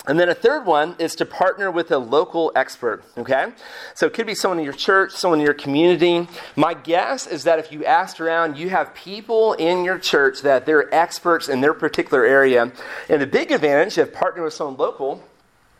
And 0.06 0.20
then 0.20 0.28
a 0.28 0.36
third 0.36 0.66
one 0.66 0.96
is 1.00 1.16
to 1.16 1.26
partner 1.26 1.72
with 1.72 1.90
a 1.92 1.98
local 1.98 2.52
expert, 2.56 3.06
okay? 3.18 3.54
So 3.96 4.06
it 4.06 4.14
could 4.14 4.28
be 4.28 4.36
someone 4.36 4.60
in 4.60 4.66
your 4.66 4.74
church, 4.74 5.14
someone 5.14 5.40
in 5.40 5.46
your 5.46 5.54
community. 5.54 6.28
My 6.58 6.74
guess 6.74 7.26
is 7.26 7.46
that 7.46 7.58
if 7.58 7.72
you 7.72 7.86
asked 7.86 8.20
around, 8.20 8.58
you 8.58 8.70
have 8.70 8.94
people 8.94 9.54
in 9.54 9.86
your 9.86 9.98
church 9.98 10.42
that 10.42 10.66
they're 10.66 10.94
experts 10.94 11.48
in 11.48 11.62
their 11.62 11.74
particular 11.74 12.26
area. 12.26 12.74
And 13.08 13.22
the 13.22 13.28
big 13.28 13.52
advantage 13.52 13.98
of 13.98 14.12
partnering 14.12 14.44
with 14.44 14.54
someone 14.54 14.76
local 14.76 15.24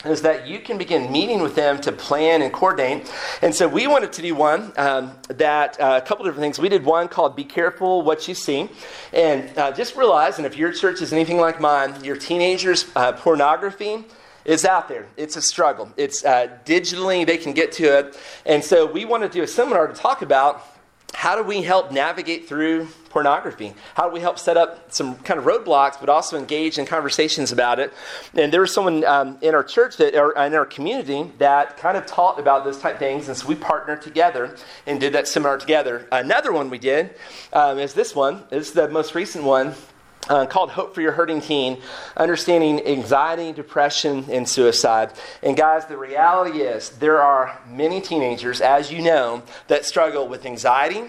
is 0.06 0.22
that 0.22 0.48
you 0.48 0.60
can 0.60 0.78
begin 0.78 1.12
meeting 1.12 1.42
with 1.42 1.56
them 1.56 1.80
to 1.82 1.92
plan 1.92 2.42
and 2.42 2.52
coordinate. 2.52 3.12
And 3.42 3.54
so 3.54 3.68
we 3.68 3.88
wanted 3.88 4.14
to 4.14 4.22
do 4.22 4.36
one 4.36 4.74
um, 4.78 5.14
that 5.28 5.80
uh, 5.80 6.00
a 6.04 6.06
couple 6.06 6.26
different 6.26 6.42
things. 6.42 6.60
We 6.60 6.70
did 6.70 6.84
one 6.84 7.08
called 7.08 7.36
"Be 7.36 7.44
Careful 7.44 8.02
What 8.02 8.28
You 8.28 8.36
See," 8.36 8.70
and 9.12 9.58
uh, 9.58 9.72
just 9.72 9.96
realize, 9.96 10.38
and 10.38 10.46
if 10.46 10.58
your 10.58 10.72
church 10.72 11.02
is 11.02 11.14
anything 11.14 11.38
like 11.38 11.60
mine, 11.60 12.04
your 12.04 12.18
teenagers' 12.18 12.86
uh, 12.96 13.14
pornography 13.14 14.04
is 14.46 14.66
out 14.66 14.90
there. 14.90 15.08
It's 15.16 15.38
a 15.38 15.42
struggle. 15.42 15.92
It's 15.96 16.26
uh, 16.26 16.58
digitally 16.66 17.26
they 17.26 17.38
can 17.38 17.54
get 17.54 17.72
to 17.74 17.84
it, 18.00 18.18
and 18.46 18.64
so 18.64 18.86
we 18.86 19.06
want 19.06 19.24
to 19.24 19.30
do 19.30 19.44
a 19.44 19.48
seminar 19.48 19.88
to 19.88 19.94
talk 19.94 20.22
about 20.22 20.73
how 21.14 21.36
do 21.36 21.44
we 21.44 21.62
help 21.62 21.92
navigate 21.92 22.48
through 22.48 22.88
pornography? 23.10 23.74
How 23.94 24.08
do 24.08 24.14
we 24.14 24.20
help 24.20 24.40
set 24.40 24.58
up 24.58 24.92
some 24.92 25.16
kind 25.18 25.40
of 25.40 25.46
roadblocks, 25.46 26.00
but 26.00 26.10
also 26.10 26.38
engage 26.38 26.78
in 26.78 26.86
conversations 26.86 27.52
about 27.52 27.80
it? 27.80 27.94
And 28.34 28.52
there 28.52 28.62
was 28.62 28.74
someone 28.74 29.06
um, 29.06 29.38
in 29.42 29.56
our 29.56 29.64
church 29.64 29.98
that, 29.98 30.16
or 30.16 30.32
in 30.34 30.54
our 30.54 30.66
community 30.66 31.32
that 31.38 31.78
kind 31.78 31.96
of 31.96 32.06
taught 32.06 32.40
about 32.40 32.66
those 32.66 32.80
type 32.80 33.00
things, 33.00 33.28
and 33.28 33.38
so 33.38 33.48
we 33.48 33.56
partnered 33.56 34.02
together 34.02 34.56
and 34.86 35.00
did 35.00 35.14
that 35.14 35.28
seminar 35.28 35.58
together. 35.58 36.08
Another 36.12 36.52
one 36.52 36.70
we 36.70 36.80
did 36.80 37.16
um, 37.54 37.78
is 37.80 37.94
this 37.94 38.16
one. 38.16 38.44
This 38.50 38.68
is 38.68 38.74
the 38.74 38.90
most 38.90 39.16
recent 39.16 39.44
one. 39.44 39.76
Uh, 40.30 40.46
called 40.46 40.72
Hope 40.72 40.96
for 40.96 41.02
Your 41.02 41.12
Hurting 41.12 41.42
Teen 41.42 41.82
Understanding 42.16 42.86
Anxiety, 42.88 43.52
Depression, 43.52 44.24
and 44.32 44.48
Suicide. 44.48 45.12
And 45.42 45.58
guys, 45.58 45.86
the 45.88 45.98
reality 45.98 46.62
is 46.62 46.92
there 46.92 47.22
are 47.22 47.60
many 47.70 48.00
teenagers, 48.00 48.62
as 48.62 48.90
you 48.90 49.02
know, 49.02 49.44
that 49.68 49.86
struggle 49.86 50.30
with 50.30 50.46
anxiety, 50.46 51.04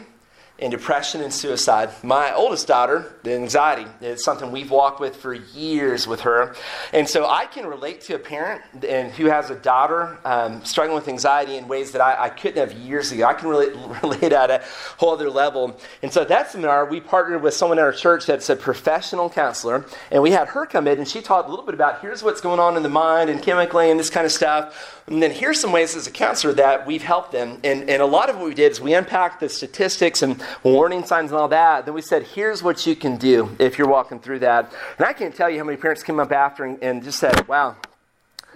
and 0.65 0.71
depression 0.71 1.21
and 1.21 1.31
suicide. 1.31 1.91
My 2.03 2.33
oldest 2.33 2.67
daughter, 2.67 3.13
the 3.23 3.35
anxiety, 3.35 3.85
is 4.01 4.25
something 4.25 4.51
we've 4.51 4.71
walked 4.71 4.99
with 4.99 5.15
for 5.15 5.35
years 5.35 6.07
with 6.07 6.23
her. 6.23 6.57
And 6.95 7.07
so 7.07 7.29
I 7.29 7.45
can 7.45 7.67
relate 7.67 8.01
to 8.03 8.15
a 8.15 8.19
parent 8.19 8.63
and 8.83 9.13
who 9.13 9.27
has 9.27 9.51
a 9.51 9.57
daughter 9.57 10.17
um, 10.25 10.65
struggling 10.65 10.97
with 10.97 11.07
anxiety 11.07 11.57
in 11.57 11.69
ways 11.69 11.93
that 11.93 12.01
I, 12.01 12.25
I, 12.25 12.29
couldn't 12.31 12.67
have 12.67 12.79
years 12.79 13.13
ago. 13.13 13.27
I 13.27 13.35
can 13.35 13.51
relate, 13.51 13.75
relate 14.03 14.33
at 14.33 14.51
a 14.51 14.63
whole 14.97 15.13
other 15.13 15.29
level. 15.29 15.79
And 16.03 16.11
so 16.11 16.25
that 16.25 16.51
seminar, 16.51 16.87
we 16.87 16.99
partnered 16.99 17.43
with 17.43 17.53
someone 17.53 17.79
in 17.79 17.85
our 17.85 17.93
church 17.93 18.25
that's 18.25 18.49
a 18.49 18.57
professional 18.57 19.29
counselor, 19.29 19.85
and 20.11 20.23
we 20.23 20.31
had 20.31 20.49
her 20.49 20.65
come 20.65 20.89
in 20.89 20.97
and 20.97 21.07
she 21.07 21.21
taught 21.21 21.47
a 21.47 21.51
little 21.51 21.67
bit 21.67 21.75
about 21.75 22.01
here's 22.01 22.23
what's 22.23 22.41
going 22.41 22.59
on 22.59 22.79
in 22.79 22.83
the 22.83 22.89
mind 22.89 23.29
and 23.29 23.43
chemically 23.43 23.91
and 23.91 24.01
this 24.01 24.09
kind 24.09 24.25
of 24.25 24.33
stuff. 24.33 25.03
And 25.07 25.23
then 25.23 25.31
here's 25.31 25.61
some 25.61 25.73
ways 25.73 25.95
as 25.95 26.07
a 26.07 26.11
counselor 26.11 26.55
that 26.55 26.87
we've 26.87 27.03
helped 27.03 27.33
them. 27.33 27.61
And, 27.63 27.91
and 27.91 28.01
a 28.01 28.07
lot 28.07 28.31
of 28.31 28.37
what 28.37 28.47
we 28.47 28.55
did 28.55 28.73
is 28.73 28.81
we 28.81 28.95
unpacked 28.95 29.41
the 29.41 29.51
statistics 29.51 30.23
and 30.23 30.43
warning 30.63 31.05
signs 31.05 31.31
and 31.31 31.41
all 31.41 31.49
that. 31.49 31.85
Then 31.85 31.95
we 31.95 32.03
said, 32.03 32.23
here's 32.23 32.63
what 32.63 32.87
you 32.87 32.97
can 32.97 33.17
do 33.17 33.55
if 33.59 33.79
you're 33.79 33.89
walking 33.89 34.21
through 34.21 34.41
that. 34.41 34.73
And 34.99 35.07
I 35.07 35.13
can't 35.13 35.35
tell 35.35 35.51
you 35.51 35.59
how 35.59 35.65
many 35.65 35.77
parents 35.77 36.03
came 36.03 36.21
up 36.21 36.33
after 36.33 36.65
and, 36.65 36.83
and 36.83 37.03
just 37.03 37.19
said, 37.19 37.47
wow, 37.49 37.77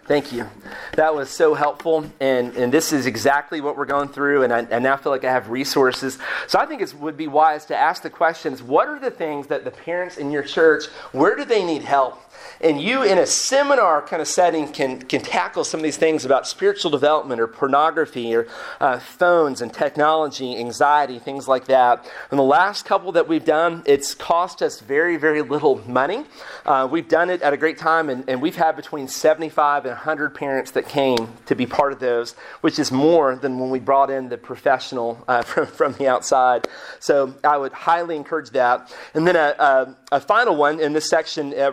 Thank 0.09 0.33
you. 0.33 0.49
That 0.97 1.15
was 1.15 1.29
so 1.29 1.53
helpful. 1.53 2.11
And, 2.19 2.57
and 2.57 2.73
this 2.73 2.95
is 2.95 3.05
exactly 3.05 3.61
what 3.61 3.77
we're 3.77 3.85
going 3.85 4.09
through. 4.09 4.43
And 4.43 4.55
I, 4.55 4.67
I 4.75 4.79
now 4.79 4.97
feel 4.97 5.13
like 5.13 5.23
I 5.23 5.31
have 5.31 5.51
resources. 5.51 6.17
So 6.47 6.59
I 6.59 6.65
think 6.65 6.81
it 6.81 6.95
would 6.95 7.19
be 7.19 7.27
wise 7.27 7.67
to 7.67 7.77
ask 7.77 8.03
the 8.03 8.09
questions 8.09 8.63
what 8.63 8.89
are 8.89 8.99
the 8.99 9.11
things 9.11 9.49
that 9.49 9.65
the 9.65 9.71
parents 9.71 10.17
in 10.17 10.31
your 10.31 10.43
church, 10.43 10.87
where 11.13 11.37
do 11.37 11.45
they 11.45 11.63
need 11.63 11.83
help? 11.83 12.19
And 12.61 12.81
you 12.81 13.03
in 13.03 13.19
a 13.19 13.27
seminar 13.27 14.03
kind 14.03 14.21
of 14.21 14.29
setting 14.29 14.69
can, 14.69 15.01
can 15.03 15.21
tackle 15.21 15.65
some 15.65 15.81
of 15.81 15.85
these 15.85 15.97
things 15.97 16.25
about 16.25 16.47
spiritual 16.47 16.91
development 16.91 17.41
or 17.41 17.47
pornography 17.47 18.35
or 18.35 18.49
uh, 18.81 18.99
phones 18.99 19.61
and 19.61 19.73
technology 19.73 20.57
anxiety 20.57 21.19
things 21.19 21.47
like 21.47 21.67
that. 21.67 22.11
And 22.31 22.39
the 22.39 22.45
last 22.45 22.85
couple 22.85 23.13
that 23.13 23.29
we've 23.29 23.45
done 23.45 23.83
it's 23.87 24.15
cost 24.15 24.63
us 24.63 24.81
very 24.81 25.17
very 25.17 25.43
little 25.43 25.81
money. 25.89 26.25
Uh, 26.67 26.89
we've 26.91 27.09
done 27.09 27.31
it 27.31 27.43
at 27.43 27.53
a 27.53 27.57
great 27.57 27.79
time 27.79 28.11
and, 28.11 28.29
and 28.29 28.43
we've 28.43 28.57
had 28.57 28.77
between 28.77 29.09
75 29.09 29.85
and 29.85 29.93
100 29.93 30.35
parents 30.35 30.73
that 30.73 30.89
came 30.89 31.29
to 31.47 31.55
be 31.55 31.67
part 31.67 31.93
of 31.93 32.01
those 32.01 32.35
which 32.61 32.79
is 32.79 32.91
more 32.91 33.37
than 33.37 33.59
when 33.59 33.71
we 33.71 33.79
brought 33.79 34.11
in 34.11 34.29
the 34.29 34.39
professional 34.39 35.25
uh, 35.29 35.43
from, 35.49 35.67
from 35.67 35.93
the 35.95 36.09
outside. 36.09 36.67
So 37.01 37.35
i 37.45 37.57
would 37.57 37.73
highly 37.73 38.17
encourage 38.17 38.51
that. 38.51 38.95
And 39.15 39.27
then 39.27 39.37
a, 39.37 39.55
a, 39.59 39.97
a 40.13 40.21
final 40.21 40.57
one 40.57 40.81
in 40.81 40.93
this 40.93 41.09
section 41.09 41.55
uh, 41.59 41.73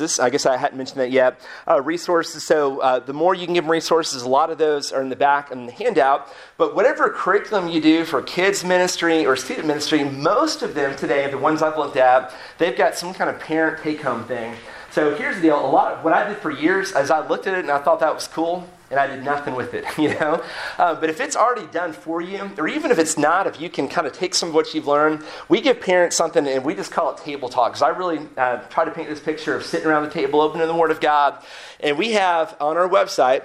resources 0.00 0.20
I 0.20 0.30
guess 0.30 0.46
I 0.46 0.56
hadn't 0.56 0.76
mentioned 0.76 1.00
that 1.00 1.10
yet. 1.10 1.40
Uh, 1.68 1.80
resources. 1.82 2.44
So 2.44 2.80
uh, 2.80 3.00
the 3.00 3.12
more 3.12 3.34
you 3.34 3.44
can 3.44 3.54
give 3.54 3.64
them 3.64 3.70
resources, 3.70 4.22
a 4.22 4.28
lot 4.28 4.50
of 4.50 4.58
those 4.58 4.92
are 4.92 5.02
in 5.02 5.08
the 5.08 5.16
back 5.16 5.50
and 5.50 5.68
the 5.68 5.72
handout. 5.72 6.28
But 6.56 6.74
whatever 6.74 7.10
curriculum 7.10 7.68
you 7.68 7.80
do 7.80 8.04
for 8.04 8.22
kids 8.22 8.64
ministry 8.64 9.26
or 9.26 9.36
student 9.36 9.66
ministry, 9.66 10.04
most 10.04 10.62
of 10.62 10.74
them 10.74 10.96
today, 10.96 11.30
the 11.30 11.38
ones 11.38 11.62
I've 11.62 11.78
looked 11.78 11.96
at, 11.96 12.32
they've 12.58 12.76
got 12.76 12.94
some 12.94 13.14
kind 13.14 13.30
of 13.30 13.38
parent 13.40 13.82
take-home 13.82 14.24
thing. 14.24 14.54
So 14.90 15.14
here's 15.14 15.36
the 15.36 15.42
deal. 15.42 15.64
A 15.64 15.70
lot 15.70 15.92
of 15.92 16.04
what 16.04 16.12
I 16.12 16.28
did 16.28 16.38
for 16.38 16.50
years, 16.50 16.92
as 16.92 17.10
I 17.10 17.26
looked 17.26 17.46
at 17.46 17.54
it 17.54 17.60
and 17.60 17.70
I 17.70 17.78
thought 17.78 18.00
that 18.00 18.14
was 18.14 18.26
cool, 18.26 18.66
and 18.90 18.98
I 18.98 19.06
did 19.06 19.22
nothing 19.22 19.54
with 19.54 19.72
it, 19.74 19.84
you 19.98 20.08
know? 20.08 20.42
Uh, 20.76 20.94
but 20.94 21.08
if 21.08 21.20
it's 21.20 21.36
already 21.36 21.66
done 21.68 21.92
for 21.92 22.20
you, 22.20 22.50
or 22.58 22.68
even 22.68 22.90
if 22.90 22.98
it's 22.98 23.16
not, 23.16 23.46
if 23.46 23.60
you 23.60 23.70
can 23.70 23.88
kind 23.88 24.06
of 24.06 24.12
take 24.12 24.34
some 24.34 24.50
of 24.50 24.54
what 24.54 24.74
you've 24.74 24.86
learned, 24.86 25.22
we 25.48 25.60
give 25.60 25.80
parents 25.80 26.16
something 26.16 26.46
and 26.46 26.64
we 26.64 26.74
just 26.74 26.90
call 26.90 27.12
it 27.14 27.18
table 27.18 27.48
talk. 27.48 27.72
Because 27.72 27.82
I 27.82 27.88
really 27.88 28.20
uh, 28.36 28.58
try 28.68 28.84
to 28.84 28.90
paint 28.90 29.08
this 29.08 29.20
picture 29.20 29.54
of 29.54 29.64
sitting 29.64 29.86
around 29.86 30.04
the 30.04 30.10
table, 30.10 30.40
opening 30.40 30.66
the 30.66 30.74
Word 30.74 30.90
of 30.90 31.00
God. 31.00 31.42
And 31.78 31.96
we 31.96 32.12
have 32.12 32.56
on 32.60 32.76
our 32.76 32.88
website, 32.88 33.44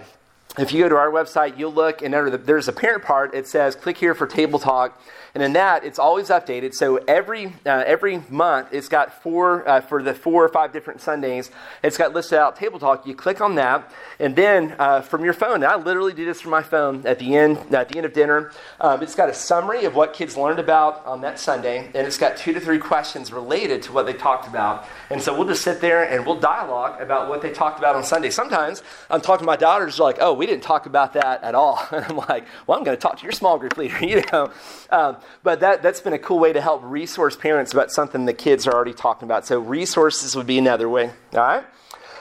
if 0.58 0.72
you 0.72 0.84
go 0.84 0.90
to 0.90 0.96
our 0.96 1.12
website, 1.12 1.58
you'll 1.58 1.74
look 1.74 2.02
and 2.02 2.16
under 2.16 2.32
the, 2.32 2.38
there's 2.38 2.68
a 2.68 2.74
parent 2.74 3.04
part. 3.04 3.36
It 3.36 3.48
says, 3.48 3.76
click 3.76 3.98
here 3.98 4.16
for 4.16 4.26
table 4.26 4.58
talk. 4.58 5.00
And 5.36 5.44
in 5.44 5.52
that, 5.54 5.84
it's 5.84 6.00
always 6.00 6.30
updated. 6.30 6.74
So 6.74 6.96
every 6.96 7.48
uh, 7.66 7.84
every 7.86 8.24
month, 8.30 8.70
it's 8.72 8.88
got 8.88 9.22
four 9.22 9.68
uh, 9.68 9.82
for 9.82 10.02
the 10.02 10.14
four 10.14 10.46
or 10.46 10.48
five 10.48 10.72
different 10.72 11.02
Sundays. 11.02 11.52
It's 11.84 11.98
got 11.98 12.14
listed 12.14 12.40
out 12.40 12.56
table 12.56 12.80
talk. 12.80 13.06
You 13.06 13.16
click 13.16 13.42
on 13.42 13.56
that, 13.56 13.92
and 14.18 14.34
then 14.34 14.74
uh, 14.80 15.02
from 15.02 15.26
your 15.26 15.34
phone. 15.34 15.62
I 15.66 15.76
literally 15.76 16.14
do 16.14 16.24
this 16.24 16.40
from 16.40 16.52
my 16.52 16.64
phone 16.64 17.06
at 17.06 17.20
the 17.20 17.36
end 17.36 17.58
at 17.76 17.90
the 17.90 17.98
end 17.98 18.06
of 18.06 18.14
dinner. 18.14 18.54
Um, 18.80 19.04
it's 19.04 19.14
got 19.14 19.28
a 19.28 19.34
summary 19.34 19.84
of 19.84 19.94
what 19.94 20.14
kids 20.14 20.38
learned 20.38 20.60
about 20.60 21.06
on 21.06 21.20
that 21.22 21.38
Sunday, 21.38 21.88
and 21.94 22.08
it's 22.08 22.18
got 22.18 22.38
two 22.38 22.54
to 22.54 22.62
three 22.62 22.80
questions 22.80 23.34
related 23.34 23.82
to 23.84 23.92
what 23.92 24.06
they 24.06 24.14
talked 24.14 24.48
about. 24.48 24.88
And 25.10 25.22
so 25.22 25.38
we'll 25.38 25.50
just 25.50 25.64
sit 25.64 25.82
there 25.82 26.10
and 26.10 26.26
we'll 26.26 26.40
dialogue 26.40 27.02
about 27.02 27.28
what 27.28 27.42
they 27.42 27.52
talked 27.52 27.78
about 27.78 27.98
on 27.98 28.06
Sunday. 28.06 28.30
Sometimes 28.30 28.84
I'm 29.10 29.20
talking 29.20 29.44
to 29.44 29.48
my 29.48 29.58
daughters, 29.58 30.00
like, 30.00 30.16
"Oh, 30.22 30.32
we 30.32 30.46
didn't 30.46 30.64
talk 30.64 30.86
about 30.86 31.12
that 31.12 31.44
at 31.44 31.56
all," 31.56 31.86
and 31.92 32.06
I'm 32.06 32.16
like, 32.16 32.46
"Well, 32.68 32.78
I'm 32.78 32.86
going 32.86 32.96
to 32.96 33.02
talk 33.02 33.18
to 33.18 33.24
your 33.24 33.34
small 33.34 33.60
group 33.60 33.76
leader," 33.76 34.00
you 34.06 34.24
know. 34.32 34.50
Um, 34.90 35.18
but 35.44 35.60
that, 35.60 35.82
that's 35.82 36.02
been 36.02 36.14
a 36.14 36.20
cool 36.20 36.40
way 36.40 36.54
to 36.54 36.62
help 36.62 36.82
resource 36.84 37.36
parents 37.36 37.74
about 37.74 37.92
something 37.92 38.26
the 38.26 38.34
kids 38.34 38.68
are 38.68 38.74
already 38.74 38.94
talking 38.94 39.26
about. 39.28 39.46
So 39.46 39.60
resources 39.60 40.36
would 40.36 40.48
be 40.48 40.58
another 40.58 40.90
way. 40.90 41.12
All 41.34 41.40
right? 41.40 41.66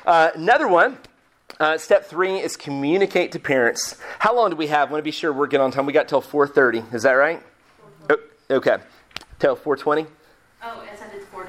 Uh, 0.07 0.31
another 0.35 0.69
one. 0.69 0.99
Uh, 1.61 1.79
step 1.79 2.07
three 2.07 2.41
is 2.41 2.57
communicate 2.57 3.33
to 3.33 3.39
parents. 3.39 4.01
How 4.19 4.35
long 4.35 4.51
do 4.51 4.57
we 4.57 4.67
have? 4.69 4.89
I 4.89 4.93
want 4.93 5.01
to 5.01 5.05
be 5.05 5.13
sure 5.13 5.33
we're 5.33 5.47
getting 5.47 5.65
on 5.65 5.71
time. 5.71 5.87
We 5.87 5.93
got 5.93 6.09
till 6.09 6.23
4.30. 6.23 6.93
Is 6.93 7.05
that 7.05 7.13
right? 7.13 7.41
Oh, 8.11 8.19
okay. 8.51 8.79
Till 9.39 9.57
4.20? 9.57 10.07
Oh, 10.63 10.85
I 10.91 10.97
said 10.97 11.11
it's 11.15 11.27
4.20. 11.27 11.47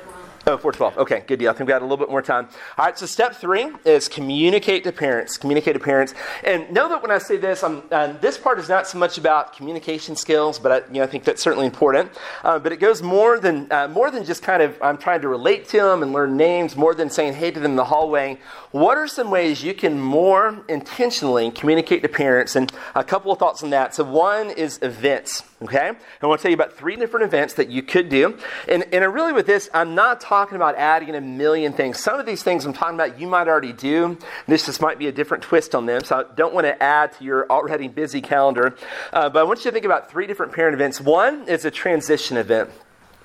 Oh, 0.47 0.57
412. 0.57 0.99
Okay, 0.99 1.23
good 1.25 1.39
deal. 1.39 1.49
I 1.49 1.53
think 1.53 1.67
we 1.67 1.71
got 1.71 1.81
a 1.81 1.85
little 1.85 1.97
bit 1.97 2.11
more 2.11 2.21
time. 2.21 2.47
All 2.77 2.85
right, 2.85 2.97
so 2.97 3.07
step 3.07 3.35
three 3.35 3.67
is 3.83 4.07
communicate 4.07 4.83
to 4.83 4.91
parents. 4.91 5.37
Communicate 5.37 5.73
to 5.73 5.79
parents. 5.79 6.13
And 6.43 6.69
know 6.71 6.87
that 6.87 7.01
when 7.01 7.09
I 7.09 7.17
say 7.17 7.37
this, 7.37 7.63
I'm, 7.63 7.81
uh, 7.89 8.13
this 8.21 8.37
part 8.37 8.59
is 8.59 8.69
not 8.69 8.87
so 8.87 8.99
much 8.99 9.17
about 9.17 9.55
communication 9.55 10.15
skills, 10.15 10.59
but 10.59 10.71
I, 10.71 10.87
you 10.89 10.99
know, 10.99 11.03
I 11.03 11.07
think 11.07 11.23
that's 11.23 11.41
certainly 11.41 11.65
important. 11.65 12.11
Uh, 12.43 12.59
but 12.59 12.71
it 12.71 12.77
goes 12.77 13.01
more 13.01 13.39
than, 13.39 13.71
uh, 13.71 13.87
more 13.87 14.11
than 14.11 14.23
just 14.23 14.43
kind 14.43 14.61
of, 14.61 14.77
I'm 14.83 14.99
trying 14.99 15.21
to 15.21 15.29
relate 15.29 15.67
to 15.69 15.77
them 15.77 16.03
and 16.03 16.13
learn 16.13 16.37
names, 16.37 16.75
more 16.75 16.93
than 16.93 17.09
saying 17.09 17.33
hey 17.33 17.49
to 17.49 17.59
them 17.59 17.71
in 17.71 17.75
the 17.75 17.85
hallway. 17.85 18.37
What 18.69 18.99
are 18.99 19.07
some 19.07 19.31
ways 19.31 19.63
you 19.63 19.73
can 19.73 19.99
more 19.99 20.63
intentionally 20.69 21.49
communicate 21.49 22.03
to 22.03 22.09
parents? 22.09 22.55
And 22.55 22.71
a 22.93 23.03
couple 23.03 23.31
of 23.31 23.39
thoughts 23.39 23.63
on 23.63 23.71
that. 23.71 23.95
So, 23.95 24.03
one 24.03 24.51
is 24.51 24.77
events. 24.83 25.41
Okay? 25.61 25.91
I 26.21 26.27
want 26.27 26.39
to 26.39 26.43
tell 26.43 26.51
you 26.51 26.55
about 26.55 26.73
three 26.73 26.97
different 26.97 27.25
events 27.25 27.53
that 27.53 27.69
you 27.69 27.81
could 27.81 28.09
do. 28.09 28.37
And, 28.67 28.83
and 28.93 29.13
really, 29.13 29.31
with 29.31 29.47
this, 29.47 29.69
I'm 29.73 29.95
not 29.95 30.19
talking 30.19 30.57
about 30.57 30.75
adding 30.75 31.15
a 31.15 31.21
million 31.21 31.71
things. 31.71 31.99
Some 31.99 32.19
of 32.19 32.25
these 32.25 32.43
things 32.43 32.65
I'm 32.65 32.73
talking 32.73 32.95
about 32.95 33.19
you 33.19 33.27
might 33.27 33.47
already 33.47 33.71
do. 33.71 34.17
This 34.47 34.65
just 34.65 34.81
might 34.81 34.99
be 34.99 35.07
a 35.07 35.13
different 35.13 35.43
twist 35.43 35.73
on 35.73 35.85
them. 35.85 36.03
So 36.03 36.17
I 36.17 36.35
don't 36.35 36.53
want 36.53 36.65
to 36.65 36.81
add 36.83 37.13
to 37.13 37.23
your 37.23 37.49
already 37.49 37.87
busy 37.87 38.21
calendar. 38.21 38.75
Uh, 39.13 39.29
but 39.29 39.39
I 39.39 39.43
want 39.43 39.59
you 39.59 39.71
to 39.71 39.71
think 39.71 39.85
about 39.85 40.11
three 40.11 40.27
different 40.27 40.51
parent 40.51 40.73
events. 40.73 40.99
One 40.99 41.47
is 41.47 41.63
a 41.63 41.71
transition 41.71 42.35
event. 42.35 42.69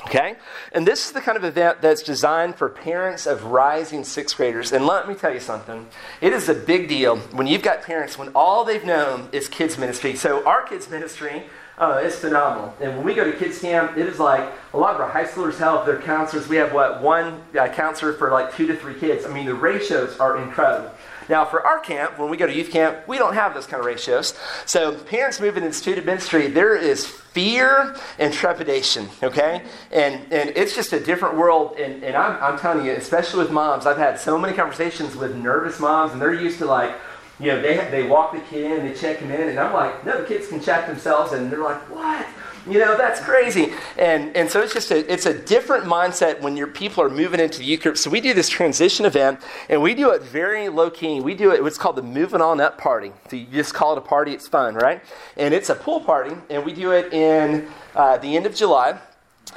Okay? 0.06 0.36
And 0.72 0.86
this 0.86 1.06
is 1.06 1.12
the 1.12 1.20
kind 1.20 1.36
of 1.36 1.44
event 1.44 1.82
that's 1.82 2.02
designed 2.02 2.54
for 2.54 2.68
parents 2.68 3.26
of 3.26 3.44
rising 3.44 4.04
sixth 4.04 4.36
graders. 4.36 4.72
And 4.72 4.86
let 4.86 5.08
me 5.08 5.14
tell 5.14 5.32
you 5.32 5.40
something. 5.40 5.88
It 6.20 6.32
is 6.32 6.48
a 6.48 6.54
big 6.54 6.88
deal 6.88 7.16
when 7.16 7.46
you've 7.46 7.62
got 7.62 7.82
parents 7.82 8.16
when 8.16 8.28
all 8.34 8.64
they've 8.64 8.84
known 8.84 9.28
is 9.32 9.48
kids' 9.48 9.76
ministry. 9.76 10.14
So, 10.16 10.46
our 10.46 10.62
kids' 10.62 10.88
ministry 10.88 11.44
uh, 11.80 12.00
is 12.04 12.14
phenomenal. 12.14 12.74
And 12.80 12.96
when 12.96 13.04
we 13.04 13.14
go 13.14 13.24
to 13.24 13.32
kids' 13.36 13.58
camp, 13.58 13.96
it 13.96 14.06
is 14.06 14.20
like 14.20 14.46
a 14.74 14.78
lot 14.78 14.94
of 14.94 15.00
our 15.00 15.08
high 15.08 15.24
schoolers 15.24 15.56
help 15.56 15.86
their 15.86 16.00
counselors. 16.00 16.46
We 16.46 16.56
have, 16.56 16.72
what, 16.72 17.02
one 17.02 17.42
uh, 17.58 17.68
counselor 17.68 18.12
for 18.12 18.30
like 18.30 18.54
two 18.54 18.66
to 18.66 18.76
three 18.76 18.94
kids. 18.94 19.24
I 19.24 19.32
mean, 19.32 19.46
the 19.46 19.54
ratios 19.54 20.18
are 20.18 20.36
incredible. 20.36 20.92
Now, 21.30 21.44
for 21.44 21.64
our 21.64 21.78
camp, 21.78 22.18
when 22.18 22.28
we 22.28 22.36
go 22.36 22.46
to 22.46 22.52
youth 22.52 22.70
camp, 22.70 23.06
we 23.06 23.16
don't 23.16 23.34
have 23.34 23.54
those 23.54 23.66
kind 23.66 23.80
of 23.80 23.86
ratios. 23.86 24.34
So, 24.66 24.94
parents 24.94 25.40
moving 25.40 25.62
into 25.62 25.76
student 25.76 26.04
ministry, 26.04 26.48
there 26.48 26.76
is 26.76 27.06
fear 27.06 27.96
and 28.18 28.34
trepidation, 28.34 29.08
okay? 29.22 29.62
And, 29.92 30.32
and 30.32 30.50
it's 30.56 30.74
just 30.74 30.92
a 30.92 30.98
different 30.98 31.36
world. 31.36 31.78
And, 31.78 32.02
and 32.02 32.16
I'm, 32.16 32.42
I'm 32.42 32.58
telling 32.58 32.84
you, 32.84 32.92
especially 32.92 33.44
with 33.44 33.52
moms, 33.52 33.86
I've 33.86 33.96
had 33.96 34.18
so 34.18 34.36
many 34.36 34.56
conversations 34.56 35.14
with 35.14 35.36
nervous 35.36 35.78
moms, 35.78 36.12
and 36.12 36.20
they're 36.20 36.34
used 36.34 36.58
to 36.58 36.66
like, 36.66 36.96
you 37.40 37.46
know, 37.46 37.62
they, 37.62 37.76
they 37.90 38.02
walk 38.02 38.32
the 38.32 38.40
kid 38.40 38.70
in, 38.70 38.86
they 38.86 38.94
check 38.94 39.18
him 39.18 39.30
in, 39.30 39.48
and 39.48 39.58
I'm 39.58 39.72
like, 39.72 40.04
no, 40.04 40.20
the 40.20 40.26
kids 40.26 40.48
can 40.48 40.60
check 40.60 40.86
themselves, 40.86 41.32
and 41.32 41.50
they're 41.50 41.62
like, 41.62 41.80
what? 41.90 42.26
You 42.68 42.78
know, 42.78 42.94
that's 42.94 43.20
crazy. 43.20 43.72
And, 43.96 44.36
and 44.36 44.50
so 44.50 44.60
it's 44.60 44.74
just 44.74 44.90
a, 44.90 45.10
it's 45.10 45.24
a 45.24 45.32
different 45.32 45.84
mindset 45.84 46.42
when 46.42 46.58
your 46.58 46.66
people 46.66 47.02
are 47.02 47.08
moving 47.08 47.40
into 47.40 47.60
the 47.60 47.64
youth 47.64 47.80
group. 47.80 47.96
So 47.96 48.10
we 48.10 48.20
do 48.20 48.34
this 48.34 48.50
transition 48.50 49.06
event, 49.06 49.40
and 49.70 49.80
we 49.80 49.94
do 49.94 50.10
it 50.10 50.22
very 50.22 50.68
low 50.68 50.90
key. 50.90 51.20
We 51.20 51.34
do 51.34 51.52
it, 51.52 51.62
what's 51.62 51.78
called 51.78 51.96
the 51.96 52.02
Moving 52.02 52.42
On 52.42 52.60
Up 52.60 52.76
Party. 52.76 53.12
So 53.30 53.36
you 53.36 53.46
just 53.46 53.72
call 53.72 53.92
it 53.92 53.98
a 53.98 54.02
party, 54.02 54.34
it's 54.34 54.46
fun, 54.46 54.74
right? 54.74 55.00
And 55.38 55.54
it's 55.54 55.70
a 55.70 55.74
pool 55.74 56.00
party, 56.00 56.36
and 56.50 56.66
we 56.66 56.74
do 56.74 56.92
it 56.92 57.12
in 57.14 57.68
uh, 57.94 58.18
the 58.18 58.36
end 58.36 58.44
of 58.44 58.54
July. 58.54 58.98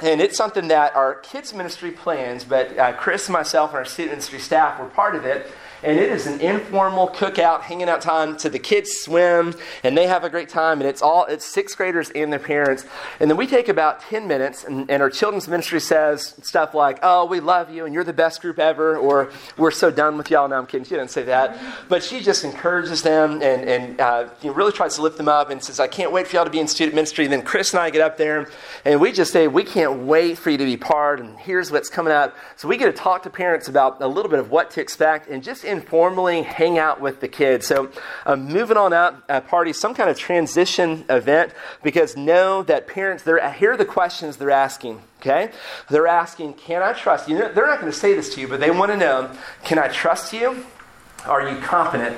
And 0.00 0.20
it's 0.22 0.36
something 0.36 0.68
that 0.68 0.96
our 0.96 1.16
kids' 1.16 1.52
ministry 1.52 1.90
plans, 1.90 2.42
but 2.44 2.76
uh, 2.78 2.94
Chris, 2.94 3.28
myself, 3.28 3.70
and 3.70 3.78
our 3.78 3.84
student 3.84 4.12
ministry 4.12 4.38
staff 4.38 4.80
were 4.80 4.86
part 4.86 5.14
of 5.14 5.26
it 5.26 5.46
and 5.84 5.98
it 6.00 6.10
is 6.10 6.26
an 6.26 6.40
informal 6.40 7.08
cookout, 7.08 7.60
hanging 7.60 7.88
out 7.88 8.00
time. 8.00 8.38
So 8.38 8.48
the 8.48 8.58
kids 8.58 8.90
swim, 8.92 9.54
and 9.82 9.96
they 9.96 10.06
have 10.06 10.24
a 10.24 10.30
great 10.30 10.48
time, 10.48 10.80
and 10.80 10.88
it's 10.88 11.02
all 11.02 11.26
it's 11.26 11.44
sixth 11.44 11.76
graders 11.76 12.10
and 12.10 12.32
their 12.32 12.40
parents. 12.40 12.86
And 13.20 13.30
then 13.30 13.36
we 13.36 13.46
take 13.46 13.68
about 13.68 14.00
ten 14.00 14.26
minutes, 14.26 14.64
and, 14.64 14.90
and 14.90 15.02
our 15.02 15.10
children's 15.10 15.46
ministry 15.46 15.80
says 15.80 16.34
stuff 16.42 16.74
like, 16.74 16.98
"Oh, 17.02 17.26
we 17.26 17.40
love 17.40 17.70
you, 17.70 17.84
and 17.84 17.92
you're 17.92 18.04
the 18.04 18.14
best 18.14 18.40
group 18.40 18.58
ever," 18.58 18.96
or 18.96 19.30
"We're 19.58 19.70
so 19.70 19.90
done 19.90 20.16
with 20.16 20.30
y'all." 20.30 20.48
Now 20.48 20.58
I'm 20.58 20.66
kidding. 20.66 20.84
She 20.84 20.94
didn't 20.94 21.10
say 21.10 21.24
that, 21.24 21.58
but 21.88 22.02
she 22.02 22.20
just 22.20 22.44
encourages 22.44 23.02
them 23.02 23.42
and 23.42 23.68
and 23.68 24.00
uh, 24.00 24.28
really 24.42 24.72
tries 24.72 24.94
to 24.94 25.02
lift 25.02 25.18
them 25.18 25.28
up 25.28 25.50
and 25.50 25.62
says, 25.62 25.80
"I 25.80 25.86
can't 25.86 26.12
wait 26.12 26.26
for 26.26 26.36
y'all 26.36 26.46
to 26.46 26.50
be 26.50 26.60
in 26.60 26.68
student 26.68 26.94
ministry." 26.94 27.26
then 27.26 27.42
Chris 27.42 27.72
and 27.72 27.80
I 27.80 27.90
get 27.90 28.00
up 28.00 28.16
there, 28.16 28.48
and 28.86 29.00
we 29.00 29.12
just 29.12 29.32
say, 29.32 29.48
"We 29.48 29.64
can't 29.64 30.00
wait 30.06 30.38
for 30.38 30.48
you 30.48 30.56
to 30.56 30.64
be 30.64 30.78
part," 30.78 31.20
and 31.20 31.38
here's 31.38 31.70
what's 31.70 31.90
coming 31.90 32.12
up. 32.12 32.34
So 32.56 32.68
we 32.68 32.78
get 32.78 32.86
to 32.86 32.92
talk 32.92 33.22
to 33.24 33.30
parents 33.30 33.68
about 33.68 34.00
a 34.00 34.08
little 34.08 34.30
bit 34.30 34.38
of 34.38 34.50
what 34.50 34.70
to 34.72 34.80
expect, 34.80 35.28
and 35.28 35.42
just 35.42 35.64
informally 35.74 36.42
hang 36.42 36.78
out 36.78 37.00
with 37.00 37.20
the 37.20 37.28
kids. 37.28 37.66
So, 37.66 37.90
uh, 38.24 38.36
moving 38.36 38.76
on 38.76 38.92
out, 38.92 39.22
uh, 39.28 39.40
party, 39.40 39.72
some 39.72 39.94
kind 39.94 40.08
of 40.08 40.18
transition 40.18 41.04
event, 41.08 41.52
because 41.82 42.16
know 42.16 42.62
that 42.62 42.86
parents, 42.86 43.22
they're, 43.22 43.52
here 43.52 43.72
are 43.72 43.76
the 43.76 43.84
questions 43.84 44.36
they're 44.36 44.50
asking. 44.50 45.02
Okay? 45.20 45.50
They're 45.90 46.06
asking, 46.06 46.54
Can 46.54 46.82
I 46.82 46.92
trust 46.92 47.28
you? 47.28 47.38
They're 47.38 47.66
not 47.66 47.80
going 47.80 47.92
to 47.92 47.98
say 47.98 48.14
this 48.14 48.34
to 48.34 48.40
you, 48.40 48.48
but 48.48 48.60
they 48.60 48.70
want 48.70 48.92
to 48.92 48.96
know, 48.96 49.30
Can 49.64 49.78
I 49.78 49.88
trust 49.88 50.32
you? 50.32 50.64
Are 51.26 51.48
you 51.48 51.58
confident? 51.60 52.16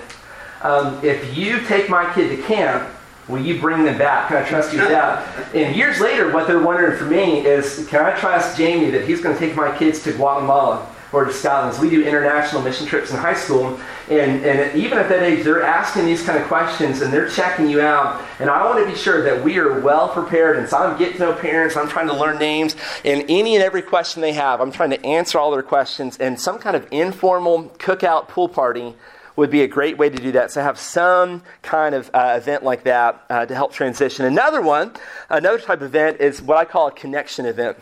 Um, 0.62 1.04
if 1.04 1.36
you 1.36 1.60
take 1.66 1.88
my 1.88 2.12
kid 2.14 2.36
to 2.36 2.42
camp, 2.42 2.92
Will 3.28 3.40
you 3.40 3.60
bring 3.60 3.82
them 3.82 3.98
back? 3.98 4.28
Can 4.28 4.36
I 4.36 4.48
trust 4.48 4.72
you 4.72 4.78
with 4.78 4.88
that? 4.90 5.52
And 5.52 5.74
years 5.74 6.00
later, 6.00 6.32
what 6.32 6.46
they're 6.46 6.62
wondering 6.62 6.96
for 6.96 7.06
me 7.06 7.44
is, 7.44 7.84
can 7.88 8.00
I 8.04 8.16
trust 8.16 8.56
Jamie 8.56 8.90
that 8.90 9.04
he's 9.04 9.20
going 9.20 9.34
to 9.34 9.40
take 9.40 9.56
my 9.56 9.76
kids 9.76 10.00
to 10.04 10.12
Guatemala? 10.12 10.88
Or 11.16 11.24
to 11.24 11.32
Scotland. 11.32 11.80
We 11.80 11.88
do 11.88 12.04
international 12.04 12.60
mission 12.60 12.86
trips 12.86 13.10
in 13.10 13.16
high 13.16 13.34
school, 13.34 13.80
and, 14.10 14.44
and 14.44 14.78
even 14.78 14.98
at 14.98 15.08
that 15.08 15.22
age, 15.22 15.44
they're 15.44 15.62
asking 15.62 16.04
these 16.04 16.22
kind 16.22 16.38
of 16.38 16.46
questions 16.46 17.00
and 17.00 17.10
they're 17.10 17.30
checking 17.30 17.70
you 17.70 17.80
out. 17.80 18.22
And 18.38 18.50
I 18.50 18.62
want 18.66 18.84
to 18.84 18.92
be 18.92 18.96
sure 18.96 19.22
that 19.22 19.42
we 19.42 19.56
are 19.56 19.80
well 19.80 20.10
prepared. 20.10 20.58
And 20.58 20.68
so 20.68 20.76
I'm 20.76 20.98
getting 20.98 21.14
to 21.14 21.20
know 21.20 21.32
parents, 21.32 21.74
I'm 21.74 21.88
trying 21.88 22.08
to 22.08 22.14
learn 22.14 22.38
names, 22.38 22.76
and 23.02 23.24
any 23.30 23.54
and 23.54 23.64
every 23.64 23.80
question 23.80 24.20
they 24.20 24.34
have, 24.34 24.60
I'm 24.60 24.70
trying 24.70 24.90
to 24.90 25.02
answer 25.06 25.38
all 25.38 25.50
their 25.50 25.62
questions. 25.62 26.18
And 26.18 26.38
some 26.38 26.58
kind 26.58 26.76
of 26.76 26.86
informal 26.90 27.70
cookout 27.78 28.28
pool 28.28 28.48
party 28.48 28.94
would 29.36 29.50
be 29.50 29.62
a 29.62 29.68
great 29.68 29.96
way 29.96 30.10
to 30.10 30.16
do 30.16 30.32
that. 30.32 30.50
So 30.50 30.62
have 30.62 30.78
some 30.78 31.42
kind 31.62 31.94
of 31.94 32.10
uh, 32.12 32.34
event 32.36 32.62
like 32.62 32.84
that 32.84 33.24
uh, 33.30 33.46
to 33.46 33.54
help 33.54 33.72
transition. 33.72 34.26
Another 34.26 34.60
one, 34.60 34.92
another 35.30 35.58
type 35.58 35.80
of 35.80 35.84
event 35.84 36.20
is 36.20 36.42
what 36.42 36.58
I 36.58 36.66
call 36.66 36.88
a 36.88 36.92
connection 36.92 37.46
event. 37.46 37.78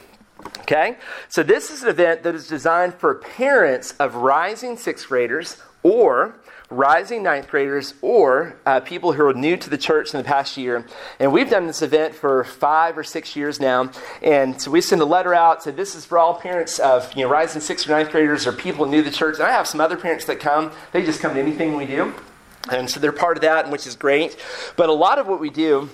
Okay? 0.61 0.97
So, 1.29 1.43
this 1.43 1.71
is 1.71 1.83
an 1.83 1.89
event 1.89 2.23
that 2.23 2.35
is 2.35 2.49
designed 2.49 2.95
for 2.95 3.15
parents 3.15 3.95
of 3.99 4.17
rising 4.17 4.77
sixth 4.77 5.09
graders 5.09 5.59
or 5.83 6.37
rising 6.71 7.23
ninth 7.23 7.49
graders 7.49 7.95
or 8.03 8.57
uh, 8.67 8.81
people 8.81 9.13
who 9.13 9.25
are 9.25 9.35
new 9.35 9.57
to 9.57 9.71
the 9.71 9.79
church 9.79 10.13
in 10.13 10.19
the 10.19 10.25
past 10.25 10.57
year. 10.57 10.87
And 11.19 11.33
we've 11.33 11.49
done 11.49 11.67
this 11.67 11.83
event 11.83 12.15
for 12.15 12.45
five 12.45 12.97
or 12.97 13.05
six 13.05 13.37
years 13.37 13.61
now. 13.61 13.91
And 14.23 14.61
so 14.61 14.71
we 14.71 14.81
send 14.81 15.01
a 15.03 15.05
letter 15.05 15.35
out. 15.35 15.63
So 15.63 15.71
this 15.71 15.95
is 15.95 16.05
for 16.05 16.19
all 16.19 16.35
parents 16.35 16.79
of 16.79 17.13
you 17.15 17.25
know 17.25 17.31
rising 17.31 17.61
sixth 17.61 17.87
or 17.87 17.91
ninth 17.91 18.11
graders 18.11 18.47
or 18.47 18.53
people 18.53 18.87
new 18.87 19.03
to 19.03 19.11
the 19.11 19.17
church. 19.17 19.37
And 19.37 19.45
I 19.45 19.51
have 19.51 19.67
some 19.67 19.81
other 19.81 19.97
parents 19.97 20.25
that 20.27 20.41
come. 20.41 20.73
They 20.93 21.05
just 21.05 21.21
come 21.21 21.35
to 21.35 21.41
anything 21.41 21.77
we 21.77 21.87
do. 21.87 22.15
And 22.71 22.89
so 22.89 22.99
they're 22.99 23.13
part 23.13 23.37
of 23.37 23.43
that, 23.43 23.71
which 23.71 23.87
is 23.87 23.95
great. 23.95 24.37
But 24.77 24.89
a 24.89 24.93
lot 24.93 25.19
of 25.19 25.27
what 25.27 25.39
we 25.39 25.51
do 25.51 25.91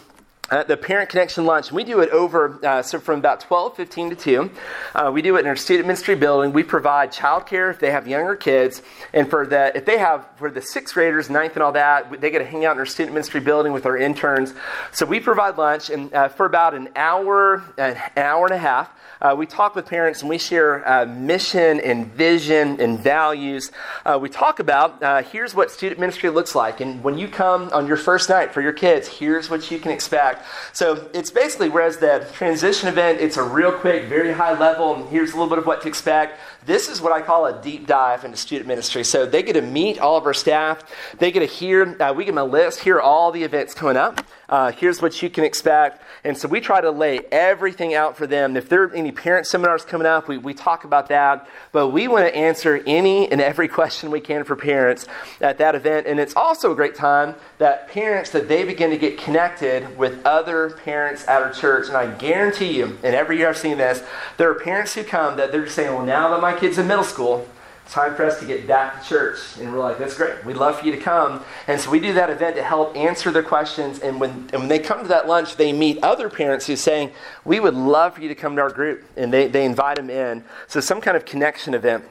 uh, 0.51 0.65
the 0.65 0.77
Parent 0.77 1.09
Connection 1.09 1.45
Lunch. 1.45 1.71
We 1.71 1.85
do 1.85 2.01
it 2.01 2.11
over, 2.11 2.59
uh, 2.65 2.83
so 2.83 2.99
from 2.99 3.21
about 3.21 3.41
12, 3.41 3.77
15 3.77 4.11
to 4.11 4.17
2. 4.17 4.51
Uh, 4.95 5.11
we 5.15 5.23
do 5.23 5.37
it 5.37 5.41
in 5.41 5.47
our 5.47 5.57
student 5.57 5.87
ministry 5.87 6.17
building. 6.17 6.53
We 6.53 6.65
provide 6.65 7.13
childcare 7.13 7.71
if 7.71 7.79
they 7.79 7.91
have 7.91 8.09
younger 8.09 8.35
kids. 8.35 8.83
And 9.13 9.31
for 9.31 9.47
the, 9.47 9.77
if 9.77 9.85
they 9.85 9.99
have, 9.99 10.27
for 10.37 10.51
the 10.51 10.61
sixth 10.61 10.95
graders, 10.95 11.31
ninth 11.31 11.55
and 11.55 11.63
all 11.63 11.73
that, 11.73 12.21
they 12.21 12.31
get 12.31 12.41
to 12.41 12.45
hang 12.45 12.65
out 12.65 12.73
in 12.73 12.79
our 12.79 12.87
student 12.87 13.15
ministry 13.15 13.41
building 13.41 13.73
with 13.73 13.87
our 13.87 13.97
interns. 13.97 14.55
So 14.93 15.07
we 15.07 15.21
provide 15.21 15.57
lunch 15.57 15.89
and 15.91 16.13
uh, 16.13 16.29
for 16.29 16.47
about 16.47 16.75
an 16.75 16.89
hour, 16.97 17.63
an 17.79 17.97
hour 18.17 18.47
and 18.47 18.55
a 18.55 18.59
half. 18.59 18.91
Uh, 19.21 19.35
we 19.37 19.45
talk 19.45 19.75
with 19.75 19.85
parents 19.85 20.23
and 20.23 20.31
we 20.31 20.39
share 20.39 20.87
uh, 20.89 21.05
mission 21.05 21.79
and 21.81 22.07
vision 22.15 22.81
and 22.81 22.99
values. 22.99 23.71
Uh, 24.07 24.19
we 24.21 24.31
talk 24.31 24.61
about 24.61 25.03
uh, 25.03 25.23
here's 25.23 25.55
what 25.55 25.71
student 25.71 26.01
ministry 26.01 26.31
looks 26.31 26.55
like. 26.55 26.81
And 26.81 27.05
when 27.05 27.19
you 27.19 27.29
come 27.29 27.69
on 27.75 27.87
your 27.87 27.99
first 27.99 28.31
night 28.31 28.55
for 28.55 28.63
your 28.63 28.73
kids, 28.73 29.09
here's 29.09 29.51
what 29.51 29.71
you 29.71 29.79
can 29.79 29.91
expect. 29.91 30.47
So 30.73 31.11
it's 31.13 31.31
basically, 31.31 31.69
whereas 31.69 31.99
the 31.99 32.27
transition 32.33 32.89
event, 32.89 33.21
it's 33.21 33.37
a 33.37 33.43
real 33.43 33.73
quick, 33.73 34.05
very 34.05 34.33
high 34.33 34.59
level, 34.59 34.95
and 34.95 35.09
here's 35.11 35.33
a 35.33 35.35
little 35.35 35.51
bit 35.51 35.59
of 35.59 35.67
what 35.67 35.83
to 35.83 35.89
expect. 35.89 36.41
This 36.67 36.89
is 36.89 37.01
what 37.01 37.13
I 37.13 37.23
call 37.23 37.47
a 37.47 37.63
deep 37.63 37.87
dive 37.87 38.25
into 38.25 38.37
student 38.37 38.69
ministry. 38.69 39.03
So 39.05 39.25
they 39.25 39.43
get 39.43 39.55
to 39.55 39.63
meet 39.63 39.99
all 39.99 40.17
of 40.17 40.27
our 40.27 40.35
staff. 40.35 40.83
They 41.19 41.33
get 41.33 41.41
to 41.41 41.47
hear, 41.47 41.97
uh, 42.01 42.13
we 42.13 42.25
give 42.25 42.35
them 42.35 42.45
a 42.45 42.49
list, 42.49 42.81
here 42.81 42.97
are 42.97 43.03
all 43.03 43.33
the 43.33 43.43
events 43.43 43.73
coming 43.75 43.97
up. 43.97 44.25
Uh, 44.51 44.73
here's 44.73 45.01
what 45.01 45.23
you 45.23 45.31
can 45.31 45.45
expect. 45.45 46.03
And 46.25 46.37
so 46.37 46.49
we 46.49 46.61
try 46.61 46.81
to 46.81 46.91
lay 46.91 47.21
everything 47.31 47.95
out 47.95 48.17
for 48.17 48.27
them. 48.27 48.57
If 48.57 48.69
there 48.69 48.83
are 48.83 48.93
any 48.93 49.13
parent 49.13 49.47
seminars 49.47 49.85
coming 49.85 50.09
up, 50.09 50.27
we, 50.27 50.39
we 50.39 50.55
talk 50.55 50.83
about 50.83 51.09
that. 51.09 51.47
But 51.71 51.91
we 51.91 52.09
want 52.09 52.27
to 52.27 52.35
answer 52.35 52.83
any 52.85 53.31
and 53.31 53.41
every 53.41 53.69
question 53.81 54.11
we 54.11 54.21
can 54.21 54.43
for 54.43 54.57
parents 54.57 55.07
at 55.41 55.59
that 55.59 55.77
event. 55.77 56.09
And 56.09 56.19
it's 56.19 56.35
also 56.35 56.73
a 56.73 56.75
great 56.75 56.97
time 56.97 57.37
that 57.59 57.89
parents, 57.89 58.31
that 58.31 58.49
they 58.49 58.65
begin 58.65 58.91
to 58.91 58.99
get 58.99 59.19
connected 59.19 59.97
with 59.97 60.27
other 60.27 60.71
parents 60.71 61.27
at 61.29 61.43
our 61.43 61.53
church. 61.53 61.87
And 61.87 61.97
I 61.97 62.13
guarantee 62.17 62.77
you, 62.77 62.99
and 63.05 63.15
every 63.15 63.39
year 63.39 63.51
I've 63.51 63.57
seen 63.57 63.79
this, 63.79 64.03
there 64.37 64.51
are 64.51 64.55
parents 64.55 64.95
who 64.95 65.05
come 65.05 65.37
that 65.37 65.53
they're 65.53 65.65
just 65.65 65.77
saying, 65.77 65.95
well, 65.95 66.05
now 66.05 66.29
that 66.31 66.41
my 66.41 66.50
kid's 66.59 66.79
in 66.79 66.87
middle 66.87 67.05
school, 67.05 67.47
time 67.89 68.15
for 68.15 68.25
us 68.25 68.39
to 68.39 68.47
get 68.47 68.67
back 68.67 69.03
to 69.03 69.09
church. 69.09 69.39
And 69.59 69.73
we're 69.73 69.81
like, 69.81 69.99
that's 69.99 70.17
great. 70.17 70.45
We'd 70.45 70.57
love 70.57 70.79
for 70.79 70.87
you 70.87 70.93
to 70.93 71.01
come. 71.01 71.45
And 71.67 71.81
so 71.81 71.91
we 71.91 71.99
do 71.99 72.13
that 72.15 72.31
event 72.31 72.57
to 72.57 72.63
help 72.63 72.97
answer 72.97 73.31
their 73.33 73.43
questions. 73.43 73.99
And 73.99 74.21
when, 74.21 74.31
and 74.53 74.63
when 74.63 74.69
they 74.69 74.79
come 74.79 75.03
to 75.03 75.09
that 75.09 75.27
lunch, 75.27 75.57
they 75.57 75.73
meet 75.73 75.99
other 76.03 76.29
parents 76.29 76.67
who 76.67 76.77
saying, 76.77 77.11
we 77.45 77.59
would 77.59 77.75
love 77.75 78.15
for 78.15 78.21
you 78.21 78.29
to 78.29 78.35
come 78.35 78.55
to 78.57 78.63
our 78.63 78.71
group. 78.71 79.05
And 79.17 79.33
they, 79.33 79.49
they 79.49 79.65
invite 79.65 79.97
them 79.97 80.09
in. 80.09 80.45
So 80.69 80.81
some 80.81 81.01
kind 81.01 81.17
of 81.17 81.25
connection 81.25 81.75
event. 81.75 82.05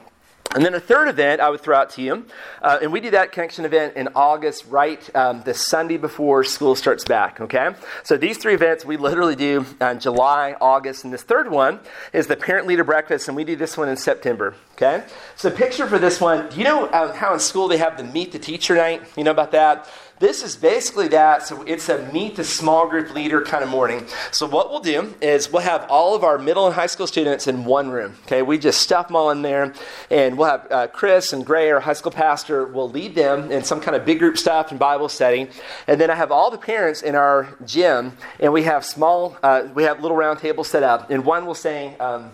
And 0.52 0.64
then 0.64 0.74
a 0.74 0.80
third 0.80 1.06
event 1.06 1.40
I 1.40 1.48
would 1.48 1.60
throw 1.60 1.76
out 1.76 1.90
to 1.90 2.02
you, 2.02 2.26
uh, 2.60 2.80
and 2.82 2.92
we 2.92 2.98
do 2.98 3.10
that 3.12 3.30
connection 3.30 3.64
event 3.64 3.94
in 3.94 4.08
August, 4.16 4.64
right 4.68 5.14
um, 5.14 5.42
the 5.42 5.54
Sunday 5.54 5.96
before 5.96 6.42
school 6.42 6.74
starts 6.74 7.04
back, 7.04 7.40
okay? 7.40 7.70
So 8.02 8.16
these 8.16 8.36
three 8.36 8.54
events 8.54 8.84
we 8.84 8.96
literally 8.96 9.36
do 9.36 9.64
in 9.80 10.00
July, 10.00 10.56
August, 10.60 11.04
and 11.04 11.12
this 11.12 11.22
third 11.22 11.48
one 11.48 11.78
is 12.12 12.26
the 12.26 12.36
Parent 12.36 12.66
Leader 12.66 12.82
Breakfast, 12.82 13.28
and 13.28 13.36
we 13.36 13.44
do 13.44 13.54
this 13.54 13.76
one 13.76 13.88
in 13.88 13.96
September, 13.96 14.56
okay? 14.72 15.04
So 15.36 15.52
picture 15.52 15.86
for 15.86 16.00
this 16.00 16.20
one, 16.20 16.48
do 16.48 16.56
you 16.56 16.64
know 16.64 16.90
um, 16.92 17.14
how 17.14 17.32
in 17.32 17.38
school 17.38 17.68
they 17.68 17.78
have 17.78 17.96
the 17.96 18.02
Meet 18.02 18.32
the 18.32 18.40
Teacher 18.40 18.74
night? 18.74 19.02
You 19.16 19.22
know 19.22 19.30
about 19.30 19.52
that? 19.52 19.88
This 20.20 20.42
is 20.42 20.54
basically 20.54 21.08
that. 21.08 21.46
So 21.46 21.62
it's 21.62 21.88
a 21.88 22.06
meet 22.12 22.36
the 22.36 22.44
small 22.44 22.86
group 22.86 23.14
leader 23.14 23.40
kind 23.40 23.64
of 23.64 23.70
morning. 23.70 24.06
So 24.32 24.46
what 24.46 24.68
we'll 24.68 24.80
do 24.80 25.14
is 25.22 25.50
we'll 25.50 25.62
have 25.62 25.86
all 25.88 26.14
of 26.14 26.24
our 26.24 26.36
middle 26.36 26.66
and 26.66 26.74
high 26.74 26.88
school 26.88 27.06
students 27.06 27.46
in 27.46 27.64
one 27.64 27.88
room. 27.88 28.16
Okay, 28.26 28.42
we 28.42 28.58
just 28.58 28.82
stuff 28.82 29.06
them 29.06 29.16
all 29.16 29.30
in 29.30 29.40
there, 29.40 29.72
and 30.10 30.36
we'll 30.36 30.50
have 30.50 30.66
uh, 30.70 30.86
Chris 30.88 31.32
and 31.32 31.44
Gray, 31.44 31.70
our 31.70 31.80
high 31.80 31.94
school 31.94 32.12
pastor, 32.12 32.66
will 32.66 32.90
lead 32.90 33.14
them 33.14 33.50
in 33.50 33.64
some 33.64 33.80
kind 33.80 33.96
of 33.96 34.04
big 34.04 34.18
group 34.18 34.36
stuff 34.36 34.70
and 34.70 34.78
Bible 34.78 35.08
study. 35.08 35.48
And 35.86 35.98
then 35.98 36.10
I 36.10 36.16
have 36.16 36.30
all 36.30 36.50
the 36.50 36.58
parents 36.58 37.00
in 37.00 37.14
our 37.14 37.56
gym, 37.64 38.12
and 38.38 38.52
we 38.52 38.64
have 38.64 38.84
small, 38.84 39.38
uh, 39.42 39.68
we 39.74 39.84
have 39.84 40.02
little 40.02 40.18
round 40.18 40.38
tables 40.38 40.68
set 40.68 40.82
up, 40.82 41.10
and 41.10 41.24
one 41.24 41.46
will 41.46 41.54
say. 41.54 41.96
Um, 41.96 42.30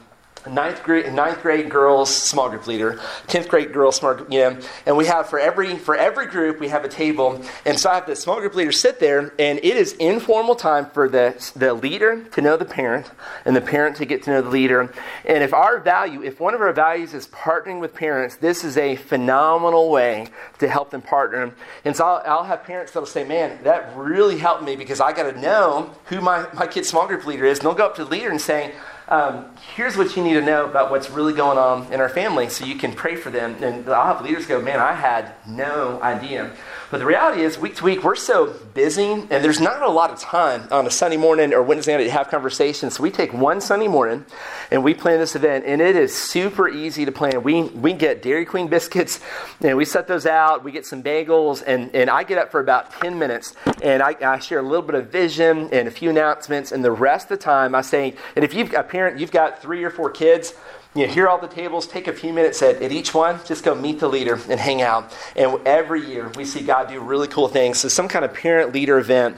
ninth 0.48 0.82
grade, 0.82 1.12
ninth 1.12 1.42
grade 1.42 1.70
girls 1.70 2.14
small 2.14 2.48
group 2.48 2.66
leader, 2.66 3.00
tenth 3.26 3.48
grade 3.48 3.72
girls 3.72 3.96
small 3.96 4.14
group, 4.14 4.32
you 4.32 4.40
know, 4.40 4.58
and 4.86 4.96
we 4.96 5.06
have 5.06 5.28
for 5.28 5.38
every 5.38 5.76
for 5.76 5.96
every 5.96 6.26
group 6.26 6.60
we 6.60 6.68
have 6.68 6.84
a 6.84 6.88
table, 6.88 7.40
and 7.64 7.78
so 7.78 7.90
I 7.90 7.94
have 7.96 8.06
the 8.06 8.16
small 8.16 8.40
group 8.40 8.54
leader 8.54 8.72
sit 8.72 9.00
there, 9.00 9.32
and 9.38 9.58
it 9.58 9.76
is 9.76 9.92
informal 9.94 10.54
time 10.54 10.86
for 10.90 11.08
the 11.08 11.34
the 11.56 11.74
leader 11.74 12.22
to 12.24 12.40
know 12.40 12.56
the 12.56 12.64
parent, 12.64 13.10
and 13.44 13.56
the 13.56 13.60
parent 13.60 13.96
to 13.96 14.04
get 14.04 14.22
to 14.24 14.30
know 14.30 14.42
the 14.42 14.50
leader, 14.50 14.92
and 15.24 15.42
if 15.42 15.52
our 15.52 15.78
value, 15.78 16.22
if 16.22 16.40
one 16.40 16.54
of 16.54 16.60
our 16.60 16.72
values 16.72 17.14
is 17.14 17.26
partnering 17.28 17.80
with 17.80 17.94
parents, 17.94 18.36
this 18.36 18.64
is 18.64 18.76
a 18.76 18.96
phenomenal 18.96 19.90
way 19.90 20.28
to 20.58 20.68
help 20.68 20.90
them 20.90 21.02
partner, 21.02 21.52
and 21.84 21.96
so 21.96 22.04
I'll, 22.04 22.38
I'll 22.38 22.44
have 22.44 22.64
parents 22.64 22.92
that'll 22.92 23.06
say, 23.06 23.24
man, 23.24 23.62
that 23.64 23.96
really 23.96 24.38
helped 24.38 24.62
me 24.62 24.76
because 24.76 25.00
I 25.00 25.12
got 25.12 25.32
to 25.32 25.40
know 25.40 25.90
who 26.06 26.20
my 26.20 26.46
my 26.54 26.66
kid's 26.66 26.88
small 26.88 27.06
group 27.06 27.26
leader 27.26 27.44
is, 27.44 27.58
and 27.58 27.66
they'll 27.66 27.74
go 27.74 27.86
up 27.86 27.96
to 27.96 28.04
the 28.04 28.10
leader 28.10 28.30
and 28.30 28.40
say 28.40 28.74
um, 29.08 29.44
here's 29.74 29.96
what 29.96 30.16
you 30.16 30.24
need 30.24 30.34
to 30.34 30.42
know 30.42 30.64
about 30.64 30.90
what's 30.90 31.10
really 31.10 31.32
going 31.32 31.58
on 31.58 31.92
in 31.92 32.00
our 32.00 32.08
family 32.08 32.48
so 32.48 32.64
you 32.64 32.74
can 32.74 32.92
pray 32.92 33.14
for 33.14 33.30
them. 33.30 33.62
And 33.62 33.88
I'll 33.88 34.14
have 34.14 34.24
leaders 34.24 34.46
go, 34.46 34.60
man, 34.60 34.80
I 34.80 34.94
had 34.94 35.32
no 35.46 36.00
idea. 36.02 36.50
But 36.90 36.98
the 36.98 37.06
reality 37.06 37.42
is, 37.42 37.58
week 37.58 37.74
to 37.76 37.84
week, 37.84 38.04
we're 38.04 38.14
so 38.14 38.54
busy, 38.74 39.10
and 39.10 39.28
there's 39.28 39.60
not 39.60 39.82
a 39.82 39.88
lot 39.88 40.10
of 40.10 40.20
time 40.20 40.68
on 40.70 40.86
a 40.86 40.90
Sunday 40.90 41.16
morning 41.16 41.52
or 41.52 41.60
Wednesday 41.60 41.96
night 41.96 42.04
to 42.04 42.10
have 42.10 42.28
conversations. 42.28 42.96
So 42.96 43.02
we 43.02 43.10
take 43.10 43.32
one 43.32 43.60
Sunday 43.60 43.88
morning 43.88 44.24
and 44.70 44.84
we 44.84 44.94
plan 44.94 45.18
this 45.18 45.34
event, 45.34 45.64
and 45.66 45.80
it 45.80 45.96
is 45.96 46.16
super 46.16 46.68
easy 46.68 47.04
to 47.04 47.10
plan. 47.10 47.42
We, 47.42 47.64
we 47.64 47.92
get 47.92 48.22
Dairy 48.22 48.44
Queen 48.44 48.68
biscuits, 48.68 49.20
and 49.60 49.76
we 49.76 49.84
set 49.84 50.06
those 50.06 50.26
out. 50.26 50.62
We 50.62 50.70
get 50.70 50.86
some 50.86 51.02
bagels, 51.02 51.62
and, 51.66 51.92
and 51.94 52.08
I 52.08 52.22
get 52.22 52.38
up 52.38 52.52
for 52.52 52.60
about 52.60 52.92
10 53.00 53.18
minutes, 53.18 53.54
and 53.82 54.00
I, 54.00 54.14
I 54.22 54.38
share 54.38 54.60
a 54.60 54.62
little 54.62 54.82
bit 54.82 54.94
of 54.94 55.10
vision 55.10 55.68
and 55.72 55.88
a 55.88 55.90
few 55.90 56.10
announcements, 56.10 56.70
and 56.70 56.84
the 56.84 56.92
rest 56.92 57.30
of 57.30 57.38
the 57.38 57.44
time 57.44 57.74
I 57.74 57.80
say, 57.80 58.14
and 58.36 58.44
if 58.44 58.54
you've 58.54 58.72
a 58.74 58.84
parent, 58.96 59.20
you've 59.20 59.30
got 59.30 59.60
three 59.60 59.84
or 59.84 59.90
four 59.90 60.08
kids, 60.08 60.54
you 60.94 61.06
know, 61.06 61.12
hear 61.12 61.28
all 61.28 61.36
the 61.38 61.46
tables, 61.46 61.86
take 61.86 62.08
a 62.08 62.12
few 62.14 62.32
minutes 62.32 62.62
at, 62.62 62.80
at 62.80 62.90
each 62.90 63.12
one, 63.12 63.38
just 63.44 63.62
go 63.62 63.74
meet 63.74 64.00
the 64.00 64.08
leader 64.08 64.40
and 64.48 64.58
hang 64.58 64.80
out. 64.80 65.14
And 65.36 65.60
every 65.66 66.02
year 66.06 66.30
we 66.34 66.46
see 66.46 66.62
God 66.62 66.88
do 66.88 66.98
really 66.98 67.28
cool 67.28 67.46
things. 67.46 67.76
So, 67.78 67.88
some 67.88 68.08
kind 68.08 68.24
of 68.24 68.32
parent 68.32 68.72
leader 68.72 68.98
event. 68.98 69.36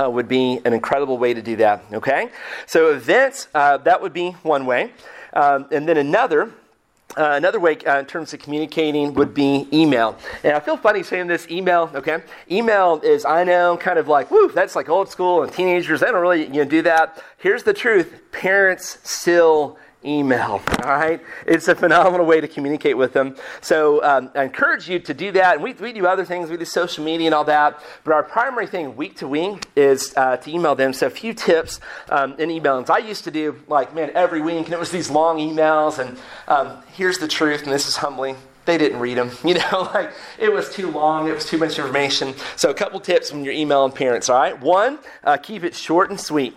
Uh, 0.00 0.08
would 0.08 0.28
be 0.28 0.60
an 0.64 0.72
incredible 0.72 1.18
way 1.18 1.34
to 1.34 1.42
do 1.42 1.56
that. 1.56 1.82
Okay, 1.92 2.28
so 2.64 2.92
events 2.92 3.48
uh, 3.56 3.76
that 3.78 4.00
would 4.00 4.12
be 4.12 4.30
one 4.44 4.64
way, 4.64 4.92
um, 5.32 5.66
and 5.72 5.88
then 5.88 5.96
another 5.96 6.52
uh, 7.16 7.32
another 7.32 7.60
way 7.60 7.76
uh, 7.86 7.98
in 7.98 8.06
terms 8.06 8.32
of 8.32 8.40
communicating 8.40 9.14
would 9.14 9.34
be 9.34 9.66
email. 9.72 10.18
And 10.44 10.54
I 10.54 10.60
feel 10.60 10.76
funny 10.76 11.02
saying 11.02 11.26
this 11.26 11.48
email, 11.50 11.90
okay? 11.94 12.22
Email 12.50 13.00
is, 13.02 13.24
I 13.24 13.44
know, 13.44 13.76
kind 13.76 13.98
of 13.98 14.08
like, 14.08 14.30
woo, 14.30 14.50
that's 14.50 14.76
like 14.76 14.88
old 14.88 15.08
school 15.08 15.42
and 15.42 15.52
teenagers, 15.52 16.00
they 16.00 16.06
don't 16.06 16.20
really 16.20 16.44
you 16.44 16.64
know, 16.64 16.64
do 16.64 16.82
that. 16.82 17.22
Here's 17.38 17.62
the 17.62 17.74
truth 17.74 18.20
parents 18.32 18.98
still 19.02 19.78
email. 20.04 20.62
All 20.82 20.90
right, 20.90 21.20
it's 21.46 21.68
a 21.68 21.74
phenomenal 21.74 22.26
way 22.26 22.40
to 22.40 22.48
communicate 22.48 22.96
with 22.96 23.12
them. 23.12 23.36
So 23.60 24.02
um, 24.02 24.30
I 24.34 24.44
encourage 24.44 24.88
you 24.88 24.98
to 25.00 25.14
do 25.14 25.32
that. 25.32 25.54
And 25.54 25.62
we, 25.62 25.72
we 25.74 25.92
do 25.92 26.06
other 26.06 26.24
things. 26.24 26.50
We 26.50 26.56
do 26.56 26.64
social 26.64 27.04
media 27.04 27.26
and 27.26 27.34
all 27.34 27.44
that. 27.44 27.82
But 28.04 28.14
our 28.14 28.22
primary 28.22 28.66
thing, 28.66 28.96
week 28.96 29.16
to 29.16 29.28
week, 29.28 29.66
is 29.76 30.14
uh, 30.16 30.36
to 30.38 30.50
email 30.50 30.74
them. 30.74 30.92
So 30.92 31.06
a 31.06 31.10
few 31.10 31.34
tips 31.34 31.80
um, 32.08 32.34
in 32.38 32.48
emails. 32.48 32.90
I 32.90 32.98
used 32.98 33.24
to 33.24 33.30
do 33.30 33.60
like 33.68 33.94
man 33.94 34.10
every 34.14 34.40
week, 34.40 34.64
and 34.64 34.72
it 34.72 34.78
was 34.78 34.90
these 34.90 35.10
long 35.10 35.38
emails. 35.38 35.98
And 35.98 36.18
um, 36.48 36.82
here's 36.92 37.18
the 37.18 37.28
truth, 37.28 37.62
and 37.64 37.72
this 37.72 37.88
is 37.88 37.96
humbling 37.96 38.36
they 38.66 38.78
didn't 38.78 39.00
read 39.00 39.16
them. 39.16 39.30
You 39.50 39.54
know, 39.54 39.90
like 39.92 40.12
it 40.38 40.52
was 40.52 40.72
too 40.72 40.90
long, 40.90 41.26
it 41.26 41.32
was 41.32 41.44
too 41.44 41.58
much 41.58 41.76
information. 41.78 42.34
So, 42.54 42.70
a 42.70 42.74
couple 42.74 43.00
tips 43.00 43.32
when 43.32 43.44
you're 43.44 43.54
emailing 43.54 43.90
parents, 43.90 44.28
all 44.28 44.38
right? 44.38 44.60
One, 44.60 45.00
uh, 45.24 45.38
keep 45.38 45.64
it 45.64 45.74
short 45.74 46.10
and 46.10 46.20
sweet. 46.20 46.56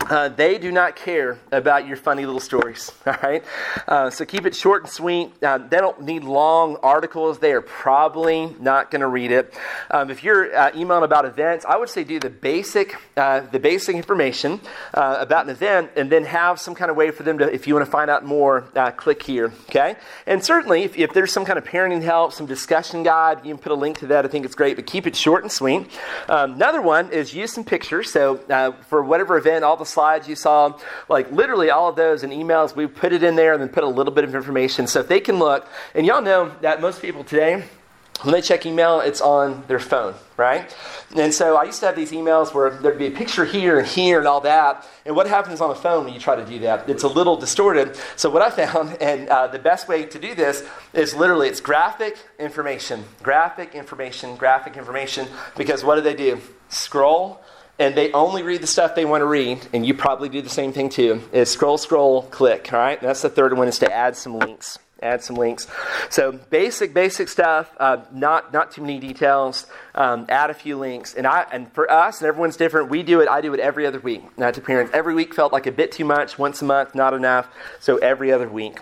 Uh, 0.00 0.28
they 0.28 0.58
do 0.58 0.70
not 0.70 0.96
care 0.96 1.38
about 1.50 1.86
your 1.86 1.96
funny 1.96 2.26
little 2.26 2.40
stories, 2.40 2.92
all 3.06 3.16
right? 3.22 3.42
Uh, 3.88 4.10
so 4.10 4.24
keep 4.24 4.44
it 4.44 4.54
short 4.54 4.82
and 4.82 4.92
sweet. 4.92 5.32
Uh, 5.42 5.56
they 5.56 5.78
don't 5.78 6.02
need 6.02 6.24
long 6.24 6.76
articles. 6.82 7.38
They 7.38 7.52
are 7.52 7.62
probably 7.62 8.54
not 8.60 8.90
going 8.90 9.00
to 9.00 9.06
read 9.06 9.30
it. 9.30 9.54
Um, 9.90 10.10
if 10.10 10.22
you're 10.22 10.54
uh, 10.54 10.72
emailing 10.74 11.04
about 11.04 11.24
events, 11.24 11.64
I 11.64 11.78
would 11.78 11.88
say 11.88 12.04
do 12.04 12.20
the 12.20 12.28
basic, 12.28 12.96
uh, 13.16 13.40
the 13.40 13.58
basic 13.58 13.96
information 13.96 14.60
uh, 14.92 15.16
about 15.20 15.44
an 15.44 15.50
event, 15.50 15.92
and 15.96 16.12
then 16.12 16.24
have 16.24 16.60
some 16.60 16.74
kind 16.74 16.90
of 16.90 16.96
way 16.96 17.10
for 17.10 17.22
them 17.22 17.38
to, 17.38 17.52
if 17.52 17.66
you 17.66 17.74
want 17.74 17.86
to 17.86 17.90
find 17.90 18.10
out 18.10 18.24
more, 18.24 18.62
click 18.96 19.22
here, 19.22 19.52
okay? 19.70 19.96
And 20.26 20.44
certainly, 20.44 20.82
if, 20.82 20.98
if, 20.98 21.14
there's 21.14 21.32
some 21.32 21.44
kind 21.44 21.58
of 21.58 21.64
parenting 21.64 22.02
help, 22.02 22.32
some 22.32 22.46
discussion 22.46 23.02
guide, 23.04 23.44
you 23.44 23.54
can 23.54 23.62
put 23.62 23.72
a 23.72 23.74
link 23.74 23.98
to 24.00 24.06
that. 24.08 24.24
I 24.24 24.28
think 24.28 24.44
it's 24.44 24.54
great, 24.54 24.76
but 24.76 24.86
keep 24.86 25.06
it 25.06 25.16
short 25.16 25.42
and 25.42 25.50
sweet. 25.50 25.88
Um, 26.28 26.54
another 26.54 26.82
one 26.82 27.10
is 27.10 27.32
use 27.32 27.52
some 27.52 27.64
pictures. 27.64 28.10
So 28.10 28.36
for 28.88 29.02
whatever 29.02 29.38
event, 29.38 29.64
all 29.64 29.76
the 29.76 29.83
slides 29.84 30.28
you 30.28 30.36
saw, 30.36 30.78
like 31.08 31.30
literally 31.30 31.70
all 31.70 31.88
of 31.88 31.96
those 31.96 32.22
and 32.22 32.32
emails, 32.32 32.74
we 32.74 32.86
put 32.86 33.12
it 33.12 33.22
in 33.22 33.36
there 33.36 33.52
and 33.52 33.62
then 33.62 33.68
put 33.68 33.84
a 33.84 33.88
little 33.88 34.12
bit 34.12 34.24
of 34.24 34.34
information 34.34 34.86
so 34.86 35.00
if 35.00 35.08
they 35.08 35.20
can 35.20 35.38
look. 35.38 35.66
And 35.94 36.06
y'all 36.06 36.22
know 36.22 36.52
that 36.60 36.80
most 36.80 37.02
people 37.02 37.24
today, 37.24 37.64
when 38.22 38.32
they 38.32 38.40
check 38.40 38.64
email, 38.64 39.00
it's 39.00 39.20
on 39.20 39.64
their 39.66 39.80
phone, 39.80 40.14
right? 40.36 40.74
And 41.14 41.34
so 41.34 41.56
I 41.56 41.64
used 41.64 41.80
to 41.80 41.86
have 41.86 41.96
these 41.96 42.12
emails 42.12 42.54
where 42.54 42.70
there'd 42.70 42.98
be 42.98 43.08
a 43.08 43.10
picture 43.10 43.44
here 43.44 43.78
and 43.78 43.86
here 43.86 44.18
and 44.18 44.26
all 44.26 44.40
that. 44.42 44.86
And 45.04 45.14
what 45.14 45.26
happens 45.26 45.60
on 45.60 45.70
a 45.70 45.74
phone 45.74 46.04
when 46.04 46.14
you 46.14 46.20
try 46.20 46.36
to 46.36 46.44
do 46.44 46.60
that? 46.60 46.88
It's 46.88 47.02
a 47.02 47.08
little 47.08 47.36
distorted. 47.36 47.98
So 48.16 48.30
what 48.30 48.40
I 48.40 48.50
found, 48.50 48.96
and 49.02 49.28
uh, 49.28 49.48
the 49.48 49.58
best 49.58 49.88
way 49.88 50.06
to 50.06 50.18
do 50.18 50.34
this 50.34 50.66
is 50.92 51.14
literally 51.14 51.48
it's 51.48 51.60
graphic 51.60 52.16
information, 52.38 53.04
graphic 53.22 53.74
information, 53.74 54.36
graphic 54.36 54.76
information. 54.76 55.26
Because 55.56 55.84
what 55.84 55.96
do 55.96 56.00
they 56.00 56.14
do? 56.14 56.40
Scroll 56.68 57.43
and 57.78 57.94
they 57.94 58.12
only 58.12 58.42
read 58.42 58.60
the 58.60 58.66
stuff 58.66 58.94
they 58.94 59.04
want 59.04 59.22
to 59.22 59.26
read, 59.26 59.66
and 59.72 59.84
you 59.84 59.94
probably 59.94 60.28
do 60.28 60.42
the 60.42 60.48
same 60.48 60.72
thing 60.72 60.88
too, 60.88 61.22
is 61.32 61.50
scroll, 61.50 61.78
scroll, 61.78 62.22
click, 62.22 62.72
all 62.72 62.78
right? 62.78 63.00
That's 63.00 63.22
the 63.22 63.28
third 63.28 63.56
one 63.56 63.68
is 63.68 63.78
to 63.80 63.92
add 63.92 64.16
some 64.16 64.38
links. 64.38 64.78
Add 65.02 65.22
some 65.22 65.36
links. 65.36 65.66
So 66.08 66.32
basic, 66.32 66.94
basic 66.94 67.28
stuff, 67.28 67.70
uh, 67.78 67.98
not, 68.10 68.54
not 68.54 68.70
too 68.70 68.80
many 68.80 68.98
details. 68.98 69.66
Um, 69.94 70.24
add 70.30 70.48
a 70.48 70.54
few 70.54 70.78
links. 70.78 71.12
And, 71.12 71.26
I, 71.26 71.44
and 71.52 71.70
for 71.72 71.90
us, 71.90 72.20
and 72.20 72.28
everyone's 72.28 72.56
different, 72.56 72.88
we 72.88 73.02
do 73.02 73.20
it, 73.20 73.28
I 73.28 73.42
do 73.42 73.52
it 73.52 73.60
every 73.60 73.86
other 73.86 74.00
week. 74.00 74.22
Not 74.38 74.54
to 74.54 74.62
parents. 74.62 74.92
Every 74.94 75.14
week 75.14 75.34
felt 75.34 75.52
like 75.52 75.66
a 75.66 75.72
bit 75.72 75.92
too 75.92 76.06
much. 76.06 76.38
Once 76.38 76.62
a 76.62 76.64
month, 76.64 76.94
not 76.94 77.12
enough. 77.12 77.48
So 77.80 77.98
every 77.98 78.32
other 78.32 78.48
week. 78.48 78.78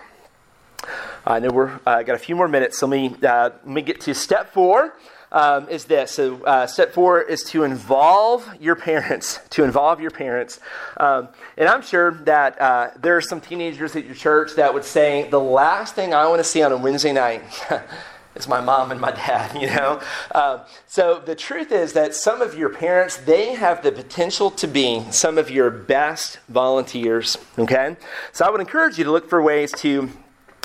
I 1.27 1.41
know 1.41 1.51
we're 1.51 1.81
uh, 1.87 2.03
got 2.03 2.15
a 2.15 2.19
few 2.19 2.37
more 2.37 2.47
minutes. 2.47 2.79
So 2.79 2.87
let 2.87 3.01
me, 3.01 3.27
uh, 3.27 3.51
let 3.51 3.67
me 3.67 3.83
get 3.83 4.01
to 4.03 4.15
step 4.15 4.53
four 4.53 4.95
um, 5.33 5.69
is 5.69 5.87
this. 5.87 6.13
So, 6.13 6.43
uh, 6.45 6.67
step 6.67 6.93
four 6.93 7.21
is 7.21 7.43
to 7.45 7.65
involve 7.65 8.49
your 8.61 8.77
parents. 8.77 9.41
To 9.53 9.65
involve 9.65 10.01
your 10.01 10.11
parents. 10.11 10.61
Um, 10.97 11.29
and 11.59 11.69
I'm 11.69 11.83
sure 11.83 12.13
that 12.25 12.59
uh, 12.59 12.91
there 12.99 13.17
are 13.17 13.21
some 13.21 13.39
teenagers 13.41 13.95
at 13.97 14.07
your 14.07 14.15
church 14.15 14.55
that 14.57 14.73
would 14.73 14.85
say, 14.85 15.29
the 15.29 15.41
last 15.41 15.95
thing 15.95 16.15
I 16.15 16.27
want 16.27 16.39
to 16.39 16.45
see 16.45 16.63
on 16.63 16.73
a 16.73 16.77
Wednesday 16.77 17.13
night. 17.13 17.43
is 18.35 18.49
my 18.49 18.61
mom 18.61 18.91
and 18.91 19.01
my 19.01 19.11
dad, 19.11 19.55
you 19.61 19.69
know? 19.69 20.01
Uh, 20.35 20.65
so 20.87 21.21
the 21.25 21.35
truth 21.35 21.73
is 21.73 21.93
that 21.93 22.15
some 22.15 22.41
of 22.41 22.57
your 22.57 22.71
parents, 22.71 23.17
they 23.19 23.55
have 23.55 23.83
the 23.83 23.93
potential 23.93 24.51
to 24.53 24.67
be 24.67 25.05
some 25.11 25.39
of 25.39 25.51
your 25.51 25.71
best 25.71 26.39
volunteers, 26.49 27.37
okay? 27.59 27.97
So 28.33 28.45
I 28.47 28.51
would 28.51 28.61
encourage 28.61 28.99
you 28.99 29.05
to 29.05 29.11
look 29.11 29.29
for 29.29 29.43
ways 29.43 29.73
to 29.79 30.11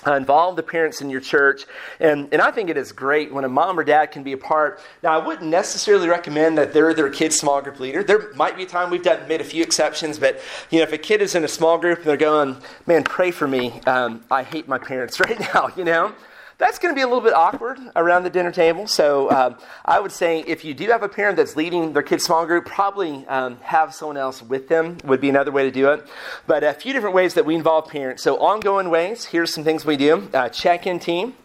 uh, 0.07 0.15
involve 0.15 0.55
the 0.55 0.63
parents 0.63 1.01
in 1.01 1.09
your 1.09 1.19
church. 1.21 1.65
And, 1.99 2.29
and 2.31 2.41
I 2.41 2.51
think 2.51 2.69
it 2.69 2.77
is 2.77 2.91
great 2.91 3.33
when 3.33 3.43
a 3.43 3.49
mom 3.49 3.77
or 3.77 3.83
dad 3.83 4.07
can 4.11 4.23
be 4.23 4.31
a 4.31 4.37
part. 4.37 4.79
Now, 5.03 5.19
I 5.19 5.25
wouldn't 5.25 5.49
necessarily 5.49 6.07
recommend 6.07 6.57
that 6.57 6.73
they're 6.73 6.93
their 6.93 7.09
kid's 7.09 7.37
small 7.37 7.61
group 7.61 7.79
leader. 7.79 8.03
There 8.03 8.31
might 8.33 8.55
be 8.55 8.63
a 8.63 8.67
time 8.67 8.89
we've 8.89 9.03
done, 9.03 9.27
made 9.27 9.41
a 9.41 9.45
few 9.45 9.63
exceptions, 9.63 10.17
but 10.17 10.39
you 10.69 10.79
know, 10.79 10.83
if 10.83 10.93
a 10.93 10.97
kid 10.97 11.21
is 11.21 11.35
in 11.35 11.43
a 11.43 11.47
small 11.47 11.77
group 11.77 11.99
and 11.99 12.07
they're 12.07 12.17
going, 12.17 12.57
man, 12.85 13.03
pray 13.03 13.31
for 13.31 13.47
me, 13.47 13.81
um, 13.81 14.23
I 14.31 14.43
hate 14.43 14.67
my 14.67 14.77
parents 14.77 15.19
right 15.19 15.39
now, 15.39 15.69
you 15.75 15.83
know? 15.83 16.13
That's 16.57 16.79
going 16.79 16.93
to 16.93 16.95
be 16.95 17.01
a 17.01 17.07
little 17.07 17.21
bit 17.21 17.33
awkward 17.33 17.79
around 17.95 18.23
the 18.23 18.29
dinner 18.29 18.51
table. 18.51 18.87
So 18.87 19.29
um, 19.29 19.57
I 19.85 19.99
would 19.99 20.11
say 20.11 20.41
if 20.41 20.65
you 20.65 20.73
do 20.73 20.87
have 20.87 21.03
a 21.03 21.09
parent 21.09 21.37
that's 21.37 21.55
leading 21.55 21.93
their 21.93 22.01
kid's 22.01 22.23
small 22.23 22.45
group, 22.45 22.65
probably 22.65 23.25
um, 23.27 23.57
have 23.61 23.93
someone 23.93 24.17
else 24.17 24.41
with 24.41 24.67
them 24.67 24.97
would 25.03 25.21
be 25.21 25.29
another 25.29 25.51
way 25.51 25.63
to 25.63 25.71
do 25.71 25.91
it. 25.91 26.07
But 26.47 26.63
a 26.63 26.73
few 26.73 26.93
different 26.93 27.15
ways 27.15 27.35
that 27.35 27.45
we 27.45 27.55
involve 27.55 27.89
parents. 27.89 28.23
So 28.23 28.37
ongoing 28.37 28.89
ways, 28.89 29.25
here's 29.25 29.53
some 29.53 29.63
things 29.63 29.85
we 29.85 29.97
do. 29.97 30.29
Uh, 30.33 30.49
check-in 30.49 30.99
team. 30.99 31.35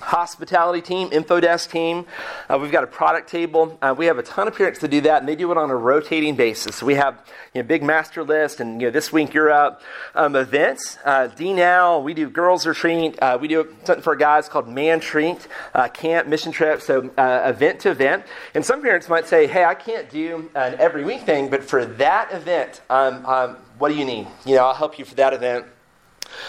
Hospitality 0.00 0.82
team, 0.82 1.08
info 1.12 1.40
desk 1.40 1.70
team. 1.70 2.04
Uh, 2.48 2.58
we've 2.60 2.72
got 2.72 2.84
a 2.84 2.86
product 2.86 3.28
table. 3.28 3.78
Uh, 3.80 3.94
we 3.96 4.06
have 4.06 4.18
a 4.18 4.22
ton 4.22 4.48
of 4.48 4.56
parents 4.56 4.80
to 4.80 4.88
do 4.88 5.00
that, 5.02 5.20
and 5.20 5.28
they 5.28 5.36
do 5.36 5.50
it 5.50 5.56
on 5.56 5.70
a 5.70 5.76
rotating 5.76 6.34
basis. 6.34 6.76
So 6.76 6.86
we 6.86 6.94
have 6.94 7.24
you 7.54 7.62
know, 7.62 7.68
big 7.68 7.82
master 7.82 8.22
list, 8.22 8.60
and 8.60 8.80
you 8.80 8.88
know, 8.88 8.90
this 8.90 9.12
week 9.12 9.32
you're 9.32 9.50
up. 9.50 9.82
Um, 10.14 10.36
events, 10.36 10.98
uh, 11.04 11.28
D 11.28 11.52
now, 11.52 12.00
we 12.00 12.12
do 12.12 12.28
girls 12.28 12.66
retreat. 12.66 13.18
Uh, 13.22 13.38
we 13.40 13.48
do 13.48 13.74
something 13.84 14.02
for 14.02 14.16
guys 14.16 14.48
called 14.48 14.68
man 14.68 15.00
treat, 15.00 15.46
uh, 15.74 15.88
camp, 15.88 16.28
mission 16.28 16.52
trip, 16.52 16.82
so 16.82 17.10
uh, 17.16 17.42
event 17.46 17.80
to 17.80 17.90
event. 17.90 18.24
And 18.54 18.64
some 18.64 18.82
parents 18.82 19.08
might 19.08 19.28
say, 19.28 19.46
hey, 19.46 19.64
I 19.64 19.74
can't 19.74 20.10
do 20.10 20.50
an 20.54 20.74
every 20.78 21.04
week 21.04 21.22
thing, 21.22 21.48
but 21.48 21.62
for 21.62 21.84
that 21.84 22.32
event, 22.32 22.82
um, 22.90 23.24
um, 23.26 23.56
what 23.78 23.90
do 23.90 23.94
you 23.94 24.04
need? 24.04 24.26
You 24.44 24.56
know, 24.56 24.66
I'll 24.66 24.74
help 24.74 24.98
you 24.98 25.04
for 25.04 25.14
that 25.16 25.32
event. 25.32 25.66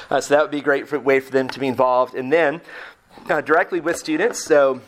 So 0.09 0.19
that 0.19 0.41
would 0.41 0.51
be 0.51 0.59
a 0.59 0.63
great 0.63 0.87
for, 0.87 0.99
way 0.99 1.19
for 1.19 1.31
them 1.31 1.47
to 1.49 1.59
be 1.59 1.67
involved. 1.67 2.15
And 2.15 2.31
then 2.31 2.61
uh, 3.29 3.41
directly 3.41 3.79
with 3.79 3.97
students. 3.97 4.43
So 4.43 4.81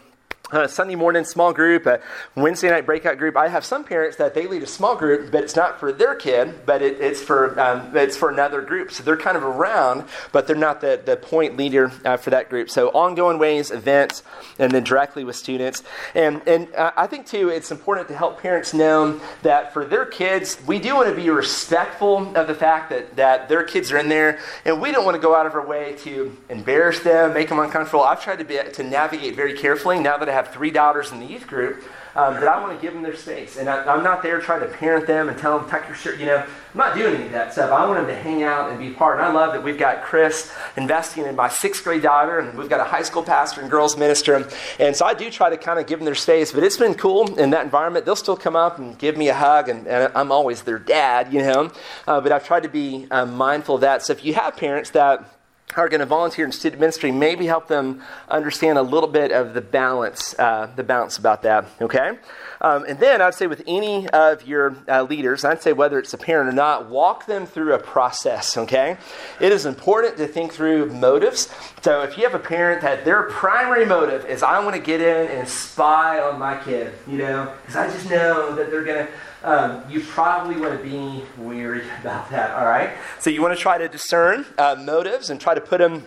uh, 0.52 0.68
Sunday 0.68 0.96
morning 0.96 1.26
small 1.26 1.52
group, 1.52 1.86
a 1.86 2.00
Wednesday 2.36 2.70
night 2.70 2.86
breakout 2.86 3.18
group. 3.18 3.36
I 3.36 3.50
have 3.50 3.66
some 3.66 3.84
parents 3.84 4.18
that 4.18 4.34
they 4.34 4.48
lead 4.48 4.64
a 4.64 4.68
small 4.68 4.96
group, 4.96 5.32
but 5.32 5.44
it's 5.44 5.56
not 5.56 5.80
for 5.80 5.92
their 5.92 6.16
kid, 6.16 6.66
but 6.66 6.82
it, 6.82 7.02
it's 7.02 7.22
for 7.22 7.60
um, 7.60 7.96
it's 7.96 8.16
for 8.16 8.30
another 8.30 8.62
group. 8.62 8.92
So 8.92 9.04
they're 9.04 9.18
kind 9.18 9.36
of 9.36 9.44
around, 9.44 10.06
but 10.32 10.48
they're 10.48 10.56
not 10.56 10.82
the, 10.82 11.02
the 11.04 11.18
point 11.18 11.58
leader 11.58 11.92
uh, 12.06 12.18
for 12.18 12.30
that 12.30 12.50
group. 12.50 12.70
So 12.70 12.90
ongoing 12.90 13.40
ways, 13.40 13.72
events, 13.72 14.24
and 14.58 14.72
then 14.72 14.84
directly 14.84 15.24
with 15.24 15.36
students. 15.36 15.84
And 16.16 16.42
and 16.48 16.74
uh, 16.76 16.92
I 16.96 17.08
think 17.08 17.26
too, 17.26 17.50
it's 17.50 17.72
important 17.72 18.08
to 18.08 18.16
help 18.16 18.42
parents 18.42 18.74
know 18.74 19.20
that 19.44 19.74
for 19.74 19.86
their 19.86 20.06
kids, 20.06 20.58
we 20.66 20.80
do 20.80 20.96
want 20.96 21.10
to 21.10 21.16
be 21.16 21.30
respectful 21.30 22.36
of 22.38 22.48
the 22.48 22.56
fact 22.56 22.90
that 22.90 23.18
that 23.18 23.50
their 23.50 23.64
kids 23.64 23.92
are 23.92 23.98
in 23.98 24.08
there, 24.08 24.40
and 24.64 24.82
we 24.82 24.92
don't 24.94 25.04
want 25.04 25.16
to 25.16 25.22
go 25.22 25.36
out 25.36 25.46
of 25.46 25.56
our 25.56 25.66
way 25.66 25.96
to 26.00 26.36
embarrass 26.50 27.00
them, 27.02 27.34
make 27.34 27.50
them 27.50 27.60
uncomfortable. 27.60 28.04
I've 28.04 28.24
tried 28.24 28.40
to 28.40 28.46
be 28.46 28.58
to 28.58 28.84
navigate 28.84 29.36
very 29.36 29.54
carefully 29.54 30.00
now 30.00 30.18
that 30.18 30.30
I 30.30 30.37
have 30.38 30.54
three 30.54 30.72
daughters 30.72 31.12
in 31.12 31.20
the 31.20 31.26
youth 31.26 31.48
group, 31.48 31.84
um, 32.16 32.34
that 32.34 32.48
I 32.48 32.60
want 32.60 32.76
to 32.76 32.82
give 32.82 32.94
them 32.94 33.04
their 33.04 33.16
space. 33.16 33.58
And 33.58 33.70
I, 33.70 33.94
am 33.94 34.04
not 34.04 34.24
there 34.24 34.42
trying 34.42 34.62
to 34.62 34.68
parent 34.68 35.06
them 35.06 35.30
and 35.30 35.38
tell 35.38 35.58
them, 35.58 35.70
tuck 35.70 35.88
your 35.88 35.96
shirt, 35.96 36.20
you 36.20 36.26
know. 36.26 36.38
I'm 36.38 36.78
not 36.78 36.96
doing 36.96 37.16
any 37.16 37.26
of 37.26 37.32
that 37.32 37.54
stuff. 37.54 37.72
I 37.72 37.86
want 37.86 38.00
them 38.00 38.08
to 38.08 38.16
hang 38.16 38.42
out 38.42 38.72
and 38.72 38.80
be 38.80 38.90
part. 38.90 39.20
And 39.20 39.26
I 39.26 39.32
love 39.32 39.54
that 39.54 39.64
we've 39.64 39.78
got 39.78 40.04
Chris 40.04 40.52
investing 40.76 41.26
in 41.26 41.36
my 41.36 41.48
sixth 41.48 41.84
grade 41.84 42.02
daughter, 42.02 42.40
and 42.40 42.58
we've 42.58 42.70
got 42.70 42.80
a 42.80 42.84
high 42.84 43.04
school 43.04 43.22
pastor 43.22 43.62
and 43.62 43.70
girls 43.70 43.98
minister. 43.98 44.48
And 44.80 44.96
so 44.96 45.06
I 45.06 45.14
do 45.14 45.30
try 45.30 45.50
to 45.52 45.58
kind 45.58 45.80
of 45.80 45.86
give 45.86 46.00
them 46.00 46.06
their 46.06 46.16
space. 46.16 46.52
But 46.52 46.64
it's 46.64 46.78
been 46.78 46.96
cool 46.96 47.38
in 47.40 47.52
that 47.52 47.66
environment. 47.66 48.06
They'll 48.06 48.16
still 48.16 48.38
come 48.38 48.56
up 48.56 48.80
and 48.80 48.98
give 48.98 49.16
me 49.16 49.30
a 49.30 49.36
hug, 49.36 49.70
and, 49.70 49.88
and 49.88 50.12
I'm 50.16 50.32
always 50.32 50.64
their 50.64 50.80
dad, 50.80 51.32
you 51.32 51.42
know. 51.42 51.72
Uh, 52.08 52.20
but 52.22 52.32
I've 52.32 52.46
tried 52.46 52.64
to 52.64 52.70
be 52.70 53.08
uh, 53.12 53.26
mindful 53.28 53.76
of 53.76 53.82
that. 53.82 54.04
So 54.04 54.14
if 54.14 54.26
you 54.26 54.34
have 54.34 54.58
parents 54.58 54.90
that 54.92 55.37
are 55.76 55.90
going 55.90 56.00
to 56.00 56.06
volunteer 56.06 56.46
in 56.46 56.52
student 56.52 56.80
ministry, 56.80 57.12
maybe 57.12 57.46
help 57.46 57.68
them 57.68 58.02
understand 58.30 58.78
a 58.78 58.82
little 58.82 59.10
bit 59.10 59.32
of 59.32 59.54
the 59.54 59.62
balance, 59.62 60.34
uh, 60.40 60.72
the 60.76 60.84
balance 60.84 61.18
about 61.18 61.42
that. 61.44 61.66
Okay, 61.82 62.18
um, 62.62 62.86
and 62.88 62.98
then 63.00 63.22
I'd 63.22 63.36
say 63.36 63.48
with 63.48 63.64
any 63.68 64.08
of 64.10 64.48
your 64.48 64.76
uh, 64.88 65.04
leaders, 65.04 65.44
I'd 65.44 65.62
say 65.62 65.74
whether 65.74 66.00
it's 66.00 66.14
a 66.14 66.18
parent 66.18 66.50
or 66.50 66.54
not, 66.54 66.90
walk 66.90 67.26
them 67.26 67.46
through 67.46 67.74
a 67.74 67.80
process. 67.80 68.58
Okay, 68.58 68.98
it 69.42 69.52
is 69.52 69.66
important 69.66 70.18
to 70.18 70.28
think 70.28 70.54
through 70.54 70.88
motives. 70.94 71.50
So 71.82 72.02
if 72.02 72.18
you 72.18 72.24
have 72.24 72.34
a 72.34 72.40
parent 72.40 72.82
that 72.82 73.04
their 73.04 73.24
primary 73.24 73.86
motive 73.86 74.26
is 74.26 74.44
I 74.44 74.64
want 74.64 74.76
to 74.76 74.82
get 74.82 75.02
in 75.02 75.28
and 75.38 75.48
spy 75.48 76.20
on 76.20 76.40
my 76.40 76.62
kid, 76.64 76.94
you 77.08 77.18
know, 77.18 77.54
because 77.62 77.76
I 77.76 77.88
just 77.92 78.10
know 78.10 78.56
that 78.56 78.72
they're 78.72 78.86
going 78.86 79.06
to 79.06 79.12
um, 79.44 79.84
you 79.90 80.02
probably 80.02 80.60
want 80.60 80.78
to 80.78 80.84
be 80.84 81.24
weary 81.38 81.84
about 82.02 82.30
that, 82.32 82.52
all 82.56 82.66
right? 82.66 82.92
So 83.20 83.30
you 83.30 83.42
want 83.42 83.56
to 83.56 83.62
try 83.62 83.78
to 83.78 83.88
discern 83.88 84.46
uh, 84.58 84.76
motives 84.80 85.30
and 85.30 85.40
try 85.40 85.54
to 85.60 85.66
put 85.66 85.80
them 85.80 86.04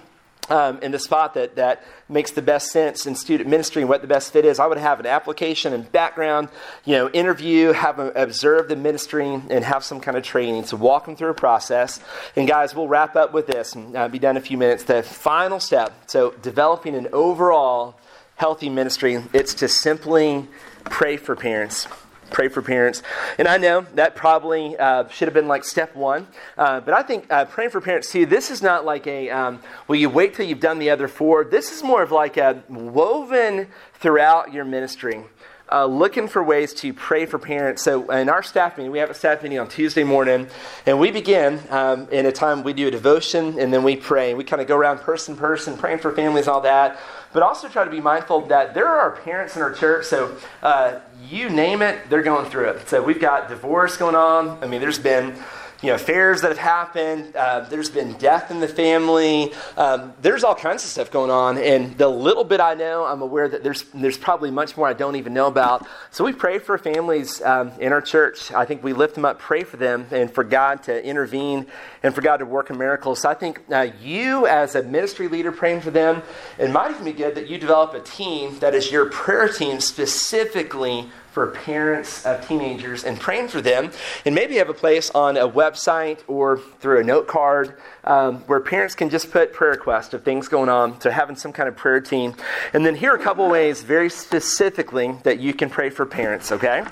um, 0.51 0.78
in 0.82 0.90
the 0.90 0.98
spot 0.98 1.35
that, 1.35 1.56
that 1.56 1.85
makes 2.09 2.32
the 2.32 2.43
best 2.43 2.72
sense 2.72 3.06
in 3.06 3.14
student 3.14 3.48
ministry 3.48 3.82
and 3.82 3.89
what 3.89 4.02
the 4.02 4.09
best 4.09 4.32
fit 4.32 4.44
is. 4.44 4.59
I 4.59 4.66
would 4.66 4.78
have 4.78 4.98
an 5.01 5.06
application 5.06 5.72
and 5.72 5.90
background, 5.93 6.48
you 6.85 6.97
know, 6.97 7.09
interview, 7.10 7.72
have 7.72 7.97
them 7.97 8.10
observe 8.16 8.68
the 8.68 8.77
ministry, 8.77 9.27
and 9.28 9.64
have 9.64 9.85
some 9.85 10.01
kind 10.01 10.16
of 10.16 10.24
training. 10.24 10.64
So 10.64 10.77
walk 10.77 11.06
them 11.06 11.14
through 11.16 11.31
a 11.31 11.35
process. 11.35 12.01
And 12.35 12.48
guys, 12.48 12.74
we'll 12.74 12.89
wrap 12.89 13.14
up 13.16 13.32
with 13.32 13.47
this 13.47 13.74
and 13.74 13.97
uh, 13.97 14.09
be 14.09 14.18
done 14.18 14.36
in 14.36 14.43
a 14.43 14.44
few 14.44 14.59
minutes. 14.59 14.85
The 14.85 15.02
final 15.02 15.60
step, 15.60 15.93
so 16.10 16.32
developing 16.43 16.97
an 16.97 17.09
overall 17.12 17.94
healthy 18.36 18.70
ministry, 18.70 19.22
it's 19.32 19.55
to 19.55 19.68
simply 19.68 20.48
pray 20.85 21.16
for 21.16 21.36
parents 21.36 21.86
pray 22.31 22.48
for 22.48 22.62
parents. 22.62 23.02
And 23.39 23.48
I 23.48 23.57
know 23.57 23.86
that 23.94 24.15
probably 24.15 24.77
uh, 24.77 25.09
should 25.09 25.28
have 25.28 25.35
been 25.35 25.48
like 25.48 25.65
step 25.65 25.94
one, 25.94 26.27
uh, 26.57 26.81
but 26.81 26.94
I 26.94 27.02
think 27.02 27.27
uh, 27.31 27.44
praying 27.44 27.70
for 27.70 27.81
parents 27.81 28.11
too, 28.11 28.27
this 28.27 28.51
is 28.51 28.62
not 28.62 28.85
like 28.85 29.07
a, 29.07 29.31
um, 29.31 29.61
well, 29.89 29.98
you 29.98 30.09
wait 30.09 30.35
till 30.35 30.47
you've 30.47 30.61
done 30.61 30.78
the 30.78 30.90
other 30.90 31.09
four. 31.09 31.44
This 31.44 31.73
is 31.73 31.82
more 31.82 32.02
of 32.02 32.12
like 32.12 32.36
a 32.36 32.62
woven 32.69 33.69
throughout 33.94 34.52
your 34.52 34.65
ministry 34.65 35.24
uh, 35.73 35.86
looking 35.86 36.27
for 36.27 36.43
ways 36.43 36.74
to 36.74 36.93
pray 36.93 37.27
for 37.27 37.39
parents. 37.39 37.82
So, 37.82 38.11
in 38.11 38.28
our 38.28 38.43
staff 38.43 38.77
meeting, 38.77 38.90
we 38.90 38.98
have 38.98 39.11
a 39.11 39.15
staff 39.15 39.43
meeting 39.43 39.59
on 39.59 39.69
Tuesday 39.69 40.05
morning, 40.05 40.48
and 40.85 40.98
we 40.98 41.11
begin 41.11 41.61
um, 41.70 42.09
in 42.11 42.27
a 42.27 42.32
time 42.32 42.62
we 42.62 42.73
do 42.73 42.89
a 42.89 42.90
devotion 42.90 43.59
and 43.59 43.73
then 43.73 43.82
we 43.82 43.97
pray. 43.97 44.35
We 44.35 44.44
kind 44.44 44.61
of 44.61 44.69
go 44.69 44.77
around 44.77 44.98
person 44.98 45.36
person, 45.36 45.77
praying 45.77 45.98
for 45.98 46.12
families, 46.12 46.47
and 46.47 46.55
all 46.55 46.61
that. 46.62 46.98
But 47.32 47.44
also 47.44 47.69
try 47.69 47.85
to 47.85 47.90
be 47.90 48.01
mindful 48.01 48.47
that 48.47 48.74
there 48.74 48.89
are 48.89 49.12
parents 49.12 49.55
in 49.55 49.62
our 49.62 49.73
church. 49.73 50.07
So, 50.07 50.36
uh, 50.62 50.98
you 51.31 51.51
name 51.51 51.82
it, 51.82 52.11
they're 52.11 52.23
going 52.23 52.51
through 52.51 52.70
it. 52.70 52.89
So, 52.89 53.02
we've 53.02 53.20
got 53.20 53.48
divorce 53.48 53.97
going 53.97 54.15
on. 54.15 54.62
I 54.62 54.66
mean, 54.66 54.81
there's 54.81 54.98
been 54.98 55.36
you 55.82 55.89
know, 55.89 55.94
affairs 55.94 56.43
that 56.43 56.48
have 56.48 56.59
happened. 56.59 57.35
Uh, 57.35 57.61
there's 57.61 57.89
been 57.89 58.12
death 58.15 58.51
in 58.51 58.61
the 58.61 58.69
family. 58.69 59.52
Um, 59.77 60.12
there's 60.20 60.44
all 60.44 60.55
kinds 60.55 60.85
of 60.85 60.90
stuff 60.90 61.11
going 61.11 61.31
on. 61.31 61.57
And 61.57 61.97
the 61.97 62.09
little 62.09 62.44
bit 62.44 62.61
I 62.61 62.74
know, 62.74 63.05
I'm 63.05 63.23
aware 63.23 63.48
that 63.48 63.62
there's, 63.62 63.85
there's 63.94 64.19
probably 64.19 64.51
much 64.51 64.77
more 64.77 64.86
I 64.86 64.93
don't 64.93 65.16
even 65.16 65.32
know 65.32 65.47
about. 65.47 65.86
So 66.11 66.24
we 66.24 66.32
pray 66.32 66.59
for 66.59 66.77
families 66.77 67.40
um, 67.43 67.73
in 67.78 67.93
our 67.93 68.02
church. 68.02 68.52
I 68.52 68.66
think 68.66 68.82
we 68.82 68.93
lift 68.93 69.15
them 69.15 69.24
up, 69.24 69.39
pray 69.39 69.65
for 69.65 69.78
them, 69.78 70.07
and 70.11 70.31
for 70.31 70.44
God 70.44 70.82
to 70.85 71.05
intervene 71.05 71.66
and 72.02 72.15
for 72.15 72.20
God 72.20 72.39
to 72.39 72.47
work 72.47 72.69
in 72.70 72.77
miracles. 72.77 73.20
So 73.20 73.31
I 73.31 73.35
think 73.35 73.62
uh, 73.70 73.89
you, 74.02 74.47
as 74.47 74.74
a 74.74 74.82
ministry 74.82 75.28
leader, 75.28 75.52
praying 75.52 75.81
for 75.81 75.90
them, 75.90 76.23
it 76.59 76.70
might 76.70 76.90
even 76.90 77.05
be 77.05 77.12
good 77.12 77.35
that 77.36 77.48
you 77.48 77.59
develop 77.59 77.94
a 77.94 78.01
team 78.01 78.59
that 78.59 78.74
is 78.74 78.90
your 78.90 79.07
prayer 79.07 79.48
team 79.48 79.81
specifically 79.81 81.09
for 81.32 81.48
parents 81.48 82.27
of 82.27 82.47
teenagers 82.47 83.05
and 83.05 83.19
praying 83.19 83.48
for 83.48 83.61
them. 83.61 83.90
And 84.24 84.35
maybe 84.35 84.57
have 84.57 84.69
a 84.69 84.74
place 84.74 85.11
on 85.11 85.36
a 85.36 85.48
website 85.48 86.20
or 86.27 86.59
through 86.59 87.01
a 87.01 87.05
note 87.05 87.28
card 87.28 87.77
um, 88.05 88.39
where 88.40 88.61
parents 88.61 88.94
can 88.94 89.11
just 89.11 89.31
put 89.31 89.52
prayer 89.52 89.73
requests 89.73 90.12
of 90.12 90.23
things 90.23 90.48
going 90.48 90.69
on. 90.69 91.01
So 91.01 91.11
having 91.11 91.36
some 91.36 91.52
kind 91.52 91.69
of 91.69 91.77
prayer 91.77 92.01
team. 92.01 92.35
And 92.73 92.85
then 92.85 92.94
here 92.94 93.12
are 93.12 93.16
a 93.16 93.23
couple 93.23 93.48
ways, 93.48 93.82
very 93.82 94.11
specifically, 94.11 95.16
that 95.23 95.39
you 95.39 95.55
can 95.55 95.70
pray 95.70 95.90
for 95.90 96.05
parents, 96.05 96.51
okay? 96.52 96.85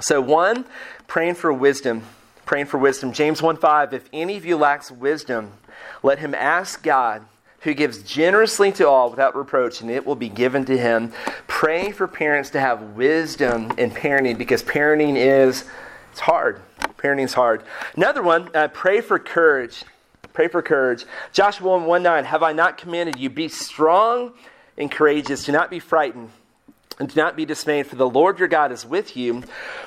So, 0.00 0.20
one, 0.20 0.64
praying 1.06 1.34
for 1.34 1.52
wisdom. 1.52 2.02
Praying 2.44 2.66
for 2.66 2.78
wisdom. 2.78 3.12
James 3.12 3.40
1 3.40 3.56
5, 3.56 3.94
if 3.94 4.08
any 4.12 4.36
of 4.36 4.44
you 4.44 4.56
lacks 4.56 4.90
wisdom, 4.90 5.52
let 6.02 6.18
him 6.18 6.34
ask 6.34 6.82
God 6.82 7.24
who 7.62 7.74
gives 7.74 8.02
generously 8.02 8.72
to 8.72 8.88
all 8.88 9.10
without 9.10 9.36
reproach, 9.36 9.80
and 9.80 9.90
it 9.90 10.04
will 10.04 10.16
be 10.16 10.28
given 10.28 10.64
to 10.64 10.76
him. 10.76 11.12
Praying 11.46 11.92
for 11.92 12.08
parents 12.08 12.50
to 12.50 12.60
have 12.60 12.82
wisdom 12.96 13.72
in 13.78 13.90
parenting 13.90 14.36
because 14.36 14.62
parenting 14.62 15.16
is 15.16 15.64
it's 16.10 16.20
hard. 16.20 16.60
Parenting 16.98 17.24
is 17.24 17.34
hard. 17.34 17.62
Another 17.96 18.22
one, 18.22 18.54
uh, 18.54 18.68
pray 18.68 19.00
for 19.00 19.18
courage. 19.18 19.84
Pray 20.32 20.48
for 20.48 20.60
courage. 20.60 21.04
Joshua 21.32 21.70
1, 21.70 21.84
1 21.84 22.02
9, 22.02 22.24
have 22.24 22.42
I 22.42 22.52
not 22.52 22.78
commanded 22.78 23.18
you? 23.18 23.30
Be 23.30 23.48
strong 23.48 24.32
and 24.76 24.90
courageous. 24.90 25.44
Do 25.44 25.52
not 25.52 25.70
be 25.70 25.78
frightened. 25.78 26.30
And 27.02 27.12
do 27.12 27.20
not 27.20 27.34
be 27.34 27.44
dismayed, 27.44 27.88
for 27.88 27.96
the 27.96 28.08
Lord 28.08 28.38
your 28.38 28.46
God 28.46 28.70
is 28.70 28.86
with 28.86 29.16
you 29.16 29.42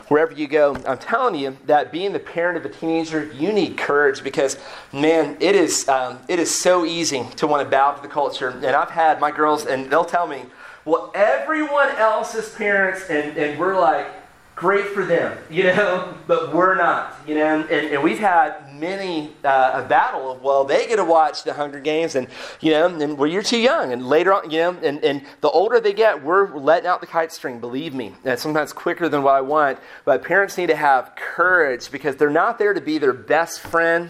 wherever 0.10 0.34
you 0.34 0.50
go. 0.50 0.76
I'm 0.86 0.98
telling 0.98 1.36
you 1.36 1.58
that 1.66 1.90
being 1.90 2.12
the 2.12 2.20
parent 2.20 2.58
of 2.58 2.66
a 2.66 2.70
teenager, 2.70 3.32
you 3.32 3.54
need 3.54 3.78
courage 3.78 4.22
because, 4.22 4.58
man, 4.92 5.38
it 5.40 5.56
is, 5.56 5.88
um, 5.88 6.20
it 6.28 6.40
is 6.40 6.54
so 6.54 6.84
easy 6.84 7.26
to 7.38 7.48
want 7.48 7.64
to 7.64 7.70
bow 7.70 7.94
to 7.94 8.02
the 8.02 8.10
culture. 8.10 8.50
And 8.50 8.66
I've 8.66 8.90
had 8.90 9.22
my 9.22 9.32
girls, 9.32 9.66
and 9.66 9.90
they'll 9.90 10.04
tell 10.04 10.28
me, 10.28 10.42
well, 10.84 11.10
everyone 11.16 11.88
else's 11.92 12.54
parents, 12.54 13.10
and, 13.10 13.38
and 13.38 13.58
we're 13.58 13.80
like, 13.80 14.08
great 14.56 14.86
for 14.88 15.06
them, 15.06 15.38
you 15.50 15.64
know, 15.76 16.16
but 16.28 16.54
we're 16.54 16.76
not, 16.76 17.20
you 17.28 17.36
know. 17.36 17.62
And, 17.62 17.70
and 17.70 18.04
we've 18.04 18.20
had 18.20 18.74
many 18.74 19.32
uh, 19.44 19.84
a 19.84 19.88
battle 19.88 20.32
of, 20.32 20.42
well, 20.42 20.64
they 20.64 20.88
get 20.88 20.96
to 20.98 21.06
watch 21.06 21.44
the 21.44 21.54
Hunger 21.54 21.80
Games, 21.80 22.16
and, 22.16 22.28
you 22.62 22.72
know, 22.72 22.88
and 22.88 23.18
well, 23.18 23.30
you're 23.30 23.44
too 23.44 23.60
young. 23.60 23.92
And 23.92 24.08
later 24.08 24.34
on, 24.34 24.50
you 24.50 24.60
know, 24.60 24.78
and, 24.82 25.04
and 25.04 25.26
the 25.42 25.50
older 25.50 25.80
they 25.80 25.94
get, 25.94 26.24
we're 26.24 26.56
letting 26.58 26.88
out 26.88 27.02
the 27.02 27.08
kite 27.08 27.32
string, 27.32 27.60
believe 27.60 27.94
me. 27.94 28.14
And 28.24 28.40
sometimes 28.40 28.74
quicker 28.74 29.10
than 29.10 29.24
what 29.24 29.36
I 29.36 29.42
want. 29.42 29.80
But 30.06 30.24
parents 30.24 30.58
need 30.58 30.68
to 30.68 30.76
have 30.76 31.16
courage 31.16 31.92
because 31.92 32.16
they're 32.16 32.30
not 32.30 32.58
there 32.58 32.74
to 32.74 32.82
be 32.82 32.98
their 32.98 33.14
best 33.14 33.60
friend 33.60 34.10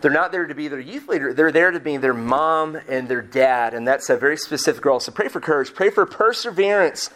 They're 0.00 0.10
not 0.10 0.32
there 0.32 0.46
to 0.46 0.54
be 0.54 0.68
their 0.68 0.80
youth 0.80 1.08
leader, 1.08 1.32
they're 1.32 1.52
there 1.52 1.70
to 1.70 1.80
be 1.80 1.96
their 1.96 2.14
mom 2.14 2.76
and 2.88 3.08
their 3.08 3.22
dad. 3.22 3.74
And 3.74 3.86
that's 3.86 4.08
a 4.10 4.16
very 4.16 4.36
specific 4.36 4.84
role. 4.84 5.00
So 5.00 5.12
pray 5.12 5.28
for 5.28 5.40
courage, 5.40 5.74
pray 5.74 5.90
for 5.90 6.06
perseverance. 6.06 7.10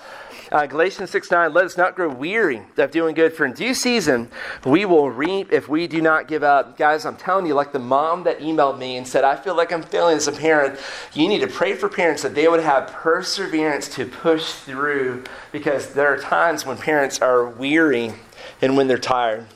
Uh, 0.50 0.66
Galatians 0.66 1.10
6 1.10 1.30
9, 1.30 1.52
let 1.52 1.64
us 1.66 1.76
not 1.76 1.94
grow 1.94 2.08
weary 2.08 2.62
of 2.78 2.90
doing 2.90 3.14
good, 3.14 3.34
for 3.34 3.44
in 3.44 3.52
due 3.52 3.74
season 3.74 4.30
we 4.64 4.84
will 4.86 5.10
reap 5.10 5.52
if 5.52 5.68
we 5.68 5.86
do 5.86 6.00
not 6.00 6.26
give 6.26 6.42
up. 6.42 6.78
Guys, 6.78 7.04
I'm 7.04 7.16
telling 7.16 7.46
you, 7.46 7.54
like 7.54 7.72
the 7.72 7.78
mom 7.78 8.24
that 8.24 8.40
emailed 8.40 8.78
me 8.78 8.96
and 8.96 9.06
said, 9.06 9.24
I 9.24 9.36
feel 9.36 9.54
like 9.54 9.72
I'm 9.72 9.82
failing 9.82 10.16
as 10.16 10.26
a 10.26 10.32
parent, 10.32 10.80
you 11.12 11.28
need 11.28 11.40
to 11.40 11.48
pray 11.48 11.74
for 11.74 11.88
parents 11.88 12.22
that 12.22 12.34
they 12.34 12.48
would 12.48 12.60
have 12.60 12.88
perseverance 12.88 13.88
to 13.96 14.06
push 14.06 14.52
through 14.52 15.24
because 15.52 15.92
there 15.92 16.06
are 16.12 16.18
times 16.18 16.64
when 16.64 16.78
parents 16.78 17.20
are 17.20 17.46
weary 17.46 18.14
and 18.62 18.76
when 18.76 18.88
they're 18.88 18.96
tired. 18.96 19.46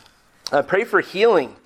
Uh, 0.53 0.61
pray 0.61 0.85
for 0.85 1.01
healing. 1.01 1.57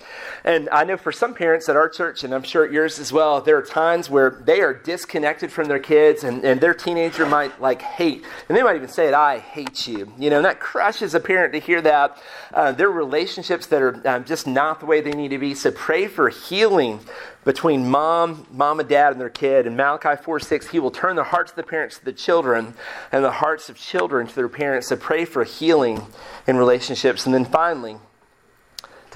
And 0.44 0.68
I 0.70 0.84
know 0.84 0.96
for 0.96 1.10
some 1.10 1.34
parents 1.34 1.68
at 1.68 1.74
our 1.74 1.88
church, 1.88 2.22
and 2.22 2.32
I'm 2.32 2.44
sure 2.44 2.64
at 2.64 2.70
yours 2.70 3.00
as 3.00 3.12
well, 3.12 3.40
there 3.40 3.56
are 3.56 3.62
times 3.62 4.08
where 4.08 4.40
they 4.46 4.60
are 4.60 4.72
disconnected 4.72 5.50
from 5.50 5.66
their 5.66 5.80
kids, 5.80 6.22
and, 6.22 6.44
and 6.44 6.60
their 6.60 6.72
teenager 6.72 7.26
might 7.26 7.60
like 7.60 7.82
hate, 7.82 8.24
and 8.48 8.56
they 8.56 8.62
might 8.62 8.76
even 8.76 8.88
say 8.88 9.08
it, 9.08 9.14
I 9.14 9.40
hate 9.40 9.88
you. 9.88 10.12
You 10.16 10.30
know, 10.30 10.36
and 10.36 10.44
that 10.44 10.60
crushes 10.60 11.16
a 11.16 11.20
parent 11.20 11.52
to 11.54 11.58
hear 11.58 11.82
that. 11.82 12.22
Uh, 12.54 12.70
their 12.70 12.90
relationships 12.90 13.66
that 13.66 13.82
are 13.82 14.00
um, 14.08 14.24
just 14.24 14.46
not 14.46 14.78
the 14.78 14.86
way 14.86 15.00
they 15.00 15.10
need 15.10 15.30
to 15.30 15.38
be. 15.38 15.52
So 15.52 15.72
pray 15.72 16.06
for 16.06 16.28
healing 16.28 17.00
between 17.44 17.90
mom, 17.90 18.46
mom 18.52 18.78
and 18.78 18.88
dad 18.88 19.10
and 19.10 19.20
their 19.20 19.30
kid. 19.30 19.66
In 19.66 19.74
Malachi 19.74 20.22
4 20.22 20.38
6, 20.38 20.68
he 20.68 20.78
will 20.78 20.92
turn 20.92 21.16
the 21.16 21.24
hearts 21.24 21.50
of 21.50 21.56
the 21.56 21.64
parents 21.64 21.98
to 21.98 22.04
the 22.04 22.12
children 22.12 22.74
and 23.10 23.24
the 23.24 23.32
hearts 23.32 23.68
of 23.68 23.76
children 23.76 24.28
to 24.28 24.34
their 24.36 24.48
parents. 24.48 24.86
So 24.86 24.96
pray 24.96 25.24
for 25.24 25.42
healing 25.42 26.06
in 26.46 26.56
relationships. 26.56 27.26
And 27.26 27.34
then 27.34 27.44
finally, 27.44 27.96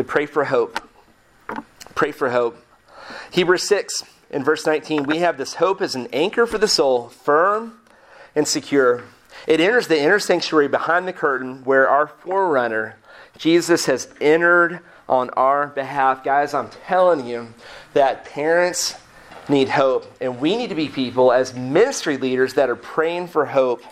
to 0.01 0.05
pray 0.05 0.25
for 0.25 0.45
hope. 0.45 0.81
Pray 1.95 2.11
for 2.11 2.31
hope. 2.31 2.57
Hebrews 3.33 3.65
6 3.65 4.05
in 4.31 4.43
verse 4.43 4.65
19, 4.65 5.03
we 5.03 5.19
have 5.19 5.37
this 5.37 5.55
hope 5.55 5.83
as 5.83 5.95
an 5.95 6.09
anchor 6.11 6.47
for 6.47 6.57
the 6.57 6.69
soul, 6.69 7.11
firm 7.11 7.79
and 8.35 8.49
secure. 8.49 9.05
It 9.47 9.61
enters 9.61 9.89
the 9.89 10.01
inner 10.01 10.19
sanctuary 10.19 10.69
behind 10.69 11.07
the 11.07 11.13
curtain 11.13 11.65
where 11.65 11.87
our 11.87 12.07
forerunner, 12.07 12.97
Jesus, 13.37 13.85
has 13.87 14.09
entered 14.23 14.81
on 15.07 15.29
our 15.31 15.67
behalf. 15.67 16.25
Guys, 16.25 16.55
I'm 16.55 16.71
telling 16.71 17.27
you 17.27 17.53
that 17.93 18.25
parents 18.25 18.95
need 19.51 19.69
hope, 19.69 20.11
and 20.19 20.41
we 20.41 20.57
need 20.57 20.69
to 20.71 20.75
be 20.75 20.89
people 20.89 21.31
as 21.31 21.53
ministry 21.53 22.17
leaders 22.17 22.55
that 22.55 22.71
are 22.71 22.77
praying 22.77 23.29
for 23.29 23.45
hope 23.45 23.83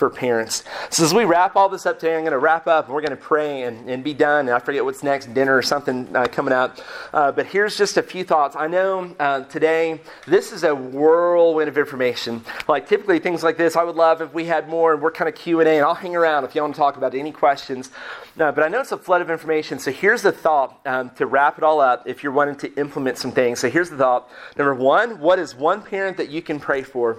for 0.00 0.08
parents. 0.08 0.64
So 0.88 1.04
as 1.04 1.12
we 1.12 1.26
wrap 1.26 1.56
all 1.56 1.68
this 1.68 1.84
up 1.84 2.00
today, 2.00 2.14
I'm 2.16 2.22
going 2.22 2.32
to 2.32 2.38
wrap 2.38 2.66
up 2.66 2.86
and 2.86 2.94
we're 2.94 3.02
going 3.02 3.10
to 3.10 3.22
pray 3.22 3.64
and, 3.64 3.88
and 3.88 4.02
be 4.02 4.14
done. 4.14 4.48
And 4.48 4.56
I 4.56 4.58
forget 4.58 4.82
what's 4.82 5.02
next, 5.02 5.34
dinner 5.34 5.54
or 5.54 5.60
something 5.60 6.16
uh, 6.16 6.26
coming 6.26 6.54
up. 6.54 6.78
Uh, 7.12 7.30
but 7.30 7.44
here's 7.44 7.76
just 7.76 7.98
a 7.98 8.02
few 8.02 8.24
thoughts. 8.24 8.56
I 8.56 8.66
know 8.66 9.14
uh, 9.20 9.44
today 9.44 10.00
this 10.26 10.52
is 10.52 10.64
a 10.64 10.74
whirlwind 10.74 11.68
of 11.68 11.76
information. 11.76 12.42
Like 12.66 12.88
typically 12.88 13.18
things 13.18 13.42
like 13.42 13.58
this, 13.58 13.76
I 13.76 13.84
would 13.84 13.94
love 13.94 14.22
if 14.22 14.32
we 14.32 14.46
had 14.46 14.70
more 14.70 14.94
and 14.94 15.02
we're 15.02 15.10
kind 15.10 15.28
of 15.28 15.34
Q 15.34 15.60
and 15.60 15.68
A. 15.68 15.72
And 15.72 15.84
I'll 15.84 15.94
hang 15.94 16.16
around 16.16 16.44
if 16.44 16.54
you 16.54 16.62
want 16.62 16.74
to 16.74 16.78
talk 16.78 16.96
about 16.96 17.14
any 17.14 17.30
questions. 17.30 17.90
Uh, 18.38 18.50
but 18.50 18.64
I 18.64 18.68
know 18.68 18.80
it's 18.80 18.92
a 18.92 18.96
flood 18.96 19.20
of 19.20 19.28
information. 19.28 19.78
So 19.78 19.92
here's 19.92 20.22
the 20.22 20.32
thought 20.32 20.80
um, 20.86 21.10
to 21.16 21.26
wrap 21.26 21.58
it 21.58 21.62
all 21.62 21.78
up. 21.78 22.08
If 22.08 22.22
you're 22.22 22.32
wanting 22.32 22.56
to 22.56 22.74
implement 22.80 23.18
some 23.18 23.32
things, 23.32 23.60
so 23.60 23.68
here's 23.68 23.90
the 23.90 23.98
thought. 23.98 24.30
Number 24.56 24.74
one, 24.74 25.20
what 25.20 25.38
is 25.38 25.54
one 25.54 25.82
parent 25.82 26.16
that 26.16 26.30
you 26.30 26.40
can 26.40 26.58
pray 26.58 26.82
for? 26.82 27.18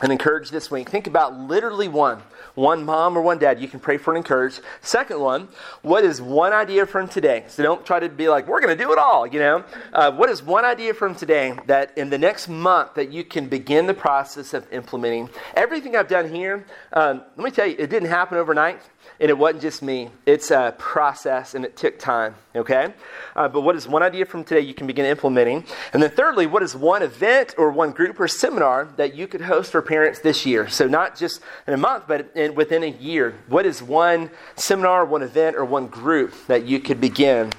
And 0.00 0.10
encourage 0.10 0.50
this 0.50 0.70
week. 0.70 0.88
Think 0.88 1.06
about 1.06 1.38
literally 1.38 1.86
one. 1.88 2.20
One 2.54 2.84
mom 2.84 3.16
or 3.16 3.22
one 3.22 3.38
dad 3.38 3.60
you 3.60 3.68
can 3.68 3.80
pray 3.80 3.96
for 3.96 4.12
and 4.12 4.18
encourage. 4.18 4.60
Second 4.80 5.20
one, 5.20 5.48
what 5.82 6.04
is 6.04 6.20
one 6.20 6.52
idea 6.52 6.84
from 6.84 7.08
today? 7.08 7.44
So 7.48 7.62
don't 7.62 7.84
try 7.86 8.00
to 8.00 8.08
be 8.08 8.28
like, 8.28 8.46
we're 8.46 8.60
going 8.60 8.76
to 8.76 8.84
do 8.84 8.92
it 8.92 8.98
all, 8.98 9.26
you 9.26 9.38
know. 9.38 9.64
Uh, 9.92 10.12
what 10.12 10.30
is 10.30 10.42
one 10.42 10.64
idea 10.64 10.94
from 10.94 11.14
today 11.14 11.56
that 11.66 11.96
in 11.96 12.10
the 12.10 12.18
next 12.18 12.48
month 12.48 12.94
that 12.94 13.12
you 13.12 13.24
can 13.24 13.48
begin 13.48 13.86
the 13.86 13.94
process 13.94 14.52
of 14.52 14.70
implementing? 14.72 15.30
Everything 15.54 15.96
I've 15.96 16.08
done 16.08 16.32
here, 16.32 16.64
um, 16.92 17.22
let 17.36 17.44
me 17.44 17.50
tell 17.50 17.66
you, 17.66 17.76
it 17.78 17.88
didn't 17.88 18.08
happen 18.08 18.36
overnight. 18.36 18.82
And 19.20 19.30
it 19.30 19.38
wasn't 19.38 19.62
just 19.62 19.82
me, 19.82 20.10
it's 20.26 20.50
a 20.50 20.74
process 20.76 21.54
and 21.54 21.64
it 21.64 21.76
took 21.76 21.98
time, 21.98 22.34
okay? 22.56 22.92
Uh, 23.36 23.48
but 23.48 23.60
what 23.60 23.76
is 23.76 23.86
one 23.86 24.02
idea 24.02 24.26
from 24.26 24.42
today 24.42 24.60
you 24.60 24.74
can 24.74 24.86
begin 24.86 25.06
implementing? 25.06 25.64
And 25.92 26.02
then, 26.02 26.10
thirdly, 26.10 26.46
what 26.46 26.62
is 26.62 26.74
one 26.74 27.02
event 27.02 27.54
or 27.56 27.70
one 27.70 27.92
group 27.92 28.18
or 28.18 28.26
seminar 28.26 28.88
that 28.96 29.14
you 29.14 29.28
could 29.28 29.42
host 29.42 29.70
for 29.70 29.82
parents 29.82 30.18
this 30.18 30.44
year? 30.44 30.68
So, 30.68 30.88
not 30.88 31.16
just 31.16 31.40
in 31.66 31.74
a 31.74 31.76
month, 31.76 32.04
but 32.08 32.32
in, 32.34 32.54
within 32.54 32.82
a 32.82 32.88
year. 32.88 33.34
What 33.48 33.66
is 33.66 33.82
one 33.82 34.30
seminar, 34.56 35.04
one 35.04 35.22
event, 35.22 35.56
or 35.56 35.64
one 35.64 35.86
group 35.86 36.34
that 36.48 36.64
you 36.64 36.80
could 36.80 37.00
begin 37.00 37.52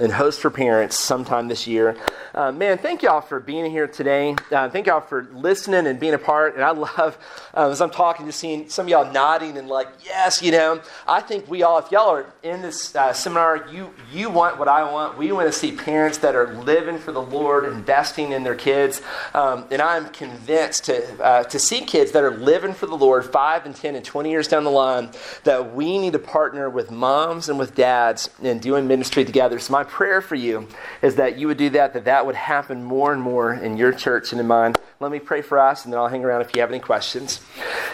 and 0.00 0.12
host 0.12 0.40
for 0.40 0.50
parents 0.50 0.96
sometime 0.96 1.48
this 1.48 1.66
year. 1.66 1.96
Uh, 2.34 2.52
man, 2.52 2.78
thank 2.78 3.02
y'all 3.02 3.20
for 3.20 3.40
being 3.40 3.70
here 3.70 3.86
today. 3.86 4.36
Uh, 4.52 4.68
thank 4.68 4.86
y'all 4.86 5.00
for 5.00 5.26
listening 5.32 5.86
and 5.86 5.98
being 5.98 6.14
a 6.14 6.18
part. 6.18 6.54
And 6.54 6.62
I 6.62 6.70
love, 6.70 7.18
uh, 7.54 7.68
as 7.68 7.80
I'm 7.80 7.90
talking, 7.90 8.26
just 8.26 8.38
seeing 8.38 8.68
some 8.68 8.86
of 8.86 8.90
y'all 8.90 9.12
nodding 9.12 9.56
and 9.56 9.68
like, 9.68 9.88
yes, 10.04 10.42
you 10.42 10.52
know. 10.52 10.80
I 11.06 11.20
think 11.20 11.48
we 11.48 11.62
all, 11.62 11.78
if 11.78 11.90
y'all 11.90 12.10
are 12.10 12.26
in 12.42 12.62
this 12.62 12.94
uh, 12.94 13.12
seminar, 13.12 13.66
you 13.72 13.92
you 14.12 14.30
want 14.30 14.58
what 14.58 14.68
I 14.68 14.90
want. 14.90 15.18
We 15.18 15.32
want 15.32 15.46
to 15.46 15.52
see 15.52 15.72
parents 15.72 16.18
that 16.18 16.36
are 16.36 16.54
living 16.62 16.98
for 16.98 17.12
the 17.12 17.22
Lord, 17.22 17.64
investing 17.64 18.32
in 18.32 18.44
their 18.44 18.54
kids. 18.54 19.02
Um, 19.34 19.64
and 19.70 19.82
I'm 19.82 20.08
convinced 20.10 20.84
to 20.84 21.24
uh, 21.24 21.44
to 21.44 21.58
see 21.58 21.80
kids 21.80 22.12
that 22.12 22.22
are 22.22 22.36
living 22.36 22.74
for 22.74 22.86
the 22.86 22.96
Lord 22.96 23.24
five 23.24 23.66
and 23.66 23.74
ten 23.74 23.96
and 23.96 24.04
twenty 24.04 24.30
years 24.30 24.46
down 24.46 24.64
the 24.64 24.70
line 24.70 25.10
that 25.44 25.74
we 25.74 25.98
need 25.98 26.12
to 26.12 26.18
partner 26.18 26.70
with 26.70 26.90
moms 26.90 27.48
and 27.48 27.58
with 27.58 27.74
dads 27.74 28.30
in 28.42 28.58
doing 28.58 28.86
ministry 28.86 29.24
together. 29.24 29.58
So 29.58 29.72
my 29.72 29.87
prayer 29.88 30.20
for 30.20 30.34
you 30.34 30.68
is 31.02 31.16
that 31.16 31.38
you 31.38 31.46
would 31.46 31.56
do 31.56 31.70
that, 31.70 31.94
that 31.94 32.04
that 32.04 32.26
would 32.26 32.34
happen 32.34 32.84
more 32.84 33.12
and 33.12 33.20
more 33.22 33.52
in 33.52 33.76
your 33.76 33.92
church 33.92 34.32
and 34.32 34.40
in 34.40 34.46
mine. 34.46 34.74
Let 35.00 35.12
me 35.12 35.20
pray 35.20 35.42
for 35.42 35.60
us, 35.60 35.84
and 35.84 35.92
then 35.92 36.00
I'll 36.00 36.08
hang 36.08 36.24
around 36.24 36.40
if 36.40 36.54
you 36.56 36.60
have 36.60 36.70
any 36.70 36.80
questions. 36.80 37.40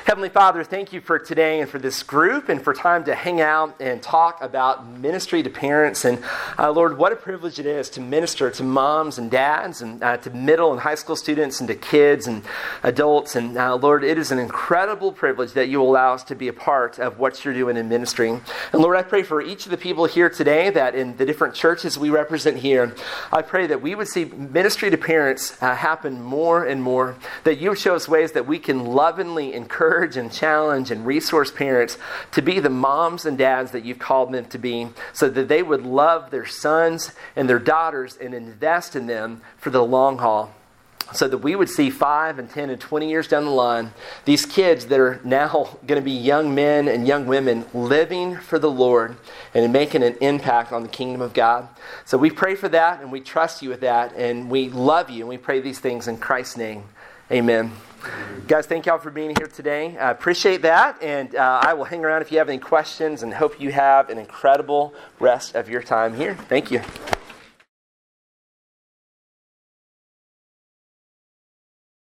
Heavenly 0.06 0.30
Father, 0.30 0.64
thank 0.64 0.90
you 0.90 1.02
for 1.02 1.18
today 1.18 1.60
and 1.60 1.68
for 1.68 1.78
this 1.78 2.02
group 2.02 2.48
and 2.48 2.62
for 2.62 2.72
time 2.72 3.04
to 3.04 3.14
hang 3.14 3.42
out 3.42 3.74
and 3.78 4.02
talk 4.02 4.40
about 4.42 4.86
ministry 4.88 5.42
to 5.42 5.50
parents. 5.50 6.06
And 6.06 6.22
uh, 6.58 6.70
Lord, 6.70 6.96
what 6.96 7.12
a 7.12 7.16
privilege 7.16 7.58
it 7.58 7.66
is 7.66 7.90
to 7.90 8.00
minister 8.00 8.50
to 8.50 8.62
moms 8.62 9.18
and 9.18 9.30
dads 9.30 9.82
and 9.82 10.02
uh, 10.02 10.16
to 10.18 10.30
middle 10.30 10.72
and 10.72 10.80
high 10.80 10.94
school 10.94 11.14
students 11.14 11.60
and 11.60 11.68
to 11.68 11.74
kids 11.74 12.26
and 12.26 12.42
adults. 12.82 13.36
And 13.36 13.56
uh, 13.58 13.76
Lord, 13.76 14.02
it 14.02 14.16
is 14.16 14.30
an 14.30 14.38
incredible 14.38 15.12
privilege 15.12 15.52
that 15.52 15.68
you 15.68 15.82
allow 15.82 16.14
us 16.14 16.24
to 16.24 16.34
be 16.34 16.48
a 16.48 16.54
part 16.54 16.98
of 16.98 17.18
what 17.18 17.44
you're 17.44 17.52
doing 17.52 17.76
in 17.76 17.86
ministry. 17.86 18.30
And 18.30 18.42
Lord, 18.82 18.96
I 18.96 19.02
pray 19.02 19.22
for 19.22 19.42
each 19.42 19.66
of 19.66 19.70
the 19.70 19.76
people 19.76 20.06
here 20.06 20.30
today 20.30 20.70
that 20.70 20.94
in 20.94 21.16
the 21.18 21.26
different 21.26 21.54
churches 21.74 21.98
we 21.98 22.08
represent 22.08 22.56
here, 22.56 22.94
I 23.32 23.42
pray 23.42 23.66
that 23.66 23.82
we 23.82 23.96
would 23.96 24.06
see 24.06 24.26
ministry 24.26 24.90
to 24.90 24.96
parents 24.96 25.60
uh, 25.60 25.74
happen 25.74 26.22
more 26.22 26.64
and 26.64 26.80
more, 26.80 27.16
that 27.42 27.58
you 27.58 27.74
show 27.74 27.96
us 27.96 28.08
ways 28.08 28.30
that 28.30 28.46
we 28.46 28.60
can 28.60 28.84
lovingly 28.84 29.52
encourage 29.54 30.16
and 30.16 30.30
challenge 30.30 30.92
and 30.92 31.04
resource 31.04 31.50
parents 31.50 31.98
to 32.30 32.42
be 32.42 32.60
the 32.60 32.70
moms 32.70 33.26
and 33.26 33.36
dads 33.36 33.72
that 33.72 33.84
you've 33.84 33.98
called 33.98 34.30
them 34.30 34.44
to 34.44 34.56
be, 34.58 34.86
so 35.12 35.28
that 35.28 35.48
they 35.48 35.64
would 35.64 35.84
love 35.84 36.30
their 36.30 36.46
sons 36.46 37.10
and 37.34 37.48
their 37.48 37.58
daughters 37.58 38.16
and 38.18 38.34
invest 38.34 38.94
in 38.94 39.08
them 39.08 39.42
for 39.56 39.70
the 39.70 39.84
long 39.84 40.18
haul 40.18 40.54
so 41.12 41.28
that 41.28 41.38
we 41.38 41.54
would 41.54 41.68
see 41.68 41.90
five 41.90 42.38
and 42.38 42.48
10 42.48 42.70
and 42.70 42.80
20 42.80 43.08
years 43.08 43.28
down 43.28 43.44
the 43.44 43.50
line 43.50 43.92
these 44.24 44.46
kids 44.46 44.86
that 44.86 44.98
are 44.98 45.20
now 45.24 45.48
going 45.86 46.00
to 46.00 46.04
be 46.04 46.12
young 46.12 46.54
men 46.54 46.88
and 46.88 47.06
young 47.06 47.26
women 47.26 47.64
living 47.74 48.36
for 48.36 48.58
the 48.58 48.70
Lord 48.70 49.16
and 49.52 49.72
making 49.72 50.02
an 50.02 50.16
impact 50.20 50.72
on 50.72 50.82
the 50.82 50.88
kingdom 50.88 51.20
of 51.20 51.34
God. 51.34 51.68
So 52.04 52.16
we 52.18 52.30
pray 52.30 52.54
for 52.54 52.68
that 52.70 53.00
and 53.00 53.12
we 53.12 53.20
trust 53.20 53.62
you 53.62 53.68
with 53.68 53.80
that 53.80 54.14
and 54.14 54.50
we 54.50 54.68
love 54.70 55.10
you 55.10 55.20
and 55.20 55.28
we 55.28 55.38
pray 55.38 55.60
these 55.60 55.78
things 55.78 56.08
in 56.08 56.18
Christ's 56.18 56.56
name. 56.56 56.84
Amen. 57.30 57.72
Guys, 58.46 58.66
thank 58.66 58.84
y'all 58.84 58.98
for 58.98 59.10
being 59.10 59.34
here 59.36 59.46
today. 59.46 59.96
I 59.96 60.10
appreciate 60.10 60.60
that, 60.62 61.02
and 61.02 61.34
uh, 61.34 61.60
I 61.62 61.72
will 61.72 61.84
hang 61.84 62.04
around 62.04 62.20
if 62.20 62.30
you 62.30 62.36
have 62.36 62.50
any 62.50 62.58
questions 62.58 63.22
and 63.22 63.32
hope 63.32 63.58
you 63.58 63.72
have 63.72 64.10
an 64.10 64.18
incredible 64.18 64.92
rest 65.18 65.54
of 65.54 65.70
your 65.70 65.82
time 65.82 66.14
here. 66.14 66.34
Thank 66.34 66.70
you. 66.70 66.82